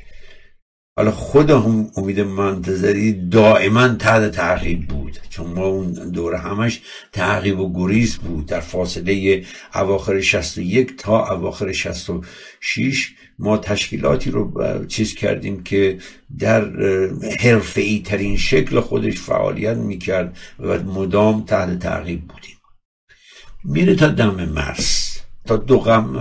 حالا 0.97 1.11
خود 1.11 1.49
هم 1.49 1.91
امید 1.97 2.19
منتظری 2.19 3.29
دائما 3.29 3.87
تحت 3.87 4.31
تعقیب 4.31 4.87
بود. 4.87 5.17
چون 5.29 5.47
ما 5.47 5.65
اون 5.65 5.93
دوره 5.93 6.37
همش 6.37 6.81
تعقیب 7.11 7.59
و 7.59 7.73
گریز 7.73 8.17
بود. 8.17 8.45
در 8.45 8.59
فاصله 8.59 9.45
اواخر 9.75 10.21
61 10.21 10.97
تا 10.97 11.33
اواخر 11.33 11.71
66 11.71 13.15
ما 13.41 13.57
تشکیلاتی 13.57 14.31
رو 14.31 14.85
چیز 14.85 15.15
کردیم 15.15 15.63
که 15.63 15.97
در 16.39 16.65
حرفه‌ای 17.39 18.01
ترین 18.05 18.37
شکل 18.37 18.79
خودش 18.79 19.19
فعالیت 19.19 19.77
می‌کرد 19.77 20.37
و 20.59 20.79
مدام 20.83 21.45
تحت 21.45 21.79
تعقیب 21.79 22.21
بودیم. 22.21 22.55
میره 23.63 23.95
تا 23.95 24.07
دم 24.07 24.45
مرس 24.45 25.17
تا 25.45 25.57
دو 25.57 25.79
غم 25.79 26.15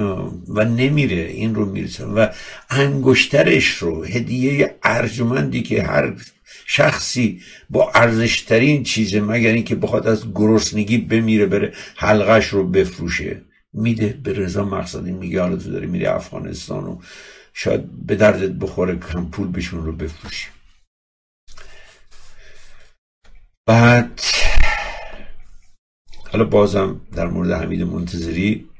و 0.48 0.64
نمیره 0.64 1.22
این 1.22 1.54
رو 1.54 1.64
می‌رسه. 1.72 2.04
و 2.04 2.26
انگشترش 2.70 3.68
رو 3.68 4.04
هدیه 4.04 4.74
ارجمندی 4.82 5.62
که 5.62 5.82
هر 5.82 6.14
شخصی 6.66 7.40
با 7.70 7.90
ارزشترین 7.94 8.82
چیزه 8.82 9.20
مگر 9.20 9.52
اینکه 9.52 9.74
بخواد 9.74 10.06
از 10.06 10.34
گرسنگی 10.34 10.98
بمیره 10.98 11.46
بره 11.46 11.72
حلقش 11.96 12.46
رو 12.46 12.66
بفروشه. 12.68 13.42
میده 13.72 14.20
به 14.24 14.32
رضا 14.32 14.64
مقصدی 14.64 15.12
میگه 15.12 15.40
حالا 15.40 15.56
تو 15.56 15.70
داری 15.70 15.86
میری 15.86 16.06
افغانستان 16.06 16.84
و 16.84 17.00
شاید 17.52 18.06
به 18.06 18.16
دردت 18.16 18.50
بخوره 18.50 18.96
کم 18.96 19.26
پول 19.30 19.52
بشون 19.52 19.84
رو 19.84 19.92
بفروشی. 19.92 20.48
بعد 23.66 24.20
حالا 26.32 26.44
بازم 26.44 27.00
در 27.12 27.26
مورد 27.26 27.50
حمید 27.50 27.82
منتظری 27.82 28.70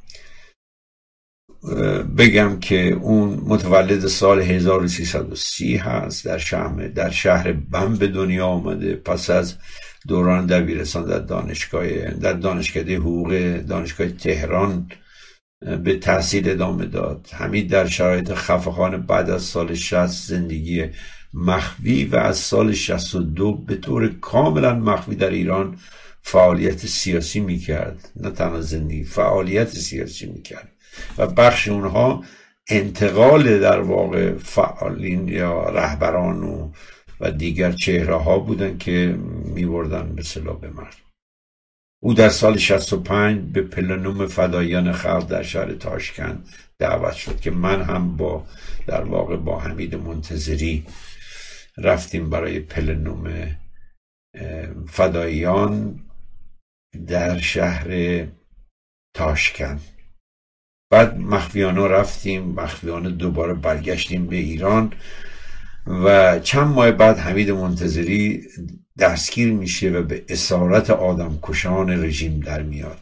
بگم 2.19 2.61
که 2.61 2.99
اون 3.03 3.43
متولد 3.45 4.07
سال 4.07 4.41
1330 4.41 5.77
هست 5.77 6.25
در 6.25 6.39
شهر 6.39 6.89
در 6.89 7.11
شهر 7.11 7.53
بم 7.53 7.97
به 7.97 8.07
دنیا 8.07 8.47
آمده 8.47 8.97
پس 8.97 9.31
از 9.31 9.57
دوران 10.11 10.47
دبیرستان 10.47 11.05
در 11.05 11.19
دانشگاه 11.19 12.11
در 12.11 12.33
دانشکده 12.33 12.97
حقوق 12.97 13.61
دانشگاه 13.69 14.09
تهران 14.09 14.91
به 15.85 15.99
تحصیل 15.99 16.51
ادامه 16.51 16.87
داد. 16.87 17.29
حمید 17.33 17.71
در 17.71 17.87
شرایط 17.87 18.33
خفخانه 18.33 18.97
بعد 18.97 19.31
از 19.31 19.43
سال 19.43 19.75
60 19.75 20.07
زندگی 20.07 20.85
مخفی 21.35 22.05
و 22.05 22.17
از 22.17 22.37
سال 22.39 22.73
62 22.73 23.55
به 23.55 23.75
طور 23.77 24.09
کاملا 24.21 24.75
مخفی 24.75 25.15
در 25.15 25.31
ایران 25.31 25.77
فعالیت 26.23 26.87
سیاسی 26.87 27.41
می‌کرد. 27.41 28.09
نه 28.17 28.31
تنها 28.31 28.61
زندگی 28.61 29.05
فعالیت 29.05 29.69
سیاسی 29.69 30.27
می‌کرد. 30.27 30.69
و 31.19 31.27
بخش 31.27 31.69
اونها 31.69 32.25
انتقال 32.71 33.61
در 33.61 33.81
واقع 33.81 34.33
فعالین 34.35 35.29
یا 35.29 35.69
رهبران 35.69 36.43
و, 36.43 36.73
و 37.21 37.31
دیگر 37.31 37.73
چهره 37.73 38.17
ها 38.17 38.39
بودن 38.39 38.79
که 38.79 39.19
میبردن 39.45 40.15
به 40.15 40.23
صلاح 40.23 40.61
به 40.61 40.71
مرد. 40.71 40.97
او 42.03 42.15
در 42.15 42.29
سال 42.29 42.59
65 42.59 43.53
به 43.53 43.63
پلنوم 43.63 44.27
فدایان 44.27 44.93
خلق 44.93 45.27
در 45.27 45.43
شهر 45.43 45.75
تاشکند 45.75 46.49
دعوت 46.79 47.15
شد 47.15 47.41
که 47.41 47.51
من 47.51 47.83
هم 47.83 48.17
با 48.17 48.47
در 48.87 49.05
واقع 49.05 49.37
با 49.37 49.61
حمید 49.61 49.95
منتظری 49.95 50.87
رفتیم 51.79 52.31
برای 52.31 52.61
پلنوم 52.61 53.57
فدایان 54.89 56.01
در 57.07 57.39
شهر 57.39 58.27
تاشکند. 59.15 59.81
بعد 60.91 61.19
مخفیانه 61.19 61.89
رفتیم 61.89 62.43
مخفیانه 62.43 63.11
دوباره 63.11 63.55
برگشتیم 63.55 64.27
به 64.27 64.37
ایران. 64.37 64.93
و 65.91 66.39
چند 66.39 66.67
ماه 66.67 66.91
بعد 66.91 67.19
حمید 67.19 67.51
منتظری 67.51 68.49
دستگیر 68.99 69.53
میشه 69.53 69.91
و 69.91 70.03
به 70.03 70.25
اسارت 70.29 70.91
آدم 70.91 71.39
کشان 71.43 72.05
رژیم 72.05 72.41
در 72.41 72.63
میاد. 72.63 73.01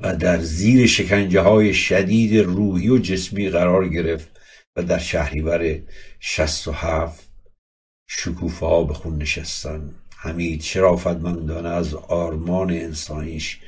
و 0.00 0.16
در 0.16 0.38
زیر 0.38 0.86
شکنجه 0.86 1.40
های 1.40 1.74
شدید 1.74 2.36
روحی 2.40 2.88
و 2.88 2.98
جسمی 2.98 3.48
قرار 3.48 3.88
گرفت 3.88 4.40
و 4.76 4.82
در 4.82 4.98
شهریور 4.98 5.78
67 6.20 7.28
شکوفه 8.06 8.66
ها 8.66 8.84
به 8.84 8.94
خون 8.94 9.18
نشستن. 9.18 9.94
حمید 10.16 10.62
شرافتمندانه 10.62 11.68
از 11.68 11.94
آرمان 11.94 12.70
انسانیش 12.70 13.60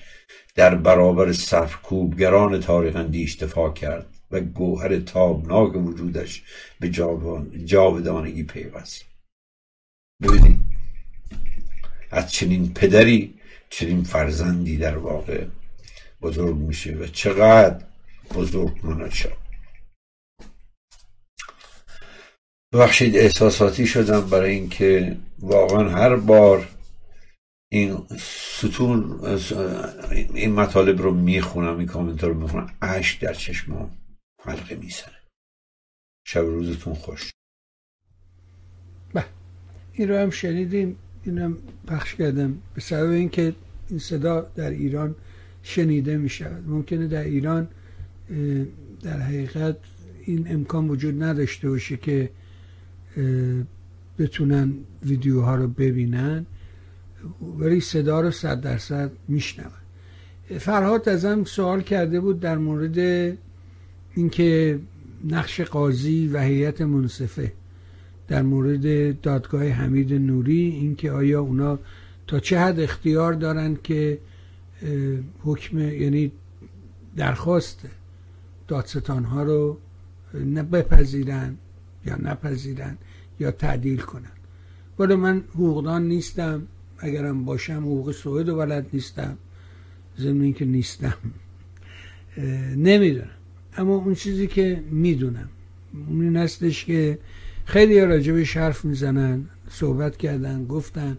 در 0.54 0.74
برابر 0.74 1.32
سرکوبگران 1.32 2.60
تاریخ 2.60 2.96
اندیش 2.96 3.36
دفاع 3.36 3.72
کرد. 3.72 4.14
و 4.35 4.40
گوهر 4.40 4.98
تابناک 4.98 5.77
وجودش 5.77 6.43
به 6.81 6.89
جاودانگی 7.65 8.43
پیوست. 8.43 9.05
ببینید 10.23 10.61
از 12.11 12.32
چنین 12.32 12.74
پدری 12.74 13.35
چنین 13.70 14.02
فرزندی 14.02 14.77
در 14.77 14.97
واقع 14.97 15.47
بزرگ 16.23 16.56
میشه 16.56 16.93
و 16.93 17.06
چقدر 17.06 17.85
بزرگ 18.35 18.86
منشا 18.86 19.32
ببخشید 22.73 23.16
احساساتی 23.16 23.86
شدم 23.86 24.20
برای 24.20 24.55
اینکه 24.55 25.16
واقعا 25.39 25.89
هر 25.89 26.16
بار 26.16 26.69
این 27.73 28.06
ستون 28.59 29.20
این 30.35 30.52
مطالب 30.52 31.02
رو 31.02 31.15
می‌خونم 31.15 31.78
این 31.78 31.86
کامنت 31.86 32.24
رو 32.24 32.35
می‌خونم. 32.35 32.70
عشق 32.82 33.20
در 33.20 33.35
چشمام. 33.35 33.90
حلقه 34.44 34.74
می‌زنه. 34.74 35.20
شب 36.24 36.40
روزتون 36.40 36.94
خوش. 36.94 37.30
به 39.12 39.24
این 39.92 40.08
رو 40.08 40.16
هم 40.16 40.30
شنیدیم 40.30 40.96
اینم 41.24 41.58
پخش 41.86 42.14
کردم. 42.14 42.58
به 42.74 42.80
سبب 42.80 43.10
اینکه 43.10 43.54
این 43.88 43.98
صدا 43.98 44.40
در 44.40 44.70
ایران 44.70 45.14
شنیده 45.62 46.16
می 46.16 46.30
ممکنه 46.66 47.06
در 47.06 47.24
ایران 47.24 47.68
در 49.02 49.20
حقیقت 49.20 49.76
این 50.24 50.52
امکان 50.52 50.88
وجود 50.88 51.22
نداشته 51.22 51.68
باشه 51.68 51.96
که 51.96 52.30
بتونن 54.18 54.74
ویدیوها 55.02 55.54
رو 55.54 55.68
ببینن. 55.68 56.46
ولی 57.58 57.80
صدا 57.80 58.20
رو 58.20 58.30
صد 58.30 58.60
درصد 58.60 59.10
میشنون. 59.28 59.72
فرهاد 60.58 61.08
ازم 61.08 61.44
سوال 61.44 61.80
کرده 61.80 62.20
بود 62.20 62.40
در 62.40 62.58
مورد 62.58 63.38
اینکه 64.15 64.78
نقش 65.24 65.61
قاضی 65.61 66.28
و 66.28 66.41
هیئت 66.41 66.81
منصفه 66.81 67.53
در 68.28 68.43
مورد 68.43 69.20
دادگاه 69.20 69.69
حمید 69.69 70.15
نوری 70.15 70.61
اینکه 70.61 71.11
آیا 71.11 71.41
اونا 71.41 71.78
تا 72.27 72.41
چه 72.41 72.59
حد 72.59 72.81
اختیار 72.81 73.32
دارن 73.32 73.77
که 73.85 74.19
حکم 75.43 75.78
یعنی 75.78 76.32
درخواست 77.16 77.81
دادستان 78.69 79.24
ها 79.24 79.43
رو 79.43 79.78
بپذیرن 80.73 81.57
یا 82.07 82.16
نپذیرن 82.16 82.99
یا 83.41 83.51
تعدیل 83.51 84.01
کنن؟ 84.01 84.31
ولی 84.99 85.15
من 85.15 85.45
حقوقدان 85.55 86.09
نیستم 86.09 86.66
اگرم 86.99 87.45
باشم 87.45 87.78
حقوق 87.78 88.12
سوئد 88.12 88.49
و 88.49 88.57
بلد 88.57 88.86
نیستم 88.93 89.39
ضمن 90.19 90.41
اینکه 90.41 90.65
نیستم. 90.65 91.15
نمی‌دونم. 92.77 93.31
اما 93.76 93.94
اون 93.94 94.14
چیزی 94.14 94.46
که 94.46 94.82
می‌دونم. 94.90 95.48
اون 96.09 96.36
هستش 96.36 96.84
که 96.84 97.18
خیلی 97.64 98.01
راجبش 98.01 98.56
حرف 98.56 98.84
می‌زنن 98.84 99.44
صحبت 99.70 100.16
کردن 100.16 100.64
گفتن 100.64 101.18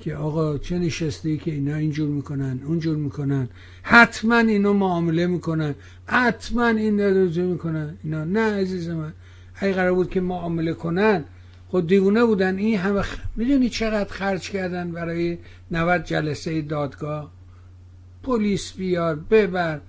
که 0.00 0.14
آقا 0.14 0.58
چه 0.58 0.78
نشسته 0.78 1.36
که 1.36 1.50
اینا 1.50 1.74
اینجور 1.74 2.08
می‌کنن 2.08 2.60
اونجور 2.64 2.96
می‌کنن. 2.96 3.48
حتما 3.82 4.38
اینو 4.38 4.72
معامله 4.72 5.26
می‌کنن. 5.26 5.74
حتما 6.06 6.66
این 6.66 6.96
درجه 6.96 7.42
می‌کنن. 7.42 7.96
اینا 8.04 8.24
نه 8.24 8.40
عزیز 8.40 8.88
من. 8.88 9.12
اگه 9.54 9.72
قرار 9.72 9.94
بود 9.94 10.10
که 10.10 10.20
معامله 10.20 10.72
کنن 10.72 11.24
خود 11.68 11.86
دیوونه 11.86 12.24
بودن. 12.24 12.58
این 12.58 12.78
همه 12.78 13.02
خ... 13.02 13.18
می‌دونی 13.36 13.68
چقدر 13.68 14.12
خرج 14.12 14.50
کردن 14.50 14.90
برای 14.92 15.38
90 15.70 16.04
جلسه 16.04 16.62
دادگاه؟ 16.62 17.32
پلیس 18.22 18.72
بیار 18.72 19.16
ببر. 19.16 19.80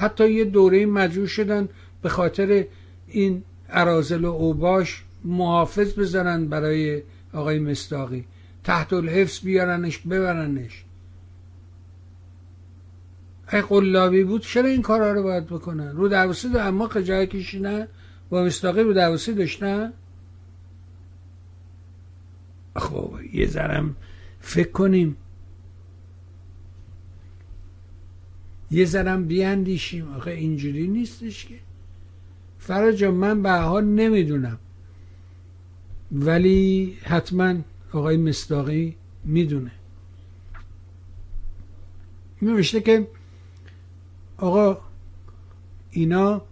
حتی 0.00 0.32
یه 0.32 0.44
دوره 0.44 0.86
مجبور 0.86 1.26
شدن 1.26 1.68
به 2.02 2.08
خاطر 2.08 2.66
این 3.08 3.42
ارازل 3.68 4.24
و 4.24 4.32
اوباش 4.32 5.04
محافظ 5.24 5.92
بذارن 5.92 6.46
برای 6.48 7.02
آقای 7.32 7.58
مستاقی 7.58 8.24
تحت 8.64 8.92
الحفظ 8.92 9.40
بیارنش 9.40 9.98
ببرنش. 9.98 10.84
اگه 13.46 13.62
قلابی 13.62 14.24
بود 14.24 14.42
چرا 14.42 14.68
این 14.68 14.82
کارها 14.82 15.12
رو 15.12 15.22
باید 15.22 15.46
بکنن؟ 15.46 15.96
رو 15.96 16.08
دروسی 16.08 16.48
دو 16.48 16.58
اما 16.58 16.88
خجای 16.88 17.26
کشیدن 17.26 17.88
با 18.30 18.44
مستاقی 18.44 18.82
رو 18.82 18.92
دروسی 18.92 19.34
داشتن 19.34 19.92
خب 22.76 23.14
یه 23.32 23.46
ذرم 23.46 23.96
فکر 24.40 24.70
کنیم. 24.70 25.16
یه 28.70 28.84
ذرم 28.84 29.24
بیاندیشیم. 29.24 30.08
آخه 30.08 30.30
اینجوری 30.30 30.88
نیستش 30.88 31.46
که. 31.46 31.54
فراجا 32.58 33.10
من 33.10 33.42
به 33.42 33.52
حال 33.52 33.84
نمی‌دونم. 33.84 34.58
ولی 36.12 36.96
حتما 37.02 37.54
آقای 37.92 38.16
مستاقی 38.16 38.96
می‌دونه. 39.24 39.70
نوشته 42.42 42.80
که 42.80 43.06
آقا 44.36 44.78
اینا 45.90 46.42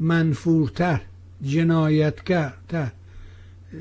منفورتر 0.00 1.00
جنایتکرتر. 1.42 2.92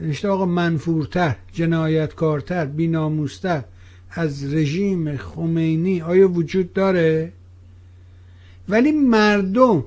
نوشته 0.01 0.27
آقا 0.27 0.45
منفورتر 0.45 1.35
جنایتکارتر 1.51 2.65
بیناموستر 2.65 3.63
از 4.11 4.53
رژیم 4.53 5.17
خمینی. 5.17 6.01
آیا 6.01 6.31
وجود 6.31 6.73
داره؟ 6.73 7.33
ولی 8.69 8.91
مردم 8.91 9.83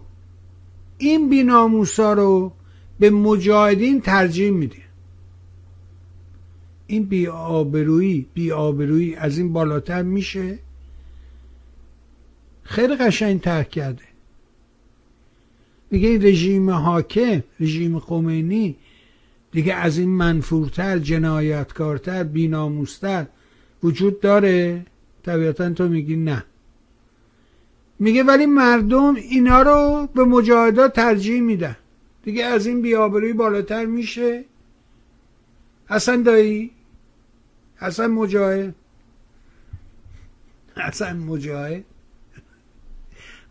این 0.98 1.30
بیناموسا 1.30 2.12
رو 2.12 2.52
به 2.98 3.10
مجاهدین 3.10 4.00
ترجیح 4.00 4.50
میده 4.50 4.84
این 6.86 7.04
بی 7.04 7.26
آبرویی 7.26 8.26
بی 8.34 8.52
آبرویی 8.52 9.14
از 9.14 9.38
این 9.38 9.52
بالاتر 9.52 10.02
میشه. 10.02 10.58
خیلی 12.62 12.96
قشنگ 12.96 13.40
ترک 13.40 13.70
کرده. 13.70 14.02
میگه 15.90 16.08
این 16.08 16.22
رژیم 16.22 16.70
حاکم 16.70 17.42
رژیم 17.60 17.98
خمینی 17.98 18.76
دیگه 19.52 19.74
از 19.74 19.98
این 19.98 20.08
منفورتر 20.08 20.98
جنایتکارتر 20.98 22.24
بیناموستر 22.24 23.26
وجود 23.82 24.20
داره؟ 24.20 24.86
طبیعتا 25.22 25.70
تو 25.70 25.88
میگی 25.88 26.16
نه. 26.16 26.44
میگه 27.98 28.22
ولی 28.22 28.46
مردم 28.46 29.14
اینا 29.14 29.62
رو 29.62 30.08
به 30.14 30.24
مجاهدات 30.24 30.92
ترجیح 30.92 31.40
میدن. 31.40 31.76
دیگه 32.22 32.44
از 32.44 32.66
این 32.66 32.82
بیابروی 32.82 33.32
بالاتر 33.32 33.86
میشه. 33.86 34.44
حسن 35.86 36.22
دایی؟ 36.22 36.70
حسن 37.76 38.06
مجاهد؟ 38.06 38.74
حسن 40.76 41.16
مجاهد؟ 41.16 41.84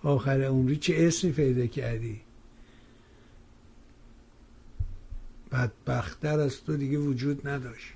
آخر 0.04 0.42
عمری 0.42 0.78
چه 0.78 0.96
اسمی 0.98 1.32
پیدا 1.32 1.66
کردی؟ 1.66 2.22
بدبختتر 5.52 6.40
از 6.40 6.64
تو 6.64 6.78
دیگه 6.78 6.98
وجود 6.98 7.48
نداشت. 7.48 7.93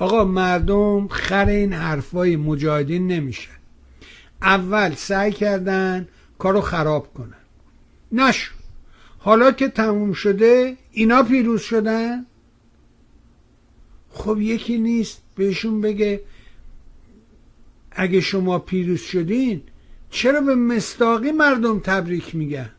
آقا 0.00 0.24
مردم 0.24 1.08
خر 1.08 1.46
این 1.46 1.72
حرفای 1.72 2.36
مجاهدین 2.36 3.06
نمیشه 3.06 3.48
اول 4.42 4.94
سعی 4.94 5.32
کردن 5.32 6.08
کارو 6.38 6.60
خراب 6.60 7.14
کنن. 7.14 7.34
نشو 8.12 8.52
حالا 9.18 9.52
که 9.52 9.68
تموم 9.68 10.12
شده 10.12 10.76
اینا 10.90 11.22
پیروز 11.22 11.60
شدن؟ 11.60 12.26
خب 14.10 14.40
یکی 14.40 14.78
نیست 14.78 15.22
بهشون 15.34 15.80
بگه 15.80 16.20
اگه 17.90 18.20
شما 18.20 18.58
پیروز 18.58 19.00
شدین 19.00 19.62
چرا 20.10 20.40
به 20.40 20.54
مستاقی 20.54 21.32
مردم 21.32 21.78
تبریک 21.80 22.34
میگن؟ 22.34 22.70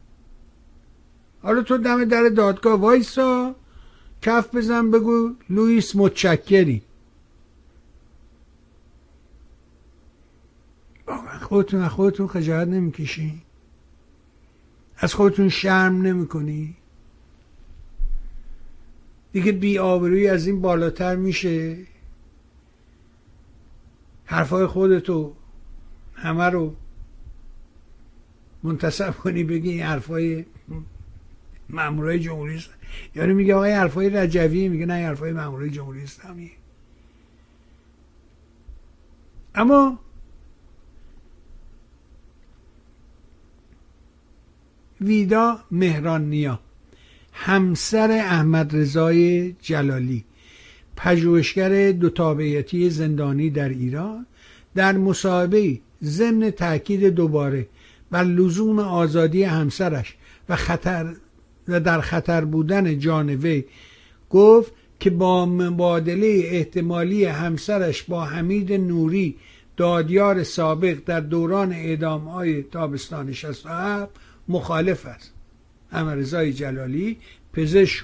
حالا 1.44 1.62
تو 1.62 1.78
دم 1.78 2.06
در 2.06 2.30
دادگاه 2.30 2.80
وایسا 2.80 3.56
کف 4.22 4.56
بزن 4.56 4.92
بگو 4.92 5.34
لوئیس 5.50 5.96
متشکری 5.96 6.82
خودتون 11.50 11.82
از 11.82 11.92
خودتون 11.92 12.28
خجالت 12.28 12.68
نمی‌کشین 12.68 13.42
از 14.98 15.14
خودتون 15.14 15.50
شرم 15.50 16.02
نمی‌کنی؟ 16.02 16.76
دیگه 19.32 19.52
بی 19.52 19.78
آبروی 19.78 20.28
از 20.28 20.48
این 20.48 20.62
بالاتر 20.62 21.16
میشه. 21.16 21.78
حرفای 24.26 24.66
خودتو 24.66 25.34
همه 26.16 26.44
رو 26.44 26.76
منتصب 28.64 29.18
کنی 29.18 29.44
بگی 29.44 29.70
این 29.70 29.84
حرفای 29.84 30.46
مامورای 31.70 32.20
جمهوری 32.20 32.56
است. 32.56 32.70
یعنی 33.16 33.34
میگه 33.34 33.56
آقای 33.56 33.72
حرفای 33.72 34.10
رجوی 34.10 34.68
میگه 34.68 34.86
نه 34.86 34.94
حرفای 34.94 35.34
مامورای 35.34 35.70
جمهوری 35.70 36.04
اسلامی 36.04 36.52
اما 39.56 40.00
ویدا 45.02 45.60
مهرانیا 45.72 46.60
همسر 47.34 48.12
احمد 48.12 48.76
رضای 48.76 49.52
جلالی 49.62 50.26
پژوهشگر 50.96 51.92
دو 51.92 52.10
تابعیتی 52.10 52.90
زندانی 52.90 53.50
در 53.50 53.70
ایران 53.70 54.26
در 54.76 54.98
مصاحبه 54.98 55.80
ضمن 56.04 56.50
تاکید 56.52 57.06
دوباره 57.06 57.68
بر 58.12 58.24
لزوم 58.24 58.80
آزادی 58.80 59.44
همسرش 59.44 60.16
و 60.50 60.56
خطر 60.56 61.16
و 61.68 61.80
در 61.80 62.02
خطر 62.02 62.46
بودن 62.46 63.00
جان 63.00 63.30
وی 63.30 63.64
گفت 64.30 64.72
که 65.00 65.10
با 65.10 65.46
مبادله 65.46 66.42
احتمالی 66.46 67.26
همسرش 67.26 68.04
با 68.04 68.26
حمید 68.26 68.74
نوری 68.74 69.36
دادیار 69.78 70.44
سابق 70.44 70.98
در 71.06 71.20
دوران 71.20 71.74
اعدام 71.74 72.22
های 72.22 72.64
تابستان 72.64 73.34
67 73.34 74.10
مخالف 74.50 75.06
است. 75.06 75.34
امرزای 75.92 76.54
جلالی 76.54 77.18
پزشک 77.54 78.04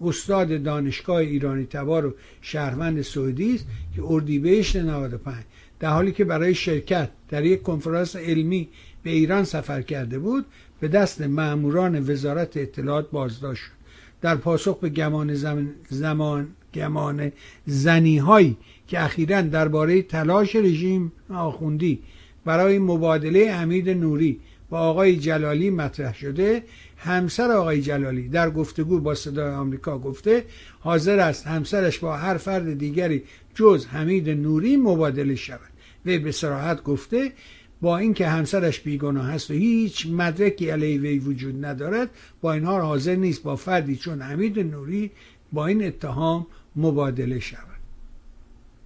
استاد 0.00 0.62
دانشگاه 0.62 1.16
ایرانی 1.16 1.66
تبار 1.66 2.06
و 2.06 2.14
شهروند 2.42 3.02
سعودی 3.02 3.54
است 3.54 3.66
که 3.96 4.02
اردیبهشت 4.04 4.76
95 4.76 5.36
در 5.80 5.90
حالی 5.90 6.12
که 6.12 6.24
برای 6.24 6.54
شرکت 6.54 7.10
در 7.28 7.44
یک 7.44 7.62
کنفرانس 7.62 8.16
علمی 8.16 8.68
به 9.02 9.10
ایران 9.10 9.44
سفر 9.44 9.82
کرده 9.82 10.18
بود 10.18 10.44
به 10.80 10.88
دست 10.88 11.20
ماموران 11.20 12.10
وزارت 12.10 12.56
اطلاعات 12.56 13.10
بازداشت 13.10 13.62
شد. 13.62 13.82
در 14.20 14.36
پاسخ 14.36 14.78
به 14.78 14.88
گمان 14.88 15.34
زمان, 15.34 15.70
زمان 15.88 16.48
گمان 16.74 17.32
زنی 17.66 18.18
هایی 18.18 18.56
که 18.88 19.04
اخیرا 19.04 19.42
درباره 19.42 20.02
تلاش 20.02 20.56
رژیم 20.56 21.12
آخوندی 21.30 21.98
برای 22.44 22.78
مبادله 22.78 23.52
حمید 23.52 23.90
نوری 23.90 24.40
با 24.72 24.78
آقای 24.78 25.16
جلالی 25.16 25.70
مطرح 25.70 26.14
شده. 26.14 26.64
همسر 26.96 27.50
آقای 27.50 27.80
جلالی 27.80 28.28
در 28.28 28.50
گفتگو 28.50 29.00
با 29.00 29.14
صدای 29.14 29.54
آمریکا 29.54 29.98
گفته 29.98 30.44
حاضر 30.80 31.18
است 31.18 31.46
همسرش 31.46 31.98
با 31.98 32.16
هر 32.16 32.36
فرد 32.36 32.78
دیگری 32.78 33.22
جز 33.54 33.86
حمید 33.86 34.30
نوری 34.30 34.76
مبادله 34.76 35.34
شود. 35.34 35.70
وی 36.06 36.18
به 36.18 36.32
سراحت 36.32 36.82
گفته 36.82 37.32
با 37.80 37.98
اینکه 37.98 38.28
همسرش 38.28 38.80
بیگناه 38.80 39.26
هست 39.26 39.50
و 39.50 39.54
هیچ 39.54 40.06
مدرکی 40.06 40.70
علیه 40.70 41.00
وی 41.00 41.18
وجود 41.18 41.64
ندارد 41.64 42.10
با 42.40 42.52
این 42.52 42.64
حال 42.64 42.80
حاضر 42.80 43.14
نیست 43.14 43.42
با 43.42 43.56
فردی 43.56 43.96
چون 43.96 44.22
حمید 44.22 44.58
نوری 44.58 45.10
با 45.52 45.66
این 45.66 45.86
اتهام 45.86 46.46
مبادله 46.76 47.40
شود. 47.40 47.80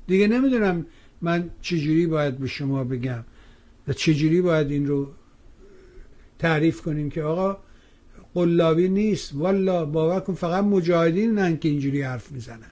دیگه 0.07 0.27
نمی‌دونم 0.29 0.87
من 1.23 1.51
چجوری 1.63 2.07
باید 2.07 2.39
به 2.39 2.47
شما 2.47 2.85
بگم 2.85 3.25
و 3.89 3.93
چجوری 3.93 4.41
باید 4.41 4.71
این 4.71 4.87
رو 4.87 5.13
تعریف 6.39 6.83
کنیم 6.83 7.11
که 7.11 7.23
آقا 7.23 7.59
قلابی 8.35 8.89
نیست. 8.89 9.35
والا 9.35 9.85
باور 9.85 10.21
کن 10.21 10.35
فقط 10.35 10.65
مجاهدین 10.65 11.35
نه 11.35 11.57
که 11.57 11.69
اینجوری 11.69 12.03
حرف 12.03 12.33
می‌زنن. 12.33 12.71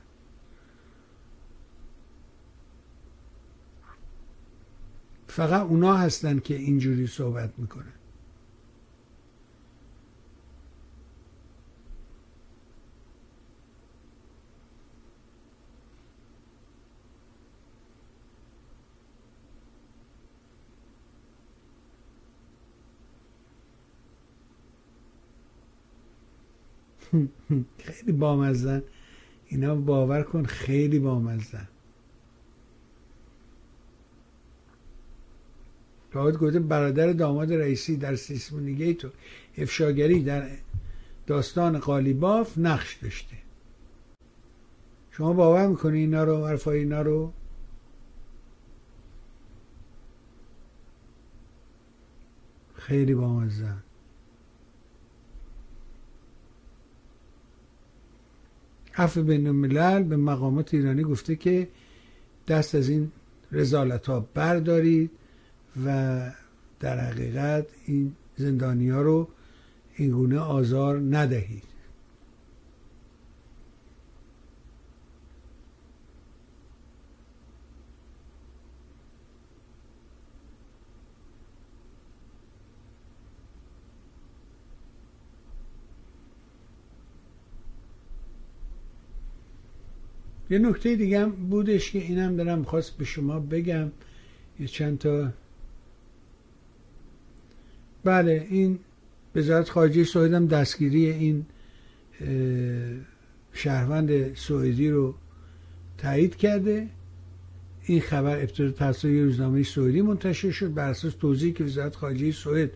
فقط 5.29 5.63
اونا 5.63 5.97
هستن 5.97 6.39
که 6.39 6.55
اینجوری 6.55 7.07
صحبت 7.07 7.51
می‌کنن. 7.59 7.94
خیلی 27.79 28.13
بامزن 28.13 28.83
اینا 29.47 29.75
باور 29.75 30.23
کن 30.23 30.45
خیلی 30.45 30.99
بامزن 30.99 31.69
داود 36.13 36.39
گفته 36.39 36.61
برادر 36.61 37.13
داماد 37.13 37.53
رئیسی 37.53 37.97
در 37.97 38.17
سیسمونیگیت 38.17 39.05
و 39.05 39.09
افشاگری 39.59 40.23
در 40.23 40.51
داستان 41.27 41.79
قالیباف 41.79 42.59
نقش 42.59 42.95
داشته. 42.95 43.37
شما 45.11 45.33
باور 45.33 45.67
می‌کنی 45.67 45.99
اینا 45.99 46.25
رو 46.25 46.47
حرفای 46.47 46.79
اینا 46.79 47.03
رو؟ 47.03 47.33
خیلی 52.75 53.15
بامزن 53.15 53.83
عفو 58.99 59.23
بین 59.23 59.47
الملل 59.47 60.03
به 60.03 60.17
مقامات 60.17 60.75
ایرانی 60.75 61.03
گفته 61.03 61.37
که 61.37 61.69
دست 62.49 62.75
از 62.75 62.89
این 62.89 63.13
رزالت 63.53 64.07
ها 64.07 64.29
بردارید 64.35 65.11
و 65.87 66.21
در 66.81 67.01
حقیقت 67.01 67.67
این 67.87 68.13
زندانی 68.37 68.89
ها 68.91 69.03
رو 69.03 69.29
اینگونه 69.97 70.39
آزار 70.39 70.99
ندهید. 71.01 71.74
یه 90.51 90.59
نکته 90.59 90.97
دیگه 90.97 91.21
هم 91.21 91.31
بودش 91.31 91.91
که 91.91 91.99
اینم 91.99 92.37
دارم 92.37 92.65
خواست 92.65 92.97
به 92.97 93.05
شما 93.05 93.41
بگم. 93.41 93.91
یه 94.61 94.67
چند 94.67 94.99
تا 94.99 95.31
بله 98.05 98.47
این 98.51 98.79
وزارت 99.35 99.69
خارجه 99.69 100.05
سوئد 100.05 100.33
هم 100.33 100.47
دستگیری 100.47 101.07
این 101.11 101.47
شهروند 103.53 104.35
سوئدی 104.35 104.91
رو 104.91 105.15
تایید 105.99 106.37
کرده. 106.37 106.89
این 107.87 108.01
خبر 108.01 108.39
ابتدا 108.39 108.71
توسط 108.71 109.05
روزنامه 109.05 109.63
سوئدی 109.63 110.03
منتشر 110.03 110.51
شد. 110.51 110.75
بر 110.75 110.91
اساس 110.91 111.15
توضیحی 111.15 111.53
که 111.53 111.65
وزارت 111.65 111.97
خارجه 111.97 112.33
سوئد 112.33 112.71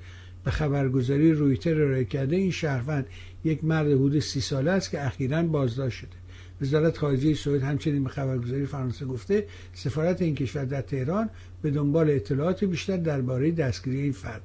به 0.45 0.51
خبرگزاری 0.51 1.32
رویتر 1.32 1.82
ارائه 1.82 2.05
کرده 2.05 2.36
این 2.36 2.51
شهروند 2.51 3.07
یک 3.45 3.65
مرد 3.65 3.86
حدود 3.86 4.19
سی 4.19 4.40
ساله 4.40 4.70
است 4.70 4.90
که 4.90 5.07
اخیرا 5.07 5.43
بازداشت 5.43 5.99
شده. 5.99 6.27
وزارت 6.62 6.98
خارجه 6.98 7.35
سوئد 7.35 7.62
همچنین 7.62 8.05
به 8.05 8.10
خبرگزاری 8.10 8.66
فرانسه 8.66 9.06
گفته 9.06 9.47
سفارت 9.74 10.22
این 10.22 10.35
کشور 10.35 10.64
در 10.64 10.82
تهران 10.82 11.30
به 11.62 11.70
دنبال 11.70 12.10
اطلاعات 12.10 12.64
بیشتر 12.64 12.97
درباره 12.97 13.51
دستگیری 13.51 14.01
این 14.01 14.12
فرد. 14.12 14.43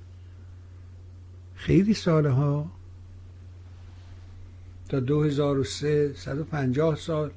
خیلی 1.56 1.94
ساله 1.94 2.30
ها 2.30 2.72
تا 4.90 4.99
2003 4.99 6.14
150 6.14 6.95
سال. 6.95 7.31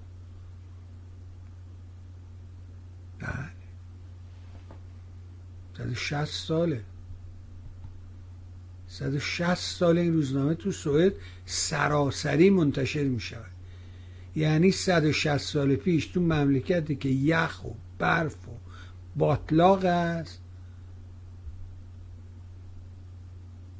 بله. 3.19 3.51
160 5.77 6.25
ساله. 6.25 6.85
160 9.03 9.55
سال 9.55 9.99
این 9.99 10.13
روزنامه 10.13 10.55
تو 10.55 10.73
سوئد 10.73 11.13
سراسری 11.47 12.51
منتشر 12.51 13.05
می 13.05 13.21
شود 13.21 13.51
یعنی 14.37 14.71
160 14.71 15.37
سال 15.37 15.77
پیش 15.77 16.07
تو 16.07 16.21
مملکتی 16.21 16.97
که 16.97 17.09
یخ 17.09 17.65
و 17.65 17.69
برف 17.99 18.49
و 18.49 18.51
باطلاق 19.17 19.85
است. 19.85 20.41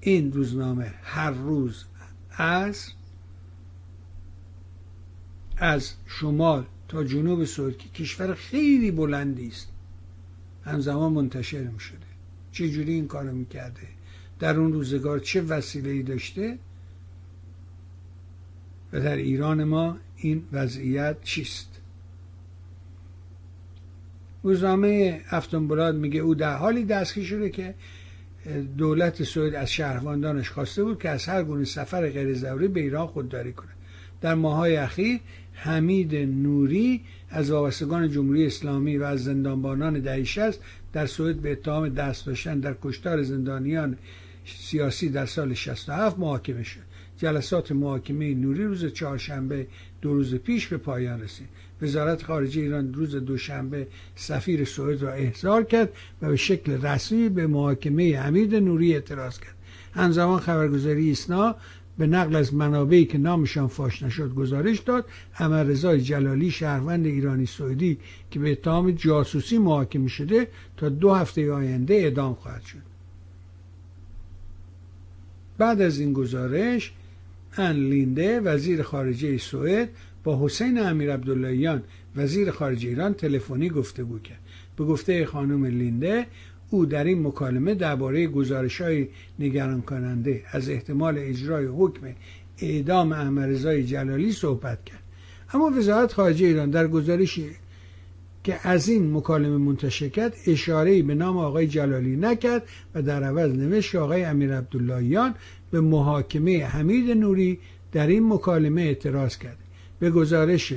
این 0.01 0.33
روزنامه 0.33 0.95
هر 1.03 1.31
روز 1.31 1.85
از 2.31 2.89
از 5.57 5.93
شمال 6.07 6.67
تا 6.89 7.05
جنوب 7.05 7.45
سوئد 7.45 7.79
که 7.79 7.89
کشور 7.89 8.35
خیلی 8.35 8.91
بلندی 8.91 9.49
است 9.49 9.69
همزمان 10.65 11.13
منتشر 11.13 11.63
می 11.63 11.81
شده 11.81 12.07
چجوری 12.53 12.93
این 12.93 13.07
کارو 13.07 13.33
می‌کرده؟ 13.33 13.89
در 14.43 14.57
اون 14.57 14.73
روزگار 14.73 15.19
چه 15.19 15.43
وسیله 15.43 15.91
ای 15.91 16.03
داشته 16.03 16.59
و 18.93 19.01
در 19.01 19.17
ایران 19.17 19.65
ما 19.65 19.97
این 20.17 20.43
وضعیت 20.53 21.17
چیست؟ 21.25 21.81
روزنامه 24.43 25.21
افتون 25.31 25.97
میگه 25.97 26.21
او 26.21 26.35
در 26.35 26.57
حالی 26.57 26.85
دستگیر 26.85 27.25
شده 27.25 27.51
که 27.51 27.75
دولت 28.79 29.23
سوئد 29.23 29.55
از 29.55 29.73
شهروندانش 29.73 30.51
خواسته 30.51 30.85
بود 30.85 31.03
که 31.03 31.09
از 31.09 31.27
هر 31.27 31.43
گونه 31.43 31.65
سفر 31.65 32.11
غیر 32.11 32.35
ضروری 32.35 32.69
به 32.69 32.81
ایران 32.81 33.07
خودداری 33.07 33.53
کنه. 33.53 33.73
در 34.21 34.35
ماهای 34.35 34.77
اخیر 34.77 35.21
حمید 35.53 36.15
نوری 36.17 37.01
از 37.31 37.51
وابستگان 37.51 38.11
جمهوری 38.11 38.47
اسلامی 38.47 38.97
و 38.97 39.05
از 39.05 39.25
زندانبانان 39.25 40.01
دهی 40.01 40.27
در 40.93 41.07
سوئد 41.07 41.37
به 41.37 41.53
اتهام 41.53 41.89
دست 41.89 42.27
داشتن 42.27 42.61
در 42.61 42.75
کشتار 42.83 43.23
زندانیان 43.23 43.97
سیاسی 44.47 45.09
در 45.09 45.27
سال 45.27 45.55
67 45.55 46.19
محاکمه 46.19 46.63
شد. 46.63 46.81
جلسات 47.17 47.73
محاکمه 47.73 48.35
نوری 48.35 48.65
روز 48.65 48.87
چهارشنبه 48.87 49.67
دو 50.01 50.15
روز 50.15 50.35
پیش 50.35 50.67
به 50.67 50.77
پایان 50.77 51.23
رسید. 51.23 51.49
وزارت 51.83 52.23
خارجه 52.23 52.61
ایران 52.61 52.95
روز 52.95 53.17
دوشنبه 53.17 53.87
سفیر 54.15 54.65
سوئد 54.65 55.03
را 55.03 55.13
احضار 55.13 55.65
کرد 55.65 55.93
و 56.23 56.29
به 56.29 56.37
شکل 56.37 56.87
رسمی 56.87 57.29
به 57.29 57.47
محاکمه 57.47 58.19
حمید 58.19 58.55
نوری 58.55 58.95
اعتراض 58.95 59.39
کرد. 59.39 59.55
همزمان 59.95 60.41
خبرگزاری 60.41 61.09
ایسنا 61.09 61.57
به 61.99 62.07
نقل 62.07 62.37
از 62.37 62.55
منابعی 62.55 63.05
که 63.05 63.19
نامشان 63.19 63.67
فاش 63.67 64.03
نشد 64.03 64.35
گزارش 64.35 64.79
داد. 64.79 65.05
امر 65.39 65.63
رضای 65.63 66.01
جلالی 66.01 66.51
شهروند 66.51 67.07
ایرانی 67.07 67.47
سعودی 67.47 67.99
که 68.31 68.39
به 68.39 68.53
اتهام 68.53 68.91
جاسوسی 68.91 69.59
محاکمه 69.59 70.09
شده 70.09 70.49
تا 70.77 70.89
دو 70.89 71.15
هفته 71.15 71.53
آینده 71.53 71.95
اعدام 71.95 72.35
خواهد 72.35 72.63
شد. 72.63 72.92
بعد 75.63 75.81
از 75.81 75.99
این 75.99 76.13
گزارش 76.13 76.93
ان 77.57 77.77
لینده 77.77 78.41
وزیر 78.41 78.83
خارجه 78.83 79.39
سوئد 79.39 79.89
با 80.25 80.45
حسین 80.45 80.79
امیر 80.79 81.13
عبداللهیان 81.13 81.83
وزیر 82.17 82.51
خارجه 82.51 82.89
ایران 82.89 83.15
تلفنی 83.15 83.69
گفتگو 83.69 84.19
کرد 84.19 84.41
به 84.77 84.85
گفته 84.85 85.27
خانم 85.27 85.65
لینده 85.65 86.27
او 86.71 86.87
در 86.87 87.05
این 87.05 87.27
مکالمه 87.27 87.75
درباره 87.75 88.27
گزارش 88.27 88.81
های 88.81 89.09
نگران 89.39 89.83
کننده 89.83 90.43
از 90.53 90.69
احتمال 90.71 91.19
اجرای 91.19 91.67
حکم 91.67 92.07
اعدام 92.59 93.13
احمد 93.13 93.81
جلالی 93.81 94.33
صحبت 94.33 94.85
کرد. 94.85 95.03
اما 95.55 95.71
وزارت 95.79 96.13
خارجه 96.13 96.47
ایران 96.47 96.71
در 96.71 96.89
گزارشی 96.89 97.51
که 98.45 98.69
از 98.69 98.89
این 98.89 99.17
مکالمه 99.17 99.57
منتشر 99.57 100.09
کرد 100.09 100.37
اشاره 100.47 101.03
به 101.03 101.15
نام 101.15 101.37
آقای 101.37 101.67
جلالی 101.67 102.17
نکرد 102.17 102.63
و 102.95 103.03
در 103.03 103.25
عوض 103.25 103.53
نوشت 103.53 103.95
آقای 103.95 104.25
امیر 104.25 104.57
عبداللهیان 104.57 105.35
به 105.71 105.81
محاکمه 105.81 106.65
حمید 106.67 107.11
نوری 107.11 107.59
در 107.93 108.07
این 108.07 108.29
مکالمه 108.33 108.83
اعتراض 108.83 109.39
کرد. 109.39 109.59
به 110.01 110.11
گزارش 110.11 110.73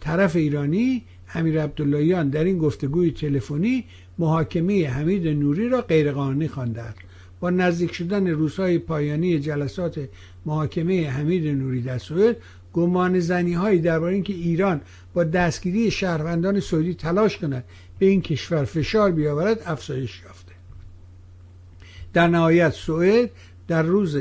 طرف 0.00 0.36
ایرانی 0.36 1.02
امیر 1.34 1.62
عبداللهیان 1.62 2.28
در 2.28 2.44
این 2.44 2.58
گفتگوی 2.58 3.10
تلفنی 3.10 3.84
محاکمه 4.18 4.88
حمید 4.88 5.28
نوری 5.28 5.68
را 5.68 5.80
غیرقانونی 5.80 6.48
خواندند 6.48 6.94
با 7.40 7.50
نزدیک 7.50 7.94
شدن 7.94 8.26
روزهای 8.26 8.78
پایانی 8.78 9.38
جلسات 9.38 10.08
محاکمه 10.46 11.10
حمید 11.10 11.46
نوری 11.46 11.82
در 11.82 11.98
سوئد 11.98 12.36
گمان 12.72 13.20
زنی 13.20 13.52
هایی 13.52 13.78
درباره 13.78 14.14
اینکه 14.14 14.32
ایران 14.32 14.80
با 15.14 15.24
دستگیری 15.24 15.90
شهروندان 15.90 16.60
سعودی 16.60 16.94
تلاش 16.94 17.38
کند 17.38 17.64
به 17.98 18.06
این 18.06 18.22
کشور 18.22 18.64
فشار 18.64 19.10
بیاورد 19.10 19.62
افزایش 19.66 20.22
یافته. 20.24 20.52
در 22.12 22.28
نهایت 22.28 22.72
سوئد 22.72 23.30
در 23.68 23.82
روز 23.82 24.18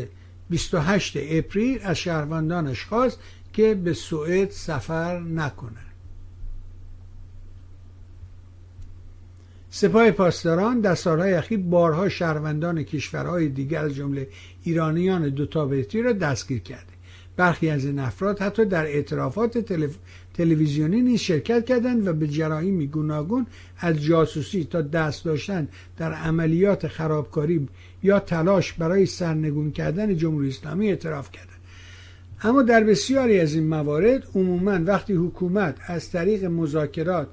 28 0.49 1.17
اپریل 1.21 1.79
از 1.83 1.97
شهروندانش 1.97 2.83
خواست 2.85 3.19
که 3.53 3.73
به 3.73 3.93
سوئد 3.93 4.49
سفر 4.49 5.19
نکنند 5.19 5.93
سپاه 9.69 10.11
پاسداران 10.11 10.79
در 10.79 10.95
سالهای 10.95 11.33
اخیر 11.33 11.59
بارها 11.59 12.09
شهروندان 12.09 12.83
کشورهای 12.83 13.49
دیگر 13.49 13.85
از 13.85 13.95
جمله 13.95 14.27
ایرانیان 14.63 15.29
دو 15.29 15.45
تابعیتی 15.45 16.01
را 16.01 16.13
دستگیر 16.13 16.59
کرده. 16.59 16.93
برخی 17.35 17.69
از 17.69 17.85
این 17.85 17.99
افراد 17.99 18.39
حتی 18.39 18.65
در 18.65 18.85
اعترافات 18.85 19.57
تلویزیونی 20.33 21.01
نیز 21.01 21.19
شرکت 21.19 21.65
کردند 21.65 22.07
و 22.07 22.13
به 22.13 22.27
جرایمی 22.27 22.87
گوناگون 22.87 23.45
از 23.79 24.03
جاسوسی 24.03 24.63
تا 24.63 24.81
دست 24.81 25.25
داشتن 25.25 25.67
در 25.97 26.13
عملیات 26.13 26.87
خرابکاری 26.87 27.67
یا 28.03 28.19
تلاش 28.19 28.73
برای 28.73 29.05
سرنگون 29.05 29.71
کردن 29.71 30.17
جمهوری 30.17 30.49
اسلامی 30.49 30.89
اعتراف 30.89 31.31
کردند. 31.31 31.49
اما 32.43 32.61
در 32.61 32.83
بسیاری 32.83 33.39
از 33.39 33.53
این 33.53 33.67
موارد 33.67 34.27
عموما 34.35 34.79
وقتی 34.85 35.13
حکومت 35.13 35.77
از 35.87 36.11
طریق 36.11 36.45
مذاکرات 36.45 37.27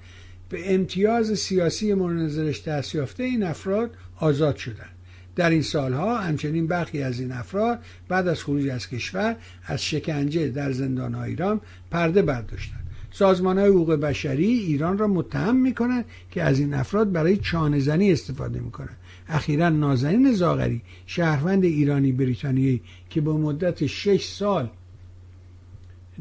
به 0.48 0.74
امتیاز 0.74 1.38
سیاسی 1.38 1.94
مورد 1.94 2.16
نظرش 2.16 2.62
دست 2.62 2.94
یافته 2.94 3.22
این 3.22 3.42
افراد 3.42 3.90
آزاد 4.16 4.56
شدند. 4.56 4.90
در 5.36 5.50
این 5.50 5.62
سالها 5.62 6.18
همچنین 6.18 6.66
برخی 6.66 7.02
از 7.02 7.20
این 7.20 7.32
افراد 7.32 7.78
بعد 8.08 8.28
از 8.28 8.42
خروج 8.42 8.68
از 8.68 8.88
کشور 8.88 9.36
از 9.66 9.84
شکنجه 9.84 10.48
در 10.48 10.72
زندان 10.72 11.14
ایران 11.14 11.60
پرده 11.90 12.22
برداشتند. 12.22 12.79
سازمان 13.12 13.58
های 13.58 13.68
حقوق 13.68 13.92
بشری 13.92 14.46
ایران 14.46 14.98
را 14.98 15.06
متهم 15.06 15.56
می 15.56 15.74
کنند 15.74 16.04
که 16.30 16.42
از 16.42 16.58
این 16.58 16.74
افراد 16.74 17.12
برای 17.12 17.36
چانه 17.36 17.78
زنی 17.78 18.12
استفاده 18.12 18.60
می 18.60 18.70
کنند 18.70 18.96
اخیرا 19.28 19.68
نازنین 19.68 20.32
زاغری 20.32 20.82
شهروند 21.06 21.64
ایرانی 21.64 22.12
بریتانیایی 22.12 22.80
که 23.10 23.20
به 23.20 23.32
مدت 23.32 23.86
شش 23.86 24.24
سال 24.24 24.70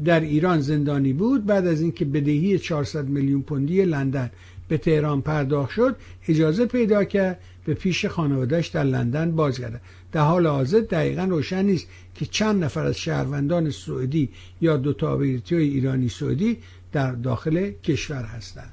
در 0.04 0.20
ایران 0.20 0.60
زندانی 0.60 1.12
بود 1.12 1.46
بعد 1.46 1.66
از 1.66 1.80
اینکه 1.80 2.04
بدهی 2.04 2.58
400 2.58 3.08
میلیون 3.08 3.42
پوندی 3.42 3.84
لندن 3.84 4.30
به 4.68 4.78
تهران 4.78 5.20
پرداخت 5.20 5.70
شد 5.70 5.96
اجازه 6.28 6.66
پیدا 6.66 7.04
کرد 7.04 7.40
به 7.64 7.74
پیش 7.74 8.06
خانوادهش 8.06 8.68
در 8.68 8.84
لندن 8.84 9.30
بازگرده 9.30 9.80
در 10.12 10.20
حال 10.20 10.46
حاضر 10.46 10.80
دقیقا 10.80 11.24
روشن 11.24 11.62
نیست 11.64 11.86
که 12.14 12.26
چند 12.26 12.64
نفر 12.64 12.84
از 12.86 12.98
شهروندان 12.98 13.70
سعودی 13.70 14.28
یا 14.60 14.76
دو 14.76 14.92
تابعیتی 14.92 15.56
ایرانی 15.56 16.08
سعودی 16.08 16.58
در 16.92 17.12
داخل 17.12 17.70
کشور 17.70 18.24
هستند. 18.24 18.72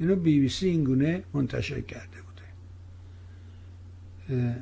اینو 0.00 0.16
بی 0.16 0.40
بی 0.40 0.48
سی 0.48 0.68
اینگونه 0.68 1.22
منتشر 1.34 1.80
کرده 1.80 2.16
بوده. 4.28 4.56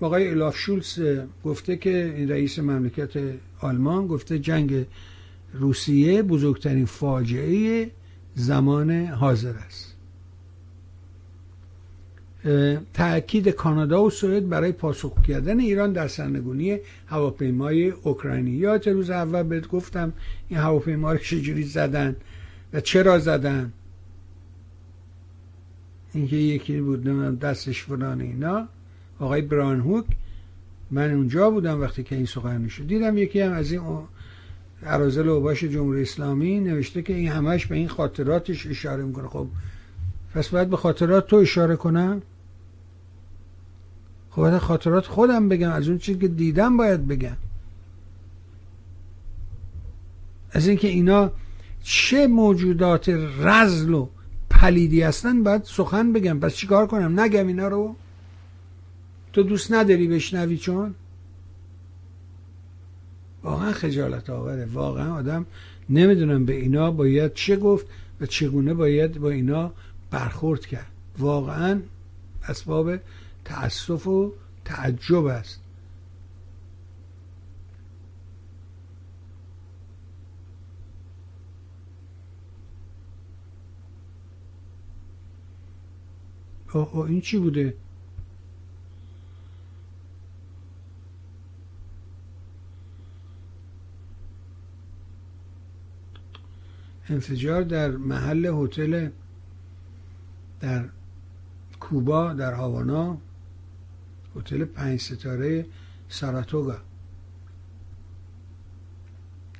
آقای 0.00 0.28
الاف 0.28 0.56
شولز 0.56 1.00
گفته 1.44 1.76
که 1.76 2.14
این 2.16 2.30
رئیس 2.30 2.58
مملکت 2.58 3.12
آلمان 3.60 4.06
گفته 4.06 4.38
جنگ 4.38 4.86
روسیه 5.52 6.22
بزرگترین 6.22 6.84
فاجعه 6.86 7.90
زمان 8.34 8.90
حاضر 9.06 9.54
است. 9.56 9.93
تاکید 12.94 13.48
کانادا 13.48 14.02
و 14.02 14.10
سوئد 14.10 14.48
برای 14.48 14.72
پاسخ 14.72 15.22
کردن 15.22 15.60
ایران 15.60 15.92
در 15.92 16.08
سرنگونی 16.08 16.78
هواپیمای 17.06 17.90
اوکراینی. 17.90 18.50
یادت 18.50 18.88
روز 18.88 19.10
اول 19.10 19.42
بهت 19.42 19.68
گفتم 19.68 20.12
این 20.48 20.58
هواپیما 20.58 21.12
رو 21.12 21.18
چجوری 21.18 21.62
زدن 21.62 22.16
و 22.72 22.80
چرا 22.80 23.18
زدن؟ 23.18 23.72
اینکه 26.12 26.36
یکی 26.36 26.80
بود 26.80 27.04
دستش 27.38 27.82
فلان 27.82 28.20
اینا. 28.20 28.68
آقای 29.20 29.42
برانهوک 29.42 30.04
من 30.90 31.14
اونجا 31.14 31.50
بودم 31.50 31.80
وقتی 31.80 32.02
که 32.02 32.16
این 32.16 32.26
سخن 32.26 32.68
شد. 32.68 32.86
دیدم 32.86 33.18
یکی 33.18 33.40
هم 33.40 33.52
از 33.52 33.72
این 33.72 33.82
عرازل 34.86 35.28
اوباش 35.28 35.64
جمهوری 35.64 36.02
اسلامی 36.02 36.60
نوشته 36.60 37.02
که 37.02 37.14
این 37.14 37.28
همش 37.28 37.66
به 37.66 37.74
این 37.74 37.88
خاطراتش 37.88 38.66
اشاره 38.66 39.04
می‌کنه. 39.04 39.28
خب 39.28 39.46
پس 40.34 40.48
باید 40.48 40.70
به 40.70 40.76
خاطرات 40.76 41.26
تو 41.26 41.36
اشاره 41.36 41.76
کنم؟ 41.76 42.22
خب 44.34 44.58
خاطرات 44.58 45.06
خودم 45.06 45.48
بگم 45.48 45.70
از 45.70 45.88
اون 45.88 45.98
چیزی 45.98 46.18
که 46.18 46.28
دیدم 46.28 46.76
باید 46.76 47.08
بگم. 47.08 47.36
از 50.50 50.68
اینکه 50.68 50.88
اینا 50.88 51.30
چه 51.82 52.26
موجودات 52.26 53.08
رزل 53.38 53.94
و 53.94 54.08
پلیدی 54.50 55.02
هستن 55.02 55.42
باید 55.42 55.64
سخن 55.64 56.12
بگم. 56.12 56.40
پس 56.40 56.54
چیکار 56.54 56.86
کنم؟ 56.86 57.20
نگم 57.20 57.46
اینا 57.46 57.68
رو؟ 57.68 57.96
تو 59.32 59.42
دوست 59.42 59.72
نداری 59.72 60.08
بشنوی 60.08 60.56
چون؟ 60.56 60.94
واقعا 63.42 63.72
خجالت 63.72 64.30
آوره. 64.30 64.64
واقعا 64.72 65.14
آدم 65.14 65.46
نمی‌دونم 65.90 66.44
به 66.44 66.54
اینا 66.54 66.90
باید 66.90 67.34
چه 67.34 67.56
گفت 67.56 67.86
و 68.20 68.26
چگونه 68.26 68.74
باید 68.74 69.18
با 69.18 69.30
اینا 69.30 69.72
برخورد 70.10 70.66
کرد. 70.66 70.90
واقعا 71.18 71.80
اسباب 72.48 72.96
تأسف 73.44 74.06
و 74.06 74.32
تعجب 74.64 75.24
است. 75.24 75.60
اوه 86.74 87.06
این 87.06 87.20
چی 87.20 87.38
بوده؟ 87.38 87.74
انفجار 97.08 97.62
در 97.62 97.90
محل 97.90 98.46
هتل 98.46 99.08
در 100.60 100.88
کوبا 101.80 102.32
در 102.32 102.52
هاوانا. 102.52 103.18
هتل 104.36 104.64
پنج 104.64 105.00
ستاره 105.00 105.66
ساراتوگا. 106.08 106.76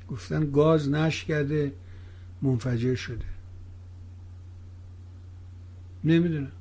گفتن 0.07 0.51
گاز 0.51 0.89
نش 0.89 1.23
کرده 1.23 1.73
منفجر 2.41 2.95
شده. 2.95 3.25
نمی‌دونم 6.03 6.51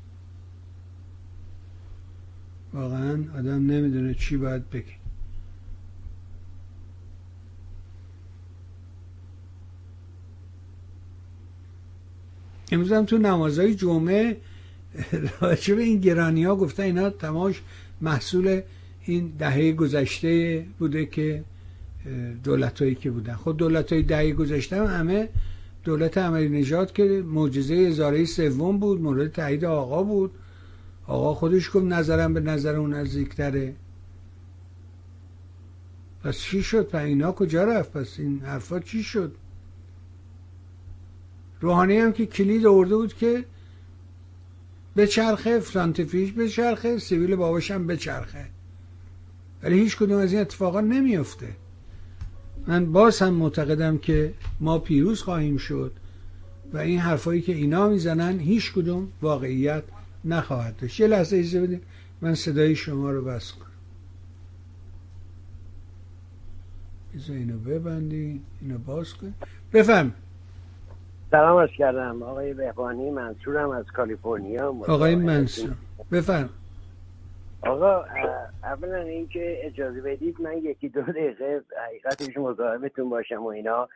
واقعا 2.73 3.25
آدم 3.35 3.67
نمی‌دونه 3.71 4.15
چی 4.15 4.37
باید 4.37 4.71
بگه. 4.71 4.95
امروز 12.73 12.93
هم 12.93 13.05
تو 13.05 13.19
نمازهای 13.19 13.75
جمعه 13.75 14.41
راجع 15.41 15.75
به 15.75 15.83
این 15.83 16.01
گرانی 16.01 16.45
ها 16.45 16.57
گفتن 16.57 16.83
اینا 16.83 17.11
تماش 17.11 17.63
محصول 18.01 18.61
این 19.05 19.33
دهه 19.39 19.73
گذشته 19.73 20.67
بوده 20.79 21.07
که 21.07 21.45
دولت 22.45 22.83
هایی 22.83 22.95
که 22.95 23.11
بودن. 23.11 23.35
خود 23.35 23.57
دولت 23.57 23.93
های 23.93 24.03
دهه 24.03 24.33
گذشته 24.33 24.77
هم 24.77 25.01
همه 25.01 25.29
دولت 25.85 26.19
عملی 26.19 26.61
نجات 26.61 26.95
که 26.95 27.05
معجزه 27.27 27.75
ازاره 27.75 28.25
سوم 28.25 28.79
بود 28.79 29.01
مورد 29.01 29.33
تایید 29.33 29.65
آقا 29.65 30.03
بود. 30.03 30.31
آقا 31.07 31.35
خودش 31.35 31.71
گفت 31.71 31.85
نظرم 31.85 32.35
به 32.35 32.41
نظر 32.41 32.77
اون 32.77 32.95
نزدیکتره. 32.95 33.75
پس 36.25 36.39
چی 36.39 36.63
شد؟ 36.63 36.91
و 36.93 36.97
اینا 36.97 37.33
کجا 37.33 37.65
رفت؟ 37.65 37.93
پس 37.93 38.19
این 38.19 38.41
حرفا 38.41 38.81
چی 38.81 39.03
شد؟ 39.03 39.35
روحانی 41.61 41.99
هم 41.99 42.13
که 42.13 42.27
کلید 42.27 42.67
آورده 42.67 42.97
بود 42.97 43.15
که 43.15 43.45
به 44.95 45.07
چرخه 45.07 45.59
فرانتفیش 45.59 46.33
به 46.33 46.49
چرخه 46.49 46.99
سیویل 46.99 47.37
باباش 47.37 47.71
هم 47.71 47.87
به 47.87 47.97
چرخه 47.97 48.47
ولی 49.63 49.79
هیچ 49.79 49.97
کدوم 49.97 50.19
از 50.19 50.33
این 50.33 50.41
اتفاقا 50.41 50.81
نمیفته 50.81 51.49
من 52.67 52.93
باز 52.93 53.23
هم 53.23 53.35
معتقدم 53.35 53.99
که 53.99 54.35
ما 54.61 54.79
پیروز 54.79 55.23
خواهیم 55.23 55.57
شد 55.57 55.93
و 56.73 56.79
این 56.79 56.99
حرفایی 56.99 57.41
که 57.41 57.55
اینا 57.55 57.89
می‌زنن 57.89 58.39
هیچ 58.39 58.73
کدوم 58.73 59.09
واقعیت 59.23 59.83
نخواهد 60.25 60.77
داشت. 60.77 61.01
یه 61.01 61.07
لحظه 61.07 61.37
ایزه 61.37 61.61
بدید 61.61 61.83
من 62.21 62.35
صدای 62.35 62.77
شما 62.77 63.11
رو 63.11 63.25
بس 63.25 63.53
کنم. 63.53 63.65
اینو 67.29 67.59
ببندی 67.59 68.41
اینو 68.61 68.79
باز 68.79 69.15
کن. 69.15 69.35
بفهم. 69.73 70.13
سلام 71.35 71.57
از 71.57 71.71
کردم. 71.71 72.23
آقای 72.23 72.55
بهبانی 72.55 73.11
منصورم 73.11 73.71
از 73.71 73.85
کالیفرنیا. 73.97 74.75
آقای 74.89 75.15
منصور. 75.15 75.71
بفرم. 76.13 76.49
آقا 77.63 78.05
اولا 78.63 78.97
اینکه 78.97 79.67
اجازه 79.67 80.01
بدید 80.01 80.41
من 80.41 80.57
یکی 80.59 80.89
دو 80.89 81.03
دقیقه 81.03 81.63
حقیقتش 81.87 82.37
مزاحمتون 82.37 83.11
باشم 83.11 83.43
و 83.43 83.47
اینا. 83.47 83.89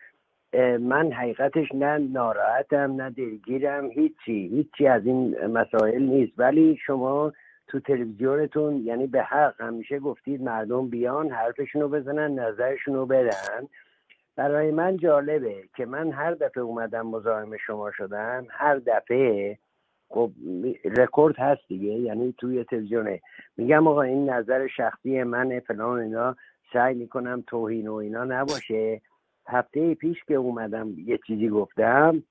من 0.80 1.12
حقیقتش 1.12 1.66
نه 1.74 1.98
ناراحتم 1.98 3.02
نه 3.02 3.10
دلگیرم 3.10 3.90
هیچی. 3.90 4.48
هیچی 4.48 4.86
از 4.86 5.06
این 5.06 5.46
مسائل 5.46 6.02
نیست. 6.02 6.32
ولی 6.36 6.78
شما 6.86 7.32
تو 7.68 7.80
تلویزیونتون 7.80 8.76
یعنی 8.84 9.06
به 9.06 9.22
حق 9.22 9.60
همیشه 9.60 9.98
گفتید 9.98 10.42
مردم 10.42 10.88
بیان 10.88 11.30
حرفشون 11.30 11.82
رو 11.82 11.88
بزنن 11.88 12.38
نظرشون 12.38 12.94
رو 12.94 13.06
بدن. 13.06 13.68
برای 14.38 14.70
من 14.70 14.96
جالبه 14.96 15.68
که 15.76 15.86
من 15.86 16.12
هر 16.12 16.34
دفعه 16.34 16.62
اومدم 16.62 17.06
مزاحم 17.06 17.56
شما 17.56 17.90
شدم 17.90 18.46
هر 18.50 18.76
دفعه 18.76 19.58
خب 20.08 20.30
رکورد 20.84 21.38
هست 21.38 21.60
دیگه 21.68 21.92
یعنی 21.92 22.34
توی 22.38 22.64
تلویزیونه. 22.64 23.20
میگم 23.56 23.86
آقا 23.86 24.02
این 24.02 24.30
نظر 24.30 24.66
شخصی 24.66 25.22
من 25.22 25.60
فلان 25.60 25.98
اینا 25.98 26.36
سعی 26.72 26.94
می‌کنم 26.94 27.44
توهین 27.46 27.88
و 27.88 27.94
اینا 27.94 28.24
نباشه. 28.24 29.00
هفته 29.48 29.94
پیش 29.94 30.24
که 30.24 30.34
اومدم 30.34 30.94
یه 30.98 31.18
چیزی 31.26 31.48
گفتم 31.48 32.22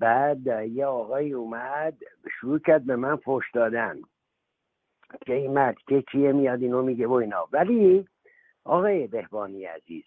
بعد 0.00 0.46
یه 0.46 0.86
آقای 0.86 1.32
اومد 1.32 1.94
شروع 2.40 2.58
کرد 2.58 2.86
به 2.86 2.96
من 2.96 3.16
فش 3.16 3.50
دادن. 3.54 3.96
که 5.26 5.34
این 5.34 5.52
مرد 5.52 5.76
که 5.88 6.02
کیه 6.02 6.32
میاد 6.32 6.62
اینو 6.62 6.82
میگه 6.82 7.06
و 7.06 7.12
اینا. 7.12 7.48
ولی 7.52 8.08
آقای 8.64 9.06
بهبانی 9.06 9.64
عزیز 9.64 10.04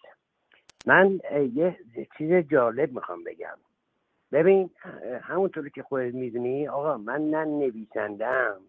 من 0.86 1.20
یه 1.54 1.78
چیز 2.18 2.32
جالب 2.32 2.92
می‌خوام 2.92 3.24
بگم. 3.24 3.56
ببین 4.32 4.70
همونطوری 5.22 5.70
که 5.70 5.82
خودت 5.82 6.14
می‌دونی 6.14 6.68
آقا 6.68 6.96
من 6.96 7.30
نه 7.30 7.44
نویسندم 7.44 8.60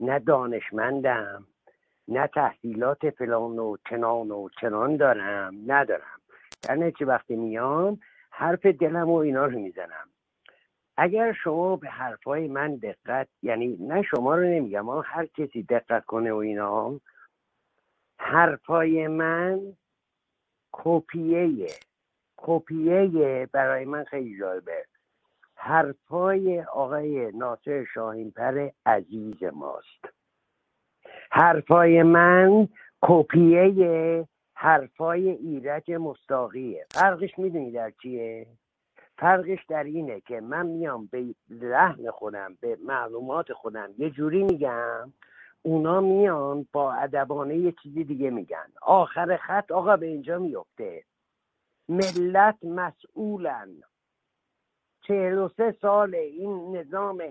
نه 0.00 0.18
دانشمندم 0.18 1.46
نه 2.08 2.26
تحصیلات 2.26 3.10
فلان 3.10 3.58
و 3.58 3.76
چنان 3.90 4.30
و 4.30 4.48
چنان 4.60 4.96
دارم 4.96 5.54
ندارم. 5.66 6.20
در 6.62 6.90
چه 6.90 7.04
وقتی 7.04 7.36
میام 7.36 7.98
حرف 8.30 8.66
دلم 8.66 9.10
و 9.10 9.14
اینا 9.14 9.46
رو 9.46 9.58
می‌زنم. 9.58 10.08
اگر 10.96 11.32
شما 11.32 11.76
به 11.76 11.88
حرفای 11.88 12.48
من 12.48 12.76
دقت 12.76 13.28
یعنی 13.42 13.76
نه 13.80 14.02
شما 14.02 14.34
رو 14.34 14.42
نمیگم 14.42 14.88
هر 14.88 15.26
کسی 15.26 15.62
دقت 15.62 16.04
کنه 16.04 16.32
و 16.32 16.36
اینا 16.36 17.00
حرفای 18.18 19.08
من 19.08 19.60
کپیه 20.84 21.66
کپیه 22.36 23.48
برای 23.52 23.84
من 23.84 24.04
خیلی 24.04 24.38
جالبه. 24.38 24.84
حرفای 25.54 26.60
آقای 26.62 27.32
ناصر 27.32 27.84
شاهینپر 27.94 28.68
عزیز 28.86 29.42
ماست. 29.42 30.04
حرفای 31.30 32.02
من 32.02 32.68
کپیه 33.02 34.28
حرفای 34.54 35.28
ایرج 35.30 35.90
مستاقیه. 35.90 36.86
فرقش 36.90 37.38
می‌دونی 37.38 37.72
در 37.72 37.92
چیه؟ 38.02 38.46
فرقش 39.18 39.64
در 39.68 39.84
اینه 39.84 40.20
که 40.20 40.40
من 40.40 40.66
میام 40.66 41.06
به 41.06 41.34
لحن 41.50 42.10
خودم 42.10 42.56
به 42.60 42.78
معلومات 42.86 43.52
خودم. 43.52 43.90
یه 43.98 44.10
جوری 44.10 44.44
میگم 44.44 45.12
اونا 45.62 46.00
میان 46.00 46.66
با 46.72 46.92
ادبانه 46.92 47.56
یه 47.56 47.74
چیزی 47.82 48.04
دیگه 48.04 48.30
میگن. 48.30 48.66
آخر 48.82 49.36
خط 49.36 49.72
آقا 49.72 49.96
به 49.96 50.06
اینجا 50.06 50.38
میفته. 50.38 51.04
ملت 51.88 52.64
مسئولن. 52.64 53.68
چهل 55.06 55.38
و 55.38 55.48
سه 55.56 55.76
سال 55.80 56.14
این 56.14 56.76
نظام 56.76 57.22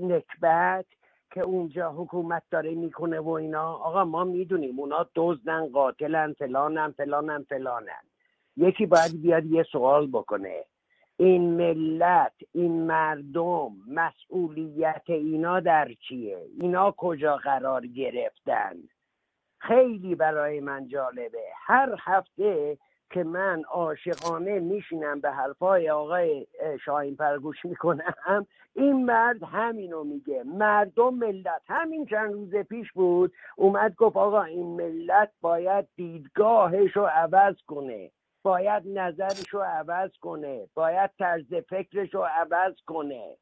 نکبت 0.00 0.86
که 1.30 1.40
اونجا 1.40 1.92
حکومت 1.92 2.42
داره 2.50 2.74
می‌کنه 2.74 3.20
و 3.20 3.28
اینا. 3.28 3.72
آقا 3.72 4.04
ما 4.04 4.24
می‌دونیم 4.24 4.80
اونا 4.80 5.06
دزدن 5.14 5.68
قاتلن 5.68 6.32
فلانن 6.32 6.90
فلانن 6.90 7.42
فلانن. 7.48 8.02
یکی 8.56 8.86
باید 8.86 9.22
بیاد 9.22 9.46
یه 9.46 9.62
سوال 9.62 10.06
بکنه. 10.06 10.64
این 11.18 11.56
ملت 11.56 12.32
این 12.52 12.86
مردم 12.86 13.72
مسئولیت 13.88 15.02
اینا 15.06 15.60
در 15.60 15.88
چیه؟ 16.08 16.46
اینا 16.60 16.94
کجا 16.96 17.36
قرار 17.36 17.86
گرفتن؟ 17.86 18.74
خیلی 19.58 20.14
برای 20.14 20.60
من 20.60 20.88
جالبه. 20.88 21.44
هر 21.66 21.96
هفته 22.00 22.78
که 23.10 23.24
من 23.24 23.62
عاشقانه 23.64 24.58
میشینم 24.60 25.20
به 25.20 25.30
حرفای 25.30 25.90
آقای 25.90 26.46
شاهین 26.84 27.16
پرگوش 27.16 27.64
می‌کنم 27.64 28.46
این 28.74 29.04
مرد 29.04 29.42
همینو 29.42 30.04
میگه. 30.04 30.42
مردم 30.42 31.14
ملت. 31.14 31.62
همین 31.66 32.06
چند 32.06 32.32
روز 32.32 32.54
پیش 32.54 32.92
بود 32.92 33.32
اومد 33.56 33.94
گفت 33.94 34.16
آقا 34.16 34.42
این 34.42 34.66
ملت 34.66 35.30
باید 35.40 35.88
دیدگاهش 35.96 36.96
رو 36.96 37.06
عوض 37.06 37.54
کنه. 37.66 38.10
باید 38.46 38.82
نظرش 38.86 39.48
رو 39.50 39.60
عوض 39.62 40.10
کنه. 40.20 40.68
باید 40.74 41.10
طرز 41.18 41.54
فکرش 41.54 42.14
رو 42.14 42.22
عوض 42.22 42.74
کنه. 42.86 43.36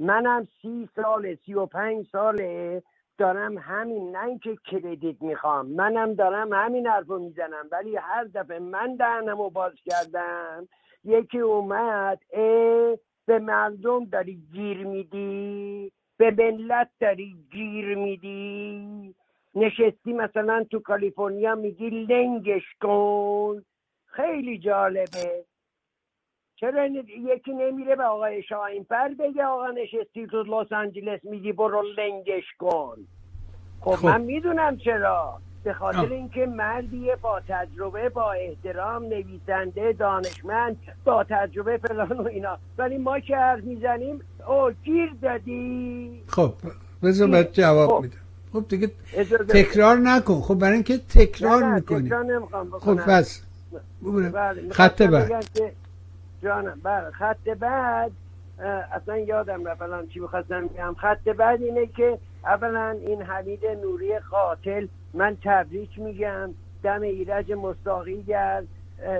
منم 0.00 0.48
سی 0.62 0.88
سال 0.96 1.36
سی 1.46 1.54
و 1.54 1.66
پنج 1.66 2.06
ساله. 2.12 2.82
دارم 3.18 3.58
همین 3.58 4.16
نه 4.16 4.24
اینکه 4.24 4.56
کردیت 4.64 5.22
می‌خوام. 5.22 5.66
منم 5.66 6.14
دارم 6.14 6.52
همین 6.52 6.86
حرف 6.86 7.06
رو 7.06 7.18
می‌زنم. 7.18 7.68
ولی 7.72 7.96
هر 7.96 8.24
دفعه 8.24 8.58
من 8.58 8.96
دهنم 8.96 9.38
رو 9.38 9.50
باز 9.50 9.72
کردم 9.84 10.68
یکی 11.04 11.38
اومد 11.38 12.18
اه 12.32 12.96
به 13.26 13.38
مردم 13.38 14.04
داری 14.04 14.42
گیر 14.52 14.86
میدی؟ 14.86 15.92
به 16.18 16.30
ملت 16.30 16.90
داری 17.00 17.36
گیر 17.52 17.96
میدی؟ 17.96 19.14
نشستی 19.54 20.12
مثلا 20.12 20.64
تو 20.70 20.80
کالیفرنیا 20.80 21.54
میگی 21.54 21.90
لنگش 21.90 22.64
کن. 22.82 23.62
خیلی 24.20 24.58
جالبه. 24.58 25.44
چرا 26.56 26.86
یکی 26.86 27.52
نمیره 27.52 27.96
به 27.96 28.04
آقای 28.04 28.42
شاهین 28.42 28.84
پر 28.84 29.08
بگه 29.08 29.44
آقا 29.44 29.66
نشستی 29.70 30.26
تو 30.26 30.42
لس 30.42 30.72
آنجلس 30.72 31.20
میگی 31.24 31.52
برو 31.52 31.82
لنگش 31.82 32.44
کن. 32.58 32.96
خب, 33.80 33.90
خب. 33.90 34.06
من 34.06 34.20
می‌دونم 34.20 34.76
چرا. 34.76 35.40
به 35.64 35.72
خاطر 35.72 36.12
اینکه 36.12 36.46
مردی 36.46 37.10
با 37.22 37.40
تجربه 37.48 38.08
با 38.08 38.32
احترام 38.32 39.04
نویسنده 39.04 39.92
دانشمند 39.92 40.76
با 41.04 41.24
تجربه 41.24 41.78
فلان 41.78 42.12
و 42.12 42.26
اینا. 42.26 42.58
ولی 42.78 42.98
ما 42.98 43.20
که 43.20 43.36
حرف 43.36 43.64
می‌زنیم 43.64 44.20
او 44.48 44.70
گیر 44.84 45.12
دادی. 45.22 46.22
خب 46.26 46.52
بذار 47.02 47.28
بعد 47.28 47.52
جواب 47.52 47.90
خب. 47.90 48.02
میدم. 48.02 48.16
خب 48.52 48.68
دیگه 48.68 48.90
تکرار 49.48 49.96
نکن. 49.96 50.40
خب 50.40 50.54
برای 50.54 50.74
اینکه 50.74 50.98
تکرار 50.98 51.74
می‌کنی. 51.74 52.10
خب 52.80 53.00
بس. 53.08 53.49
بله، 54.32 54.70
خط 54.70 55.02
بعد. 55.02 55.44
جانم 56.42 56.80
بله 56.82 57.10
خط 57.10 57.48
بعد 57.48 58.10
اصلا 58.92 59.18
یادم 59.18 59.64
رفت 59.64 59.82
الان 59.82 60.06
چی 60.06 60.20
می‌خواستم 60.20 60.66
بگم. 60.66 60.94
خط 60.94 61.28
بعد 61.28 61.62
اینه 61.62 61.86
که 61.86 62.18
اولا 62.44 62.90
این 62.90 63.22
حمید 63.22 63.66
نوری 63.66 64.18
قاتل 64.18 64.86
من 65.14 65.36
تبریک 65.44 65.98
میگم. 65.98 66.50
دم 66.82 67.02
ایرج 67.02 67.52
مستاقی 67.52 68.22
گرد 68.22 68.66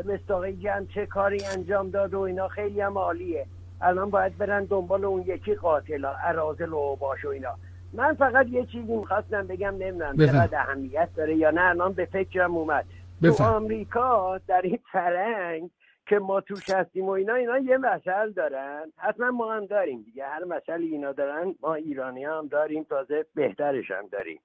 مستاقی 0.04 0.56
گرد 0.56 0.88
چه 0.88 1.06
کاری 1.06 1.44
انجام 1.44 1.90
داد 1.90 2.14
و 2.14 2.20
اینا 2.20 2.48
خیلی 2.48 2.80
هم 2.80 2.98
عالیه. 2.98 3.46
الان 3.80 4.10
باید 4.10 4.38
برن 4.38 4.64
دنبال 4.64 5.04
اون 5.04 5.24
یکی 5.26 5.54
قاتل 5.54 6.06
ارازل 6.24 6.72
و 6.72 6.96
باش 6.96 7.24
و 7.24 7.28
اینا. 7.28 7.54
من 7.92 8.14
فقط 8.14 8.46
یه 8.46 8.66
چیزی 8.66 8.96
می‌خواستم 8.96 9.46
بگم 9.46 9.74
نمی‌دونم 9.78 10.16
چقدر 10.16 10.58
اهمیت 10.58 11.08
داره 11.16 11.36
یا 11.36 11.50
نه. 11.50 11.60
الان 11.60 11.92
به 11.92 12.04
فکرم 12.04 12.56
اومد. 12.56 12.84
تو 13.22 13.42
آمریکا 13.42 14.38
در 14.38 14.62
این 14.62 14.78
فرنگ 14.92 15.70
که 16.06 16.18
ما 16.18 16.40
توش 16.40 16.70
هستیم 16.70 17.04
و 17.04 17.10
اینا 17.10 17.34
اینا 17.34 17.58
یه 17.58 17.78
مسئله 17.78 18.30
دارن. 18.30 18.92
حتما 18.96 19.30
ما 19.30 19.54
هم 19.54 19.66
داریم 19.66 20.02
دیگه. 20.02 20.26
هر 20.26 20.44
مسئله 20.44 20.86
اینا 20.86 21.12
دارن 21.12 21.54
ما 21.60 21.74
ایرانی 21.74 22.24
هم 22.24 22.48
داریم 22.48 22.84
تازه 22.84 23.26
بهترش 23.34 23.90
هم 23.90 24.06
داریم. 24.06 24.40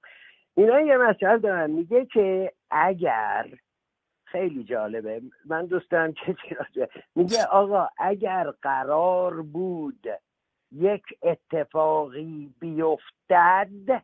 اینا 0.54 0.80
یه 0.80 0.96
مسئله 0.96 1.38
دارن. 1.38 1.70
میگه 1.70 2.06
که 2.06 2.52
اگر 2.70 3.46
خیلی 4.24 4.64
جالبه. 4.64 5.22
من 5.44 5.66
دوستم 5.66 6.12
که 6.12 6.36
میگه 7.14 7.44
آقا 7.44 7.88
اگر 7.98 8.50
قرار 8.62 9.42
بود 9.42 10.06
یک 10.72 11.02
اتفاقی 11.22 12.54
بیفتد 12.60 14.02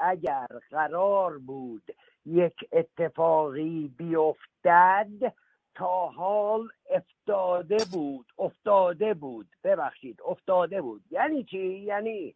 اگر 0.00 0.46
قرار 0.70 1.38
بود 1.38 1.82
یک 2.30 2.54
اتفاقی 2.72 3.94
بیفتد 3.98 5.34
تا 5.74 6.06
حال 6.06 6.68
افتاده 6.90 7.76
بود 7.92 8.26
افتاده 8.38 9.14
بود. 9.14 9.46
ببخشید 9.64 10.20
افتاده 10.24 10.82
بود. 10.82 11.02
یعنی 11.10 11.44
چی؟ 11.44 11.78
یعنی 11.78 12.34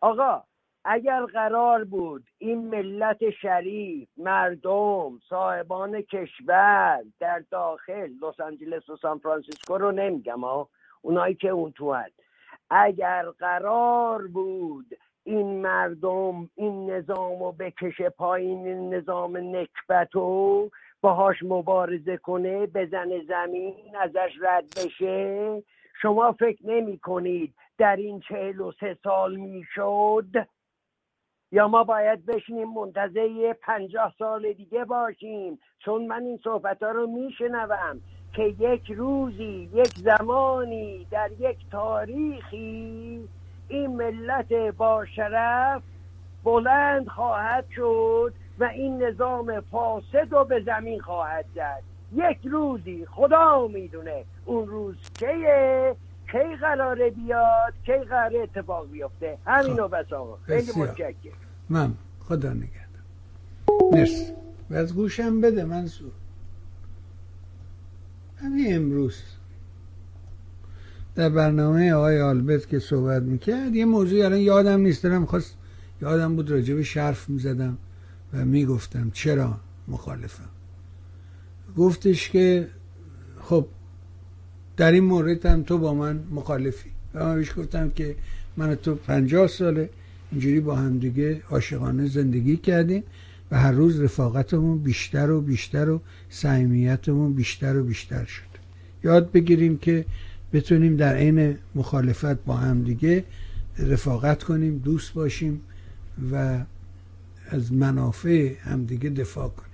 آقا 0.00 0.42
اگر 0.84 1.24
قرار 1.24 1.84
بود 1.84 2.24
این 2.38 2.68
ملت 2.68 3.30
شریف 3.30 4.08
مردم 4.16 5.18
صاحبان 5.28 6.02
کشور 6.02 7.04
در 7.20 7.42
داخل 7.50 8.10
لس 8.22 8.40
آنجلس 8.40 8.88
و 8.88 8.96
سان 8.96 9.18
فرانسیسکو 9.18 9.78
رو 9.78 9.92
نمیگم 9.92 10.40
ها 10.40 10.68
اونایی 11.02 11.34
که 11.34 11.48
اون 11.48 11.72
تو 11.72 11.94
هست. 11.94 12.20
اگر 12.70 13.26
قرار 13.38 14.26
بود 14.26 14.86
این 15.26 15.62
مردم 15.62 16.50
این 16.54 16.90
نظام 16.90 17.42
رو 17.42 17.52
بکشه 17.52 18.08
پایین 18.08 18.66
این 18.66 18.94
نظام 18.94 19.36
نکبتو 19.36 20.70
باهاش 21.00 21.36
مبارزه 21.42 22.16
کنه 22.16 22.66
بزن 22.66 23.08
زمین 23.28 23.74
ازش 24.00 24.30
رد 24.40 24.64
بشه. 24.76 25.62
شما 26.02 26.32
فکر 26.32 26.66
نمی 26.66 26.98
کنید 26.98 27.54
در 27.78 27.96
این 27.96 28.20
چهل 28.20 28.60
و 28.60 28.72
سه 28.80 28.96
سال 29.02 29.36
می‌شد 29.36 30.26
یا 31.52 31.68
ما 31.68 31.84
باید 31.84 32.26
بشینیم 32.26 32.68
منتظر 32.68 33.52
پنجاه 33.62 34.14
سال 34.18 34.52
دیگه 34.52 34.84
باشیم؟ 34.84 35.58
چون 35.78 36.06
من 36.06 36.22
این 36.22 36.40
صحبت 36.44 36.82
ها 36.82 36.90
رو 36.90 37.06
میشنوم 37.06 38.00
که 38.34 38.42
یک 38.42 38.90
روزی 38.90 39.70
یک 39.74 39.94
زمانی 39.98 41.06
در 41.10 41.30
یک 41.38 41.58
تاریخی 41.70 43.28
این 43.68 43.96
ملت 43.96 44.52
با 44.52 45.04
شرف 45.16 45.82
بلند 46.44 47.08
خواهد 47.08 47.64
شد 47.76 48.34
و 48.58 48.64
این 48.64 49.02
نظام 49.02 49.60
فاسد 49.60 50.28
رو 50.30 50.44
به 50.44 50.62
زمین 50.66 51.00
خواهد 51.00 51.44
زد. 51.54 51.82
یک 52.12 52.38
روزی 52.44 53.06
خدا 53.06 53.68
می‌دونه 53.68 54.24
اون 54.44 54.66
روز 54.68 54.96
کیه 55.18 55.96
کی 56.32 56.56
قراره 56.60 57.10
بیاد 57.10 57.74
کی 57.86 57.92
قراره 57.92 58.38
اتفاق 58.38 58.90
بیفته. 58.90 59.38
همینو 59.46 59.88
خب. 59.88 59.98
بس 59.98 60.12
آقا. 60.12 60.36
خیلی 60.36 60.72
متشکرم. 60.76 61.32
من 61.68 61.94
خدا 62.28 62.52
نگهدم 62.52 63.04
مرسی. 63.92 64.32
و 64.70 64.74
از 64.74 64.94
گوشم 64.94 65.40
بده 65.40 65.64
منصور. 65.64 66.12
همین 68.36 68.76
امروز. 68.76 69.35
در 71.16 71.28
برنامه 71.28 71.92
آقای 71.92 72.20
آلبرت 72.20 72.68
که 72.68 72.78
صحبت 72.78 73.22
می‌کرد 73.22 73.74
یه 73.74 73.84
موضوعی 73.84 74.22
الان 74.22 74.38
یادم 74.38 74.80
نیست. 74.80 75.02
دارم 75.02 75.26
خواست 75.26 75.56
یادم 76.02 76.36
بود 76.36 76.50
راجب 76.50 76.82
شرف 76.82 77.28
می‌زدم 77.28 77.78
و 78.32 78.44
می‌گفتم 78.44 79.10
چرا 79.10 79.56
مخالفم. 79.88 80.48
گفتش 81.76 82.30
که 82.30 82.68
خب 83.40 83.66
در 84.76 84.92
این 84.92 85.04
مورد 85.04 85.46
هم 85.46 85.62
تو 85.62 85.78
با 85.78 85.94
من 85.94 86.20
مخالفی. 86.30 86.90
و 87.14 87.24
من 87.24 87.34
بهش 87.34 87.52
گفتم 87.58 87.90
که 87.90 88.16
من 88.56 88.74
تو 88.74 88.94
پنجاه 88.94 89.46
ساله 89.46 89.90
اینجوری 90.32 90.60
با 90.60 90.76
هم 90.76 90.98
دیگه 90.98 91.42
عاشقانه 91.50 92.06
زندگی 92.06 92.56
کردیم 92.56 93.02
و 93.50 93.58
هر 93.58 93.72
روز 93.72 94.00
رفاقتمون 94.00 94.78
بیشتر 94.78 95.30
و 95.30 95.40
بیشتر 95.40 95.90
و 95.90 96.00
صمیمیتمون 96.30 97.32
بیشتر 97.32 97.76
و 97.76 97.84
بیشتر 97.84 98.24
شد. 98.24 98.42
یاد 99.04 99.32
بگیریم 99.32 99.78
که 99.78 100.04
بتونیم 100.52 100.96
در 100.96 101.14
عین 101.14 101.58
مخالفت 101.74 102.44
با 102.44 102.56
هم 102.56 102.82
دیگه 102.82 103.24
رفاقت 103.78 104.42
کنیم 104.42 104.78
دوست 104.78 105.12
باشیم 105.12 105.60
و 106.32 106.64
از 107.48 107.72
منافع 107.72 108.54
همدیگه 108.60 109.10
دفاع 109.10 109.48
کنیم. 109.48 109.70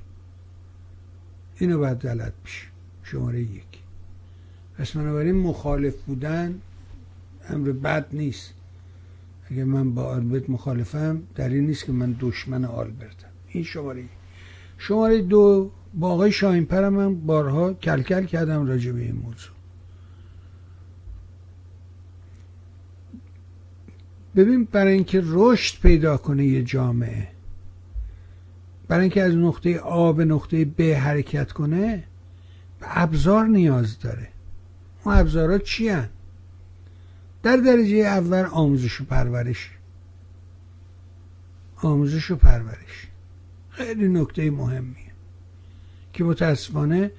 اینو 1.59 1.79
باید 1.79 1.99
غلط 1.99 2.33
بشه. 2.45 2.67
شماره 3.03 3.41
یک. 3.41 3.65
پس 4.79 4.91
بنابراین 4.97 5.35
مخالف 5.35 5.95
بودن 6.07 6.55
امر 7.49 7.73
بد 7.73 8.07
نیست. 8.13 8.55
اگه 9.51 9.65
من 9.65 9.95
با 9.95 10.05
آلبرت 10.05 10.51
مخالفم 10.51 11.23
در 11.35 11.49
این 11.49 11.67
نیست 11.67 11.85
که 11.85 11.93
من 11.93 12.17
دشمن 12.21 12.65
آلبرتم. 12.65 13.29
این 13.49 13.65
شماره 13.65 14.01
یک. 14.01 14.09
شماره 14.79 15.23
دو 15.23 15.71
با 15.95 16.09
آقای 16.11 16.33
شاین 16.33 16.65
پرم 16.65 16.93
من 16.93 17.15
بارها 17.15 17.73
کلکل 17.73 18.25
کردم 18.25 18.67
راجع 18.67 18.93
به 18.93 19.01
این 19.01 19.17
موضوع. 19.17 19.62
ببین 24.37 24.65
برای 24.65 24.93
اینکه 24.93 25.23
رشد 25.25 25.81
پیدا 25.81 26.17
کنه 26.17 26.47
یه 26.47 26.63
جامعه 26.63 27.29
برای 28.89 29.03
اینکه 29.03 29.23
از 29.23 29.35
نقطه 29.35 29.79
آ 29.79 30.13
به 30.13 30.25
نقطه 30.25 30.65
ب 30.65 30.83
حرکت 30.83 31.53
کنه 31.53 32.05
به 32.81 33.03
ابزار 33.03 33.47
نیاز 33.47 33.99
داره. 33.99 34.29
اون 35.05 35.15
ابزارها 35.15 35.59
چی 35.59 35.89
هن؟ 35.89 36.09
در 37.43 37.57
درجه 37.57 37.97
اول 37.97 38.45
آموزش 38.45 39.01
و 39.01 39.05
پرورش. 39.05 39.71
آموزش 41.77 42.31
و 42.31 42.37
پرورش. 42.37 43.07
خیلی 43.71 44.09
نکته 44.09 44.51
مهمیه 44.51 45.13
که 46.13 46.25
متاسفانه 46.25 47.11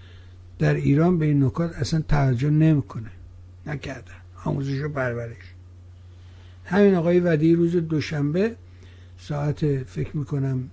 در 0.59 0.73
ایران 0.73 1.19
به 1.19 1.25
این 1.25 1.43
نکات 1.43 1.75
اصلا 1.75 2.01
توجه 2.01 2.49
نمی‌کنه. 2.49 3.11
نکردن. 3.65 4.13
آموزش 4.45 4.81
و 4.81 4.89
پرورش. 4.89 5.52
همین 6.65 6.95
آقای 6.95 7.19
ودی 7.19 7.55
روز 7.55 7.75
دوشنبه 7.75 8.55
ساعت 9.17 9.83
فکر 9.83 10.17
می‌کنم 10.17 10.69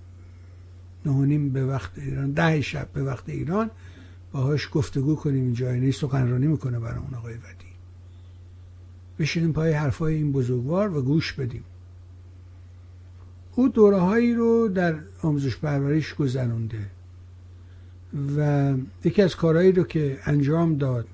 نهونیم 1.05 1.49
به 1.49 1.65
وقت 1.65 1.91
ایران 1.99 2.31
ده 2.31 2.61
شب 2.61 2.87
به 2.93 3.03
وقت 3.03 3.29
ایران 3.29 3.71
باهاش 4.31 4.69
گفتگو 4.73 5.15
کنیم 5.15 5.43
این 5.43 5.53
جای 5.53 5.91
سخنرانی 5.91 6.47
می‌کنه 6.47 6.79
برای 6.79 6.99
اون 6.99 7.13
آقای 7.13 7.33
ودی. 7.33 7.71
بشینیم 9.19 9.53
پای 9.53 9.71
حرفای 9.71 10.15
این 10.15 10.31
بزرگوار 10.31 10.97
و 10.97 11.01
گوش 11.01 11.33
بدیم. 11.33 11.63
او 13.55 13.69
دوره 13.69 13.97
هایی 13.97 14.33
رو 14.33 14.67
در 14.67 14.95
آموزش 15.21 15.57
پرورش 15.57 16.13
گذرونده 16.13 16.87
و 18.37 18.73
یکی 19.03 19.21
از 19.21 19.35
کارهایی 19.35 19.71
رو 19.71 19.83
که 19.83 20.19
انجام 20.25 20.77
داد 20.77 21.07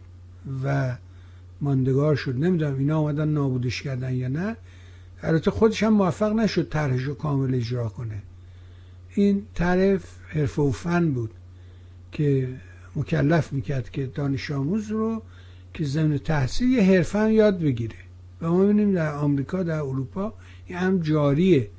و 0.63 0.97
ماندگار 1.61 2.15
شد 2.15 2.35
نمی‌دونم 2.35 2.77
اینا 2.77 2.99
آمدن 2.99 3.27
نابودش 3.27 3.81
کردن 3.81 4.13
یا 4.13 4.27
نه. 4.27 4.55
البته 5.23 5.51
خودش 5.51 5.83
هم 5.83 5.93
موفق 5.93 6.33
نشد 6.33 6.69
طرحش 6.69 7.03
رو 7.03 7.13
کامل 7.13 7.55
اجرا 7.55 7.89
کنه. 7.89 8.21
این 9.15 9.45
طرف 9.53 10.03
حرف 10.27 10.59
و 10.59 10.71
فن 10.71 11.11
بود 11.11 11.31
که 12.11 12.49
مکلف 12.95 13.53
می‌کرد 13.53 13.89
که 13.89 14.05
دانش 14.05 14.51
آموز 14.51 14.91
رو 14.91 15.21
که 15.73 15.85
ضمن 15.85 16.17
تحصیل 16.17 16.69
یه 16.69 16.83
حرفه 16.83 17.33
یاد 17.33 17.59
بگیره. 17.59 17.95
و 18.41 18.51
ما 18.51 18.63
ببینیم 18.63 18.93
در 18.93 19.15
آمریکا 19.15 19.63
در 19.63 19.79
اروپا 19.79 20.33
این 20.65 20.77
هم 20.77 20.99
جاریه. 20.99 21.69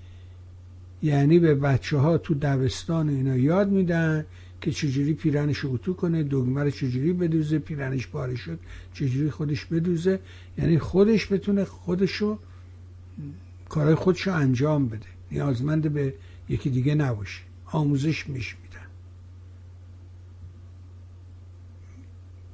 یعنی 1.02 1.38
به 1.38 1.54
بچه 1.54 1.98
ها 1.98 2.18
تو 2.18 2.34
دبستان 2.34 3.08
اینا 3.08 3.36
یاد 3.36 3.68
میدن. 3.68 4.26
که 4.60 4.70
چجوری 4.72 5.14
پیرنش 5.14 5.64
اتو 5.64 5.94
کنه 5.94 6.22
دگمه 6.22 6.62
رو 6.62 6.70
چجوری 6.70 7.12
بدوزه 7.12 7.58
پیرنش 7.58 8.08
پاره 8.08 8.36
شد 8.36 8.58
چجوری 8.92 9.30
خودش 9.30 9.64
بدوزه. 9.64 10.20
یعنی 10.58 10.78
خودش 10.78 11.32
بتونه 11.32 11.64
خودشو 11.64 12.38
کارهای 13.68 13.94
خودشو 13.94 14.32
انجام 14.32 14.88
بده. 14.88 15.06
نیازمند 15.30 15.92
به 15.92 16.14
یکی 16.48 16.70
دیگه 16.70 16.94
نباشه. 16.94 17.40
آموزش 17.72 18.28
میش 18.28 18.56
میدن. 18.62 18.86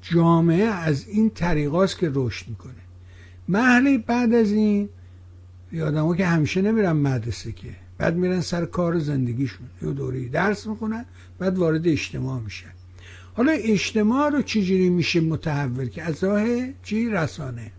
جامعه 0.03 0.65
از 0.65 1.09
این 1.09 1.31
طریقاست 1.31 1.99
که 1.99 2.11
رشد 2.15 2.49
می‌کنه. 2.49 2.73
محلی 3.49 3.99
بعد 3.99 4.35
از 4.35 4.53
این 4.53 4.89
یادمو 5.73 6.15
که 6.15 6.27
همیشه 6.27 6.63
نمیرن 6.63 6.93
مدرسه 6.93 7.53
که 7.53 7.84
بعد 7.99 8.17
میرن 8.17 8.41
سر 8.41 8.65
کار 8.65 8.99
زندگیشون. 8.99 9.67
یه 9.83 9.93
دوره 9.93 10.29
درس 10.29 10.67
می‌کنن 10.67 11.05
بعد 11.39 11.59
وارد 11.59 11.89
اجتماع 11.89 12.41
میشن. 12.41 12.71
حالا 13.35 13.53
اجتماع 13.53 14.31
رو 14.31 14.43
چجوری 14.43 14.89
میشه 14.91 15.21
متحول 15.21 15.89
که 15.89 16.03
از 16.03 16.25
راه 16.25 16.45
چی؟ 16.83 17.09
رسانه. 17.09 17.71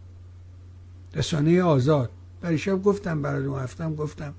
رسانه 1.15 1.61
آزاد. 1.63 2.09
برای 2.41 2.57
شب 2.57 2.83
گفتم 2.83 3.21
برای 3.21 3.45
اون 3.45 3.59
هفتم 3.59 3.95
گفتم. 3.95 4.33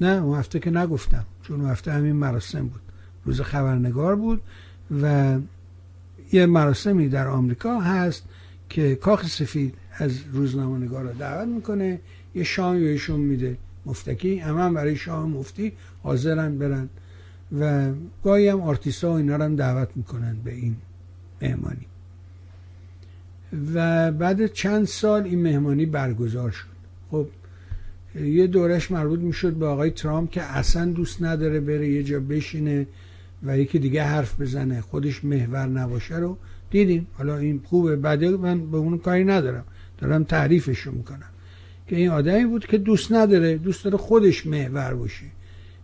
نه 0.00 0.22
اون 0.22 0.38
هفته 0.38 0.58
که 0.58 0.70
نگفتم. 0.70 1.24
چون 1.42 1.60
اون 1.60 1.70
هفته 1.70 1.92
همین 1.92 2.16
مراسم 2.16 2.66
بود. 2.66 2.80
روز 3.24 3.40
خبرنگار 3.40 4.16
بود 4.16 4.42
و 5.02 5.36
یه 6.32 6.46
مراسمی 6.46 7.08
در 7.08 7.28
آمریکا 7.28 7.80
هست 7.80 8.24
که 8.68 8.94
کاخ 8.94 9.26
سفید 9.26 9.74
از 9.98 10.18
روزنامه 10.32 10.86
نگار 10.86 11.02
رو 11.02 11.12
دعوت 11.12 11.48
می‌کنه. 11.48 12.00
یه 12.34 12.44
شام 12.44 12.80
بهشون 12.80 13.20
میده. 13.20 13.56
مفتکی 13.86 14.38
هم 14.38 14.74
برای 14.74 14.96
شام 14.96 15.30
مفتی 15.30 15.72
حاضرن 16.02 16.58
برن. 16.58 16.88
و 17.60 17.92
گاهی 18.24 18.48
هم 18.48 18.60
آرتیستا 18.60 19.10
و 19.12 19.14
اینا 19.14 19.36
رو 19.36 19.44
هم 19.44 19.56
دعوت 19.56 19.88
می‌کنن 19.94 20.36
به 20.44 20.54
این 20.54 20.76
مهمانی. 21.42 21.86
و 23.74 24.12
بعد 24.12 24.46
چند 24.46 24.86
سال 24.86 25.24
این 25.24 25.42
مهمانی 25.42 25.86
برگزار 25.86 26.50
شد. 26.50 26.66
خب 27.10 27.26
یه 28.20 28.46
دورش 28.46 28.90
مربوط 28.90 29.20
می‌شد 29.20 29.52
به 29.52 29.66
آقای 29.66 29.90
ترامپ 29.90 30.30
که 30.30 30.42
اصلا 30.42 30.84
دوست 30.84 31.22
نداره 31.22 31.60
بره 31.60 31.88
یه 31.88 32.02
جا 32.02 32.20
بشینه 32.20 32.86
و 33.42 33.58
یکی 33.58 33.78
دیگه 33.78 34.02
حرف 34.02 34.40
بزنه 34.40 34.80
خودش 34.80 35.24
محور 35.24 35.66
نباشه 35.66 36.16
رو 36.16 36.38
دیدیم. 36.70 37.06
حالا 37.12 37.36
این 37.36 37.60
خوبه 37.64 37.96
بعد 37.96 38.24
من 38.24 38.70
به 38.70 38.76
اون 38.76 38.98
کاری 38.98 39.24
ندارم. 39.24 39.64
دارم 39.98 40.24
تعریفش 40.24 40.78
رو 40.78 40.92
می‌کنم. 40.92 41.28
که 41.88 41.96
این 41.96 42.08
آدمی 42.08 42.44
بود 42.44 42.66
که 42.66 42.78
دوست 42.78 43.12
نداره 43.12 43.56
دوست 43.56 43.84
داره 43.84 43.96
خودش 43.96 44.46
محور 44.46 44.94
باشه. 44.94 45.24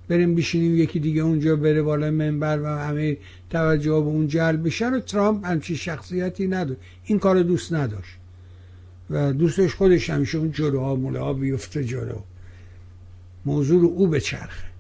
بریم 0.09 0.35
بشینیم 0.35 0.77
یکی 0.77 1.01
دیگه 1.01 1.22
اونجا 1.22 1.56
بره 1.56 1.82
بالا 1.82 2.10
منبر 2.10 2.60
و 2.62 2.66
همه 2.66 3.16
توجه 3.51 3.90
به 3.90 3.97
اون 3.97 4.28
جلب 4.28 4.66
بشه 4.66 4.89
رو 4.89 5.01
ترامپ 5.01 5.47
همچی 5.47 5.77
شخصیتی 5.77 6.47
نداره. 6.47 6.77
این 7.05 7.18
کار 7.18 7.43
دوست 7.43 7.72
نداشت. 7.72 8.16
و 9.10 9.32
دوستش 9.32 9.74
خودش 9.74 10.10
همیشه 10.10 10.39
اون 10.39 10.52
جلوها 10.52 10.94
موله 10.94 11.32
بیفته 11.32 11.85
جلو. 11.85 12.18
موضوع 13.47 13.81
رو 13.82 13.89
او 13.89 14.06
بچرخه. 14.06 14.70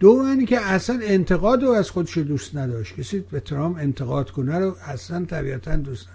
دومی 0.00 0.46
که 0.46 0.60
اصلا 0.60 1.00
انتقاد 1.02 1.62
رو 1.62 1.70
از 1.70 1.90
خودش 1.90 2.18
دوست 2.18 2.56
نداشت. 2.56 2.94
کسی 2.96 3.24
به 3.30 3.40
ترامپ 3.40 3.76
انتقاد 3.80 4.30
کنه 4.30 4.58
رو 4.58 4.76
اصلا 4.86 5.24
طبیعتا 5.24 5.76
دوست 5.76 6.06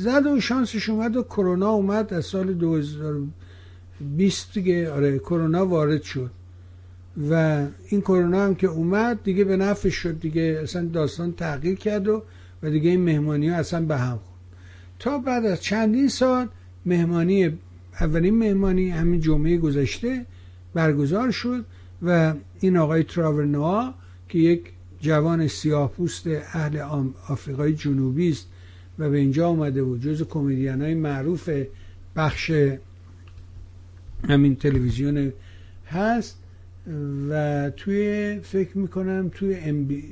زد 0.00 0.26
و 0.26 0.40
شانسش 0.40 0.88
اومد 0.88 1.16
و 1.16 1.22
کرونا 1.22 1.70
اومد. 1.70 2.14
از 2.14 2.24
سال 2.24 2.54
2020 2.54 4.54
دیگه 4.54 4.92
آره 4.92 5.18
کرونا 5.18 5.66
وارد 5.66 6.02
شد. 6.02 6.30
و 7.30 7.66
این 7.88 8.00
کرونا 8.00 8.44
هم 8.44 8.54
که 8.54 8.66
اومد 8.66 9.22
دیگه 9.24 9.44
به 9.44 9.56
نفع 9.56 9.88
شد 9.88 10.20
دیگه. 10.20 10.60
اصلا 10.62 10.86
داستان 10.86 11.32
تغییر 11.32 11.74
کرد 11.74 12.08
و 12.08 12.22
و 12.62 12.70
دیگه 12.70 12.90
این 12.90 13.00
مهمانی 13.00 13.48
ها 13.48 13.56
اصلا 13.56 13.86
به 13.86 13.96
هم 13.96 14.16
خورد. 14.16 14.40
تا 14.98 15.18
بعد 15.18 15.46
از 15.46 15.60
چندین 15.60 16.08
سال 16.08 16.48
مهمانی 16.86 17.58
اولین 18.00 18.38
مهمانی 18.38 18.90
همین 18.90 19.20
جمعه 19.20 19.58
گذشته 19.58 20.26
برگزار 20.74 21.30
شد 21.30 21.64
و 22.02 22.34
این 22.60 22.76
آقای 22.76 23.02
تراورنوا 23.02 23.94
که 24.28 24.38
یک 24.38 24.62
جوان 25.00 25.48
سیاه 25.48 25.92
پوست 25.92 26.26
اهل 26.26 26.78
آفریقای 27.28 27.74
جنوبی 27.74 28.30
است 28.30 28.48
و 29.00 29.10
به 29.10 29.18
اینجا 29.18 29.48
آمده 29.48 29.82
بود 29.84 30.02
جز 30.02 30.22
کمدین 30.22 30.82
های 30.82 30.94
معروف 30.94 31.50
بخش 32.16 32.52
همین 34.28 34.56
تلویزیون 34.56 35.32
هست 35.86 36.38
و 37.30 37.70
توی 37.76 38.40
فکر 38.42 38.78
می‌کنم 38.78 39.30
توی 39.34 39.54
ام 39.54 39.84
بی 39.84 40.04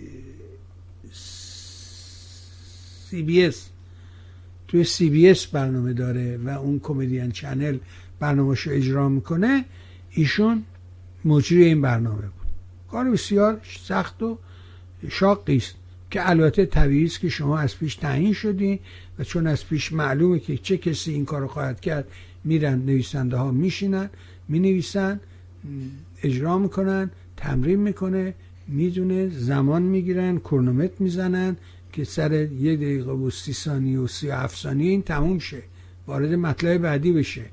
سی 3.10 3.22
بی 3.22 3.44
اس 3.44 3.68
توی 4.68 4.84
سی 4.84 5.10
بی 5.10 5.28
اس 5.28 5.46
برنامه 5.46 5.92
داره 5.92 6.36
و 6.36 6.48
اون 6.48 6.80
comedian 6.80 7.30
channel 7.30 7.78
برنامهش 8.20 8.60
رو 8.60 8.72
اجرا 8.72 9.08
می‌کنه. 9.08 9.64
ایشون 10.10 10.64
مجری 11.24 11.64
این 11.64 11.82
برنامه 11.82 12.22
بود. 12.22 12.48
کار 12.90 13.10
بسیار 13.10 13.60
سخت 13.84 14.22
و 14.22 14.38
شاقی 15.08 15.56
است. 15.56 15.74
که 16.10 16.30
البته 16.30 16.66
طبیعی 16.66 17.04
است 17.04 17.20
که 17.20 17.28
شما 17.28 17.58
از 17.58 17.78
پیش 17.78 17.94
تعیین 17.94 18.32
شدی 18.32 18.80
و 19.18 19.24
چون 19.24 19.46
از 19.46 19.66
پیش 19.66 19.92
معلومه 19.92 20.38
که 20.38 20.56
چه 20.56 20.76
کسی 20.76 21.12
این 21.12 21.24
کار 21.24 21.46
خواهد 21.46 21.80
کرد 21.80 22.08
میرن 22.44 22.78
نویسنده 22.78 23.36
ها 23.36 23.50
میشینن 23.50 24.10
می‌نویسن 24.48 25.20
اجرا 26.22 26.58
می‌کنن 26.58 27.10
تمرین 27.36 27.80
می‌کنه 27.80 28.34
می‌دونه 28.68 29.28
زمان 29.28 29.82
می‌گیرن 29.82 30.38
کرنومتر 30.38 30.94
می‌زنن 30.98 31.56
که 31.92 32.04
سر 32.04 32.32
یه 32.32 32.76
دقیقه 32.76 33.10
و 33.10 33.30
سی 33.30 33.52
ثانیه 33.52 33.98
و 33.98 34.06
سی 34.06 34.30
ثانیه 34.48 34.90
این 34.90 35.02
تموم 35.02 35.38
شه 35.38 35.62
وارد 36.06 36.34
مطلب 36.34 36.78
بعدی 36.78 37.12
بشه. 37.12 37.44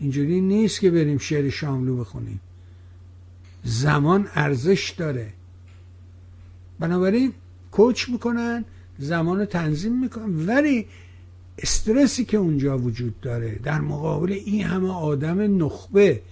اینجوری 0.00 0.40
نیست 0.40 0.80
که 0.80 0.90
بریم 0.90 1.18
شعر 1.18 1.50
شاملو 1.50 1.96
بخونیم. 1.96 2.40
زمان 3.64 4.28
ارزش 4.34 4.94
داره. 4.98 5.32
بنابراین 6.80 7.32
کوچ 7.76 8.08
می‌کنن 8.08 8.64
زمان 8.98 9.44
تنظیم 9.44 10.00
می‌کنن. 10.00 10.46
ولی 10.46 10.86
استرسی 11.58 12.24
که 12.24 12.36
اونجا 12.36 12.78
وجود 12.78 13.20
داره 13.20 13.60
در 13.62 13.80
مقابل 13.80 14.32
این 14.32 14.62
همه 14.62 14.92
آدم 14.92 15.64
نخبه 15.64 16.22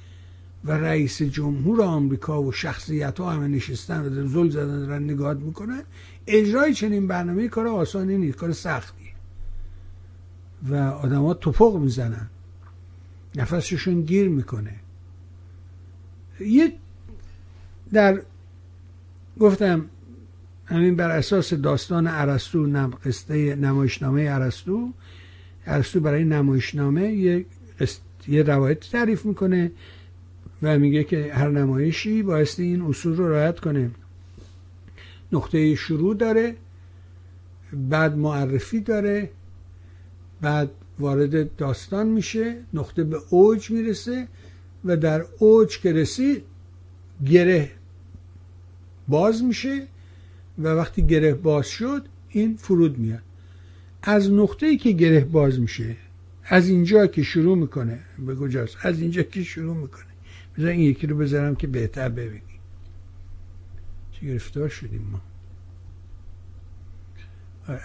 و 0.64 0.72
رئیس 0.72 1.22
جمهور 1.22 1.82
آمریکا 1.82 2.42
و 2.42 2.52
شخصیت 2.52 3.20
ها 3.20 3.30
همه 3.30 3.48
نشستن 3.48 4.00
و 4.00 4.28
زل 4.28 4.48
زدن 4.48 4.78
دارن 4.86 5.04
نگاه 5.04 5.34
می‌کنن 5.34 5.82
اجرای 6.26 6.74
چنین 6.74 7.06
برنامه 7.06 7.48
کار 7.48 7.68
آسانی 7.68 8.16
نیست 8.16 8.36
کار 8.36 8.52
سختی. 8.52 9.08
و 10.68 10.74
آدما 10.76 11.34
توپق 11.34 11.76
می‌زنن. 11.76 12.26
نفسشون 13.36 14.02
گیر 14.02 14.28
می‌کنه. 14.28 14.74
یه 16.40 16.72
در 17.92 18.22
گفتم 19.40 19.86
همین 20.66 20.96
بر 20.96 21.10
اساس 21.10 21.54
داستان 21.54 22.06
عرستو 22.06 22.66
نم 22.66 22.90
قصه 23.04 23.54
نمایشنامه 23.54 24.28
عرستو 24.30 24.92
عرستو 25.66 26.00
برای 26.00 26.24
نمایشنامه 26.24 27.12
یه, 27.12 27.46
یه 28.28 28.42
روایت 28.42 28.80
تعریف 28.80 29.26
می‌کنه 29.26 29.72
و 30.62 30.78
میگه 30.78 31.04
که 31.04 31.32
هر 31.34 31.48
نمایشی 31.48 32.22
بایستی 32.22 32.62
این 32.62 32.82
اصول 32.82 33.16
رو 33.16 33.32
رعایت 33.32 33.60
کنه. 33.60 33.90
نقطه 35.32 35.74
شروع 35.74 36.14
داره 36.14 36.56
بعد 37.72 38.16
معرفی 38.16 38.80
داره 38.80 39.30
بعد 40.40 40.70
وارد 40.98 41.56
داستان 41.56 42.06
میشه 42.06 42.56
نقطه 42.74 43.04
به 43.04 43.18
اوج 43.30 43.70
می‌رسه 43.70 44.28
و 44.84 44.96
در 44.96 45.24
اوج 45.38 45.78
که 45.80 45.92
رسید 45.92 46.42
گره 47.26 47.70
باز 49.08 49.44
میشه. 49.44 49.86
و 50.58 50.68
وقتی 50.68 51.02
گره 51.02 51.34
باز 51.34 51.66
شد 51.66 52.06
این 52.28 52.56
فرود 52.56 52.98
میاد. 52.98 53.22
از 54.02 54.32
نقطه 54.32 54.66
ای 54.66 54.76
که 54.76 54.92
گره 54.92 55.24
باز 55.24 55.60
میشه 55.60 55.96
از 56.44 56.68
اینجا 56.68 57.06
که 57.06 57.22
شروع 57.22 57.58
می‌کنه 57.58 57.98
به 58.26 58.34
کجاست؟ 58.34 58.76
از 58.82 59.00
اینجا 59.00 59.22
که 59.22 59.42
شروع 59.42 59.76
می‌کنه. 59.76 60.04
بذار 60.58 60.70
این 60.70 60.80
یکی 60.80 61.06
رو 61.06 61.16
بذارم 61.16 61.54
که 61.56 61.66
بهتر 61.66 62.08
ببینی 62.08 62.40
چه 64.12 64.26
گرفتار 64.26 64.68
شدیم 64.68 65.08
ما. 65.12 65.20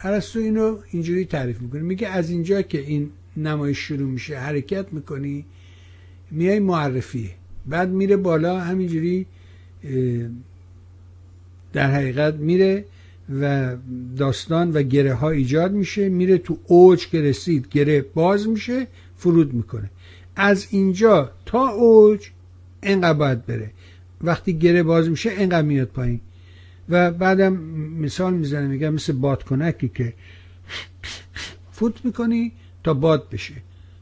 عرستو 0.04 0.40
اینو 0.40 0.78
اینجوری 0.92 1.26
تعریف 1.26 1.62
می‌کنه. 1.62 1.82
میگه 1.82 2.08
از 2.08 2.30
اینجا 2.30 2.62
که 2.62 2.80
این 2.80 3.10
نمایش 3.38 3.78
شروع 3.80 4.10
میشه 4.10 4.40
حرکت 4.40 4.94
می‌کنی 4.94 5.46
میای 6.32 6.60
معرفی. 6.60 7.32
بعد 7.66 7.90
میره 7.90 8.18
بالا 8.18 8.60
همینجوری 8.60 9.26
در 11.74 11.92
حقیقت 11.92 12.34
میره 12.34 12.86
و 13.42 13.76
داستان 14.18 14.72
و 14.72 14.84
گره 14.84 15.14
ها 15.14 15.30
ایجاد 15.30 15.72
میشه 15.72 16.10
میره 16.10 16.38
تو 16.38 16.58
اوج 16.68 17.08
که 17.08 17.22
رسید 17.22 17.68
گره 17.70 18.02
باز 18.02 18.48
میشه 18.48 18.88
فرود 19.18 19.54
می‌کنه. 19.54 19.90
از 20.36 20.68
اینجا 20.70 21.32
تا 21.46 21.70
اوج 21.70 22.30
اینقدر 22.84 23.14
باید 23.14 23.46
بره. 23.46 23.72
وقتی 24.22 24.54
گره 24.54 24.84
باز 24.84 25.10
میشه 25.10 25.30
اینقدر 25.30 25.68
میاد 25.68 25.88
پایین. 25.88 26.20
و 26.90 27.12
بعدم 27.12 27.54
مثال 28.00 28.34
می‌زنه 28.34 28.68
میگم 28.68 28.94
مثل 28.94 29.14
بادکنکی 29.14 29.90
که 29.90 30.14
فوت 31.72 32.06
می‌کنی 32.06 32.52
تا 32.84 32.94
باد 32.94 33.30
بشه. 33.30 33.54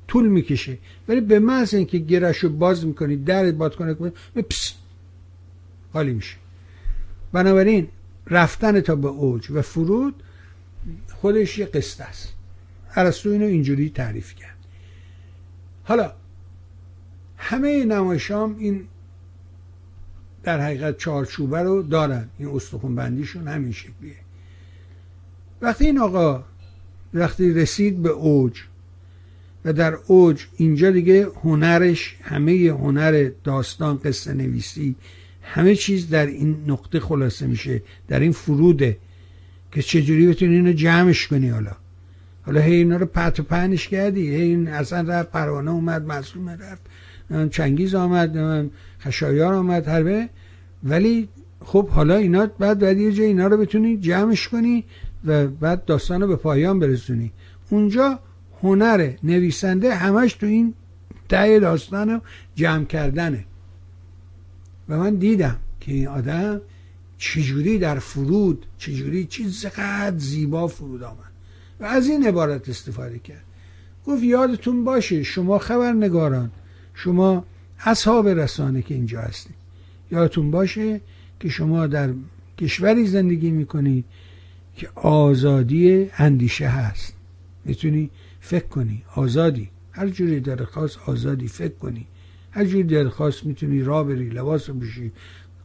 طول 0.07 0.27
می‌کشه. 0.27 0.77
ولی 1.07 1.21
به 1.21 1.39
محض 1.39 1.73
اینکه 1.73 1.97
گرش 1.97 2.37
رو 2.37 2.49
باز 2.49 2.85
می‌کنی 2.85 3.15
در 3.15 3.51
بادکنک 3.51 3.97
حالی 5.93 6.13
میشه. 6.13 6.35
بنابراین 7.37 7.87
رفتن 8.27 8.81
تا 8.81 8.95
به 8.95 9.07
اوج 9.07 9.51
و 9.51 9.61
فرود 9.61 10.23
خودش 11.13 11.57
یه 11.57 11.65
قصه 11.65 12.03
است. 12.03 12.33
ارسطو 12.95 13.29
اینو 13.29 13.45
اینجوری 13.45 13.89
تعریف 13.89 14.35
کرد. 14.35 14.57
حالا 15.83 16.13
همه 17.37 17.85
نمایشام 17.85 18.55
این 18.59 18.87
در 20.43 20.59
حقیقت 20.61 20.97
چارچوبه 20.97 21.59
رو 21.59 21.83
دارن. 21.83 22.29
این 22.37 22.49
استخون 22.49 22.95
بندیشون 22.95 23.47
همین 23.47 23.71
شکلیه. 23.71 24.15
وقتی 25.61 25.85
این 25.85 25.99
آقا 25.99 26.43
وقتی 27.13 27.53
رسید 27.53 28.01
به 28.01 28.09
اوج 28.09 28.63
و 29.65 29.73
در 29.73 29.93
اوج 30.07 30.45
اینجا 30.55 30.91
دیگه 30.91 31.27
هنرش 31.43 32.17
همه 32.21 32.51
هنر 32.51 33.31
داستان 33.43 33.97
قصه 33.97 34.33
نویسی 34.33 34.95
همه 35.53 35.75
چیز 35.75 36.09
در 36.09 36.25
این 36.25 36.57
نقطه 36.67 36.99
خلاصه 36.99 37.47
میشه 37.47 37.81
در 38.07 38.19
این 38.19 38.31
فروده 38.31 38.97
که 39.71 39.81
چجوری 39.81 40.27
بتونی 40.27 40.55
اینو 40.55 40.73
جمعش 40.73 41.27
کنی 41.27 41.49
حالا. 41.49 41.71
حالا 42.41 42.61
هی 42.61 42.75
اینا 42.75 42.97
رو 42.97 43.05
پت 43.05 43.39
و 43.39 43.43
پنش 43.43 43.87
کردی 43.87 44.35
هی 44.35 44.41
این 44.41 44.67
اصلا 44.67 45.01
رفت 45.01 45.31
پروانه 45.31 45.71
اومد 45.71 46.05
مظلوم 46.05 46.49
رفت 46.49 46.81
چنگیز 47.51 47.95
آمد 47.95 48.69
خشایار 49.01 49.53
آمد 49.53 49.87
هربه 49.87 50.29
ولی 50.83 51.29
خب 51.65 51.89
حالا 51.89 52.15
اینا 52.15 52.45
بعد 52.59 52.79
بعد 52.79 52.97
یه 52.97 53.11
جای 53.11 53.25
اینا 53.25 53.47
رو 53.47 53.57
بتونی 53.57 53.97
جمعش 53.97 54.47
کنی 54.47 54.83
و 55.25 55.47
بعد 55.47 55.85
داستان 55.85 56.21
رو 56.21 56.27
به 56.27 56.35
پایان 56.35 56.79
برسونی. 56.79 57.31
اونجا 57.69 58.19
هنر 58.63 59.11
نویسنده 59.23 59.95
همش 59.95 60.33
تو 60.33 60.45
این 60.45 60.73
ته 61.29 61.59
داستان 61.59 62.09
رو 62.09 62.21
جمع 62.55 62.85
کردنه. 62.85 63.45
و 64.89 64.97
من 64.97 65.15
دیدم 65.15 65.57
که 65.79 65.93
این 65.93 66.07
آدم 66.07 66.61
چجوری 67.17 67.79
در 67.79 67.99
فرود 67.99 68.65
چجوری 68.77 69.25
چیزقدر 69.25 70.17
زیبا 70.17 70.67
فرود 70.67 71.03
آمد 71.03 71.31
و 71.79 71.85
از 71.85 72.07
این 72.07 72.27
عبارت 72.27 72.69
استفاده 72.69 73.19
کرد. 73.19 73.43
گفت 74.05 74.23
یادتون 74.23 74.83
باشه 74.83 75.23
شما 75.23 75.57
خبرنگاران 75.57 76.51
شما 76.93 77.45
اصحاب 77.79 78.27
رسانه 78.27 78.81
که 78.81 78.93
اینجا 78.93 79.21
هستید. 79.21 79.55
یادتون 80.11 80.51
باشه 80.51 81.01
که 81.39 81.49
شما 81.49 81.87
در 81.87 82.09
کشوری 82.57 83.07
زندگی 83.07 83.51
می‌کنید 83.51 84.05
که 84.75 84.89
آزادی 84.95 86.09
اندیشه 86.17 86.67
هست. 86.67 87.13
می‌تونی 87.65 88.09
فکر 88.39 88.67
کنی 88.67 89.03
آزادی. 89.15 89.69
هر 89.91 90.09
جوری 90.09 90.39
در 90.39 90.65
خاص 90.65 90.97
آزادی 91.05 91.47
فکر 91.47 91.73
کنی. 91.73 92.07
هر 92.57 92.65
جوری 92.65 92.83
در 92.83 93.09
خاص 93.09 93.43
می‌تونی 93.43 93.81
را 93.81 94.03
بری 94.03 94.29
لباس 94.29 94.69
بشی 94.69 95.11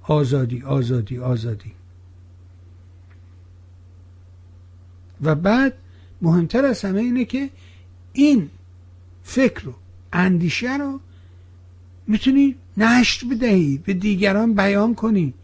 آزادی 0.03 0.63
آزادی 0.63 1.19
آزادی. 1.19 1.73
و 5.23 5.35
بعد 5.35 5.75
مهمتر 6.23 6.65
از 6.65 6.85
همه 6.85 7.01
اینه 7.01 7.25
که 7.25 7.51
این 8.13 8.51
فکر 9.23 9.65
رو 9.65 9.75
اندیشه 10.13 10.77
رو 10.77 11.01
می‌تونی 12.07 12.55
نشر 12.77 13.27
بدهی 13.27 13.79
به 13.85 13.95
دیگران 13.95 14.55
بیان 14.55 14.95
کنی. 14.95 15.35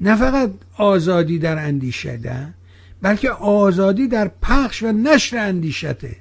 نه 0.00 0.16
فقط 0.16 0.52
آزادی 0.76 1.38
در 1.38 1.66
اندیشه 1.66 2.52
بلکه 3.02 3.30
آزادی 3.30 4.08
در 4.08 4.28
پخش 4.42 4.82
و 4.82 4.92
نشر 4.92 5.38
اندیشته. 5.38 6.16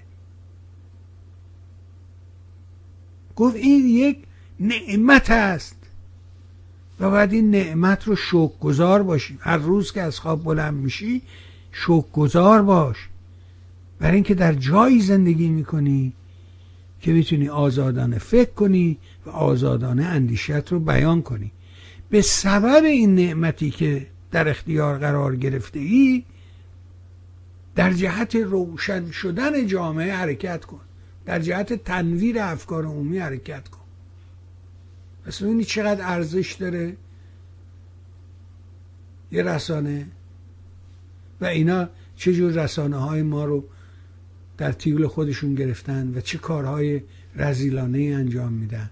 گفت 3.39 3.55
این 3.55 3.87
یک 3.87 4.17
نعمت 4.59 5.29
است. 5.29 5.75
و 6.99 7.09
باید 7.09 7.33
این 7.33 7.51
نعمت 7.51 8.07
رو 8.07 8.15
شوک 8.15 8.59
گذار 8.59 9.03
باشی 9.03 9.37
هر 9.41 9.57
روز 9.57 9.91
که 9.91 10.01
از 10.01 10.19
خواب 10.19 10.43
بلند 10.43 10.73
میشی 10.73 11.21
شوک 11.71 12.11
گذار 12.11 12.61
باش. 12.61 12.97
برای 13.99 14.15
اینکه 14.15 14.35
در 14.35 14.53
جایی 14.53 15.01
زندگی 15.01 15.49
می‌کنی 15.49 16.13
که 17.01 17.11
می‌تونی 17.11 17.49
آزادانه 17.49 18.17
فکر 18.17 18.51
کنی 18.51 18.97
و 19.25 19.29
آزادانه 19.29 20.05
اندیشت 20.05 20.71
رو 20.71 20.79
بیان 20.79 21.21
کنی. 21.21 21.51
به 22.09 22.21
سبب 22.21 22.83
این 22.83 23.15
نعمتی 23.15 23.71
که 23.71 24.07
در 24.31 24.49
اختیار 24.49 24.97
قرار 24.97 25.35
گرفته 25.35 25.79
ای 25.79 26.23
در 27.75 27.93
جهت 27.93 28.35
روشن 28.35 29.11
شدن 29.11 29.67
جامعه 29.67 30.13
حرکت 30.13 30.65
کن. 30.65 30.79
در 31.29 31.39
جهت 31.39 31.73
تنویر 31.73 32.39
افکار 32.39 32.85
عمومی 32.85 33.17
حرکت 33.17 33.67
کن. 33.67 33.85
پس 35.25 35.43
ببینی 35.43 35.63
چقدر 35.63 36.07
ارزش 36.07 36.53
داره 36.53 36.97
یه 39.31 39.43
رسانه 39.43 40.07
و 41.41 41.45
اینا 41.45 41.89
چجور 42.15 42.51
رسانه 42.51 42.97
های 42.97 43.21
ما 43.21 43.45
رو 43.45 43.63
در 44.57 44.71
تیول 44.71 45.07
خودشون 45.07 45.55
گرفتن 45.55 46.13
و 46.15 46.21
چه 46.21 46.37
کارهای 46.37 47.01
رزیلانه 47.35 47.99
انجام 47.99 48.53
میدن. 48.53 48.89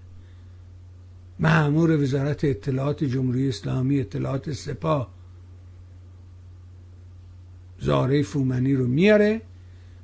معمور 1.38 2.02
وزارت 2.02 2.44
اطلاعات 2.44 3.04
جمهوری 3.04 3.48
اسلامی 3.48 4.00
اطلاعات 4.00 4.52
سپاه. 4.52 5.10
زاره 7.80 8.22
فومنی 8.22 8.74
رو 8.74 8.86
میاره 8.86 9.40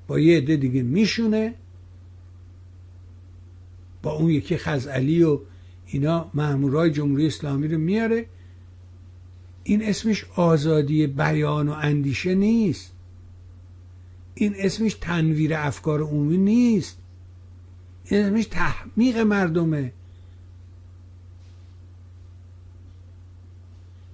با 0.07 0.19
یه 0.19 0.37
عده 0.37 0.57
دیگه 0.57 0.83
میشونه 0.83 1.55
با 4.05 4.13
اون 4.13 4.31
یکی 4.31 4.57
خزعلی 4.57 5.23
و 5.23 5.39
اینا 5.87 6.31
مامورای 6.35 6.91
جمهوری 6.91 7.27
اسلامی 7.27 7.69
رو 7.69 7.79
میاره. 7.79 8.27
این 9.63 9.85
اسمش 9.85 10.25
آزادی 10.37 11.07
بیان 11.07 11.69
و 11.69 11.73
اندیشه 11.73 12.35
نیست. 12.35 12.93
این 14.35 14.55
اسمش 14.59 14.95
تنویر 14.95 15.55
افکار 15.55 16.01
عمومی 16.01 16.37
نیست. 16.39 16.99
این 18.05 18.25
اسمش 18.25 18.47
تحمیق 18.47 19.19
مردمه. 19.19 19.93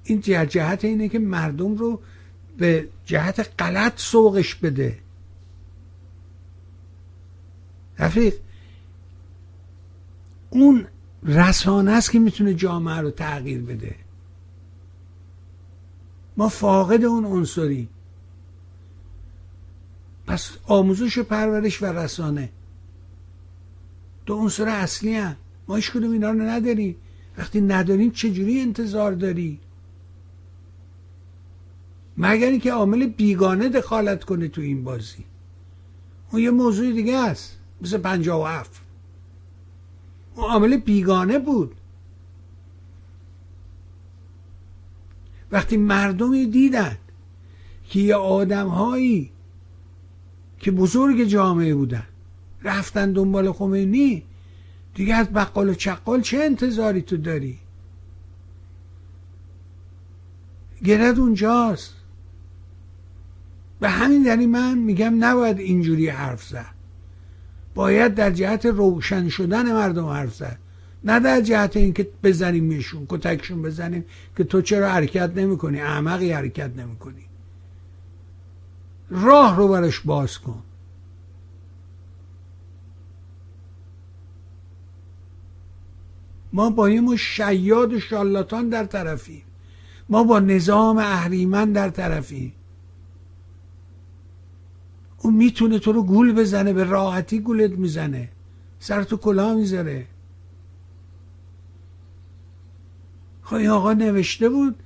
این 0.04 0.20
جهت 0.20 0.84
اینه 0.84 1.08
که 1.08 1.18
مردم 1.18 1.74
رو 1.74 2.00
به 2.58 2.88
جهت 3.04 3.52
غلط 3.58 4.00
سوقش 4.00 4.54
بده. 4.54 4.98
رفیق 7.98 8.34
اون 10.50 10.86
رسانه 11.22 11.92
است 11.92 12.10
که 12.10 12.18
می‌تونه 12.18 12.54
جامعه 12.54 12.96
رو 12.96 13.10
تغییر 13.10 13.62
بده. 13.62 13.94
ما 16.36 16.48
فاقد 16.48 17.04
اون 17.04 17.24
عنصری. 17.24 17.88
پس 20.26 20.50
آموزش 20.66 21.18
و 21.18 21.24
پرورش 21.24 21.82
و 21.82 21.86
رسانه. 21.86 22.50
دو 24.26 24.36
عنصر 24.36 24.68
اصلی 24.68 25.14
هم 25.14 25.36
ما 25.68 25.76
هیچ 25.76 25.90
کدوم 25.90 26.12
اینا 26.12 26.30
رو 26.30 26.40
نداریم. 26.40 26.96
وقتی 27.38 27.60
نداریم 27.60 28.10
چجوری 28.10 28.60
انتظار 28.60 29.12
داری؟ 29.12 29.60
مگر 32.16 32.46
اینکه 32.46 32.72
عامل 32.72 33.06
بیگانه 33.06 33.68
دخالت 33.68 34.24
کنه 34.24 34.48
تو 34.48 34.60
این 34.60 34.84
بازی. 34.84 35.24
اون 36.30 36.42
یه 36.42 36.50
موضوع 36.50 36.92
دیگه 36.92 37.16
است. 37.18 37.58
مثل 37.82 37.98
پنجاه 37.98 38.42
و 38.42 38.44
هفت. 38.44 38.89
عامل 40.36 40.76
بیگانه 40.76 41.38
بود. 41.38 41.74
وقتی 45.52 45.76
مردمی 45.76 46.46
دیدن 46.46 46.98
که 47.88 48.00
یه 48.00 48.14
آدم 48.14 48.68
هایی 48.68 49.30
که 50.58 50.70
بزرگ 50.70 51.24
جامعه 51.24 51.74
بودن 51.74 52.06
رفتن 52.62 53.12
دنبال 53.12 53.52
خمینی 53.52 54.22
دیگه 54.94 55.14
از 55.14 55.32
بقال 55.32 55.68
و 55.68 55.74
چقال 55.74 56.20
چه 56.20 56.38
انتظاری 56.38 57.02
تو 57.02 57.16
داری؟ 57.16 57.58
گرد 60.84 61.18
اونجاست. 61.18 61.94
به 63.80 63.88
همین 63.88 64.22
دلیل 64.22 64.48
من 64.48 64.78
میگم 64.78 65.24
نباید 65.24 65.58
اینجوری 65.58 66.08
حرف 66.08 66.44
زد. 66.44 66.79
باید 67.74 68.14
در 68.14 68.30
جهت 68.30 68.66
روشن 68.66 69.28
شدن 69.28 69.72
مردم 69.72 70.06
حرف 70.06 70.34
زد. 70.34 70.58
نه 71.04 71.20
در 71.20 71.40
جهت 71.40 71.76
اینکه 71.76 72.08
بزنیم 72.22 72.64
میشون 72.64 73.06
کتکشون 73.08 73.62
بزنیم 73.62 74.04
که 74.36 74.44
تو 74.44 74.62
چرا 74.62 74.90
حرکت 74.90 75.30
نمی‌کنی؟ 75.36 75.80
احمقی 75.80 76.32
حرکت 76.32 76.70
نمی‌کنی. 76.76 77.24
راه 79.10 79.56
رو 79.56 79.68
برش 79.68 80.00
باز 80.00 80.38
کن. 80.38 80.62
ما 86.52 86.70
با 86.70 86.90
یه 86.90 87.16
شیاد 87.16 87.98
شالاتان 87.98 88.68
در 88.68 88.84
طرفیم. 88.84 89.42
ما 90.08 90.24
با 90.24 90.40
نظام 90.40 90.98
اهریمن 90.98 91.72
در 91.72 91.88
طرفیم. 91.88 92.52
اون 95.22 95.34
می‌تونه 95.34 95.78
تو 95.78 95.92
رو 95.92 96.02
گول 96.02 96.32
بزنه 96.32 96.72
به 96.72 96.84
راحتی 96.84 97.40
گولت 97.40 97.70
می‌زنه. 97.70 98.28
سر 98.78 99.02
تو 99.02 99.16
کلاه 99.16 99.54
می‌ذاره. 99.54 100.06
خب 103.42 103.54
این 103.54 103.68
آقا 103.68 103.92
نوشته 103.92 104.48
بود 104.48 104.76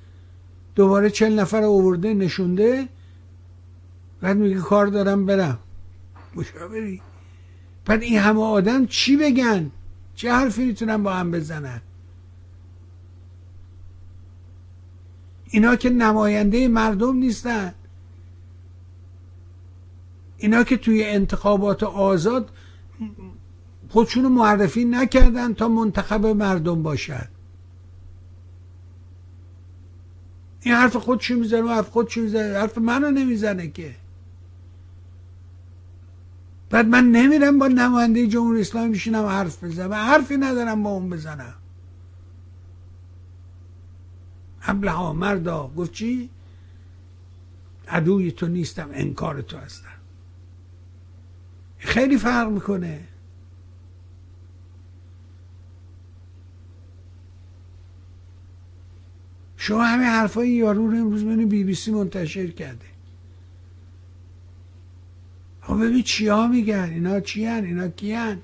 دوباره 0.75 1.11
چل 1.11 1.33
نفر 1.39 1.63
آورده 1.63 2.15
نشونده. 2.15 2.89
بعد 4.21 4.37
میگه 4.37 4.61
کار 4.61 4.87
دارم 4.87 5.27
برم. 5.27 5.59
مشاوری 6.35 7.03
بعد 7.85 8.03
این 8.03 8.19
همه 8.19 8.41
آدم 8.43 8.87
چی 8.87 9.17
بگن؟ 9.17 9.71
چه 10.15 10.33
حرفی 10.33 10.65
می‌تونن 10.65 11.03
با 11.03 11.13
هم 11.13 11.31
بزنن؟ 11.31 11.81
اینا 15.51 15.77
که 15.77 15.91
نماینده 15.91 16.69
مردم 16.69 17.17
نیستن. 17.17 17.75
اینا 20.39 20.65
که 20.65 20.77
توی 20.77 21.05
انتخابات 21.05 21.83
آزاد 21.83 22.51
خودشونو 23.89 24.29
معرفی 24.29 24.85
نکردن 24.85 25.55
تا 25.55 25.69
منتخب 25.69 26.27
مردم 26.27 26.83
باشن. 26.83 27.29
این 30.61 30.75
حرف 30.75 30.97
خودشو 30.97 31.35
می‌زنه 31.35 31.63
و 31.63 31.69
حرف 31.69 31.89
خودشو 31.89 32.21
می‌زنه 32.21 32.59
حرف 32.59 32.79
منو 32.79 33.11
نمی‌زنه 33.11 33.69
که. 33.69 33.97
بعد 36.71 36.87
من 36.87 37.05
نمیرم 37.11 37.59
با 37.59 37.69
نماینده 37.69 38.27
جمهوری 38.27 38.61
اسلامی 38.61 38.89
میشینم 38.89 39.27
حرف 39.27 39.65
بزنم. 39.65 39.91
و 39.91 39.95
حرفی 39.95 40.37
ندارم 40.37 40.83
با 40.83 40.91
اون 40.91 41.11
بزنم. 41.11 41.55
ها 44.85 45.13
مردا 45.13 45.71
گفت 45.77 45.93
چی؟ 45.93 46.31
عدوی 47.89 48.33
تو 48.33 48.47
نیستم 48.47 48.91
انکار 48.93 49.43
تو 49.43 49.57
هستم. 49.57 49.94
خیلی 51.85 52.19
فرق 52.19 52.49
می‌کنه. 52.51 53.01
شما 59.57 59.85
همه 59.85 60.05
حرفای 60.05 60.49
یارو 60.51 60.91
رو 60.91 60.97
امروز 60.97 61.25
من 61.25 61.49
بی 61.49 61.65
بی 61.65 61.75
سی 61.75 61.91
منتشر 61.91 62.47
کرده. 62.47 62.87
خب 65.61 65.75
ببین 65.75 66.03
چیا 66.03 66.47
میگن؟ 66.47 66.91
اینا 66.93 67.21
چی 67.21 67.45
هن؟ 67.45 67.65
اینا 67.65 67.89
کی 67.89 68.13
هن؟ 68.13 68.39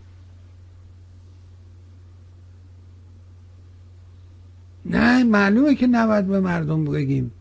نه 4.87 5.25
معلومه 5.25 5.75
که 5.75 5.87
نباید 5.87 6.27
به 6.27 6.41
مردم 6.41 6.85
بگیم. 6.85 7.33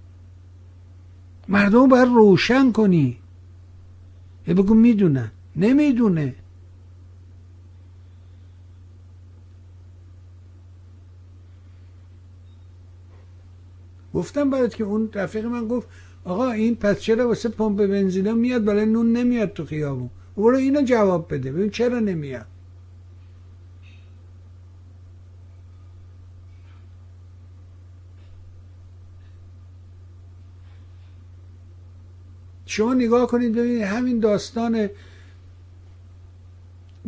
مردم 1.47 1.87
باید 1.87 2.07
روشن 2.07 2.71
کنی. 2.71 3.17
یه 4.47 4.53
بگو 4.53 4.73
می‌دونن. 4.73 5.31
نمی‌دونه. 5.59 6.35
گفتم 14.13 14.49
برات 14.49 14.75
که 14.75 14.83
اون 14.83 15.09
رفیق 15.13 15.45
من 15.45 15.67
گفت 15.67 15.87
آقا 16.23 16.51
این 16.51 16.75
پس 16.75 16.99
چرا 16.99 17.27
واسه 17.27 17.49
پمپ 17.49 17.77
بنزینا 17.77 18.33
میاد؟ 18.33 18.63
برای 18.63 18.85
نون 18.85 19.13
نمیاد 19.13 19.53
تو 19.53 19.65
خیابون. 19.65 20.09
برو 20.37 20.57
اینو 20.57 20.81
جواب 20.81 21.33
بده. 21.33 21.51
ببین 21.51 21.69
چرا 21.69 21.99
نمیاد. 21.99 22.45
شما 32.65 32.93
نگاه 32.93 33.27
کنید 33.27 33.55
ببینید 33.55 33.81
همین 33.81 34.19
داستان 34.19 34.89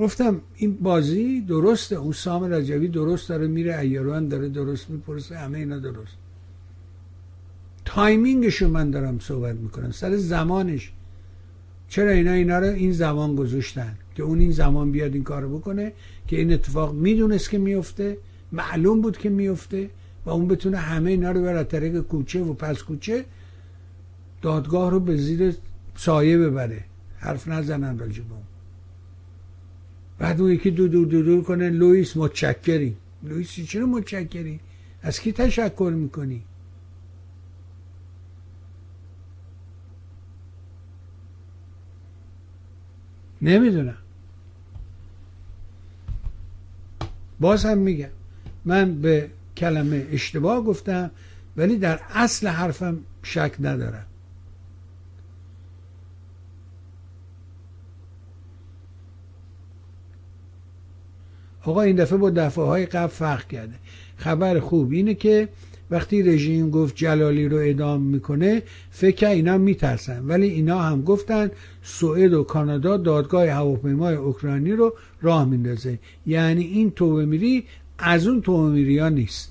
گفتم 0.02 0.42
این 0.56 0.78
بازی 0.78 1.42
درسته 1.42 1.96
اون 1.96 2.12
سام 2.12 2.50
درست 2.88 3.30
داره 3.30 3.48
میره 3.48 3.80
ایران 3.80 4.28
داره 4.28 4.50
درست 4.50 4.90
می‌پرسه 4.90 5.38
همه 5.38 5.58
اینا 5.58 5.80
درست. 5.80 6.16
timing 7.86 8.40
شو 8.40 8.68
من 8.68 8.92
دارم 8.92 9.20
صحبت 9.20 9.56
می‌کنم. 9.56 9.92
سر 9.92 10.18
زمانش. 10.18 10.92
چرا 11.88 12.12
اینا 12.12 12.32
اینا 12.32 12.60
رو 12.60 12.66
این 12.66 12.92
زمان 12.92 13.36
گذاشتن؟ 13.36 13.98
که 14.16 14.24
اون 14.24 14.40
این 14.40 14.52
زمان 14.52 14.92
بیاد 14.92 15.14
این 15.14 15.24
کارو 15.24 15.58
بکنه 15.58 15.94
که 16.28 16.40
این 16.40 16.54
اتفاق 16.54 16.94
می‌دونست 16.94 17.50
که 17.50 17.58
میفته 17.58 18.18
معلوم 18.52 19.02
بود 19.02 19.18
که 19.18 19.30
میفته 19.30 19.90
و 20.26 20.30
اون 20.30 20.48
بتونه 20.48 20.78
همه 20.78 21.12
اینا 21.12 21.32
رو 21.32 21.42
بر 21.42 21.64
طریق 21.64 22.02
کوچه 22.02 22.42
و 22.44 22.54
پس 22.54 22.84
کوچه 22.84 23.26
دادگاه 24.42 24.92
رو 24.92 25.00
به 25.00 25.18
زیر 25.18 25.56
سایه 25.96 26.38
ببره. 26.38 26.84
حرف 27.18 27.48
نزنن 27.48 28.00
راجب 28.00 28.32
اون. 28.32 28.51
بعد 30.22 30.42
اون 30.42 30.52
یکی 30.52 30.72
دو 30.72 30.88
دو 30.88 31.06
دو 31.06 31.24
دو 31.24 31.42
کنه 31.42 31.70
لویس 31.70 32.18
متشکری. 32.18 32.98
لویس 33.24 33.60
چرا 33.60 33.86
متشکری؟ 33.86 34.60
از 35.02 35.20
کی 35.20 35.32
تشکر 35.32 35.94
می‌کنی؟ 35.96 36.44
نمی‌دونم. 43.42 43.98
باز 47.40 47.66
هم 47.66 47.78
میگم. 47.78 48.10
من 48.66 49.02
به 49.02 49.30
کلمه 49.58 50.08
اشتباه 50.12 50.64
گفتم 50.64 51.12
ولی 51.58 51.78
در 51.78 52.00
اصل 52.10 52.48
حرفم 52.48 53.00
شک 53.24 53.56
ندارم. 53.60 54.06
آقا 61.64 61.82
این 61.82 61.96
دفعه 61.96 62.18
با 62.18 62.30
دفعه 62.30 62.66
های 62.66 62.86
قبل 62.86 63.08
فرق 63.08 63.48
کرده. 63.48 63.74
خبر 64.18 64.60
خوب 64.60 64.92
اینه 64.92 65.14
که 65.14 65.50
وقتی 65.92 66.24
رژیم 66.24 66.70
گفت 66.70 66.96
جلالی 66.96 67.48
رو 67.48 67.58
ادام 67.58 68.02
می‌کنه 68.02 68.64
فکر 68.92 69.28
اینا 69.28 69.58
میترسن. 69.58 70.26
ولی 70.26 70.48
اینا 70.48 70.80
هم 70.80 71.02
گفتن 71.02 71.52
سوئد 71.84 72.34
و 72.34 72.44
کانادا 72.44 72.98
دادگاه 72.98 73.48
هواپیمای 73.48 74.16
اوکراینی 74.16 74.72
رو 74.72 74.94
راه 75.22 75.46
میندازه. 75.46 76.00
یعنی 76.28 76.64
این 76.64 76.92
توبه 76.92 77.26
میری 77.26 77.64
از 77.98 78.28
اون 78.28 78.42
توبه 78.42 79.10
نیست. 79.10 79.51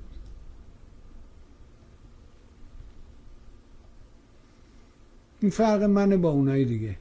این 5.41 5.51
فرق 5.51 5.83
منه 5.83 6.17
با 6.17 6.29
اونایی 6.29 6.65
دیگه. 6.65 6.97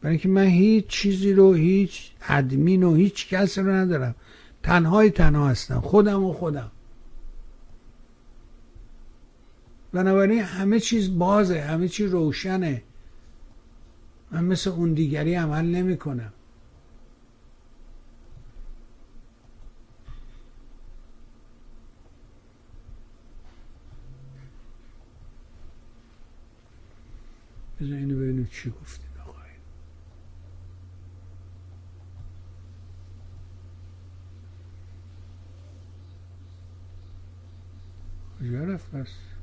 برای 0.00 0.12
اینکه 0.12 0.28
من 0.28 0.46
هیچ 0.46 0.86
چیزی 0.86 1.32
رو 1.32 1.54
هیچ 1.54 2.10
ادمین 2.28 2.82
و 2.82 2.94
هیچ 2.94 3.28
کس 3.28 3.58
رو 3.58 3.70
ندارم. 3.70 4.14
تنهای 4.62 5.10
تنها 5.10 5.48
هستم 5.48 5.80
خودم 5.80 6.24
و 6.24 6.32
خودم. 6.32 6.70
بنابراین 9.92 10.40
همه 10.40 10.80
چیز 10.80 11.18
بازه 11.18 11.60
همه 11.60 11.88
چیز 11.88 12.10
روشنه. 12.10 12.82
من 14.30 14.44
مثل 14.44 14.70
اون 14.70 14.92
دیگری 14.92 15.34
عمل 15.34 15.64
نمی 15.64 15.96
کنم 15.96 16.32
بذار 27.84 27.96
اینو 27.98 28.16
ببینیم 28.16 28.46
چی 28.52 28.70
گفتی 28.70 29.04
آقای. 29.20 29.50
کجا 38.40 38.64
رفت؟ 38.64 38.90
بس. 38.90 39.33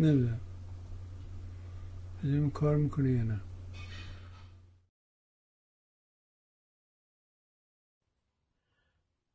نمی‌دونم. 0.00 0.40
ببینیم 2.18 2.50
کار 2.50 2.76
می‌کنه 2.76 3.10
یا 3.10 3.22
نه؟ 3.22 3.40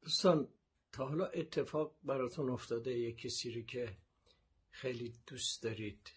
دوستان 0.01 0.47
تا 0.91 1.07
حالا 1.07 1.25
اتفاق 1.25 1.95
براتون 2.03 2.49
افتاده 2.49 2.99
یه 2.99 3.11
کسی 3.11 3.51
رو 3.51 3.61
که 3.61 3.97
خیلی 4.69 5.13
دوست 5.27 5.63
دارید 5.63 6.11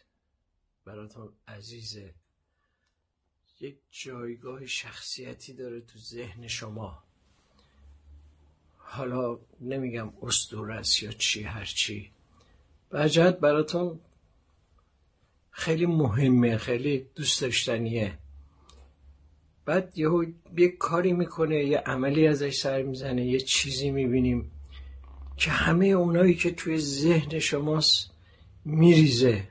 براتون 0.85 1.33
عزیزه. 1.49 2.15
یک 3.61 3.79
جایگاه 3.91 4.67
شخصیتی 4.67 5.53
داره 5.53 5.81
تو 5.81 5.99
ذهن 5.99 6.47
شما. 6.49 7.03
حالا 8.77 9.39
نمیگم 9.61 10.13
استور 10.23 10.73
است 10.73 11.03
یا 11.03 11.13
چی 11.13 11.43
هرچی 11.43 12.13
بجد 12.93 13.41
براتون 13.41 14.01
خیلی 15.51 15.87
مهمه 15.87 16.57
خیلی 16.57 17.07
دوست 17.15 17.41
داشتنیه. 17.41 18.19
بعد 19.65 19.99
یهو 19.99 20.25
یه 20.57 20.69
کاری 20.69 21.13
می‌کنه 21.13 21.65
یه 21.65 21.79
عملی 21.79 22.27
ازش 22.27 22.57
سر 22.57 22.83
می‌زنه 22.83 23.27
یه 23.27 23.41
چیزی 23.41 23.91
می‌بینیم 23.91 24.51
که 25.37 25.51
همه 25.51 25.87
اونایی 25.87 26.35
که 26.35 26.51
توی 26.51 26.79
ذهن 26.79 27.39
شماست 27.39 28.11
میریزه. 28.65 29.49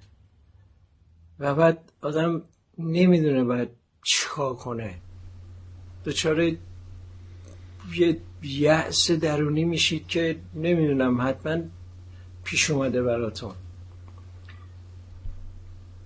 و 1.40 1.56
بعد 1.56 1.91
آدم 2.02 2.41
نمی‌دونه 2.78 3.44
باید 3.44 3.69
چیکار 4.03 4.56
کنه. 4.56 4.95
دچار 6.06 6.41
یه 7.95 8.22
یأس 8.44 9.11
درونی 9.11 9.65
میشید 9.65 10.07
که 10.07 10.40
نمی‌دونم 10.56 11.22
حتما 11.22 11.57
پیش 12.44 12.69
اومده 12.69 13.03
براتون. 13.03 13.56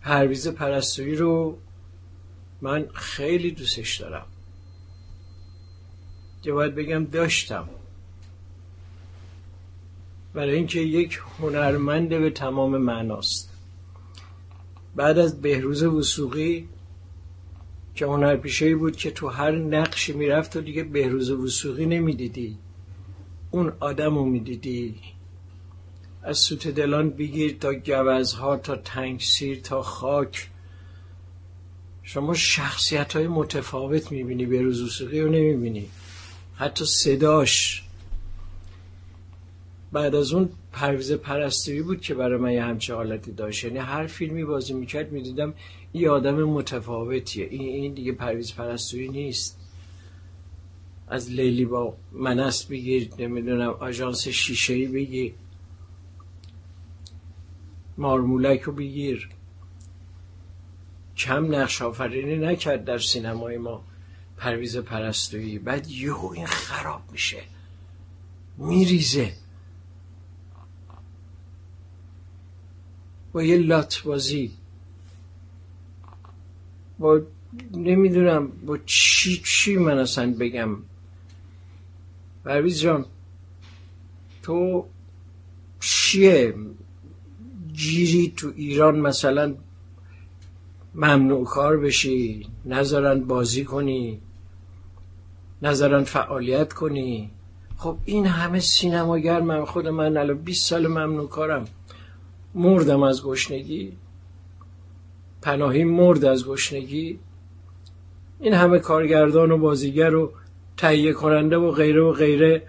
پرویز 0.01 0.47
پرستویی 0.47 1.15
رو 1.15 1.57
من 2.61 2.87
خیلی 2.93 3.51
دوستش 3.51 4.01
دارم. 4.01 4.25
که 6.41 6.51
باید 6.51 6.75
بگم 6.75 7.05
داشتم. 7.05 7.69
برای 10.33 10.55
اینکه 10.55 10.79
یک 10.79 11.19
هنرمند 11.39 12.09
به 12.09 12.29
تمام 12.29 12.77
معناست. 12.77 13.49
بعد 14.95 15.17
از 15.17 15.41
بهروز 15.41 15.83
وسوقی 15.83 16.67
که 17.95 18.05
هنرپیشه 18.05 18.75
بود 18.75 18.95
که 18.95 19.11
تو 19.11 19.27
هر 19.27 19.51
نقشی 19.51 20.13
می‌رفت 20.13 20.55
و 20.55 20.61
دیگه 20.61 20.83
بهروز 20.83 21.31
وسوقی 21.31 21.85
نمی‌دیدی. 21.85 22.57
اون 23.51 23.73
آدم 23.79 24.15
رو 24.15 24.25
می‌دیدی. 24.25 24.95
از 26.23 26.37
سوت 26.37 26.67
دلان 26.67 27.09
بگیر 27.09 27.57
تا 27.59 27.73
گوزها 27.73 28.57
تا 28.57 28.75
تنگسیر 28.75 29.59
تا 29.59 29.81
خاک. 29.81 30.47
شما 32.03 32.33
شخصیت 32.33 33.15
های 33.15 33.27
متفاوت 33.27 34.11
می‌بینی 34.11 34.45
به 34.45 34.61
روزوسقی 34.61 35.21
رو 35.21 35.29
نمی‌بینی. 35.29 35.87
حتی 36.55 36.85
صداش. 36.85 37.83
بعد 39.91 40.15
از 40.15 40.33
اون 40.33 40.49
پرویز 40.71 41.11
پرستویی 41.11 41.81
بود 41.81 42.01
که 42.01 42.13
برای 42.13 42.39
من 42.39 42.51
یه 42.51 42.63
همچه 42.63 42.95
حالتی 42.95 43.31
داشت. 43.31 43.63
یعنی 43.63 43.77
هر 43.79 44.07
فیلمی 44.07 44.45
بازی 44.45 44.73
می‌کرد 44.73 45.11
می‌دیدم 45.11 45.53
این 45.91 46.07
آدم 46.07 46.43
متفاوتیه. 46.43 47.45
این, 47.45 47.61
این 47.61 47.93
دیگه 47.93 48.11
پرویز 48.11 48.53
پرستویی 48.53 49.07
نیست. 49.07 49.57
از 51.07 51.31
لیلی 51.31 51.65
با 51.65 51.97
منست 52.11 52.69
بگیر 52.69 53.09
نمی‌دونم 53.19 53.69
آژانس 53.69 54.27
شیشه 54.27 54.73
ای 54.73 54.87
بگیر. 54.87 55.33
مارمولک 57.97 58.61
رو 58.61 58.73
بگیر. 58.73 59.29
کم 61.17 61.55
نقش 61.55 61.81
آفرینی 61.81 62.37
نکرد 62.37 62.85
در 62.85 62.97
سینمای 62.97 63.57
ما. 63.57 63.83
پرویز 64.37 64.77
پرستویی. 64.77 65.59
بعد 65.59 65.87
یهو 65.87 66.31
این 66.35 66.45
خراب 66.45 67.01
میشه. 67.11 67.43
میریزه. 68.57 69.33
با 73.31 73.43
یه 73.43 73.85
بازی. 74.05 74.51
با 76.99 77.21
نمی‌دونم 77.71 78.47
با 78.47 78.77
چی 78.85 79.41
چی 79.45 79.77
من 79.77 79.97
اصلا 79.97 80.33
بگم. 80.39 80.77
پرویز 82.45 82.81
جان 82.81 83.05
تو 84.43 84.85
چیه؟ 85.79 86.55
گیری 87.73 88.33
تو 88.37 88.51
ایران 88.55 88.99
مثلا 88.99 89.55
ممنوع 90.95 91.45
کار 91.45 91.77
بشی 91.77 92.47
نذارن 92.65 93.19
بازی 93.19 93.63
کنی 93.63 94.21
نذارن 95.61 96.03
فعالیت 96.03 96.73
کنی. 96.73 97.31
خب 97.77 97.97
این 98.05 98.25
همه 98.25 98.59
سینماگر 98.59 99.39
من 99.41 99.65
خود 99.65 99.87
من 99.87 100.17
الان 100.17 100.37
20 100.37 100.69
سال 100.69 100.87
ممنوع 100.87 101.29
کارم. 101.29 101.65
مردم 102.55 103.03
از 103.03 103.23
گشنگی 103.23 103.93
پناهی 105.41 105.83
مرد 105.83 106.25
از 106.25 106.45
گشنگی. 106.45 107.19
این 108.39 108.53
همه 108.53 108.79
کارگردان 108.79 109.51
و 109.51 109.57
بازیگر 109.57 110.15
و 110.15 110.31
تهیه 110.77 111.13
کننده 111.13 111.57
و 111.57 111.71
غیره 111.71 112.01
و 112.01 112.11
غیره 112.11 112.63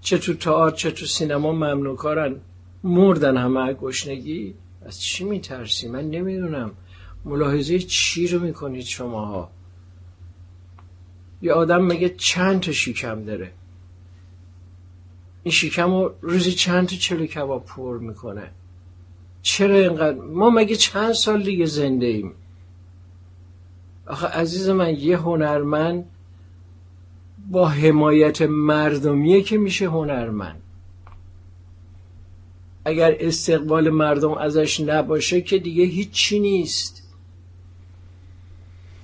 چه 0.00 0.18
تو 0.18 0.34
تئاتر 0.34 0.76
چه 0.76 0.90
تو 0.90 1.06
سینما 1.06 1.52
ممنوع 1.52 1.96
کارن. 1.96 2.36
مردن 2.84 3.36
همه 3.36 3.72
گشنگی؟ 3.72 4.54
از 4.86 5.00
چی 5.00 5.24
میترسی؟ 5.24 5.88
من 5.88 6.10
نمی‌دونم. 6.10 6.70
ملاحظه 7.24 7.78
چی 7.78 8.28
رو 8.28 8.40
می‌کنید 8.40 8.84
شماها؟ 8.84 9.50
یه 11.42 11.52
آدم 11.52 11.82
مگه 11.82 12.08
چند 12.08 12.60
تا 12.60 12.72
شیکم 12.72 13.24
داره؟ 13.24 13.52
این 15.42 15.52
شیکم 15.52 15.90
رو 15.90 16.14
روزی 16.20 16.52
چند 16.52 16.88
تا 16.88 16.96
چلو 16.96 17.26
کباب 17.26 17.64
پر 17.64 17.98
می‌کنه؟ 17.98 18.50
چرا 19.42 19.76
اینقدر؟ 19.76 20.18
ما 20.18 20.50
مگه 20.50 20.76
چند 20.76 21.12
سال 21.12 21.42
دیگه 21.42 21.66
زنده 21.66 22.06
ایم؟ 22.06 22.32
آخه 24.06 24.26
عزیز 24.26 24.68
من 24.68 24.94
یه 24.94 25.18
هنرمند 25.18 26.04
با 27.50 27.68
حمایت 27.68 28.42
مردمیه 28.42 29.42
که 29.42 29.58
میشه 29.58 29.86
هنرمند. 29.86 30.62
اگر 32.84 33.16
استقبال 33.20 33.90
مردم 33.90 34.32
ازش 34.32 34.80
نباشه 34.80 35.40
که 35.40 35.58
دیگه 35.58 35.84
هیچی 35.84 36.40
نیست. 36.40 37.02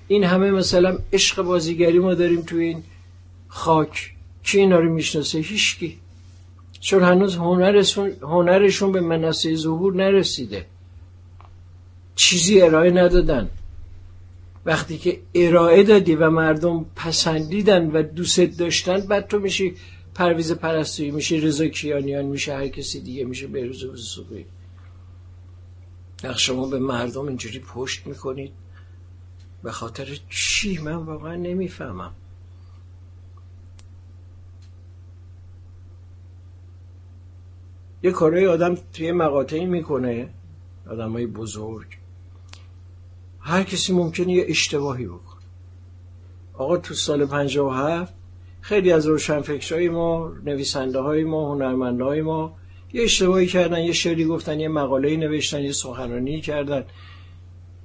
این 0.08 0.24
همه 0.24 0.50
مثلا 0.50 0.98
عشق 1.12 1.42
بازیگری 1.42 1.98
ما 1.98 2.15
داریم 2.15 2.42
تو 2.42 2.57
این 2.57 2.82
خاک. 3.48 4.15
کی 4.42 4.58
اینا 4.58 4.78
رو 4.78 4.92
می‌شناسه؟ 4.92 5.39
هیچکی. 5.39 5.98
چون 6.81 7.02
هنوز 7.02 7.36
هنرشون, 7.36 8.12
هنرشون 8.23 8.92
به 8.92 9.00
منصه 9.00 9.55
ظهور 9.55 9.94
نرسیده. 9.94 10.66
چیزی 12.15 12.60
ارائه 12.60 12.90
ندادن. 12.90 13.48
وقتی 14.66 14.98
که 14.98 15.20
ارائه 15.34 15.82
دادی 15.82 16.15
و 16.15 16.31
مردم 16.31 16.86
پسندیدن 16.97 17.90
و 17.90 18.02
دوست 18.02 18.40
داشتن 18.40 19.00
بعد 19.00 19.26
تو 19.26 19.39
میشی 19.39 19.74
پرویز 20.18 20.52
پرستویی 20.52 21.10
میشه 21.10 21.36
رضا 21.36 21.68
کیانیان 21.68 22.24
میشه 22.24 22.55
هر 22.55 22.68
کسی 22.68 23.00
دیگه 23.00 23.24
میشه 23.24 23.47
بهروز 23.47 23.84
وسوقی 23.84 24.47
شما 26.36 26.66
به 26.66 26.78
مردم 26.78 27.26
اینجوری 27.26 27.58
پشت 27.58 28.06
می‌کنید؟ 28.06 28.52
به 29.62 29.72
خاطر 29.72 30.18
چی؟ 30.28 30.78
من 30.78 30.94
واقعا 30.94 31.34
نمی‌فهمم. 31.34 32.14
یه 38.02 38.10
کارهای 38.10 38.47
آدم 38.47 38.74
توی 38.92 39.12
مقاطعی 39.12 39.66
می‌کنه 39.66 40.34
آدم 40.86 41.12
های 41.12 41.26
بزرگ. 41.26 41.98
هر 43.40 43.62
کسی 43.62 43.92
ممکنه 43.92 44.32
یه 44.32 44.44
اشتباهی 44.48 45.06
بکنه. 45.06 45.42
آقا 46.55 46.76
تو 46.76 46.94
سال 46.94 47.26
57 47.26 48.17
خیلی 48.68 48.92
از 48.92 49.06
روشنفکرهای 49.06 49.88
ما 49.88 50.32
نویسنده 50.44 50.98
های 50.98 51.24
ما 51.24 51.52
هنرمنده 51.52 52.05
های 52.05 52.22
ما 52.22 52.56
یه 52.92 53.02
اشتباهی 53.02 53.47
کردن 53.47 53.78
یه 53.82 53.92
شعری 53.92 54.24
گفتن 54.24 54.60
یه 54.60 54.68
مقاله 54.68 55.16
نوشتن 55.16 55.60
یه 55.60 55.72
سخنرانی 55.72 56.40
کردن 56.40 56.84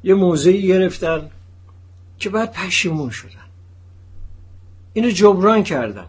یه 0.04 0.14
موضعی 0.14 0.68
گرفتن 0.68 1.30
که 2.20 2.30
بعد 2.30 2.52
پشیمون 2.52 3.10
شدن. 3.10 3.48
اینو 4.94 5.10
جبران 5.10 5.64
کردن. 5.64 6.06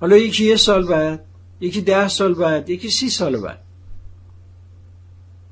حالا 0.00 0.16
یکی 0.16 0.44
یه 0.44 0.56
سال 0.56 0.86
بعد 0.86 1.24
یکی 1.60 1.80
ده 1.80 2.08
سال 2.08 2.34
بعد 2.34 2.70
یکی 2.70 2.90
سی 2.90 3.08
سال 3.08 3.40
بعد. 3.40 3.60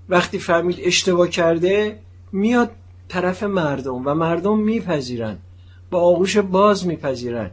وقتی 0.09 0.39
فهمید 0.39 0.77
اشتباه 0.81 1.29
کرده 1.29 1.99
میاد 2.33 2.71
طرف 3.09 3.43
مردم 3.43 4.07
و 4.07 4.15
مردم 4.15 4.59
میپذیرن. 4.59 5.39
با 5.91 6.01
آغوش 6.01 6.37
باز 6.37 6.87
میپذیرن. 6.87 7.51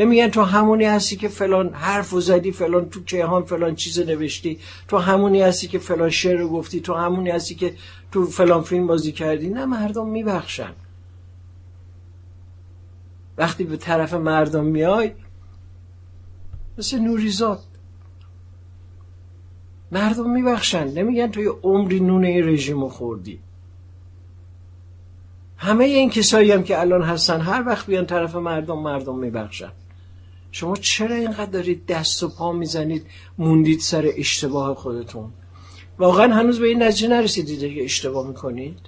نمیگن 0.00 0.28
تو 0.28 0.42
همونی 0.42 0.84
هستی 0.84 1.16
که 1.16 1.28
فلان 1.28 1.74
حرف 1.74 2.12
و 2.12 2.20
زدی 2.20 2.52
فلان 2.52 2.88
تو 2.88 3.04
کیهان 3.04 3.44
فلان 3.44 3.74
چیز 3.74 3.98
نوشتی. 3.98 4.58
تو 4.88 4.98
همونی 4.98 5.42
هستی 5.42 5.68
که 5.68 5.78
فلان 5.78 6.10
شعر 6.10 6.36
رو 6.36 6.48
گفتی. 6.48 6.80
تو 6.80 6.94
همونی 6.94 7.30
هستی 7.30 7.54
که 7.54 7.74
تو 8.12 8.26
فلان 8.26 8.62
فیلم 8.62 8.86
بازی 8.86 9.12
کردی. 9.12 9.48
نه 9.48 9.64
مردم 9.64 10.08
میبخشن. 10.08 10.72
وقتی 13.38 13.64
به 13.64 13.76
طرف 13.76 14.14
مردم 14.14 14.64
میای 14.64 15.12
مثل 16.78 16.98
نوریزاد 16.98 17.62
مردم 19.92 20.30
میبخشن. 20.30 20.88
نمیگن 20.88 21.30
توی 21.30 21.46
عمری 21.62 22.00
نونه 22.00 22.42
رژیم 22.42 22.88
خوردی. 22.88 23.40
همه 25.56 25.84
این 25.84 26.10
کسایی 26.10 26.52
هم 26.52 26.62
که 26.62 26.80
الان 26.80 27.02
هستن 27.02 27.40
هر 27.40 27.66
وقت 27.66 27.86
بیان 27.86 28.06
طرف 28.06 28.34
مردم 28.34 28.78
مردم 28.78 29.18
میبخشن. 29.18 29.72
شما 30.52 30.76
چرا 30.76 31.16
اینقدر 31.16 31.50
دارید 31.50 31.86
دست 31.86 32.22
و 32.22 32.28
پا 32.28 32.52
می‌زنید 32.52 33.06
موندید 33.38 33.80
سر 33.80 34.12
اشتباه 34.16 34.74
خودتون؟ 34.74 35.32
واقعا 35.98 36.34
هنوز 36.34 36.60
به 36.60 36.66
این 36.66 36.82
نتیجه 36.82 37.08
نرسیدید 37.08 37.74
که 37.74 37.84
اشتباه 37.84 38.26
می‌کنید؟ 38.26 38.78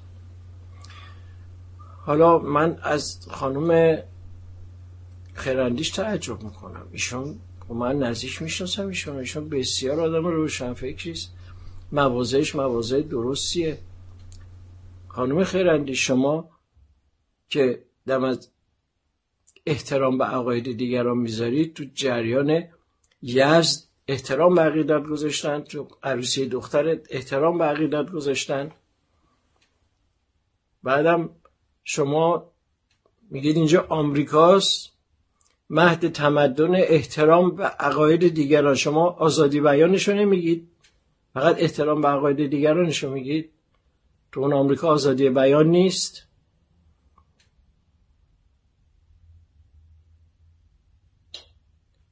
حالا 2.06 2.38
من 2.38 2.78
از 2.82 3.26
خانم 3.30 3.98
خیراندیش 5.34 5.90
تعجب 5.90 6.42
می‌کنم. 6.42 6.86
ایشون 6.92 7.38
من 7.68 7.98
نزدیک 7.98 8.42
می‌شناسم. 8.42 8.88
ایشون 8.88 9.16
ایشون 9.16 9.48
بسیار 9.48 10.00
آدم 10.00 10.26
روشنفکریست 10.26 11.32
موازهش 11.92 12.54
موازه 12.54 13.02
درستیه. 13.02 13.78
خانم 15.08 15.44
خیراندیش 15.44 16.06
شما 16.06 16.48
که 17.48 17.82
دم 18.06 18.24
از 18.24 18.48
احترام 19.66 20.18
به 20.18 20.24
عقاید 20.24 20.76
دیگران 20.76 21.18
می‌ذارید. 21.18 21.74
تو 21.74 21.84
جریان 21.94 22.64
یزد 23.22 23.82
احترام 24.08 24.54
به 24.54 24.62
عقیدت 24.62 25.02
گذاشتن. 25.02 25.60
تو 25.60 25.88
عروسی 26.02 26.48
دخترت 26.48 27.06
احترام 27.10 27.58
به 27.58 27.64
عقیدت 27.64 28.10
گذاشتن. 28.10 28.70
بعدم 30.82 31.30
شما 31.84 32.52
میگید 33.30 33.56
اینجا 33.56 33.86
آمریکاست. 33.88 34.92
مهد 35.70 36.12
تمدن 36.12 36.74
احترام 36.74 37.56
به 37.56 37.64
عقاید 37.64 38.34
دیگران. 38.34 38.74
شما 38.74 39.06
آزادی 39.06 39.60
بیانشو 39.60 40.12
نمیگید. 40.12 40.68
فقط 41.34 41.56
احترام 41.58 42.00
به 42.00 42.08
عقاید 42.08 42.46
دیگرانشو 42.46 43.10
میگید. 43.10 43.50
تو 44.32 44.40
اون 44.40 44.52
آمریکا 44.52 44.88
آزادی 44.88 45.28
بیان 45.28 45.66
نیست. 45.66 46.26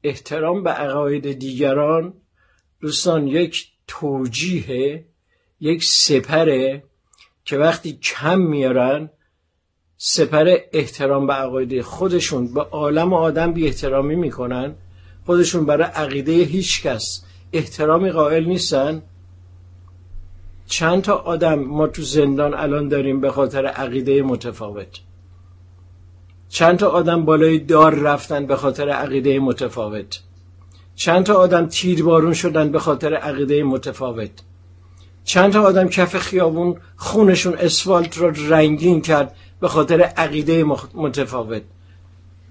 احترام 0.02 0.62
به 0.62 0.70
عقاید 0.70 1.32
دیگران 1.32 2.12
دوستان 2.80 3.26
یک 3.26 3.68
توجیه 3.86 5.04
یک 5.60 5.84
سپره 5.84 6.82
که 7.44 7.58
وقتی 7.58 7.92
کم 8.02 8.40
میارن 8.40 9.10
سپر 10.02 10.56
احترام 10.72 11.26
به 11.26 11.32
عقاید 11.32 11.82
خودشون 11.82 12.54
به 12.54 12.60
عالم 12.60 13.14
آدم 13.14 13.52
بی 13.52 13.66
احترامی 13.66 14.16
می‌کنن. 14.16 14.74
خودشون 15.26 15.66
برای 15.66 15.86
عقیده 15.94 16.32
هیچ 16.32 16.82
کس 16.82 17.24
احترامی 17.52 18.10
قائل 18.10 18.44
نیستن. 18.44 19.02
چند 20.66 21.02
تا 21.02 21.14
آدم 21.14 21.58
ما 21.58 21.86
تو 21.86 22.02
زندان 22.02 22.54
الان 22.54 22.88
داریم 22.88 23.20
به 23.20 23.30
خاطر 23.30 23.66
عقیده 23.66 24.22
متفاوت. 24.22 25.00
چند 26.50 26.78
تا 26.78 26.88
آدم 26.88 27.24
بالای 27.24 27.58
دار 27.58 27.94
رفتن 27.94 28.46
به 28.46 28.56
خاطر 28.56 28.88
عقیده 28.88 29.40
متفاوت. 29.40 30.20
چند 30.94 31.24
تا 31.24 31.34
آدم 31.34 31.66
تیربارون 31.66 32.34
شدن 32.34 32.72
به 32.72 32.78
خاطر 32.78 33.14
عقیده 33.14 33.62
متفاوت. 33.64 34.30
چند 35.24 35.52
تا 35.52 35.62
آدم 35.62 35.88
کف 35.88 36.18
خیابون 36.18 36.76
خونشون 36.96 37.54
اسفالت 37.54 38.18
رو 38.18 38.30
رنگین 38.48 39.00
کرد 39.00 39.36
به 39.60 39.68
خاطر 39.68 40.00
عقیده 40.00 40.64
متفاوت. 40.94 41.62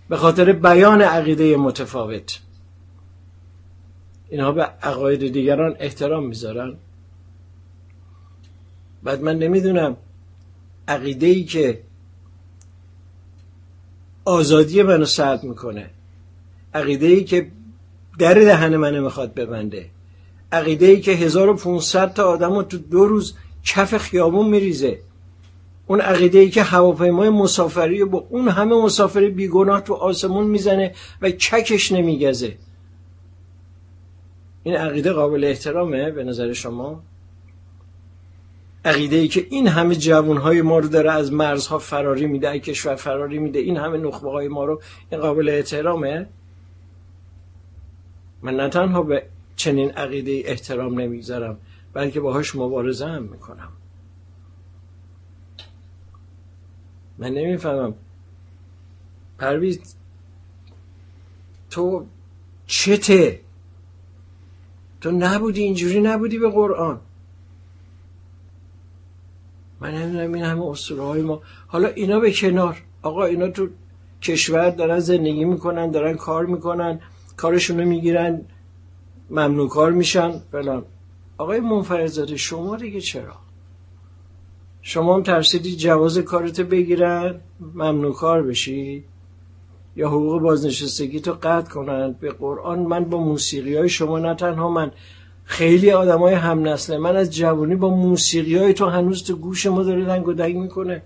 به 0.10 0.18
خاطر 0.18 0.52
بیان 0.54 1.02
عقیده 1.02 1.58
متفاوت. 1.58 2.40
اینها 4.30 4.52
به 4.52 4.64
عقاید 4.64 5.34
دیگران 5.34 5.76
احترام 5.80 6.26
می‌ذارن. 6.26 6.78
بعد 9.04 9.22
من 9.22 9.38
نمی‌دونم 9.38 9.98
عقیده 10.88 11.28
ای 11.28 11.44
که 11.44 11.89
آزادی 14.30 14.84
منو 14.84 15.06
سلب 15.06 15.44
می‌کنه. 15.44 15.90
عقیده 16.74 17.06
ای 17.06 17.24
که 17.24 17.48
در 18.20 18.34
دهن 18.34 18.78
منو 18.78 19.04
می‌خواد 19.04 19.34
ببنده. 19.34 19.90
عقیده 20.52 20.86
ای 20.86 21.02
که 21.02 21.12
1500 21.12 22.14
تا 22.14 22.24
آدم 22.24 22.54
رو 22.54 22.64
تو 22.64 22.78
دو 22.78 23.06
روز 23.06 23.34
کف 23.66 23.98
خیابون 23.98 24.50
میریزه. 24.50 25.00
اون 25.88 26.02
عقیده 26.02 26.40
ای 26.40 26.50
که 26.50 26.64
هواپیمای 26.64 27.30
مسافری 27.30 28.06
با 28.06 28.28
اون 28.30 28.48
همه 28.48 28.76
مسافر 28.76 29.30
بیگناه 29.30 29.82
تو 29.82 29.94
آسمون 29.94 30.48
می‌زنه 30.48 30.94
و 31.22 31.32
چکش 31.32 31.92
نمیگزه. 31.92 32.58
این 34.64 34.76
عقیده 34.76 35.12
قابل 35.12 35.44
احترامه 35.44 36.12
به 36.12 36.24
نظر 36.24 36.54
شما؟ 36.54 37.04
عقیده 38.86 39.16
ای 39.16 39.28
که 39.28 39.48
این 39.50 39.68
همه 39.68 39.96
جوان 39.96 40.38
های 40.38 40.62
ما 40.62 40.80
رو 40.80 40.88
داره 40.90 41.12
از 41.12 41.34
مرزها 41.34 41.80
فراری 41.80 42.28
میده 42.28 42.60
کشور 42.60 42.96
فراری 42.96 43.40
میده 43.40 43.60
این 43.60 43.78
همه 43.78 43.98
نخبه 43.98 44.32
های 44.32 44.48
ما 44.48 44.66
رو 44.66 44.82
این 45.12 45.22
قابل 45.22 45.50
احترامه؟ 45.50 46.28
من 48.42 48.56
نه 48.56 48.70
تنها 48.70 49.04
به 49.04 49.26
چنین 49.56 49.92
عقیده 49.92 50.42
احترام 50.46 51.00
نمی‌گذارم 51.00 51.58
بلکه 51.94 52.20
باهاش 52.20 52.56
مبارزه 52.56 53.06
هم 53.06 53.24
می‌کنم. 53.24 53.70
من 57.18 57.30
نمی‌فهمم. 57.30 57.94
پرویز 59.40 59.96
تو 61.70 62.06
چته؟ 62.68 63.42
تو 65.02 65.12
نبودی 65.12 65.64
اینجوری 65.64 66.02
نبودی 66.02 66.40
به 66.40 66.50
قرآن. 66.50 67.02
من 69.82 69.96
نمی‌دونم 69.96 70.34
این 70.34 70.44
همه 70.44 70.76
های 71.00 71.22
ما. 71.22 71.42
حالا 71.68 71.88
اینا 71.88 72.20
به 72.20 72.32
کنار. 72.32 72.78
آقا 73.02 73.26
اینا 73.26 73.48
تو 73.48 73.68
کشور 74.22 74.70
دارن 74.70 75.00
زندگی 75.00 75.46
می‌کنن 75.46 75.92
دارن 75.92 76.16
کار 76.16 76.46
می‌کنن 76.46 77.00
کارشونو 77.38 77.86
می‌گیرن 77.86 78.42
ممنوع 79.30 79.70
کار 79.70 79.92
میشن 79.92 80.40
فلان. 80.52 80.86
آقای 81.38 81.60
منفرزاده 81.60 82.38
شما 82.38 82.76
دیگه 82.76 83.02
چرا؟ 83.02 83.36
شما 84.82 85.16
هم 85.16 85.24
ترسیدی 85.24 85.76
جواز 85.76 86.18
کارت 86.18 86.62
بگیرن 86.62 87.36
ممنوع 87.60 88.14
کار 88.14 88.44
بشی؟ 88.44 89.04
یا 89.96 90.10
حقوق 90.10 90.42
بازنشستگی 90.42 91.20
تو 91.20 91.32
قطع 91.32 91.72
کنن؟ 91.72 92.16
به 92.20 92.32
قرآن 92.32 92.80
من 92.80 93.04
با 93.04 93.18
موسیقی 93.18 93.76
های 93.76 93.90
شما 93.90 94.20
نه 94.20 94.36
تنها 94.36 94.70
من. 94.70 94.92
خیلی 95.50 95.92
آدم 95.92 96.20
های 96.20 96.34
هم 96.34 96.68
نسله 96.68 96.98
من 96.98 97.16
از 97.16 97.36
جوانی 97.36 97.76
با 97.76 97.90
موسیقی 97.90 98.58
های 98.58 98.74
تو 98.74 98.86
هنوز 98.86 99.24
تو 99.24 99.36
گوش 99.36 99.66
ما 99.66 99.84
داره 99.84 100.06
دنگ 100.06 100.28
و 100.28 100.34
دنگ 100.34 100.56
می‌کنه. 100.56 101.02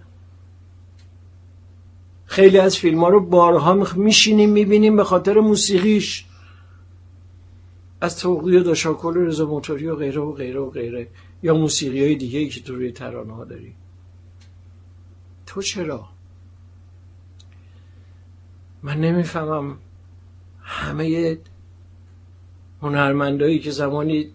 خیلی 2.25 2.57
از 2.57 2.77
فیلم 2.77 2.99
ها 2.99 3.09
رو 3.09 3.19
بارها 3.19 3.73
میشینیم 3.95 4.49
می‌بینیم 4.49 4.95
به 4.95 5.03
خاطر 5.03 5.39
موسیقیش. 5.39 6.25
از 8.01 8.19
توقی 8.19 8.57
و 8.57 8.63
داشاکل 8.63 9.17
و 9.17 9.25
رضا 9.25 9.45
موتوری 9.45 9.87
و 9.87 9.95
غیره 9.95 10.21
و 10.21 10.31
غیره 10.31 10.59
و 10.59 10.69
غیره. 10.69 11.07
یا 11.43 11.53
موسیقی 11.53 12.03
های 12.03 12.15
دیگه 12.15 12.39
ای 12.39 12.49
که 12.49 12.61
تو 12.61 12.75
روی 12.75 12.91
ترانه 12.91 13.33
ها 13.33 13.45
داری. 13.45 13.75
تو 15.45 15.61
چرا؟ 15.61 16.09
من 18.83 18.97
نمی‌فهمم 18.97 19.77
همه 20.61 21.37
هنرمندایی 22.83 23.59
که 23.59 23.71
زمانی 23.71 24.31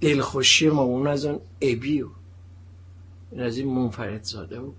دلخوشی 0.00 0.68
ما 0.68 0.82
اون 0.82 1.06
از 1.06 1.24
اون 1.24 1.40
ابی 1.60 2.02
و 2.02 2.08
این 3.30 3.40
از 3.40 3.58
این 3.58 3.74
منفرد 3.74 4.22
زاده 4.22 4.60
و 4.60 4.72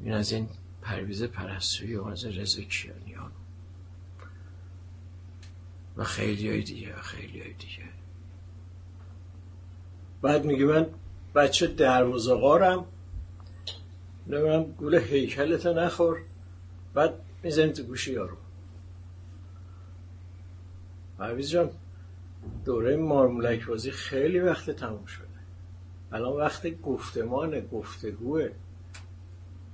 این 0.00 0.12
از 0.12 0.32
این 0.32 0.48
پرویز 0.82 1.22
پرستوی 1.22 1.96
و 1.96 2.04
از 2.04 2.24
رضا 2.24 2.62
کیانیان 2.62 3.30
و 5.96 6.04
خیلی 6.04 6.48
های 6.48 6.62
دیگه 6.62 6.98
و 6.98 7.00
خیلی 7.00 7.40
های 7.40 7.52
دیگه. 7.52 7.88
بعد 10.22 10.44
میگه 10.44 10.64
من 10.64 10.86
بچه 11.34 11.66
دروازقارم 11.66 12.84
نمی‌دونم 14.26 14.62
گول 14.62 14.94
هیکلتو 14.94 15.72
نخور. 15.72 16.18
بعد 16.94 17.14
می‌زنی 17.42 17.72
تو 17.72 17.82
گوشی 17.82 18.12
یارو. 18.12 18.36
پرویز 21.20 21.50
جان 21.50 21.70
دوره 22.64 22.96
مارمولک 22.96 23.66
بازی 23.66 23.90
خیلی 23.90 24.40
وقت 24.40 24.70
تموم 24.70 25.06
شده. 25.06 25.26
الان 26.12 26.32
وقت 26.32 26.80
گفتمان 26.80 27.60
گفتگوه. 27.60 28.48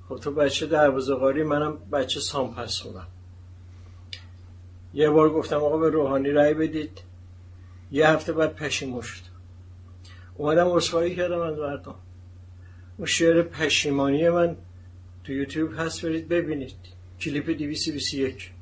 خب 0.08 0.16
تو 0.16 0.30
بچه 0.30 0.66
دروازه‌قاری 0.66 1.42
منم 1.42 1.78
بچه 1.92 2.20
سامپس 2.20 2.80
خونم 2.80 3.06
یه 4.94 5.10
بار 5.10 5.30
گفتم 5.30 5.56
آقا 5.56 5.78
به 5.78 5.90
روحانی 5.90 6.30
رأی 6.30 6.54
بدید. 6.54 7.00
یه 7.92 8.08
هفته 8.08 8.32
بعد 8.32 8.54
پشیمون 8.54 9.02
شد. 9.02 9.22
اومدم 10.36 10.68
اصخایی 10.68 11.16
کردم 11.16 11.40
از 11.40 11.58
مردم. 11.58 11.94
اون 12.96 13.06
شعر 13.06 13.42
پشیمانی 13.42 14.28
من 14.28 14.56
تو 15.24 15.32
یوتیوب 15.32 15.70
هست 15.78 16.06
برید 16.06 16.28
ببینید. 16.28 16.76
کلیپ 17.20 17.50
221 17.50 18.55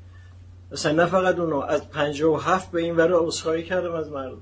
مثلا 0.75 0.93
نه 0.93 1.07
فقط 1.07 1.39
اونو 1.39 1.57
از 1.57 1.91
57 1.91 2.71
به 2.71 2.83
این 2.83 2.97
ور 2.97 3.15
اصخایی 3.15 3.63
کردم 3.63 3.93
از 3.93 4.11
مردم. 4.11 4.41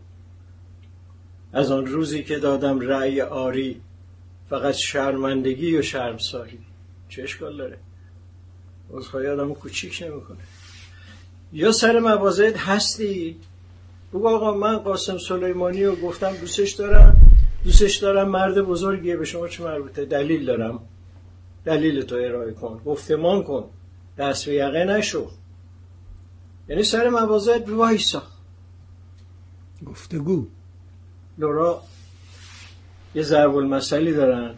از 1.53 1.71
آن 1.71 1.87
روزی 1.87 2.25
که 2.25 2.39
دادم 2.39 2.81
رأی 2.81 3.21
آری 3.21 3.81
فقط 4.51 4.75
شرمندگی 4.75 5.77
و 5.77 5.83
شرمساری. 5.83 6.59
چه 7.09 7.23
اشکال 7.23 7.57
داره؟ 7.57 7.79
عذرخواهی 8.93 9.27
آدم 9.27 9.55
کوچیک 9.55 10.03
نمی‌کنه. 10.07 10.39
یا 11.53 11.73
سر 11.73 11.99
موازد 11.99 12.57
هستی؟ 12.57 13.37
بگو 14.13 14.29
آقا 14.29 14.55
من 14.55 14.79
قاسم 14.79 15.19
سلیمانی 15.19 15.85
رو 15.85 15.97
گفتم 15.97 16.37
دوستش 16.37 16.73
دارم. 16.73 17.17
دوستش 17.65 17.97
دارم 17.97 18.29
مرد 18.29 18.61
بزرگیه 18.61 19.17
به 19.17 19.25
شما 19.25 19.49
چه 19.49 19.65
مربوطه؟ 19.65 20.05
دلیل 20.05 20.47
دارم. 20.47 20.81
دلیل 21.65 22.03
تو 22.03 22.15
ارائه 22.15 22.53
کن. 22.53 22.81
گفتمان 22.87 23.43
کن. 23.43 23.65
دست 24.19 24.47
به 24.47 24.53
یقه 24.53 24.85
نشو. 24.85 25.31
یعنی 26.73 26.85
سر 26.85 27.09
موازد 27.09 27.69
وایسا. 27.69 28.23
گفتگو. 29.87 30.47
لورا 31.39 31.83
یه 33.15 33.23
ضرب 33.23 33.57
المثلی 33.57 34.13
دارن. 34.13 34.55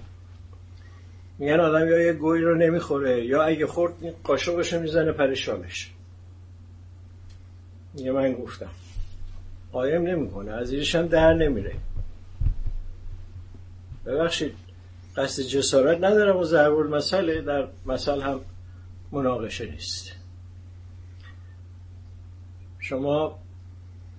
میگن 1.39 1.61
آدم 1.61 1.89
یا 1.89 2.01
یه 2.01 2.13
گوی 2.13 2.41
رو 2.41 2.55
نمی‌خوره 2.55 3.27
یا 3.27 3.43
اگه 3.43 3.67
خورد 3.67 3.93
قاشقش 4.25 4.73
می‌زنه 4.73 5.13
پرشانش 5.13 5.91
یه 7.95 8.13
من 8.13 8.33
گفتم. 8.33 8.71
قایم 9.73 10.03
نمی‌کنه 10.03 10.53
از 10.53 10.71
ایرش 10.71 10.95
هم 10.95 11.07
در 11.07 11.35
نمیره. 11.35 11.75
ببخشید 14.07 14.55
قصد 15.17 15.43
جسارت 15.43 15.97
ندارم 15.97 16.37
و 16.37 16.45
ضرب 16.45 16.79
المثله 16.79 17.41
در 17.41 17.69
مثل 17.87 18.21
هم 18.21 18.41
مناقشه 19.13 19.71
نیست. 19.71 20.24
شما 22.85 23.39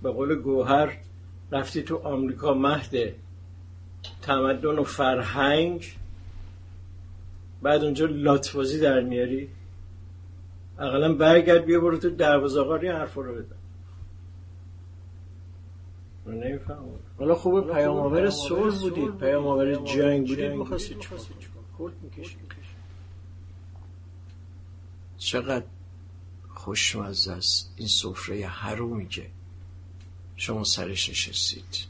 به 0.02 0.10
قول 0.10 0.34
گوهر 0.34 0.96
رفتی 1.52 1.82
تو 1.82 1.96
آمریکا 1.96 2.54
مهد 2.54 3.14
تمدن 4.22 4.78
و 4.78 4.84
فرهنگ 4.84 5.96
بعد 7.62 7.84
اونجا 7.84 8.06
لاتوازی 8.06 8.80
در 8.80 9.00
میاری؟ 9.00 9.48
اقلا 10.78 11.14
برگرد 11.14 11.64
بیا 11.64 11.80
برو 11.80 11.98
تو 11.98 12.10
دروازه 12.10 12.60
آقاری 12.60 12.88
حرف 12.88 13.14
رو 13.14 13.34
بده 13.34 13.54
من 16.26 16.34
نمی‌فهمم. 16.34 16.88
حالا 17.18 17.34
خوبه 17.34 17.72
پیام 17.72 17.96
آور 17.96 18.30
صلح 18.30 18.80
بودید. 18.80 19.16
پیام 19.18 19.46
آور 19.46 19.74
جنگ 19.74 20.28
بودید. 20.28 20.52
می‌خواستید 20.52 20.98
چیکار 20.98 21.92
چقدر 25.18 25.64
خوشمزه 26.66 27.32
است 27.32 27.74
این 27.76 27.88
سفره 27.88 28.46
حرومی 28.46 29.08
که 29.08 29.30
شما 30.36 30.64
سرش 30.64 31.10
نشستید. 31.10 31.86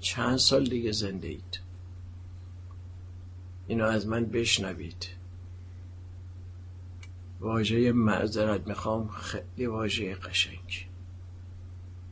چند 0.00 0.36
سال 0.36 0.64
دیگه 0.64 0.92
زنده 0.92 1.28
اید. 1.28 1.60
اینو 3.66 3.84
از 3.84 4.06
من 4.06 4.24
بشنوید. 4.24 5.06
واژه 7.40 7.92
معذرت 7.92 8.66
می‌خوام 8.66 9.08
خیلی 9.08 9.66
واژه 9.66 10.14
قشنگ. 10.14 10.88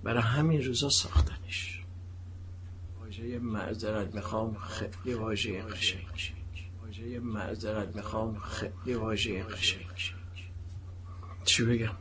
برای 0.02 0.22
همین 0.22 0.64
روزا 0.64 0.88
ساختنش. 0.88 1.84
واژه 3.00 3.38
معذرت 3.38 4.14
می‌خوام 4.14 4.54
خیلی 4.54 5.14
واژه 5.14 5.62
قشنگ. 5.62 6.04
واژه 6.82 7.20
معذرت 7.20 7.96
می‌خوام 7.96 8.38
خیلی 8.38 8.94
واژه 8.94 9.42
قشنگ. 9.42 10.15
چی 11.46 11.64
بگم؟ 11.64 11.96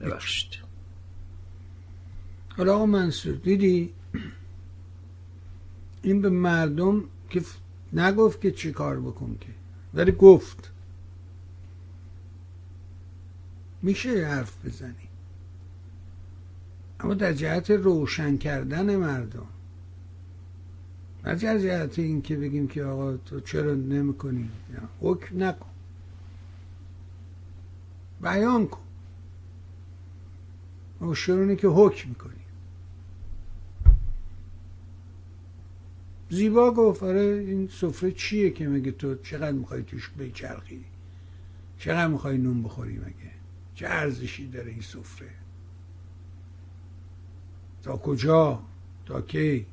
ببخشید. 0.00 0.50
حالا 2.56 2.74
آقا 2.74 2.86
منصور 2.86 3.34
دیدی؟ 3.34 3.92
این 6.02 6.22
به 6.22 6.30
مردم 6.30 7.04
که 7.30 7.42
نگفت 7.92 8.40
که 8.40 8.50
چی 8.50 8.72
کار 8.72 9.00
بکن 9.00 9.36
که. 9.40 9.48
ولی 9.94 10.12
گفت. 10.12 10.70
میشه 13.82 14.26
حرف 14.26 14.66
بزنی؟ 14.66 15.08
اما 17.00 17.14
در 17.14 17.32
جهت 17.32 17.70
روشن 17.70 18.36
کردن 18.36 18.96
مردم. 18.96 19.46
در 21.24 21.36
جهت 21.36 21.98
این 21.98 22.22
که 22.22 22.36
بگیم 22.36 22.68
که 22.68 22.84
آقا 22.84 23.16
تو 23.16 23.40
چرا 23.40 23.74
نمی 23.74 24.14
کنی 24.14 24.50
حکم 25.00 25.42
نکن. 25.42 25.75
بیان 28.20 28.66
کن. 28.66 28.80
مشکل 31.00 31.54
که 31.54 31.68
حکم 31.68 32.08
می‌کنی 32.08 32.32
زیبا 36.30 36.70
گفت 36.70 37.02
آره 37.02 37.20
این 37.20 37.68
سفره 37.68 38.12
چیه 38.12 38.50
که 38.50 38.68
مگه 38.68 38.90
تو 38.90 39.14
چقدر 39.14 39.52
می‌خوای 39.52 39.82
توش 39.82 40.10
بچرخی؟ 40.18 40.84
چقدر 41.78 42.08
می‌خوای 42.08 42.38
نون 42.38 42.62
بخوری 42.62 42.98
مگه؟ 42.98 43.32
چه 43.74 43.86
ارزشی 43.86 44.46
داره 44.46 44.70
این 44.70 44.80
سفره؟ 44.80 45.30
تا 47.82 47.96
کجا؟ 47.96 48.62
تا 49.06 49.20
کی؟ 49.20 49.66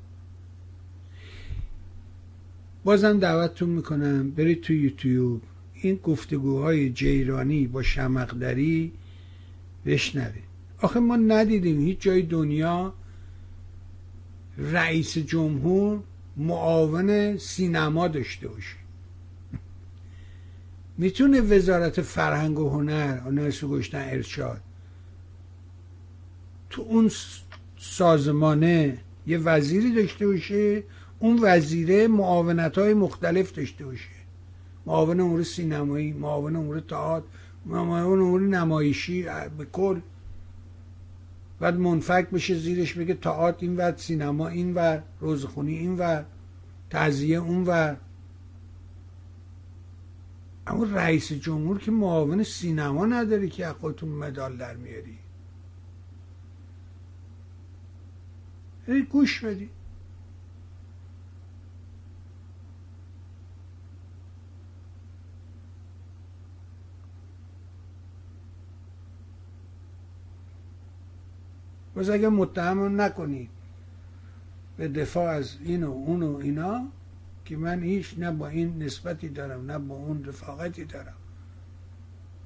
بازم 2.84 3.20
دعوتتون 3.20 3.70
می‌کنم 3.70 4.32
برید 4.32 4.62
تو 4.62 4.74
یوتیوب. 4.74 5.42
این 5.84 6.00
گفتگوهای 6.04 6.90
جیرانی 6.90 7.68
با 7.68 7.84
شمقدری 7.84 8.92
بشنوید 9.86 10.44
آخه 10.82 11.00
ما 11.00 11.16
ندیدیم 11.16 11.80
هیچ 11.80 12.00
جای 12.00 12.22
دنیا 12.22 12.94
رئیس 14.58 15.18
جمهور 15.18 16.00
معاون 16.38 17.38
سینما 17.38 18.08
داشته 18.08 18.48
باشه. 18.48 18.76
می‌تونه 20.98 21.42
وزارت 21.42 22.02
فرهنگ 22.02 22.60
و 22.60 22.70
هنر 22.70 23.20
آنایس 23.26 23.64
گشتن 23.64 24.10
ارشاد 24.10 24.62
تو 26.70 26.82
اون 26.82 27.12
سازمانه 27.78 28.98
یه 29.28 29.38
وزیری 29.38 29.94
داشته 29.94 30.28
باشه 30.28 30.84
اون 31.20 31.40
وزیره 31.42 32.08
معاونت 32.08 32.78
های 32.78 32.94
مختلف 32.94 33.54
داشته 33.54 33.86
باشه. 33.86 34.13
معاون 34.86 35.20
امور 35.20 35.44
سینمایی 35.44 36.14
معاون 36.14 36.56
امور 36.56 36.80
تئاتر 36.80 37.28
معاون 37.66 38.20
امور 38.20 38.42
نمایشی 38.42 39.24
به 39.58 39.66
کل. 39.66 40.00
بعد 41.60 41.78
منفک 41.78 42.30
بشه 42.30 42.56
زیرش 42.56 42.94
بگه 42.94 43.14
تئاتر 43.14 43.58
این 43.62 43.78
ور 43.78 43.96
سینما 43.98 44.48
این 44.48 44.74
ور 44.74 45.04
روزخونی 45.20 45.78
این 45.78 45.98
ور 45.98 46.26
تعذیه 46.90 47.38
اون 47.38 47.64
ور. 47.64 47.98
اما 50.68 50.84
رئیس 50.84 51.32
جمهور 51.34 51.80
که 51.80 51.92
معاون 51.92 52.44
سینما 52.44 53.06
نداری 53.06 53.50
که 53.50 53.66
از 53.66 53.74
خودتون 53.74 54.10
مدال 54.10 54.58
در 54.58 54.76
میاری. 54.76 55.18
گوش 59.12 59.40
بدی. 59.40 59.70
و 71.96 72.12
اگه 72.12 72.30
متهم 72.30 73.02
نکنی 73.02 73.50
به 74.78 74.88
دفاع 74.88 75.30
از 75.30 75.58
این 75.64 75.84
و 75.84 75.92
اون 75.92 76.24
و 76.24 76.38
اینا 76.38 76.88
که 77.46 77.58
من 77.58 77.84
هیچ 77.84 78.16
نه 78.18 78.32
با 78.32 78.48
این 78.48 78.84
نسبتی 78.84 79.30
دارم 79.30 79.72
نه 79.72 79.80
با 79.80 79.96
اون 79.96 80.26
رفاقتی 80.26 80.86
دارم. 80.86 81.16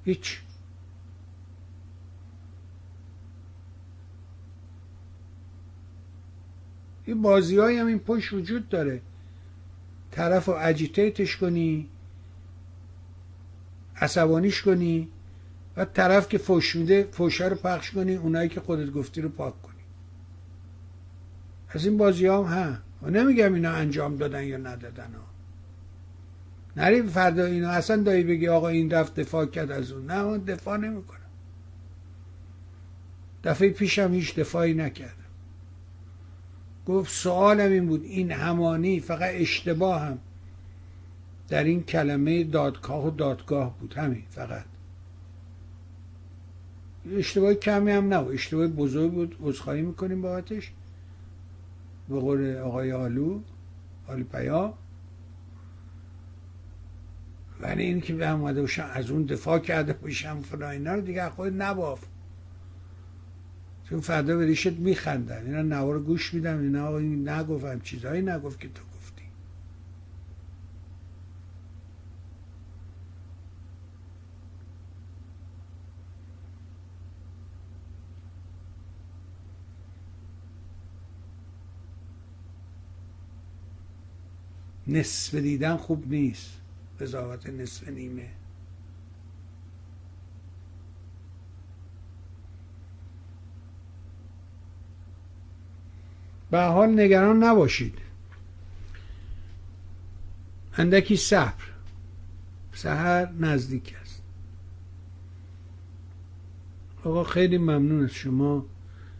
هیچ. 0.06 0.42
این 7.06 7.22
بازی 7.22 7.58
های 7.58 7.78
هم 7.78 7.88
این 7.88 8.00
پشت 8.00 8.34
وجود 8.34 8.70
داره. 8.70 9.02
طرف 10.12 10.46
رو 10.46 10.56
اجیتیتش 10.58 11.38
کنی 11.38 11.90
عصبانیش 13.96 14.62
کنی. 14.62 15.10
و 15.78 15.86
طرف 15.86 16.30
که 16.30 16.38
فوش 16.38 16.76
میده 16.76 17.08
فوشه 17.12 17.48
رو 17.48 17.56
پخش 17.56 17.92
کنی 17.92 18.16
اونایی 18.16 18.50
که 18.50 18.62
خودت 18.62 18.92
گفتی 18.92 19.22
رو 19.22 19.30
پاک 19.30 19.62
کنی. 19.62 19.74
از 21.70 21.86
این 21.86 21.98
بازی 21.98 22.28
هم 22.28 22.42
هم 22.42 22.82
و 23.02 23.10
نمیگم 23.10 23.54
اینا 23.54 23.72
انجام 23.72 24.16
دادن 24.16 24.44
یا 24.44 24.58
ندادن 24.58 25.14
ها. 25.14 25.28
نری 26.78 27.04
فردا 27.04 27.46
اینا 27.46 27.70
اصلا 27.70 28.04
دایی 28.04 28.24
بگی 28.24 28.48
آقا 28.48 28.68
این 28.68 28.92
رفت 28.92 29.20
دفاع 29.20 29.46
کرد 29.46 29.72
از 29.72 29.92
اون. 29.92 30.06
نه 30.06 30.24
من 30.24 30.38
دفاع 30.38 30.78
نمی‌کنم 30.78 31.18
دفعه 33.44 33.70
پیشم 33.70 34.14
هیچ 34.14 34.36
دفاعی 34.36 34.74
نکردم 34.74 35.14
گفت 36.86 37.12
سوالم 37.12 37.72
این 37.72 37.88
بود 37.88 38.04
این 38.04 38.32
همانی 38.32 39.00
فقط 39.00 39.32
اشتباه 39.34 40.02
هم 40.02 40.18
در 41.50 41.64
این 41.64 41.84
کلمه 41.84 42.44
دادگاه 42.44 43.08
و 43.08 43.10
دادگاه 43.10 43.80
بود 43.80 43.94
همین 43.94 44.24
فقط. 44.30 44.66
اشتباه 47.12 47.54
کمی 47.54 47.92
هم 47.92 48.14
نه 48.14 48.20
اشتباه 48.20 48.68
بزرگ 48.68 49.12
بود. 49.12 49.36
عذرخواهی 49.42 49.82
می‌کنیم 49.82 50.22
بابتش 50.22 50.72
به 52.10 52.20
قول 52.20 52.58
آقای 52.58 52.92
آلو 52.92 53.40
آلو 54.08 54.24
پیا. 54.24 54.74
ولی 57.62 57.84
این 57.84 58.02
که 58.02 58.14
به 58.16 58.32
اومده 58.32 58.62
باشم 58.62 58.90
از 58.94 59.12
اون 59.12 59.24
دفاع 59.24 59.60
کرده 59.60 59.94
باشم 59.94 60.42
فلا 60.42 60.70
اینا 60.70 60.94
رو 60.94 61.02
دیگه 61.02 61.30
خود 61.30 61.62
نباف. 61.62 62.06
چون 63.90 64.00
فردا 64.00 64.38
به 64.38 64.46
ریشت 64.46 64.74
میخندن. 64.74 65.46
اینا 65.46 65.62
نوار 65.62 66.00
گوش 66.00 66.34
میدم 66.34 66.60
اینا 66.60 67.00
نگفتم 67.00 67.80
چیزهایی 67.80 68.22
نگفت 68.22 68.60
که 68.60 68.68
تو 68.68 68.84
گفتی 68.96 69.24
نصف 84.88 85.36
دیدن 85.36 85.78
خوب 85.78 86.12
نیست. 86.14 86.52
قضاوت 87.00 87.50
نصف 87.50 87.88
نیمه. 87.88 88.30
به 96.52 96.62
حال 96.62 97.00
نگران 97.00 97.44
نباشید. 97.44 97.98
اندکی 100.78 101.16
صبر. 101.16 101.64
سهر 102.74 103.32
نزدیک 103.32 103.96
است. 104.02 104.22
آقا 107.04 107.24
خیلی 107.24 107.58
ممنون 107.58 108.04
از 108.04 108.12
شما. 108.12 108.66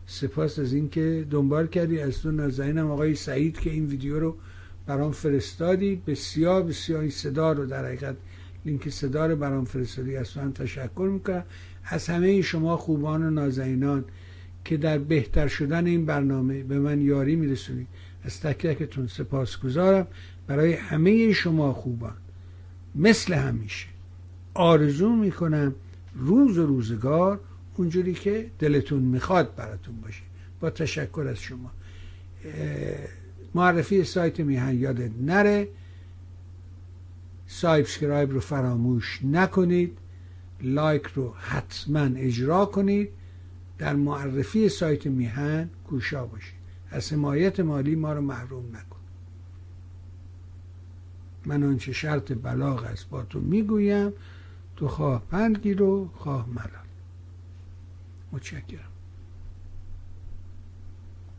سپاس 0.06 0.60
از 0.60 0.74
اینکه 0.74 1.28
دنبال 1.32 1.68
کردی. 1.68 2.00
از 2.00 2.22
تو 2.22 2.32
نازنینم 2.32 2.92
آقای 2.92 3.16
سعید 3.16 3.60
که 3.60 3.70
این 3.70 3.86
ویدیو 3.86 4.20
رو 4.20 4.38
برام 4.88 5.12
فرستادی. 5.12 6.02
بسیار 6.08 6.64
بسیار 6.64 7.02
این 7.02 7.10
صدا 7.10 7.52
رو 7.52 7.66
در 7.66 7.86
حقیقت 7.86 8.16
لینک 8.66 8.90
صدا 8.90 9.26
رو 9.26 9.36
برام 9.36 9.66
فرستادی 9.66 10.16
از 10.16 10.30
تو 10.30 10.40
هم 10.40 10.52
تشکر 10.52 11.10
می‌کنم. 11.14 11.44
از 11.84 12.08
همه 12.08 12.42
شما 12.42 12.78
خوبان 12.78 13.24
و 13.24 13.30
نازنینان 13.30 14.06
که 14.66 14.78
در 14.78 14.98
بهتر 14.98 15.48
شدن 15.48 15.86
این 15.86 16.06
برنامه 16.06 16.64
به 16.64 16.80
من 16.80 17.02
یاری 17.02 17.36
میرسونید. 17.36 17.88
از 18.24 18.42
تک 18.42 18.68
تکتون 18.68 19.08
سپاسگزارم. 19.08 20.08
برای 20.48 20.74
همه 20.74 21.34
شما 21.34 21.74
خوبان 21.74 22.16
مثل 22.96 23.34
همیشه 23.34 23.88
آرزو 24.54 25.16
می‌کنم 25.16 25.76
روز 26.16 26.58
و 26.58 26.66
روزگار 26.66 27.40
اونجوری 27.76 28.14
که 28.14 28.52
دلتون 28.60 29.04
می‌خواد 29.04 29.56
براتون 29.56 29.96
باشه. 30.02 30.22
با 30.60 30.70
تشکر 30.70 31.26
از 31.30 31.40
شما. 31.40 31.72
معرفی 33.58 34.04
سایت 34.04 34.40
میهن 34.40 34.76
یادت 34.76 35.12
نره. 35.22 35.68
subscribe 37.48 38.32
رو 38.32 38.40
فراموش 38.40 39.20
نکنید. 39.24 39.98
like 40.62 41.06
رو 41.06 41.34
حتما 41.34 42.00
اجرا 42.00 42.66
کنید. 42.66 43.10
در 43.78 43.96
معرفی 43.96 44.70
سایت 44.70 45.08
میهن 45.08 45.70
کوشا 45.88 46.26
باشید. 46.26 46.58
از 46.92 47.14
حمایت 47.14 47.60
مالی 47.60 47.96
ما 47.96 48.14
رو 48.14 48.22
محروم 48.22 48.66
نکن. 48.66 48.98
من 51.46 51.64
آنچه 51.64 51.94
شرط 51.94 52.34
بلاغ 52.44 52.84
است 52.84 53.10
با 53.10 53.24
تو 53.24 53.40
می‌گویم. 53.40 54.14
تو 54.76 54.88
خواه 54.88 55.24
پند 55.32 55.58
گیر 55.58 55.82
و 55.82 56.10
خواه 56.16 56.50
ملال. 56.50 56.88
متشکرم. 58.32 58.97